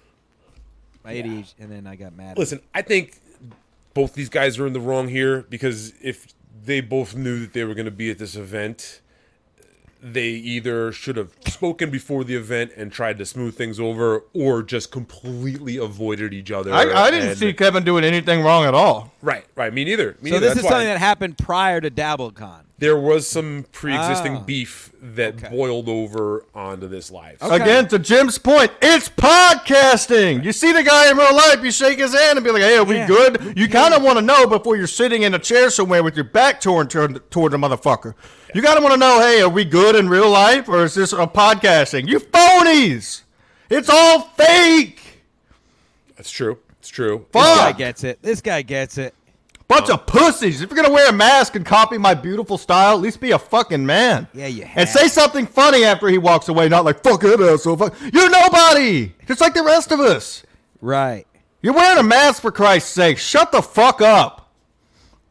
my 1.04 1.12
ADHD, 1.14 1.54
and 1.58 1.70
then 1.72 1.86
I 1.86 1.96
got 1.96 2.14
mad. 2.16 2.36
Listen, 2.38 2.60
I 2.74 2.82
think 2.82 3.18
both 3.94 4.14
these 4.14 4.28
guys 4.28 4.58
are 4.58 4.66
in 4.66 4.72
the 4.72 4.80
wrong 4.80 5.08
here 5.08 5.42
because 5.48 5.92
if 6.02 6.26
they 6.64 6.80
both 6.80 7.14
knew 7.14 7.40
that 7.40 7.52
they 7.52 7.64
were 7.64 7.74
going 7.74 7.86
to 7.86 7.90
be 7.90 8.10
at 8.10 8.18
this 8.18 8.36
event, 8.36 9.00
they 10.02 10.28
either 10.28 10.92
should 10.92 11.16
have 11.16 11.32
spoken 11.46 11.90
before 11.90 12.24
the 12.24 12.34
event 12.34 12.72
and 12.76 12.90
tried 12.92 13.18
to 13.18 13.26
smooth 13.26 13.54
things 13.56 13.78
over, 13.78 14.24
or 14.32 14.62
just 14.62 14.90
completely 14.90 15.76
avoided 15.76 16.32
each 16.32 16.50
other. 16.50 16.72
I, 16.72 16.90
I 16.90 17.10
didn't 17.10 17.30
and- 17.30 17.38
see 17.38 17.52
Kevin 17.52 17.84
doing 17.84 18.04
anything 18.04 18.42
wrong 18.42 18.64
at 18.64 18.74
all. 18.74 19.12
Right, 19.20 19.44
right. 19.56 19.72
Me 19.72 19.84
neither. 19.84 20.16
Me 20.22 20.30
so 20.30 20.36
neither. 20.36 20.40
this 20.40 20.48
That's 20.48 20.58
is 20.60 20.64
why 20.64 20.70
something 20.70 20.88
that 20.88 20.98
happened 20.98 21.36
prior 21.38 21.80
to 21.80 21.90
DabbleCon. 21.90 22.62
There 22.80 22.98
was 22.98 23.28
some 23.28 23.64
pre-existing 23.72 24.36
Ah. 24.38 24.40
beef 24.40 24.90
that 25.00 25.34
Okay. 25.36 25.48
boiled 25.54 25.88
over 25.88 26.44
onto 26.54 26.88
this 26.88 27.10
live. 27.10 27.36
Okay. 27.40 27.54
Again, 27.56 27.86
to 27.88 27.98
Jim's 27.98 28.38
point, 28.38 28.72
it's 28.82 29.08
podcasting. 29.08 30.42
You 30.44 30.52
see 30.52 30.72
the 30.72 30.82
guy 30.82 31.10
in 31.10 31.16
real 31.16 31.34
life, 31.34 31.62
you 31.62 31.70
shake 31.70 31.98
his 31.98 32.12
hand 32.14 32.38
and 32.38 32.44
be 32.44 32.50
like, 32.50 32.62
"Hey, 32.62 32.76
are 32.76 32.84
we 32.84 32.96
Yeah. 32.96 33.06
good?" 33.06 33.52
You 33.56 33.68
kind 33.68 33.94
of 33.94 34.02
want 34.02 34.18
to 34.18 34.22
know 34.22 34.46
before 34.46 34.76
you're 34.76 34.86
sitting 34.86 35.22
in 35.22 35.34
a 35.34 35.38
chair 35.38 35.70
somewhere 35.70 36.02
with 36.02 36.16
your 36.16 36.24
back 36.24 36.60
toward 36.60 36.90
toward, 36.90 37.30
toward 37.30 37.52
the 37.52 37.58
motherfucker. 37.58 38.14
You 38.54 38.62
got 38.62 38.74
to 38.74 38.80
want 38.80 38.94
to 38.94 38.98
know, 39.00 39.20
"Hey, 39.20 39.40
are 39.42 39.48
we 39.48 39.64
good 39.64 39.94
in 39.94 40.08
real 40.08 40.28
life, 40.28 40.68
or 40.68 40.84
is 40.84 40.94
this 40.94 41.12
a 41.12 41.26
podcasting?" 41.26 42.08
You 42.08 42.18
phonies! 42.18 43.20
It's 43.68 43.88
all 43.88 44.30
fake. 44.36 45.22
That's 46.16 46.30
true. 46.30 46.58
It's 46.80 46.88
true. 46.88 47.26
This 47.32 47.42
guy 47.42 47.72
gets 47.72 48.04
it. 48.04 48.18
This 48.22 48.40
guy 48.40 48.62
gets 48.62 48.98
it. 48.98 49.14
Bunch 49.70 49.88
of 49.88 50.04
pussies. 50.04 50.62
If 50.62 50.68
you're 50.68 50.82
gonna 50.82 50.92
wear 50.92 51.08
a 51.08 51.12
mask 51.12 51.54
and 51.54 51.64
copy 51.64 51.96
my 51.96 52.12
beautiful 52.12 52.58
style, 52.58 52.96
at 52.96 53.00
least 53.00 53.20
be 53.20 53.30
a 53.30 53.38
fucking 53.38 53.86
man. 53.86 54.26
Yeah, 54.34 54.48
you 54.48 54.64
And 54.74 54.88
say 54.88 55.06
something 55.06 55.46
funny 55.46 55.84
after 55.84 56.08
he 56.08 56.18
walks 56.18 56.48
away, 56.48 56.68
not 56.68 56.84
like 56.84 57.04
fuck 57.04 57.22
it, 57.22 57.38
asshole. 57.38 57.76
Fuck. 57.76 57.94
You're 58.12 58.28
nobody. 58.28 59.12
Just 59.28 59.40
like 59.40 59.54
the 59.54 59.62
rest 59.62 59.92
of 59.92 60.00
us. 60.00 60.42
Right. 60.80 61.24
You're 61.62 61.74
wearing 61.74 61.98
a 61.98 62.02
mask 62.02 62.42
for 62.42 62.50
Christ's 62.50 62.90
sake. 62.90 63.16
Shut 63.16 63.52
the 63.52 63.62
fuck 63.62 64.00
up. 64.00 64.50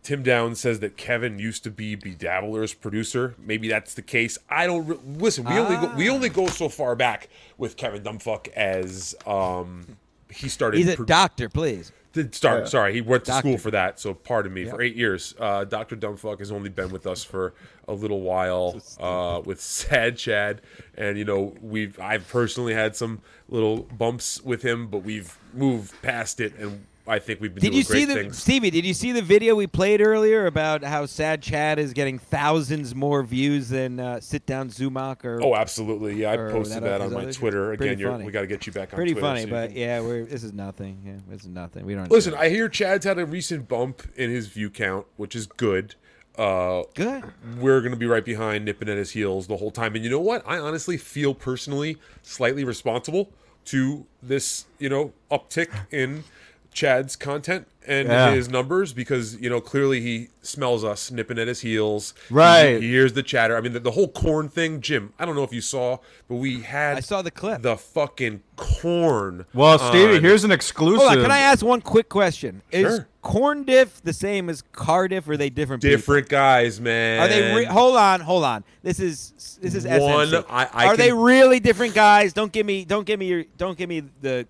Tim 0.03 0.23
Downs 0.23 0.61
says 0.61 0.79
that 0.79 0.95
Kevin 0.95 1.37
used 1.37 1.65
to 1.65 1.69
be 1.69 1.97
Bedabbler's 1.97 2.73
producer. 2.73 3.35
Maybe 3.37 3.67
that's 3.67 3.93
the 3.93 4.01
case. 4.01 4.37
I 4.49 4.67
don't 4.67 4.87
re- 4.87 4.99
listen. 5.05 5.43
We 5.43 5.59
only 5.59 5.75
go, 5.75 5.93
we 5.97 6.09
only 6.09 6.29
go 6.29 6.47
so 6.47 6.69
far 6.69 6.95
back 6.95 7.27
with 7.57 7.75
Kevin 7.75 8.03
Dumbfuck 8.03 8.47
as 8.49 9.15
um 9.27 9.97
he 10.29 10.49
started. 10.49 10.77
He's 10.77 10.89
a 10.93 10.95
pro- 10.97 11.05
doctor, 11.05 11.49
please. 11.49 11.91
did 12.13 12.33
start. 12.35 12.67
Sorry, 12.67 12.93
he 12.93 13.01
went 13.01 13.25
to 13.25 13.31
Doctor. 13.31 13.47
school 13.49 13.57
for 13.57 13.71
that. 13.71 13.99
So 13.99 14.13
pardon 14.13 14.53
me. 14.53 14.65
For 14.65 14.81
eight 14.81 14.95
years, 14.95 15.35
uh, 15.39 15.63
Doctor 15.65 15.95
Dumbfuck 15.95 16.39
has 16.39 16.51
only 16.51 16.69
been 16.69 16.89
with 16.89 17.05
us 17.07 17.23
for 17.23 17.53
a 17.87 17.93
little 17.93 18.21
while 18.21 18.79
uh, 18.99 19.41
with 19.43 19.59
Sad 19.79 20.17
Chad, 20.17 20.61
and 20.95 21.17
you 21.17 21.25
know 21.25 21.55
we've 21.61 21.99
I've 21.99 22.27
personally 22.27 22.73
had 22.73 22.95
some 22.95 23.21
little 23.47 23.83
bumps 23.83 24.41
with 24.43 24.61
him, 24.63 24.87
but 24.87 24.99
we've 24.99 25.37
moved 25.53 25.99
past 26.01 26.39
it, 26.39 26.55
and 26.57 26.85
I 27.09 27.19
think 27.19 27.41
we've 27.41 27.53
been 27.53 27.61
Did 27.61 27.69
doing 27.71 27.77
you 27.77 27.83
see 27.83 28.05
the 28.05 28.13
things. 28.13 28.37
Stevie? 28.37 28.69
Did 28.69 28.85
you 28.85 28.93
see 28.93 29.11
the 29.11 29.21
video 29.21 29.55
we 29.55 29.65
played 29.67 29.99
earlier 29.99 30.45
about 30.45 30.83
how 30.83 31.05
Sad 31.07 31.41
Chad 31.41 31.79
is 31.79 31.91
getting 31.93 32.19
thousands 32.19 32.93
more 32.93 33.23
views 33.23 33.69
than 33.69 33.99
uh, 33.99 34.19
Sit 34.19 34.45
Down 34.45 34.69
Zumach 34.69 35.25
or 35.25 35.41
Oh, 35.43 35.55
absolutely. 35.55 36.15
Yeah, 36.15 36.33
I 36.33 36.37
posted 36.37 36.83
that 36.83 36.99
that 36.99 37.01
on 37.01 37.11
my 37.13 37.23
other- 37.23 37.33
Twitter. 37.33 37.71
Again, 37.73 38.23
we 38.23 38.31
got 38.31 38.41
to 38.41 38.47
get 38.47 38.67
you 38.67 38.73
back 38.73 38.93
on 38.93 38.97
pretty 38.97 39.13
Twitter. 39.13 39.27
funny, 39.27 39.41
so 39.43 39.49
but 39.49 39.69
can- 39.69 39.77
yeah, 39.77 39.99
we're 40.01 40.23
this 40.25 40.43
is 40.43 40.53
nothing. 40.53 41.01
Yeah, 41.05 41.13
this 41.27 41.41
is 41.41 41.47
nothing. 41.47 41.85
We 41.85 41.95
don't 41.95 42.11
Listen, 42.11 42.35
I 42.35 42.49
hear 42.49 42.69
Chad's 42.69 43.05
had 43.05 43.17
a 43.17 43.25
recent 43.25 43.67
bump 43.67 44.03
in 44.15 44.29
his 44.29 44.47
view 44.47 44.69
count, 44.69 45.07
which 45.17 45.35
is 45.35 45.47
good. 45.47 45.95
Uh, 46.37 46.83
good. 46.93 47.23
we're 47.59 47.81
going 47.81 47.91
to 47.91 47.97
be 47.97 48.05
right 48.05 48.23
behind, 48.23 48.63
nipping 48.63 48.87
at 48.87 48.95
his 48.97 49.11
heels 49.11 49.47
the 49.47 49.57
whole 49.57 49.71
time. 49.71 49.95
And 49.95 50.03
you 50.05 50.09
know 50.09 50.21
what? 50.21 50.41
I 50.47 50.57
honestly 50.57 50.95
feel 50.95 51.33
personally 51.33 51.97
slightly 52.21 52.63
responsible 52.63 53.31
to 53.65 54.05
this, 54.23 54.65
you 54.77 54.87
know, 54.87 55.11
uptick 55.29 55.69
in 55.91 56.23
Chad's 56.71 57.15
content 57.15 57.67
and 57.87 58.07
Yeah. 58.07 58.31
his 58.31 58.49
numbers 58.49 58.93
because 58.93 59.35
you 59.41 59.49
know 59.49 59.59
clearly 59.59 60.01
he 60.01 60.27
smells 60.41 60.83
us 60.83 61.09
nipping 61.11 61.39
at 61.39 61.47
his 61.47 61.61
heels. 61.61 62.13
Right. 62.29 62.79
He, 62.81 62.89
hears 62.89 63.13
the 63.13 63.23
chatter. 63.23 63.57
I 63.57 63.61
mean, 63.61 63.73
the, 63.73 63.79
the 63.79 63.91
whole 63.91 64.07
corn 64.07 64.49
thing, 64.49 64.79
Jim. 64.81 65.11
I 65.19 65.25
don't 65.25 65.35
know 65.35 65.43
if 65.43 65.51
you 65.53 65.61
saw, 65.61 65.97
but 66.27 66.35
we 66.35 66.61
had 66.61 66.97
I 66.97 66.99
saw 67.01 67.21
the 67.21 67.31
clip. 67.31 67.61
the 67.63 67.75
fucking 67.77 68.41
corn. 68.55 69.45
Well, 69.53 69.73
uh, 69.81 69.89
Stevie, 69.89 70.17
on- 70.17 70.21
here's 70.23 70.43
an 70.43 70.51
exclusive. 70.51 70.99
Hold 71.07 71.17
on, 71.17 71.21
can 71.23 71.31
I 71.31 71.39
ask 71.39 71.65
one 71.65 71.81
quick 71.81 72.09
question? 72.09 72.61
Is 72.71 72.81
Sure. 72.95 73.07
corn 73.21 73.63
diff 73.63 74.01
the 74.03 74.13
same 74.13 74.49
as 74.49 74.61
Cardiff, 74.71 75.27
or 75.27 75.33
are 75.33 75.37
they 75.37 75.49
different? 75.49 75.81
people? 75.81 75.97
different 75.97 76.29
guys, 76.29 76.79
man. 76.79 77.19
Are 77.19 77.27
they? 77.27 77.55
Re- 77.55 77.65
hold 77.65 77.95
on, 77.97 78.21
hold 78.21 78.43
on. 78.43 78.63
This 78.83 78.99
is 78.99 79.57
this 79.61 79.73
is 79.75 79.85
One, 79.85 80.27
SMC. 80.27 80.45
I- 80.49 80.69
I 80.71 80.85
are 80.87 80.97
they 80.97 81.11
really 81.11 81.59
different 81.59 81.93
guys? 81.95 82.33
Don't 82.33 82.51
give 82.51 82.65
me, 82.65 82.85
don't 82.85 83.05
give 83.05 83.19
me 83.19 83.25
your, 83.27 83.43
don't 83.57 83.77
give 83.77 83.89
me 83.89 84.03
the. 84.21 84.47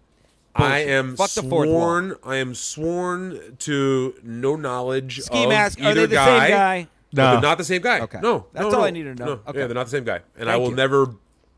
I 0.56 0.80
am 0.80 1.16
Fuck 1.16 1.32
the 1.32 1.44
fourth 1.44 1.70
wall. 1.70 1.80
sworn. 1.80 2.16
I 2.24 2.36
am 2.38 2.54
sworn 2.56 3.56
to 3.60 4.16
no 4.24 4.56
knowledge 4.56 5.22
Ski 5.22 5.44
of 5.44 5.50
mask. 5.50 5.80
either 5.80 5.90
Are 5.92 5.94
they 5.94 6.06
the 6.08 6.16
guy. 6.16 6.40
same 6.48 6.50
guy? 6.58 6.88
No, 7.14 7.24
No. 7.24 7.32
they're 7.34 7.42
not 7.42 7.58
the 7.58 7.64
same 7.64 7.82
guy. 7.82 8.00
Okay. 8.02 8.20
No, 8.22 8.46
That's 8.54 8.64
no, 8.64 8.72
all 8.74 8.80
no. 8.82 8.84
I 8.86 8.90
need 8.92 9.04
to 9.04 9.16
know. 9.16 9.26
No. 9.26 9.32
Okay. 9.48 9.60
Yeah, 9.60 9.66
they're 9.68 9.74
not 9.76 9.86
the 9.86 9.92
same 9.92 10.04
guy, 10.04 10.20
and 10.38 10.50
I 10.50 10.54
Thank 10.54 10.62
will 10.64 10.70
you. 10.72 10.76
never 10.76 11.14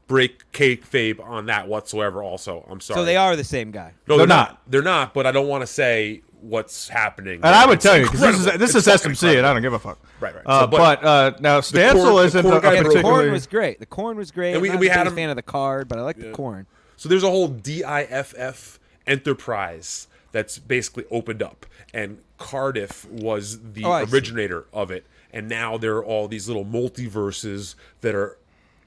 break 0.08 0.50
kayfabe 0.52 1.20
on 1.26 1.46
that 1.48 1.68
whatsoever. 1.68 2.22
Also, 2.24 2.66
I'm 2.70 2.80
sorry. 2.82 3.00
So 3.00 3.06
they 3.06 3.16
are 3.18 3.36
the 3.36 3.44
same 3.44 3.72
guy. 3.72 3.94
No, 4.08 4.18
They're 4.18 4.28
they're, 4.28 4.28
not. 4.28 4.50
not. 4.50 4.62
They're 4.68 4.82
not. 4.82 5.14
But 5.14 5.26
I 5.26 5.32
don't 5.32 5.48
want 5.48 5.62
to 5.62 5.68
say 5.68 6.22
what's 6.42 6.90
happening. 6.90 7.36
And 7.44 7.56
I 7.56 7.66
would 7.66 7.76
It's 7.76 7.84
tell 7.86 7.98
you 7.98 8.04
because 8.04 8.20
this 8.20 8.30
is 8.36 8.40
incredible. 8.40 8.60
this 8.66 8.76
It's 8.76 8.88
is 8.88 8.94
fucking 8.94 9.12
SMC, 9.16 9.38
and 9.38 9.48
I 9.48 9.54
don't 9.54 9.62
give 9.62 9.74
a 9.74 9.80
fuck. 9.80 10.00
Right, 10.20 10.36
right. 10.36 10.44
Uh, 10.46 10.62
So, 10.62 10.68
but 10.68 11.04
uh, 11.04 11.32
now 11.40 11.60
Stancil 11.62 11.94
corn- 12.04 12.16
the 12.16 12.22
isn't 12.24 12.42
corn 12.44 12.58
a 12.58 12.62
guy 12.62 12.74
Yeah, 12.74 12.80
the 12.80 12.90
particularly. 12.90 13.20
corn 13.24 13.32
was 13.32 13.48
great. 13.48 13.80
The 13.80 13.86
corn 13.86 14.18
was 14.18 14.32
great. 14.32 14.54
And 14.54 14.62
we- 14.62 14.70
I'm 14.70 14.76
not 14.76 14.80
we 14.82 14.88
the 14.88 14.94
had 14.94 15.00
biggest 15.04 15.12
him- 15.12 15.16
fan 15.18 15.30
of 15.30 15.36
the 15.38 15.42
card, 15.44 15.88
but 15.88 15.98
I 15.98 16.02
like 16.02 16.18
the 16.18 16.32
corn. 16.32 16.66
So 16.98 17.08
there's 17.10 17.24
a 17.24 17.30
whole 17.30 17.48
DIFF 17.48 18.80
enterprise 19.08 20.08
that's 20.32 20.58
basically 20.60 21.06
opened 21.12 21.42
up, 21.44 21.66
and 21.94 22.20
Cardiff 22.38 23.06
was 23.10 23.60
the 23.74 23.84
Oh, 23.84 23.92
I 23.92 24.06
see. 24.06 24.14
originator 24.14 24.66
of 24.74 24.90
it. 24.92 25.06
And 25.34 25.48
now 25.48 25.78
there 25.78 25.96
are 25.98 26.04
all 26.06 26.28
these 26.28 26.48
little 26.48 26.66
multiverses 26.66 27.76
that 28.02 28.16
are 28.16 28.38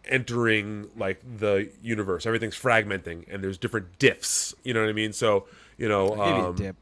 entering 0.06 0.88
like 0.96 1.20
the 1.38 1.70
universe. 1.82 2.26
Everything's 2.26 2.58
fragmenting, 2.58 3.24
and 3.32 3.42
there's 3.42 3.58
different 3.58 3.98
diffs. 3.98 4.54
You 4.62 4.74
know 4.74 4.80
what 4.80 4.88
I 4.88 4.92
mean? 4.92 5.12
So 5.12 5.46
you 5.78 5.88
know, 5.88 6.08
I'll 6.14 6.38
you 6.38 6.44
um, 6.46 6.54
dip. 6.54 6.76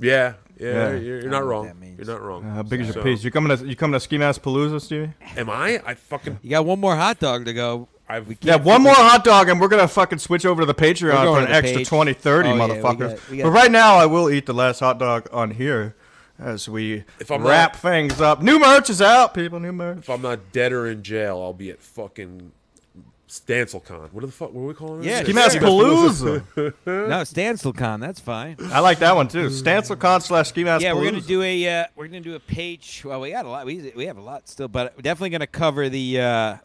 yeah, 0.00 0.34
yeah, 0.58 0.66
Yeah. 0.66 0.90
You're, 0.90 1.00
you're 1.00 1.18
I 1.18 1.20
don't 1.22 1.30
not 1.30 1.44
wrong. 1.44 1.94
You're 1.98 2.06
not 2.06 2.22
wrong. 2.22 2.42
How 2.44 2.62
big 2.62 2.80
is 2.80 2.86
your 2.88 2.94
So- 2.94 3.02
piece? 3.02 3.22
You 3.24 3.30
coming 3.30 3.56
to 3.56 3.66
you 3.66 3.76
coming 3.76 3.92
to 3.92 4.00
Ski 4.00 4.18
Mask 4.18 4.42
Palooza, 4.42 4.80
Stevie? 4.80 5.12
Am 5.36 5.48
I? 5.50 5.80
I 5.84 5.94
fucking. 5.94 6.38
You 6.42 6.50
got 6.50 6.64
one 6.64 6.80
more 6.80 6.96
hot 6.96 7.18
dog 7.18 7.44
to 7.46 7.52
go. 7.52 7.88
I've 8.12 8.28
We 8.28 8.36
Yeah, 8.42 8.56
one 8.56 8.82
more 8.82 8.92
hot 8.94 9.24
dog, 9.24 9.48
and 9.48 9.60
we're 9.60 9.68
gonna 9.68 9.88
fucking 9.88 10.18
switch 10.18 10.44
over 10.44 10.62
to 10.62 10.66
the 10.66 10.74
Patreon 10.74 11.24
for 11.34 11.40
an 11.40 11.50
extra 11.50 11.78
page. 11.78 11.88
20, 11.88 12.12
30 12.12 12.48
Oh, 12.48 12.54
yeah, 12.54 12.66
we 12.66 12.74
motherfuckers. 12.74 12.98
got- 13.16 13.30
we 13.30 13.36
got- 13.38 13.42
but 13.44 13.50
right 13.50 13.70
now, 13.70 13.96
I 13.96 14.06
will 14.06 14.28
eat 14.30 14.46
the 14.46 14.54
last 14.54 14.80
hot 14.80 14.98
dog 14.98 15.28
on 15.32 15.52
here 15.52 15.94
as 16.38 16.68
we 16.68 17.04
If 17.20 17.30
I'm 17.30 17.42
wrap 17.46 17.72
not- 17.74 17.80
things 17.80 18.20
up. 18.20 18.42
New 18.42 18.58
merch 18.58 18.90
is 18.90 19.00
out, 19.00 19.32
people. 19.34 19.60
New 19.60 19.72
merch. 19.72 19.98
If 19.98 20.10
I'm 20.10 20.22
not 20.22 20.52
dead 20.52 20.72
or 20.72 20.86
in 20.86 21.02
jail, 21.02 21.40
I'll 21.42 21.52
be 21.52 21.70
at 21.70 21.80
fucking 21.80 22.52
StancelCon. 23.28 24.12
What 24.12 24.26
the 24.26 24.30
fuck? 24.30 24.52
What 24.52 24.60
are 24.62 24.66
we 24.66 24.74
calling 24.74 25.04
it? 25.04 25.06
Yeah, 25.06 25.22
Ski 25.22 25.32
Mask 25.32 25.56
Palooza. 25.58 26.42
No, 26.54 27.22
StancelCon. 27.22 28.00
That's 28.00 28.20
fine. 28.20 28.56
I 28.70 28.80
like 28.80 28.98
that 28.98 29.16
one 29.16 29.28
too. 29.28 29.46
StancelCon 29.48 30.20
slash 30.20 30.50
Ski 30.50 30.64
Mask 30.64 30.82
Yeah, 30.82 30.92
we're 30.92 31.04
gonna 31.10 31.22
do 31.22 31.40
a 31.42 31.80
uh, 31.80 31.84
we're 31.96 32.08
gonna 32.08 32.20
do 32.20 32.34
a 32.34 32.40
page. 32.40 33.02
Well, 33.06 33.20
we 33.22 33.30
got 33.30 33.46
a 33.46 33.48
lot. 33.48 33.64
We 33.64 33.90
we 33.96 34.04
have 34.06 34.18
a 34.18 34.22
lot 34.22 34.48
still, 34.50 34.68
but 34.68 35.00
definitely 35.02 35.30
gonna 35.30 35.46
cover 35.46 35.88
the. 35.88 36.20
Uh, 36.20 36.56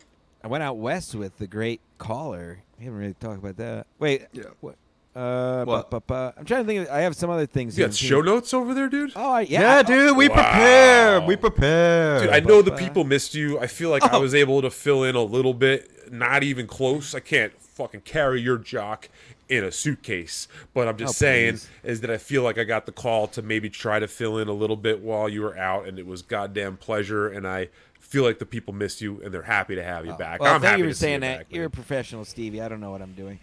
I 0.48 0.50
went 0.50 0.64
out 0.64 0.78
west 0.78 1.14
with 1.14 1.38
the 1.40 1.46
great 1.46 1.82
caller. 1.98 2.60
We 2.80 2.86
haven't 2.86 3.00
really 3.02 3.14
talked 3.16 3.40
about 3.40 3.58
that. 3.58 3.86
Wait, 4.00 4.28
Yeah. 4.32 4.44
what? 4.62 4.76
Uh, 5.14 5.66
What? 5.66 5.90
bu- 5.92 6.00
bu- 6.00 6.06
bu- 6.08 6.40
I'm 6.40 6.46
trying 6.46 6.64
to 6.64 6.68
think. 6.68 6.88
Of, 6.88 6.94
I 6.96 7.02
have 7.02 7.18
some 7.18 7.30
other 7.30 7.46
things. 7.46 7.78
You 7.78 7.84
got 7.86 7.92
too. 7.94 8.06
show 8.06 8.22
notes 8.22 8.54
over 8.54 8.74
there, 8.74 8.88
dude? 8.88 9.12
Oh, 9.18 9.30
I- 9.34 9.42
yeah. 9.42 9.60
Yeah, 9.62 9.84
dude, 9.84 10.16
we 10.16 10.30
Wow. 10.30 10.36
prepare. 10.36 11.22
We 11.22 11.36
prepare. 11.36 12.22
Dude, 12.22 12.30
I 12.30 12.40
know 12.40 12.62
the 12.62 12.72
but- 12.72 12.80
people 12.80 13.04
missed 13.04 13.36
you. 13.36 13.60
I 13.60 13.68
feel 13.68 13.90
like 13.90 14.04
I 14.06 14.16
Oh. 14.16 14.22
was 14.22 14.34
able 14.34 14.62
to 14.62 14.70
fill 14.70 15.04
in 15.04 15.16
a 15.16 15.22
little 15.22 15.54
bit, 15.54 16.14
not 16.14 16.44
even 16.44 16.66
close. 16.66 17.14
I 17.14 17.20
can't 17.20 17.52
fucking 17.62 18.02
carry 18.06 18.40
your 18.40 18.58
jock 18.58 19.10
in 19.50 19.66
a 19.66 19.72
suitcase, 19.72 20.48
but 20.74 20.88
I'm 20.88 20.96
just 20.98 21.10
Oh, 21.10 21.26
saying 21.26 21.54
please. 21.56 21.70
is 21.84 22.02
that 22.02 22.10
I 22.12 22.18
feel 22.18 22.44
like 22.44 22.58
I 22.58 22.64
got 22.64 22.86
the 22.86 22.92
call 22.94 23.28
to 23.28 23.42
maybe 23.42 23.70
try 23.70 24.00
to 24.00 24.08
fill 24.08 24.38
in 24.38 24.48
a 24.48 24.54
little 24.54 24.78
bit 24.78 25.02
while 25.02 25.28
you 25.28 25.42
were 25.42 25.58
out, 25.58 25.88
and 25.90 26.00
it 26.00 26.06
was 26.08 26.22
goddamn 26.22 26.78
pleasure. 26.78 27.28
And 27.28 27.46
I 27.46 27.68
feel 28.08 28.24
like 28.24 28.40
the 28.40 28.46
people 28.46 28.74
missed 28.74 29.02
you, 29.02 29.22
and 29.24 29.34
they're 29.34 29.42
happy 29.42 29.76
to 29.76 29.84
have 29.84 30.06
you 30.06 30.14
back. 30.14 30.40
Oh, 30.40 30.44
Well, 30.46 30.56
I'm 30.56 30.62
thank 30.62 30.72
happy 30.72 30.82
you 30.82 30.86
to 30.88 30.92
for 30.92 30.96
see 30.96 31.00
saying 31.02 31.14
you 31.16 31.20
that. 31.22 31.38
back, 31.40 31.48
You're 31.50 31.66
a 31.66 31.70
professional, 31.70 32.26
Stevie. 32.26 32.62
I 32.62 32.68
don't 32.70 32.80
know 32.80 32.92
what 32.92 33.02
I'm 33.02 33.14
doing. 33.14 33.40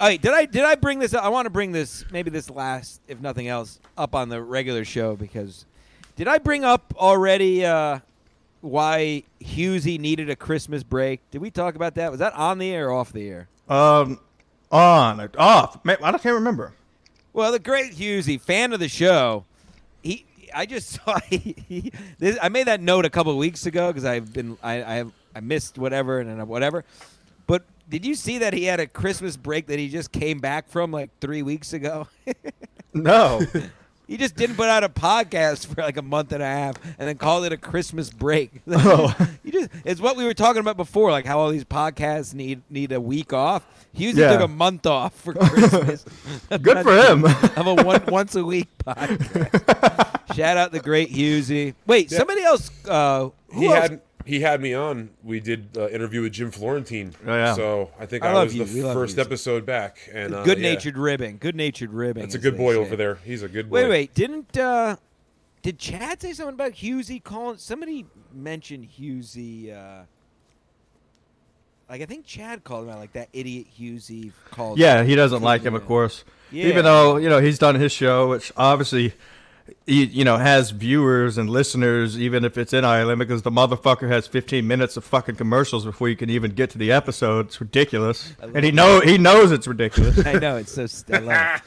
All 0.00 0.08
right, 0.08 0.20
did 0.20 0.32
I 0.32 0.44
did 0.46 0.64
I 0.64 0.74
bring 0.74 0.98
this? 0.98 1.14
up? 1.14 1.22
I 1.24 1.28
want 1.28 1.46
to 1.46 1.50
bring 1.50 1.70
this 1.72 2.04
maybe 2.10 2.28
this 2.30 2.50
last, 2.50 3.00
if 3.06 3.20
nothing 3.20 3.46
else, 3.48 3.78
up 3.96 4.14
on 4.14 4.28
the 4.28 4.42
regular 4.42 4.84
show 4.84 5.14
because 5.16 5.66
did 6.16 6.26
I 6.26 6.38
bring 6.38 6.64
up 6.64 6.92
already 6.96 7.64
uh, 7.64 8.00
why 8.60 9.22
Husey 9.40 9.98
needed 10.00 10.30
a 10.30 10.36
Christmas 10.36 10.82
break? 10.82 11.20
Did 11.30 11.40
we 11.40 11.50
talk 11.50 11.74
about 11.76 11.94
that? 11.94 12.10
Was 12.10 12.18
that 12.20 12.32
on 12.34 12.58
the 12.58 12.70
air 12.72 12.88
or 12.90 12.92
off 12.94 13.12
the 13.12 13.28
air? 13.28 13.48
Um, 13.68 14.18
on 14.72 15.20
off. 15.38 15.78
I 15.86 15.94
don't- 15.94 16.22
can't 16.22 16.34
remember. 16.34 16.72
Well, 17.32 17.52
the 17.52 17.58
great 17.58 17.92
Husey, 17.92 18.40
fan 18.40 18.72
of 18.72 18.80
the 18.80 18.88
show, 18.88 19.44
he. 19.46 19.53
I 20.54 20.66
just 20.66 20.90
saw. 21.04 21.18
He, 21.28 21.56
he, 21.68 21.92
this, 22.18 22.38
I 22.40 22.48
made 22.48 22.66
that 22.66 22.80
note 22.80 23.04
a 23.04 23.10
couple 23.10 23.32
of 23.32 23.38
weeks 23.38 23.66
ago 23.66 23.88
because 23.88 24.04
I've 24.04 24.32
been. 24.32 24.56
I, 24.62 24.82
I 24.82 24.94
have. 24.94 25.12
I 25.34 25.40
missed 25.40 25.78
whatever 25.78 26.20
and 26.20 26.30
then 26.30 26.46
whatever. 26.46 26.84
But 27.46 27.64
did 27.88 28.06
you 28.06 28.14
see 28.14 28.38
that 28.38 28.54
he 28.54 28.64
had 28.64 28.78
a 28.78 28.86
Christmas 28.86 29.36
break 29.36 29.66
that 29.66 29.78
he 29.80 29.88
just 29.88 30.12
came 30.12 30.38
back 30.38 30.68
from 30.68 30.92
like 30.92 31.10
three 31.20 31.42
weeks 31.42 31.72
ago? 31.72 32.08
No. 32.94 33.42
he 34.06 34.16
just 34.16 34.36
didn't 34.36 34.56
put 34.56 34.68
out 34.68 34.84
a 34.84 34.88
podcast 34.88 35.66
for 35.66 35.80
like 35.82 35.96
a 35.96 36.02
month 36.02 36.32
and 36.32 36.42
a 36.42 36.46
half 36.46 36.76
and 36.98 37.08
then 37.08 37.16
called 37.16 37.44
it 37.44 37.52
a 37.52 37.56
Christmas 37.56 38.10
break. 38.10 38.62
Oh. 38.70 39.14
you 39.42 39.52
just 39.52 39.70
it's 39.84 40.00
what 40.00 40.16
we 40.16 40.24
were 40.24 40.34
talking 40.34 40.60
about 40.60 40.76
before, 40.76 41.10
like 41.10 41.24
how 41.26 41.38
all 41.38 41.50
these 41.50 41.64
podcasts 41.64 42.34
need 42.34 42.62
need 42.68 42.92
a 42.92 43.00
week 43.00 43.32
off. 43.32 43.64
Husey 43.96 44.16
Yeah. 44.16 44.32
took 44.32 44.40
a 44.42 44.48
month 44.48 44.86
off 44.86 45.14
for 45.14 45.32
Christmas. 45.34 46.04
Good 46.62 46.82
for 46.82 46.96
him. 46.96 47.24
of 47.24 47.66
a 47.66 47.74
one 47.84 48.02
once 48.08 48.34
a 48.34 48.44
week 48.44 48.68
podcast. 48.84 50.34
Shout 50.34 50.56
out 50.56 50.72
the 50.72 50.80
great 50.80 51.10
Husey. 51.12 51.74
Wait, 51.86 52.10
somebody 52.10 52.42
else. 52.42 52.70
Uh, 52.86 53.28
who 53.48 53.60
He 53.60 53.66
else? 53.68 53.88
had 53.88 54.00
he 54.24 54.40
had 54.40 54.60
me 54.60 54.74
on. 54.74 55.10
We 55.22 55.40
did 55.40 55.76
uh, 55.76 55.88
interview 55.88 56.22
with 56.22 56.32
Jim 56.32 56.50
Florentine. 56.50 57.14
Oh, 57.26 57.34
yeah. 57.34 57.54
So 57.54 57.90
I 57.98 58.06
think 58.06 58.24
I 58.24 58.30
I, 58.30 58.32
love 58.32 58.46
was 58.46 58.54
you. 58.54 58.64
the 58.64 58.88
We 58.88 58.94
first 58.94 59.16
you. 59.16 59.22
episode 59.22 59.66
back, 59.66 59.98
and 60.12 60.34
uh, 60.34 60.44
good 60.44 60.58
yeah. 60.58 60.72
natured 60.72 60.96
ribbing. 60.96 61.38
Good 61.38 61.54
natured 61.56 61.92
ribbing. 61.92 62.22
That's 62.22 62.34
a 62.34 62.38
good 62.38 62.56
boy 62.56 62.74
say. 62.74 62.78
over 62.80 62.96
there. 62.96 63.16
He's 63.16 63.42
a 63.42 63.48
good 63.48 63.70
boy. 63.70 63.82
Wait, 63.82 63.88
wait. 63.88 64.14
Didn't 64.14 64.56
uh, 64.56 64.96
did 65.62 65.78
Chad 65.78 66.20
say 66.20 66.32
something 66.32 66.54
about 66.54 66.72
Husey 66.72 67.22
calling? 67.22 67.58
Somebody 67.58 68.06
mentioned 68.32 68.88
Husey. 68.98 69.72
Uh, 69.72 70.04
like 71.88 72.00
I 72.02 72.06
think 72.06 72.24
Chad 72.24 72.64
called 72.64 72.84
him 72.84 72.90
out, 72.90 72.98
like 72.98 73.12
that 73.12 73.28
idiot 73.32 73.66
Husey 73.78 74.32
called. 74.50 74.78
yeah, 74.78 75.04
he 75.04 75.14
doesn't 75.14 75.42
like 75.42 75.62
him, 75.62 75.74
of 75.74 75.86
course. 75.86 76.24
Yeah. 76.50 76.66
Even 76.66 76.84
though 76.84 77.16
you 77.16 77.28
know 77.28 77.40
he's 77.40 77.58
done 77.58 77.74
his 77.74 77.92
show, 77.92 78.30
which 78.30 78.52
obviously. 78.56 79.14
He, 79.86 80.04
you 80.04 80.24
know, 80.24 80.36
has 80.36 80.70
viewers 80.70 81.38
and 81.38 81.48
listeners, 81.48 82.18
even 82.18 82.44
if 82.44 82.58
it's 82.58 82.74
in 82.74 82.84
Ireland, 82.84 83.18
because 83.18 83.42
the 83.42 83.50
motherfucker 83.50 84.08
has 84.08 84.26
15 84.26 84.66
minutes 84.66 84.96
of 84.96 85.04
fucking 85.04 85.36
commercials 85.36 85.86
before 85.86 86.08
you 86.08 86.16
can 86.16 86.28
even 86.28 86.50
get 86.50 86.68
to 86.70 86.78
the 86.78 86.92
episode. 86.92 87.46
It's 87.46 87.60
ridiculous, 87.60 88.34
and 88.40 88.62
he 88.64 88.70
know 88.72 89.00
he 89.00 89.16
knows 89.16 89.52
it's 89.52 89.66
ridiculous. 89.66 90.24
I 90.26 90.34
know 90.34 90.56
it's 90.56 90.72
so. 90.72 90.86
St- 90.94 91.16
I 91.16 91.20
love 91.20 91.56
it. 91.56 91.62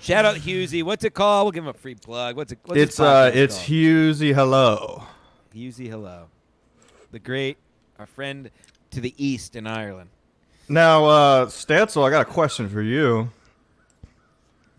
Shout 0.00 0.24
out 0.24 0.36
Husey. 0.36 0.82
What's 0.82 1.04
it 1.04 1.12
called? 1.14 1.46
We'll 1.46 1.52
give 1.52 1.64
him 1.64 1.70
a 1.70 1.74
free 1.74 1.94
plug. 1.94 2.36
What's 2.36 2.52
it? 2.52 2.58
What's 2.64 2.80
it's 2.80 3.00
uh, 3.00 3.30
it's 3.34 3.56
called? 3.56 3.68
Husey. 3.68 4.34
Hello. 4.34 5.04
Husey. 5.54 5.88
Hello, 5.88 6.26
the 7.12 7.18
great, 7.18 7.58
our 7.98 8.06
friend 8.06 8.50
to 8.90 9.00
the 9.00 9.14
east 9.18 9.54
in 9.54 9.66
Ireland. 9.66 10.08
Now, 10.68 11.04
uh, 11.04 11.46
Stancil, 11.46 12.06
I 12.06 12.10
got 12.10 12.22
a 12.22 12.30
question 12.30 12.70
for 12.70 12.80
you. 12.80 13.30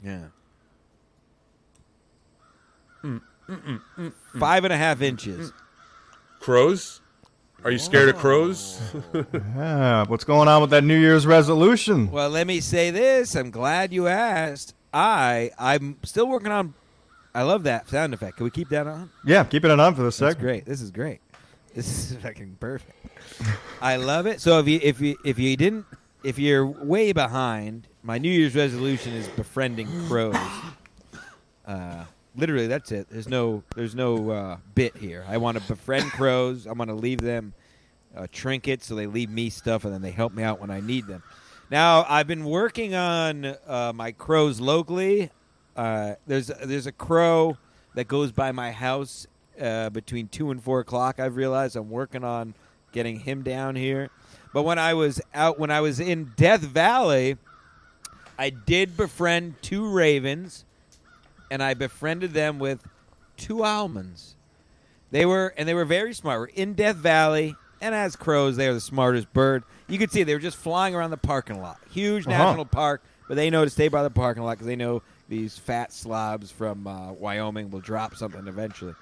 Yeah. 0.03 0.26
Five 4.39 4.64
and 4.64 4.74
a 4.74 4.78
half 4.78 5.02
inches. 5.02 5.54
Crows? 6.39 7.02
Are 7.64 7.72
you 7.72 7.80
scared 7.80 8.10
of 8.10 8.18
crows? 8.18 8.80
Yeah, 9.34 10.06
what's 10.08 10.24
going 10.24 10.48
on 10.48 10.62
with 10.62 10.70
that 10.72 10.84
New 10.84 10.98
Year's 10.98 11.26
resolution? 11.26 12.12
Well, 12.12 12.30
let 12.30 12.46
me 12.46 12.60
say 12.60 12.91
this. 12.91 13.36
I'm 13.36 13.50
glad 13.50 13.91
you 13.93 14.08
asked. 14.08 14.76
I 14.93 15.52
I'm 15.58 15.98
still 16.04 16.28
working 16.28 16.52
on. 16.52 16.74
I 17.34 17.41
love 17.41 17.64
that 17.64 17.89
sound 17.89 18.14
effect. 18.14 18.38
Can 18.38 18.43
we 18.43 18.50
keep 18.52 18.70
that 18.70 18.86
on? 18.88 19.10
Yeah, 19.26 19.43
keeping 19.43 19.72
it 19.72 19.80
on 19.80 19.96
for 19.96 20.04
the 20.04 20.10
That's 20.12 20.36
great. 20.36 20.66
This 20.66 20.82
is 20.82 20.91
great. 20.91 21.20
This 21.74 22.12
is 22.12 22.18
fucking 22.22 22.58
perfect. 22.60 22.93
I 23.82 23.96
love 23.98 24.28
it. 24.28 24.41
So 24.41 24.60
if 24.60 24.68
you 24.68 24.80
if 24.84 25.02
you 25.02 25.18
if 25.26 25.39
you 25.39 25.58
didn't 25.58 25.86
if 26.24 26.38
you're 26.39 26.66
way 26.66 27.14
behind, 27.14 27.88
my 28.04 28.18
New 28.18 28.32
Year's 28.32 28.56
resolution 28.56 29.14
is 29.14 29.28
befriending 29.30 29.88
crows. 30.08 30.36
Uh, 31.68 32.06
literally, 32.36 32.68
that's 32.68 32.92
it. 32.92 33.08
There's 33.10 33.28
no 33.28 33.64
there's 33.76 33.96
no 33.96 34.30
uh, 34.30 34.58
bit 34.74 34.98
here. 34.98 35.26
I 35.28 35.38
want 35.38 35.58
to 35.58 35.64
befriend 35.64 36.12
crows. 36.12 36.68
I 36.68 36.74
want 36.74 36.90
to 36.90 36.96
leave 36.96 37.22
them 37.22 37.54
uh, 38.16 38.28
trinkets 38.32 38.86
so 38.88 38.96
they 38.96 39.08
leave 39.08 39.30
me 39.30 39.50
stuff 39.50 39.84
and 39.86 39.94
then 39.94 40.02
they 40.02 40.12
help 40.12 40.34
me 40.34 40.44
out 40.44 40.60
when 40.60 40.70
I 40.70 40.80
need 40.80 41.08
them. 41.08 41.24
Now 41.70 42.06
I've 42.08 42.28
been 42.28 42.46
working 42.46 42.96
on 42.96 43.56
uh, 43.68 43.92
my 43.94 44.12
crows 44.12 44.60
locally. 44.60 45.32
Uh, 45.76 46.16
there's 46.28 46.48
there's 46.48 46.88
a 46.88 46.92
crow 46.92 47.58
that 47.96 48.08
goes 48.08 48.32
by 48.32 48.52
my 48.52 48.72
house 48.72 49.28
uh, 49.60 49.90
between 49.90 50.28
two 50.28 50.52
and 50.52 50.62
four 50.62 50.80
o'clock. 50.80 51.20
I've 51.20 51.36
realized 51.36 51.76
I'm 51.76 51.90
working 51.90 52.24
on 52.24 52.54
getting 52.92 53.20
him 53.20 53.44
down 53.44 53.76
here. 53.76 54.10
But 54.54 54.64
when 54.64 54.80
I 54.80 54.94
was 54.94 55.22
out, 55.34 55.60
when 55.60 55.70
I 55.70 55.82
was 55.82 56.00
in 56.00 56.32
Death 56.38 56.62
Valley, 56.62 57.38
I 58.38 58.50
did 58.50 58.96
befriend 58.96 59.56
two 59.62 59.90
ravens, 59.90 60.66
and 61.52 61.62
I 61.64 61.74
befriended 61.74 62.34
them 62.34 62.60
with 62.60 62.84
two 63.38 63.64
almonds. 63.64 64.36
They 65.12 65.26
were 65.26 65.54
and 65.58 65.68
they 65.68 65.74
were 65.74 65.86
very 65.86 66.14
smart. 66.14 66.39
We're 66.39 66.46
in 66.48 66.74
Death 66.74 66.96
Valley, 66.98 67.56
and 67.82 67.93
as 67.96 68.16
crows, 68.16 68.58
they 68.58 68.68
are 68.68 68.74
the 68.74 68.82
smartest 68.82 69.32
bird. 69.34 69.64
You 69.88 69.98
could 69.98 70.12
see 70.12 70.24
they 70.24 70.34
were 70.34 70.39
just 70.39 70.58
flying 70.58 70.96
around 70.96 71.12
the 71.12 71.18
parking 71.18 71.62
lot. 71.62 71.78
Huge 71.91 72.28
Uh-huh. 72.28 72.38
national 72.38 72.66
park, 72.66 73.02
but 73.28 73.36
they 73.36 73.50
know 73.50 73.64
to 73.64 73.70
stay 73.70 73.88
by 73.88 74.04
the 74.04 74.10
parking 74.10 74.43
lot 74.43 74.54
because 74.54 74.68
they 74.68 74.76
know 74.76 75.04
these 75.30 75.58
fat 75.58 75.91
slobs 75.93 76.52
from 76.52 76.86
uh, 76.88 77.12
Wyoming 77.14 77.72
will 77.72 77.80
drop 77.82 78.16
something 78.16 78.48
eventually. 78.48 78.93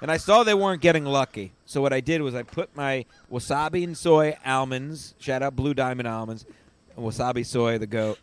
And 0.00 0.10
I 0.10 0.18
saw 0.18 0.42
they 0.44 0.54
weren't 0.54 0.82
getting 0.82 1.04
lucky, 1.06 1.52
so 1.64 1.80
what 1.80 1.92
I 1.92 2.00
did 2.00 2.20
was 2.20 2.34
I 2.34 2.42
put 2.42 2.74
my 2.76 3.06
wasabi 3.32 3.84
and 3.84 3.96
soy 3.96 4.36
almonds. 4.44 5.14
Shout 5.18 5.42
out 5.42 5.56
Blue 5.56 5.72
Diamond 5.72 6.08
almonds, 6.08 6.44
and 6.96 7.06
wasabi 7.06 7.46
soy 7.46 7.78
the 7.78 7.86
goat. 7.86 8.18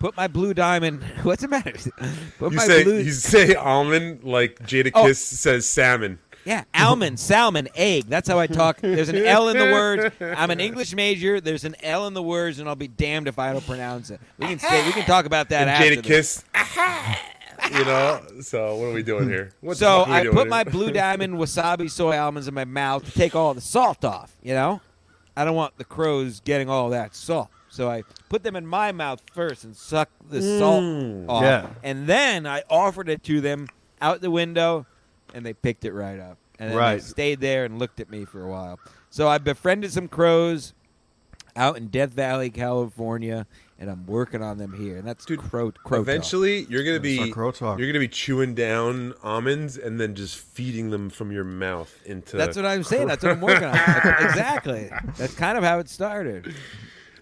Put 0.00 0.16
my 0.16 0.26
blue 0.26 0.52
diamond. 0.54 1.02
What's 1.22 1.42
the 1.42 1.48
matter? 1.48 1.72
Put 2.38 2.50
You 2.52 2.56
my 2.56 2.64
say 2.66 2.82
blue. 2.84 2.98
you 2.98 3.12
say 3.12 3.54
almond 3.54 4.24
like 4.24 4.58
Jada 4.60 4.90
Oh. 4.94 5.06
Kiss 5.06 5.24
says 5.24 5.68
salmon. 5.68 6.18
Yeah, 6.46 6.64
almond, 6.74 7.20
salmon, 7.20 7.68
egg. 7.74 8.06
That's 8.08 8.26
how 8.26 8.38
I 8.38 8.46
talk. 8.46 8.80
There's 8.80 9.10
an 9.10 9.16
L 9.26 9.50
in 9.50 9.58
the 9.58 9.66
words. 9.66 10.14
I'm 10.20 10.50
an 10.50 10.58
English 10.58 10.94
major. 10.94 11.38
There's 11.38 11.64
an 11.64 11.76
L 11.82 12.06
in 12.06 12.14
the 12.14 12.22
words, 12.22 12.58
and 12.58 12.66
I'll 12.68 12.74
be 12.74 12.88
damned 12.88 13.28
if 13.28 13.38
I 13.38 13.52
don't 13.52 13.64
pronounce 13.66 14.08
it. 14.08 14.20
We 14.38 14.46
can 14.46 14.58
say 14.58 14.84
we 14.86 14.92
can 14.92 15.04
talk 15.04 15.26
about 15.26 15.50
that 15.50 15.68
And 15.68 15.70
after. 15.70 16.00
Kiss. 16.00 16.42
you 17.70 17.84
know. 17.84 18.22
So 18.40 18.74
what 18.76 18.86
are 18.86 18.92
we 18.92 19.02
doing 19.02 19.28
here? 19.28 19.52
What 19.60 19.76
So 19.76 20.04
I 20.06 20.24
put 20.24 20.32
here? 20.34 20.44
my 20.46 20.64
blue 20.64 20.90
diamond 20.92 21.34
wasabi 21.34 21.90
soy 21.90 22.16
almonds 22.18 22.48
in 22.48 22.54
my 22.54 22.64
mouth 22.64 23.04
to 23.04 23.12
take 23.12 23.34
all 23.36 23.52
the 23.52 23.60
salt 23.60 24.02
off. 24.02 24.34
You 24.42 24.54
know, 24.54 24.80
I 25.36 25.44
don't 25.44 25.54
want 25.56 25.76
the 25.76 25.84
crows 25.84 26.40
getting 26.40 26.70
all 26.70 26.88
that 26.88 27.14
salt. 27.14 27.50
So 27.70 27.88
I 27.88 28.02
put 28.28 28.42
them 28.42 28.56
in 28.56 28.66
my 28.66 28.92
mouth 28.92 29.22
first 29.32 29.64
and 29.64 29.74
sucked 29.76 30.28
the 30.30 30.40
mm. 30.40 30.58
salt 30.58 31.30
off. 31.30 31.42
Yeah. 31.42 31.68
And 31.82 32.06
then 32.06 32.46
I 32.46 32.62
offered 32.68 33.08
it 33.08 33.22
to 33.24 33.40
them 33.40 33.68
out 34.00 34.20
the 34.20 34.30
window, 34.30 34.86
and 35.32 35.46
they 35.46 35.52
picked 35.52 35.84
it 35.84 35.92
right 35.92 36.18
up. 36.18 36.36
And 36.58 36.70
then 36.70 36.76
Right. 36.76 36.96
they 36.96 37.00
stayed 37.00 37.40
there 37.40 37.64
and 37.64 37.78
looked 37.78 38.00
at 38.00 38.10
me 38.10 38.24
for 38.24 38.42
a 38.42 38.48
while. 38.48 38.78
So 39.08 39.28
I 39.28 39.38
befriended 39.38 39.92
some 39.92 40.08
crows 40.08 40.74
out 41.56 41.76
in 41.76 41.88
Death 41.88 42.10
Valley, 42.12 42.50
California, 42.50 43.46
and 43.78 43.90
I'm 43.90 44.04
working 44.06 44.42
on 44.42 44.58
them 44.58 44.74
here. 44.74 44.96
And 44.98 45.08
that's 45.08 45.24
Dude, 45.24 45.38
crow, 45.40 45.70
crow 45.72 45.98
talk. 45.98 46.02
Eventually, 46.02 46.66
you're 46.68 46.84
gonna 46.84 46.98
That's 46.98 47.18
our 47.18 47.26
be 47.26 47.32
crow 47.32 47.50
talk. 47.50 47.78
you're 47.78 47.88
gonna 47.88 47.98
be 47.98 48.08
chewing 48.08 48.54
down 48.54 49.14
almonds 49.22 49.78
and 49.78 49.98
then 49.98 50.14
just 50.14 50.36
feeding 50.36 50.90
them 50.90 51.08
from 51.08 51.32
your 51.32 51.44
mouth 51.44 51.92
into. 52.04 52.36
That's 52.36 52.56
what 52.56 52.66
I'm 52.66 52.82
saying. 52.84 53.08
That's 53.08 53.22
what 53.24 53.32
I'm 53.32 53.40
working 53.40 53.64
on. 53.64 53.72
That's- 53.72 54.24
exactly. 54.24 54.90
That's 55.16 55.34
kind 55.34 55.56
of 55.56 55.64
how 55.64 55.78
it 55.78 55.88
started. 55.88 56.54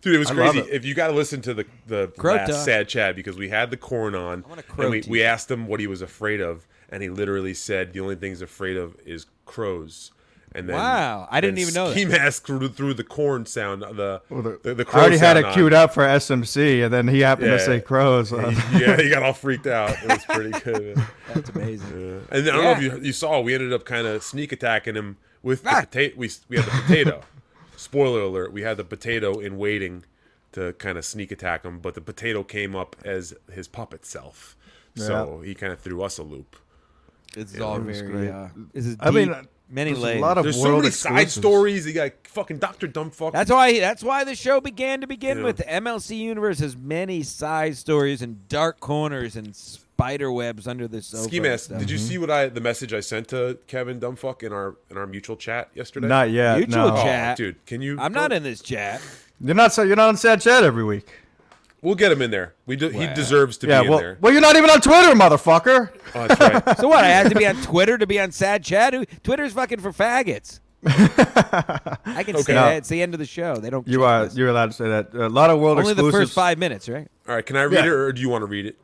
Dude, 0.01 0.15
it 0.15 0.19
was 0.19 0.31
I 0.31 0.35
crazy. 0.35 0.59
it. 0.61 0.69
If 0.71 0.85
you 0.85 0.95
got 0.95 1.09
to 1.09 1.13
listen 1.15 1.41
to 1.43 1.55
the 1.55 1.67
the 1.87 2.09
Crow 2.19 2.35
last 2.35 2.51
talk. 2.51 2.65
sad 2.65 2.89
Chad 2.89 3.17
because 3.17 3.37
we 3.37 3.49
had 3.49 3.71
the 3.71 3.77
corn 3.77 4.15
on, 4.15 4.45
I 4.45 4.49
want 4.49 4.61
a 4.61 4.63
crow 4.65 4.85
and 4.87 4.91
we, 4.93 5.03
we 5.09 5.23
asked 5.23 5.51
him 5.51 5.67
what 5.67 5.81
he 5.81 5.87
was 5.87 6.03
afraid 6.03 6.41
of, 6.41 6.67
and 6.89 7.03
he 7.03 7.09
literally 7.09 7.55
said 7.55 7.93
the 7.93 8.01
only 8.01 8.15
thing 8.17 8.31
he's 8.31 8.43
afraid 8.43 8.77
of 8.77 8.97
is 9.05 9.27
crows. 9.45 10.13
And 10.53 10.67
then 10.67 10.77
Wow, 10.77 11.29
I 11.31 11.43
didn't 11.43 11.57
then 11.57 11.63
even 11.63 11.75
know 11.75 11.89
that. 11.89 11.93
Ski 11.95 12.05
mask 12.07 12.47
through, 12.47 12.69
through 12.71 12.95
the 12.95 13.05
corn 13.05 13.45
sound, 13.45 13.83
the 13.83 14.23
Well, 14.31 14.41
the- 14.43 14.59
the, 14.63 14.75
the 14.77 14.83
I 14.83 14.85
crow 14.85 15.01
already 15.03 15.19
had 15.19 15.37
it 15.37 15.45
on. 15.45 15.53
queued 15.53 15.75
up 15.75 15.93
for 15.93 16.03
SMC, 16.05 16.83
and 16.85 16.93
then 16.93 17.07
he 17.07 17.21
happened 17.21 17.49
Yeah. 17.49 17.59
to 17.59 17.65
say 17.65 17.81
crows. 17.83 18.33
Uh, 18.33 18.55
yeah, 18.73 18.97
he 18.97 19.11
got 19.11 19.23
all 19.23 19.35
freaked 19.35 19.67
out. 19.67 19.91
It 20.03 20.09
was 20.09 20.25
pretty 20.25 20.59
good. 20.65 20.97
That's 21.35 21.51
amazing. 21.51 22.01
Yeah. 22.01 22.21
And 22.37 22.47
then, 22.47 22.55
I 22.55 22.57
don't 22.57 22.65
know 22.65 22.71
if 22.71 22.83
you, 22.83 23.01
you 23.09 23.13
saw, 23.13 23.41
we 23.43 23.53
ended 23.55 23.75
up 23.75 23.85
kind 23.85 24.07
of 24.07 24.23
sneak 24.23 24.51
attacking 24.53 24.95
him 24.95 25.19
with 25.43 25.65
the 25.65 25.71
Ah. 25.71 25.81
potato. 25.83 26.15
We 26.17 26.31
we 26.49 26.57
had 26.57 26.65
the 26.65 26.71
potato. 26.71 27.21
Spoiler 27.79 28.21
alert: 28.23 28.53
we 28.53 28.63
had 28.63 28.77
the 28.77 28.85
potato 28.85 29.39
in 29.39 29.57
waiting 29.57 30.05
to 30.53 30.73
kind 30.75 30.99
of 30.99 31.05
sneak 31.05 31.31
attack 31.31 31.65
him, 31.65 31.79
but 31.79 31.95
the 31.95 32.01
potato 32.01 32.43
came 32.43 32.75
up 32.75 32.97
as 33.05 33.35
his 33.53 33.69
puppet 33.69 34.05
self. 34.05 34.57
So 34.97 35.43
he 35.45 35.55
kind 35.55 35.73
of 35.73 35.79
threw 35.79 36.03
us 36.03 36.19
a 36.19 36.25
loop. 36.25 36.57
It's 37.37 37.55
Yeah, 37.55 37.63
all 37.63 37.77
it 37.77 37.83
very. 37.83 38.09
great. 38.11 38.31
Uh, 38.31 38.49
this 38.73 38.85
is 38.87 38.97
I 38.99 39.13
mean, 39.13 39.33
many 39.71 39.93
there's 39.93 40.03
a 40.03 40.19
lot 40.19 40.39
of 40.39 40.45
There's 40.45 40.57
so 40.61 40.71
world 40.71 40.83
many 40.83 40.91
side 40.91 41.31
stories. 41.31 41.87
You 41.87 41.93
got 41.93 42.11
fucking 42.25 42.59
Doctor 42.59 42.89
Dumbfuck. 42.89 43.31
That's 43.33 43.51
why. 43.51 43.79
That's 43.79 44.03
why 44.03 44.25
the 44.25 44.35
show 44.35 44.61
began 44.61 45.01
to 45.03 45.07
begin 45.07 45.39
Yeah. 45.39 45.45
with. 45.45 45.59
The 45.59 45.65
MLC 45.73 46.17
universe 46.17 46.59
has 46.59 46.77
many 46.77 47.23
side 47.23 47.77
stories 47.77 48.23
and 48.23 48.49
dark 48.49 48.81
corners 48.81 49.37
and 49.37 49.55
spider 49.99 50.31
webs 50.31 50.69
under 50.69 50.87
the 50.87 51.03
sofa. 51.03 51.25
Ski 51.25 51.41
mask. 51.41 51.65
stuff. 51.67 51.81
Did 51.81 51.91
you 51.91 51.99
mm-hmm. 51.99 52.07
see 52.07 52.19
what 52.19 52.31
I 52.31 52.47
the 52.49 52.61
message 52.61 52.95
I 52.95 53.01
sent 53.01 53.29
to 53.29 53.59
Kevin 53.67 53.99
Dumbfuck 53.99 54.45
in 54.45 54.53
our 54.53 54.77
in 54.91 54.97
our 54.97 55.07
mutual 55.09 55.37
chat 55.37 55.71
yesterday? 55.75 56.07
Not 56.07 56.31
yet. 56.31 56.59
Mutual 56.59 56.89
no. 56.89 56.97
Oh, 56.97 57.03
chat. 57.03 57.37
dude, 57.37 57.65
can 57.67 57.83
you? 57.83 57.99
I'm 57.99 58.13
go- 58.13 58.21
not 58.21 58.33
in 58.33 58.45
this 58.45 58.63
chat. 58.63 59.01
You're 59.41 59.57
not. 59.57 59.73
so- 59.73 59.83
You're 59.83 59.97
not 59.97 60.09
on 60.09 60.17
Sad 60.17 60.41
Chat 60.41 60.63
every 60.63 60.85
week. 60.85 61.09
We'll 61.81 61.95
get 61.95 62.11
him 62.11 62.23
in 62.23 62.33
there. 62.33 62.55
We 62.67 62.75
do, 62.75 62.89
he 62.89 63.07
deserves 63.07 63.57
to 63.59 63.69
yeah. 63.69 63.81
be 63.81 63.87
in 63.87 63.91
Well, 63.91 64.01
there. 64.01 64.19
well, 64.21 64.33
you're 64.33 64.43
not 64.43 64.57
even 64.57 64.69
on 64.69 64.81
Twitter, 64.81 65.15
motherfucker. 65.15 65.91
Oh, 66.13 66.27
that's 66.27 66.41
right. 66.41 66.77
So 66.79 66.89
what? 66.89 67.05
I 67.05 67.09
have 67.09 67.29
to 67.29 67.37
be 67.37 67.47
on 67.47 67.55
Twitter 67.63 67.97
to 67.97 68.05
be 68.07 68.19
on 68.19 68.33
Sad 68.33 68.65
Chat. 68.65 68.95
Twitter's 69.23 69.53
fucking 69.53 69.79
for 69.79 69.93
faggots. 69.93 70.59
I 70.85 72.25
can 72.25 72.35
say 72.37 72.41
Okay. 72.41 72.55
that. 72.55 72.77
It's 72.79 72.89
the 72.89 73.01
end 73.01 73.15
of 73.15 73.21
the 73.21 73.27
show. 73.27 73.57
They 73.57 73.71
don't. 73.71 73.87
You 73.87 74.03
are. 74.05 74.25
this. 74.25 74.37
You're 74.37 74.49
allowed 74.49 74.67
to 74.67 74.73
say 74.73 74.89
that. 74.89 75.15
A 75.15 75.29
lot 75.29 75.51
of 75.51 75.61
world 75.61 75.79
only 75.79 75.95
the 75.95 76.11
first 76.11 76.33
five 76.33 76.59
minutes, 76.59 76.89
right? 76.89 77.09
All 77.29 77.35
right, 77.37 77.47
can 77.47 77.57
I 77.57 77.63
read 77.65 77.85
Yeah. 77.85 77.91
it 77.91 77.95
or 77.95 78.13
do 78.13 78.21
you 78.21 78.29
want 78.29 78.43
to 78.43 78.47
read 78.47 78.67
it? 78.67 78.79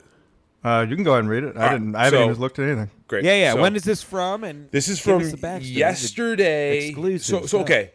Uh, 0.64 0.86
you 0.88 0.94
can 0.96 1.04
go 1.04 1.10
ahead 1.12 1.20
and 1.20 1.28
read 1.28 1.44
it. 1.44 1.56
I 1.56 1.60
right, 1.60 1.72
didn't. 1.72 1.94
I 1.94 2.04
haven't 2.04 2.18
so- 2.20 2.24
even 2.30 2.40
looked 2.40 2.58
at 2.58 2.66
anything. 2.68 2.90
Great. 3.06 3.24
Yeah, 3.24 3.34
yeah. 3.36 3.52
So- 3.52 3.60
when 3.60 3.76
is 3.76 3.84
this 3.84 4.02
from? 4.02 4.44
And 4.44 4.70
This 4.70 4.88
is 4.88 4.96
give 4.96 5.04
from 5.04 5.22
us 5.22 5.30
the 5.32 5.36
backstory. 5.36 5.74
yesterday. 5.74 6.88
Exclusive 6.88 7.24
So, 7.26 7.40
so 7.42 7.46
stuff. 7.46 7.60
okay, 7.62 7.90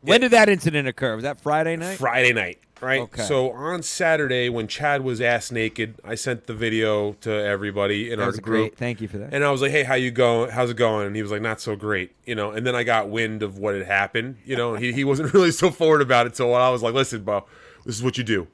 When 0.00 0.20
did 0.22 0.30
that 0.32 0.48
incident 0.48 0.88
occur? 0.88 1.14
Was 1.14 1.22
that 1.24 1.40
Friday 1.40 1.76
night? 1.76 1.98
Friday 1.98 2.32
night, 2.32 2.58
right? 2.80 3.02
Okay. 3.02 3.22
So 3.22 3.50
on 3.52 3.82
Saturday, 3.82 4.48
when 4.48 4.66
Chad 4.68 5.02
was 5.04 5.20
ass 5.20 5.52
naked, 5.52 5.96
I 6.04 6.14
sent 6.16 6.46
the 6.46 6.54
video 6.54 7.12
to 7.20 7.30
everybody 7.30 8.10
in 8.10 8.18
That 8.18 8.24
our 8.24 8.30
was 8.30 8.40
group, 8.40 8.70
great. 8.70 8.78
Thank 8.78 9.00
you 9.00 9.06
for 9.06 9.18
that. 9.18 9.32
and 9.32 9.44
I 9.44 9.50
was 9.52 9.60
like, 9.62 9.70
"Hey, 9.70 9.82
how 9.84 9.94
you 9.94 10.10
going? 10.10 10.50
How's 10.50 10.70
it 10.70 10.76
going?" 10.76 11.06
And 11.06 11.14
he 11.14 11.22
was 11.22 11.30
like, 11.30 11.42
"Not 11.42 11.60
so 11.60 11.76
great," 11.76 12.12
you 12.24 12.34
know. 12.34 12.50
And 12.50 12.66
then 12.66 12.74
I 12.74 12.82
got 12.84 13.10
wind 13.10 13.42
of 13.44 13.58
what 13.58 13.74
had 13.76 13.86
happened. 13.86 14.38
You 14.44 14.56
know, 14.56 14.74
he 14.74 14.92
he 14.92 15.04
wasn't 15.04 15.32
really 15.34 15.52
so 15.52 15.70
forward 15.70 16.00
about 16.02 16.26
it. 16.26 16.36
So 16.36 16.52
I 16.54 16.70
was 16.70 16.82
like, 16.82 16.94
"Listen, 16.94 17.22
bro, 17.22 17.44
this 17.84 17.94
is 17.94 18.02
what 18.02 18.16
you 18.18 18.24
do." 18.24 18.48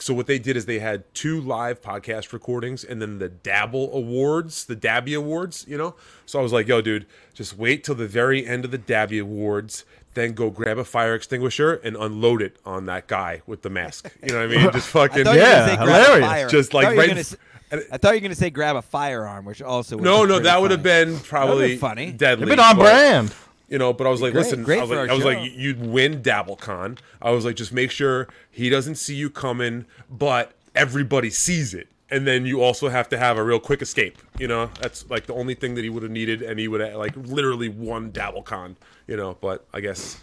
So 0.00 0.12
what 0.14 0.26
they 0.26 0.38
did 0.38 0.56
is 0.56 0.66
they 0.66 0.78
had 0.80 1.02
two 1.14 1.40
live 1.40 1.80
podcast 1.80 2.32
recordings 2.32 2.84
and 2.84 3.00
then 3.02 3.18
the 3.18 3.28
Dabble 3.28 3.92
Awards, 3.94 4.64
the 4.64 4.74
Dabby 4.76 5.14
Awards, 5.14 5.64
you 5.68 5.76
know. 5.78 5.94
So 6.26 6.38
I 6.38 6.42
was 6.42 6.52
like, 6.52 6.66
"Yo, 6.68 6.80
dude, 6.80 7.06
just 7.34 7.56
wait 7.56 7.84
till 7.84 7.94
the 7.94 8.06
very 8.08 8.46
end 8.46 8.64
of 8.64 8.70
the 8.70 8.78
Dabby 8.78 9.18
Awards." 9.18 9.84
Then 10.14 10.32
go 10.32 10.50
grab 10.50 10.78
a 10.78 10.84
fire 10.84 11.14
extinguisher 11.14 11.74
and 11.74 11.96
unload 11.96 12.42
it 12.42 12.56
on 12.64 12.86
that 12.86 13.06
guy 13.06 13.42
with 13.46 13.62
the 13.62 13.70
mask. 13.70 14.10
You 14.22 14.32
know 14.32 14.46
what 14.46 14.56
I 14.56 14.62
mean? 14.62 14.72
Just 14.72 14.88
fucking 14.90 15.20
I 15.20 15.24
thought 15.24 15.34
you 15.34 15.40
were 15.40 15.46
Yeah, 15.46 15.58
gonna 15.58 15.68
say 15.68 15.76
grab 15.76 15.88
a 15.88 16.14
hilarious. 16.16 16.50
Just, 16.50 16.74
like, 16.74 16.84
thought 16.86 16.90
you 16.90 16.96
were 16.96 17.00
right 17.02 17.08
gonna 17.08 17.20
in 17.20 17.20
s- 17.20 17.36
f- 17.70 17.82
I 17.92 17.98
thought 17.98 18.08
you 18.10 18.16
were 18.16 18.20
going 18.20 18.30
to 18.30 18.36
say 18.36 18.50
grab 18.50 18.76
a 18.76 18.82
firearm, 18.82 19.44
which 19.44 19.60
also 19.62 19.96
would 19.96 20.04
No, 20.04 20.22
be 20.22 20.28
no, 20.28 20.34
pretty 20.36 20.44
that 20.44 20.60
would 20.60 20.70
have 20.72 20.82
been 20.82 21.18
probably 21.20 21.76
funny. 21.76 22.10
deadly. 22.10 22.42
You've 22.46 22.50
been 22.50 22.58
on 22.60 22.76
but- 22.76 22.82
brand. 22.84 23.34
You 23.68 23.78
know, 23.78 23.92
but 23.92 24.06
I 24.06 24.10
was 24.10 24.22
like, 24.22 24.32
Great, 24.32 24.44
listen, 24.44 24.62
great 24.62 24.78
I 24.78 24.82
was 24.82 24.90
like, 24.90 25.10
I 25.10 25.14
was 25.14 25.24
like, 25.24 25.52
you'd 25.54 25.86
win 25.86 26.22
DabbleCon. 26.22 26.98
I 27.20 27.30
was 27.32 27.44
like, 27.44 27.54
just 27.56 27.72
make 27.72 27.90
sure 27.90 28.26
he 28.50 28.70
doesn't 28.70 28.94
see 28.94 29.14
you 29.14 29.28
coming, 29.28 29.84
but 30.10 30.52
everybody 30.74 31.28
sees 31.28 31.74
it. 31.74 31.88
And 32.10 32.26
then 32.26 32.46
you 32.46 32.62
also 32.62 32.88
have 32.88 33.10
to 33.10 33.18
have 33.18 33.36
a 33.36 33.44
real 33.44 33.60
quick 33.60 33.82
escape. 33.82 34.16
You 34.38 34.48
know, 34.48 34.70
that's 34.80 35.08
like 35.10 35.26
the 35.26 35.34
only 35.34 35.54
thing 35.54 35.74
that 35.74 35.84
he 35.84 35.90
would 35.90 36.02
have 36.02 36.12
needed, 36.12 36.40
and 36.40 36.58
he 36.58 36.66
would 36.66 36.80
have 36.80 36.94
like 36.94 37.14
literally 37.14 37.68
won 37.68 38.10
DabbleCon. 38.10 38.76
You 39.06 39.16
know, 39.18 39.36
but 39.38 39.66
I 39.74 39.80
guess 39.80 40.18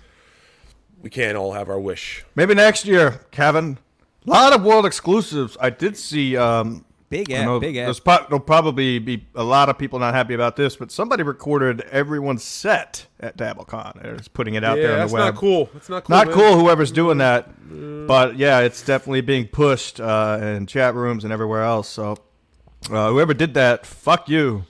we 1.02 1.12
can't 1.12 1.38
all 1.38 1.54
have 1.54 1.70
our 1.70 1.80
wish. 1.80 2.26
Maybe 2.34 2.56
next 2.56 2.86
year, 2.86 3.22
Kevin. 3.30 3.78
A 4.26 4.30
lot 4.30 4.54
of 4.54 4.64
world 4.64 4.88
exclusives. 4.88 5.56
I 5.62 5.70
did 5.70 5.96
see. 5.96 6.36
Um, 6.36 6.84
Big 7.18 7.32
I 7.32 7.36
app, 7.43 7.61
big 7.61 7.77
app. 7.77 7.85
There's, 7.85 7.99
pro- 7.99 8.26
there'll 8.27 8.40
probably 8.40 8.99
be 8.99 9.26
a 9.35 9.44
lot 9.44 9.69
of 9.69 9.77
people 9.77 9.99
not 9.99 10.14
happy 10.14 10.34
about 10.34 10.56
this, 10.56 10.76
but 10.76 10.91
somebody 10.91 11.23
recorded 11.23 11.81
everyone's 11.91 12.44
set 12.44 13.06
at 13.19 13.38
DabbleCon. 13.38 14.02
They're 14.02 14.18
just 14.18 14.34
putting 14.34 14.56
it 14.56 14.64
out 14.64 14.77
yeah, 14.77 14.84
there 14.84 14.91
on 14.94 14.99
that's 14.99 15.11
the 15.11 15.18
web. 15.18 15.34
not 15.34 15.40
cool. 15.40 15.69
That's 15.73 15.90
not 15.90 16.03
cool. 16.03 16.15
Not 16.15 16.27
man. 16.27 16.35
cool. 16.35 16.60
Whoever's 16.60 16.91
doing 16.91 17.19
that, 17.19 17.49
but 18.07 18.38
yeah, 18.38 18.60
it's 18.60 18.81
definitely 18.84 19.22
being 19.22 19.48
pushed 19.48 19.99
uh, 19.99 20.40
in 20.41 20.65
chat 20.68 20.95
rooms 20.95 21.23
and 21.23 21.31
everywhere 21.31 21.64
else. 21.64 21.88
So 21.88 22.18
uh, 22.91 23.10
whoever 23.10 23.34
did 23.34 23.53
that, 23.56 23.85
fuck 23.85 24.27
you. 24.30 24.65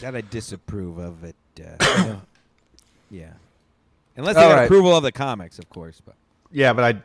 That 0.00 0.16
I 0.16 0.22
disapprove 0.22 0.98
of 0.98 1.24
it. 1.24 1.36
Uh, 1.80 2.16
yeah. 3.10 3.32
Unless 4.16 4.36
they 4.36 4.42
All 4.42 4.48
got 4.50 4.56
right. 4.56 4.64
approval 4.64 4.96
of 4.96 5.02
the 5.02 5.12
comics, 5.12 5.58
of 5.58 5.68
course. 5.68 6.00
But 6.04 6.14
Yeah, 6.50 6.72
but 6.72 6.84
I, 6.84 6.92
don't- 6.92 7.04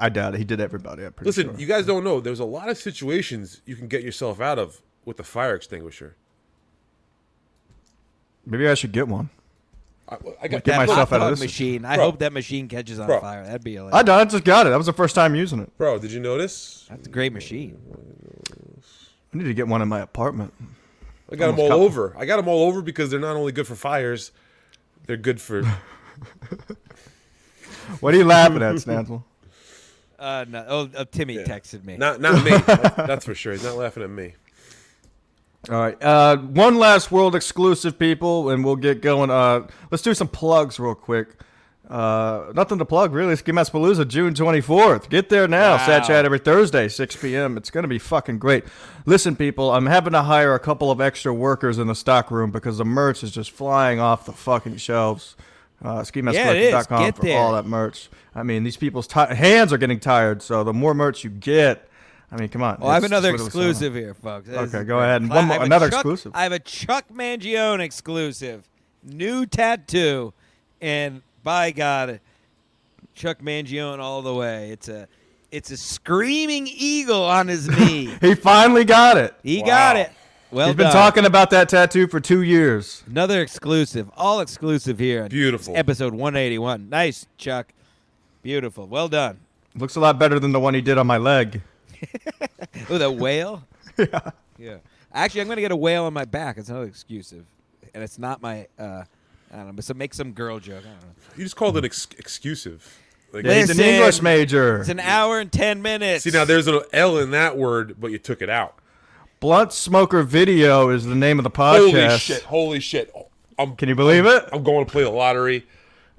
I 0.00 0.08
doubt 0.10 0.34
it. 0.34 0.38
He 0.38 0.44
did 0.44 0.60
everybody. 0.60 1.04
I'm 1.04 1.12
pretty 1.12 1.28
Listen, 1.28 1.46
sure. 1.50 1.58
you 1.58 1.66
guys 1.66 1.86
don't 1.86 2.04
know. 2.04 2.20
There's 2.20 2.40
a 2.40 2.44
lot 2.44 2.68
of 2.68 2.76
situations 2.76 3.62
you 3.64 3.74
can 3.76 3.88
get 3.88 4.02
yourself 4.02 4.40
out 4.40 4.58
of 4.58 4.80
with 5.04 5.18
a 5.18 5.22
fire 5.24 5.54
extinguisher. 5.54 6.14
Maybe 8.44 8.68
I 8.68 8.74
should 8.74 8.92
get 8.92 9.08
one. 9.08 9.30
I, 10.08 10.14
I 10.42 10.48
got 10.48 10.62
Get 10.62 10.64
that 10.66 10.76
myself 10.86 11.12
out 11.12 11.16
of 11.16 11.20
dog 11.22 11.30
this. 11.32 11.40
machine. 11.40 11.84
I 11.84 11.96
Bro. 11.96 12.04
hope 12.04 12.18
that 12.20 12.32
machine 12.32 12.68
catches 12.68 13.00
on 13.00 13.06
Bro. 13.06 13.20
fire. 13.20 13.44
That'd 13.44 13.64
be 13.64 13.74
hilarious. 13.74 13.94
I, 13.96 14.02
done- 14.04 14.20
I 14.20 14.24
just 14.24 14.44
got 14.44 14.66
it. 14.66 14.70
That 14.70 14.76
was 14.76 14.86
the 14.86 14.92
first 14.92 15.14
time 15.16 15.34
using 15.34 15.58
it. 15.58 15.76
Bro, 15.78 15.98
did 15.98 16.12
you 16.12 16.20
notice? 16.20 16.86
That's 16.88 17.08
a 17.08 17.10
great 17.10 17.32
machine. 17.32 17.76
I 19.34 19.38
need 19.38 19.44
to 19.44 19.54
get 19.54 19.66
one 19.66 19.82
in 19.82 19.88
my 19.88 20.00
apartment. 20.00 20.54
I 21.32 21.34
got 21.34 21.48
them 21.48 21.58
all 21.58 21.68
cut- 21.70 21.78
over. 21.80 22.14
I 22.16 22.24
got 22.24 22.36
them 22.36 22.46
all 22.46 22.68
over 22.68 22.82
because 22.82 23.10
they're 23.10 23.18
not 23.18 23.34
only 23.34 23.50
good 23.50 23.66
for 23.66 23.74
fires, 23.74 24.30
they're 25.06 25.16
good 25.16 25.40
for. 25.40 25.62
What 28.00 28.14
are 28.14 28.16
you 28.16 28.24
laughing 28.24 28.62
at, 28.62 28.74
Stansel? 28.76 29.22
Uh, 30.18 30.44
no, 30.48 30.64
oh, 30.68 30.90
uh, 30.96 31.04
Timmy 31.10 31.36
texted 31.38 31.84
me. 31.84 31.96
Not 31.96 32.20
not 32.20 32.44
me. 32.44 32.50
That's 33.06 33.24
for 33.24 33.34
sure. 33.34 33.52
He's 33.52 33.64
not 33.64 33.76
laughing 33.76 34.02
at 34.02 34.10
me. 34.10 34.34
All 35.68 35.80
right. 35.80 36.00
Uh, 36.02 36.36
one 36.36 36.78
last 36.78 37.10
world 37.10 37.34
exclusive, 37.34 37.98
people, 37.98 38.50
and 38.50 38.64
we'll 38.64 38.76
get 38.76 39.02
going. 39.02 39.30
Uh, 39.30 39.66
let's 39.90 40.02
do 40.02 40.14
some 40.14 40.28
plugs 40.28 40.78
real 40.78 40.94
quick. 40.94 41.36
Uh, 41.88 42.52
nothing 42.54 42.78
to 42.78 42.84
plug, 42.84 43.12
really. 43.12 43.32
It's 43.32 43.42
Game 43.42 43.56
Palooza, 43.56 44.06
June 44.06 44.34
24th. 44.34 45.08
Get 45.08 45.28
there 45.28 45.46
now. 45.46 45.76
Sad 45.76 46.02
Wow. 46.02 46.08
Chat 46.08 46.24
every 46.24 46.38
Thursday, 46.38 46.88
6 46.88 47.16
p.m. 47.16 47.56
It's 47.56 47.70
going 47.70 47.84
to 47.84 47.88
be 47.88 47.98
fucking 47.98 48.38
great. 48.38 48.64
Listen, 49.06 49.36
people, 49.36 49.70
I'm 49.70 49.86
having 49.86 50.12
to 50.12 50.22
hire 50.22 50.54
a 50.54 50.58
couple 50.58 50.90
of 50.90 51.00
extra 51.00 51.32
workers 51.32 51.78
in 51.78 51.86
the 51.86 51.94
stock 51.94 52.30
room 52.30 52.50
because 52.50 52.78
the 52.78 52.84
merch 52.84 53.22
is 53.22 53.30
just 53.30 53.52
flying 53.52 54.00
off 54.00 54.26
the 54.26 54.32
fucking 54.32 54.78
shelves. 54.78 55.36
Uh, 55.84 55.88
Yeah, 55.88 56.00
it 56.00 56.56
is. 56.56 56.74
SkiMaskCollective.com 56.74 57.04
Get 57.04 57.16
for 57.16 57.22
there. 57.22 57.38
all 57.38 57.52
that 57.52 57.66
merch. 57.66 58.08
I 58.34 58.42
mean, 58.42 58.64
these 58.64 58.76
people's 58.76 59.06
ti 59.06 59.20
hands 59.20 59.72
are 59.72 59.78
getting 59.78 60.00
tired, 60.00 60.42
so 60.42 60.64
the 60.64 60.72
more 60.72 60.94
merch 60.94 61.22
you 61.24 61.30
get, 61.30 61.88
I 62.32 62.36
mean, 62.36 62.48
come 62.48 62.62
on. 62.62 62.78
Well, 62.80 62.90
I 62.90 62.94
have 62.94 63.04
another 63.04 63.32
exclusive 63.34 63.94
here, 63.94 64.14
folks. 64.14 64.48
This 64.48 64.56
Okay, 64.74 64.84
go 64.84 64.98
ahead. 65.00 65.22
And 65.22 65.30
Cla- 65.30 65.40
one 65.40 65.48
more- 65.48 65.62
another 65.62 65.86
Chuck- 65.88 65.98
exclusive. 66.00 66.32
I 66.34 66.42
have 66.44 66.52
a 66.52 66.58
Chuck 66.58 67.04
Mangione 67.12 67.80
exclusive, 67.80 68.64
new 69.04 69.46
tattoo, 69.46 70.32
and 70.80 71.22
by 71.42 71.70
God, 71.70 72.20
Chuck 73.14 73.38
Mangione 73.40 73.98
all 74.00 74.22
the 74.22 74.34
way. 74.34 74.70
It's 74.70 74.88
a, 74.88 75.06
it's 75.52 75.70
a 75.70 75.76
screaming 75.76 76.66
eagle 76.68 77.22
on 77.22 77.48
his 77.48 77.68
knee. 77.78 78.12
He 78.20 78.34
finally 78.34 78.84
got 78.84 79.16
it. 79.16 79.34
he 79.42 79.62
got 79.62 79.96
it. 79.96 80.10
Well 80.50 80.68
He's 80.68 80.76
been 80.76 80.84
done. 80.84 80.92
talking 80.92 81.24
about 81.26 81.50
that 81.50 81.68
tattoo 81.68 82.06
for 82.06 82.20
two 82.20 82.42
years. 82.42 83.02
Another 83.06 83.40
exclusive, 83.42 84.08
all 84.16 84.40
exclusive 84.40 84.98
here. 84.98 85.24
on 85.24 85.28
Beautiful. 85.28 85.76
Episode 85.76 86.12
181. 86.14 86.88
Nice, 86.88 87.26
Chuck. 87.36 87.72
Beautiful. 88.42 88.86
Well 88.86 89.08
done. 89.08 89.40
Looks 89.74 89.96
a 89.96 90.00
lot 90.00 90.18
better 90.18 90.38
than 90.38 90.52
the 90.52 90.60
one 90.60 90.72
he 90.74 90.80
did 90.80 90.98
on 90.98 91.06
my 91.06 91.18
leg. 91.18 91.62
Oh, 92.90 92.98
that 92.98 93.12
whale? 93.14 93.64
yeah. 93.98 94.30
Yeah. 94.58 94.76
Actually, 95.12 95.40
I'm 95.40 95.46
going 95.48 95.56
to 95.56 95.62
get 95.62 95.72
a 95.72 95.76
whale 95.76 96.04
on 96.04 96.12
my 96.12 96.24
back. 96.26 96.56
It's 96.58 96.68
another 96.68 96.84
exclusive. 96.86 97.44
And 97.94 98.04
it's 98.04 98.18
not 98.18 98.40
my, 98.42 98.66
uh, 98.78 99.02
I 99.52 99.56
don't 99.56 99.66
know, 99.68 99.72
but 99.72 99.84
so 99.84 99.94
make 99.94 100.14
some 100.14 100.32
girl 100.32 100.60
joke. 100.60 100.80
I 100.84 100.88
don't 100.90 101.00
know. 101.00 101.08
You 101.36 101.42
just 101.42 101.56
called 101.56 101.76
it 101.78 101.84
ex- 101.84 102.06
exclusive. 102.18 102.86
Like, 103.32 103.44
Yeah, 103.44 103.54
he's 103.54 103.70
an 103.70 103.78
Listen, 103.78 103.94
English 103.94 104.22
major. 104.22 104.80
It's 104.80 104.88
an 104.90 105.00
hour 105.00 105.40
and 105.40 105.50
10 105.50 105.82
minutes. 105.82 106.22
see 106.24 106.30
now, 106.30 106.44
there's 106.44 106.68
an 106.68 106.80
L 106.92 107.18
in 107.18 107.30
that 107.32 107.56
word, 107.56 107.96
but 107.98 108.12
you 108.12 108.18
took 108.18 108.40
it 108.42 108.50
out. 108.50 108.78
Blunt 109.40 109.72
Smoker 109.72 110.22
Video 110.22 110.88
is 110.90 111.04
the 111.04 111.14
name 111.14 111.38
of 111.38 111.44
the 111.44 111.50
podcast. 111.50 111.90
Holy 112.08 112.18
shit! 112.18 112.42
Holy 112.44 112.80
shit! 112.80 113.12
I'm 113.58 113.76
Can 113.76 113.88
you 113.88 113.94
believe 113.94 114.26
it? 114.26 114.48
I'm 114.52 114.62
going 114.62 114.84
to 114.84 114.90
play 114.90 115.02
the 115.02 115.10
lottery. 115.10 115.66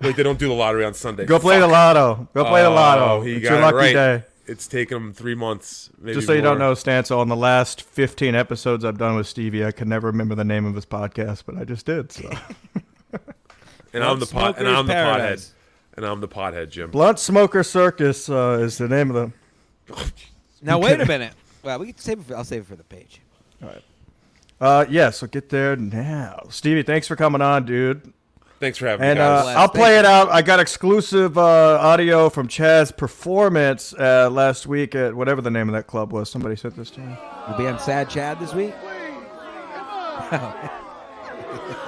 Wait, 0.02 0.16
they 0.16 0.24
don't 0.24 0.38
do 0.40 0.48
the 0.48 0.54
lottery 0.54 0.86
on 0.86 0.94
Sunday. 0.94 1.26
Go 1.26 1.40
play 1.40 1.60
the 1.60 1.68
lotto. 1.68 2.28
Go 2.34 2.46
play 2.46 2.62
the 2.62 2.68
Oh, 2.70 2.74
lotto. 2.74 3.22
He 3.22 3.34
it's 3.38 3.44
got 3.44 3.50
your 3.50 3.60
it 3.60 3.62
lucky 3.64 3.76
right. 3.78 3.94
day. 3.94 4.24
It's 4.46 4.68
taken 4.68 4.98
him 4.98 5.14
three 5.14 5.36
months. 5.36 5.90
Maybe 6.00 6.14
Just 6.14 6.28
so 6.28 6.34
you 6.34 6.42
don't 6.42 6.60
more. 6.60 6.70
know, 6.70 6.74
Stancil, 6.74 7.18
on 7.18 7.28
the 7.28 7.36
last 7.36 7.82
15 7.82 8.34
episodes 8.36 8.86
I've 8.86 8.98
done 8.98 9.16
with 9.16 9.28
Stevie, 9.28 9.66
I 9.66 9.72
can 9.72 9.90
never 9.90 10.08
remember 10.08 10.36
the 10.36 10.46
name 10.46 10.66
of 10.66 10.76
his 10.76 10.86
podcast, 10.86 11.44
but 11.46 11.58
I 11.58 11.66
just 11.66 11.86
did. 11.86 12.12
So. 12.12 12.30
And 13.94 14.04
I'm 14.04 14.20
the 14.20 14.26
pot. 14.28 14.60
And 14.60 14.68
I'm 14.68 14.86
the 14.86 14.94
pothead. 14.94 15.18
Paradise. 15.18 15.54
And 15.96 16.06
I'm 16.06 16.20
the 16.22 16.28
pothead, 16.28 16.70
Jim. 16.70 16.92
Blunt 16.92 17.18
Smoker 17.18 17.64
Circus 17.64 18.30
uh, 18.30 18.60
is 18.62 18.78
the 18.78 18.88
name 18.88 19.10
of 19.10 19.32
the. 19.88 20.12
Now, 20.62 20.78
wait 20.80 21.00
a 21.00 21.06
minute. 21.06 21.34
Well, 21.68 21.80
we 21.80 21.88
can 21.88 21.98
save 21.98 22.20
it 22.20 22.26
for, 22.26 22.36
I'll 22.38 22.46
save 22.46 22.62
it 22.62 22.68
for 22.68 22.78
the 22.78 22.84
page. 22.86 23.22
All 23.62 23.68
right. 23.68 23.84
Uh, 24.62 24.86
yeah, 24.90 25.10
so 25.10 25.28
get 25.28 25.50
there 25.50 25.76
now. 25.76 26.44
Stevie, 26.50 26.82
thanks 26.84 27.08
for 27.10 27.16
coming 27.18 27.42
on, 27.42 27.66
dude. 27.66 28.14
Thanks 28.62 28.78
for 28.78 28.88
having 28.88 29.06
And 29.06 29.20
me, 29.20 29.24
guys. 29.26 29.46
uh, 29.46 29.50
I'll 29.50 29.68
Thank 29.68 29.74
play 29.74 29.94
you. 29.96 30.00
it 30.00 30.06
out. 30.06 30.30
I 30.30 30.42
got 30.42 30.60
exclusive 30.62 31.38
uh, 31.38 31.78
audio 31.80 32.30
from 32.30 32.48
Chaz's 32.48 32.92
performance 32.94 33.94
uh, 33.94 34.30
last 34.32 34.66
week 34.66 34.96
at 34.96 35.14
whatever 35.14 35.42
the 35.42 35.52
name 35.52 35.68
of 35.70 35.74
that 35.74 35.86
club 35.88 36.12
was. 36.14 36.30
Somebody 36.30 36.56
sent 36.56 36.76
this 36.78 36.90
to 36.92 37.02
me. 37.02 37.16
We'll 37.50 37.58
be 37.58 37.68
on 37.68 37.78
Sad 37.80 38.10
Chad 38.10 38.40
this 38.40 38.54
week. 38.56 38.74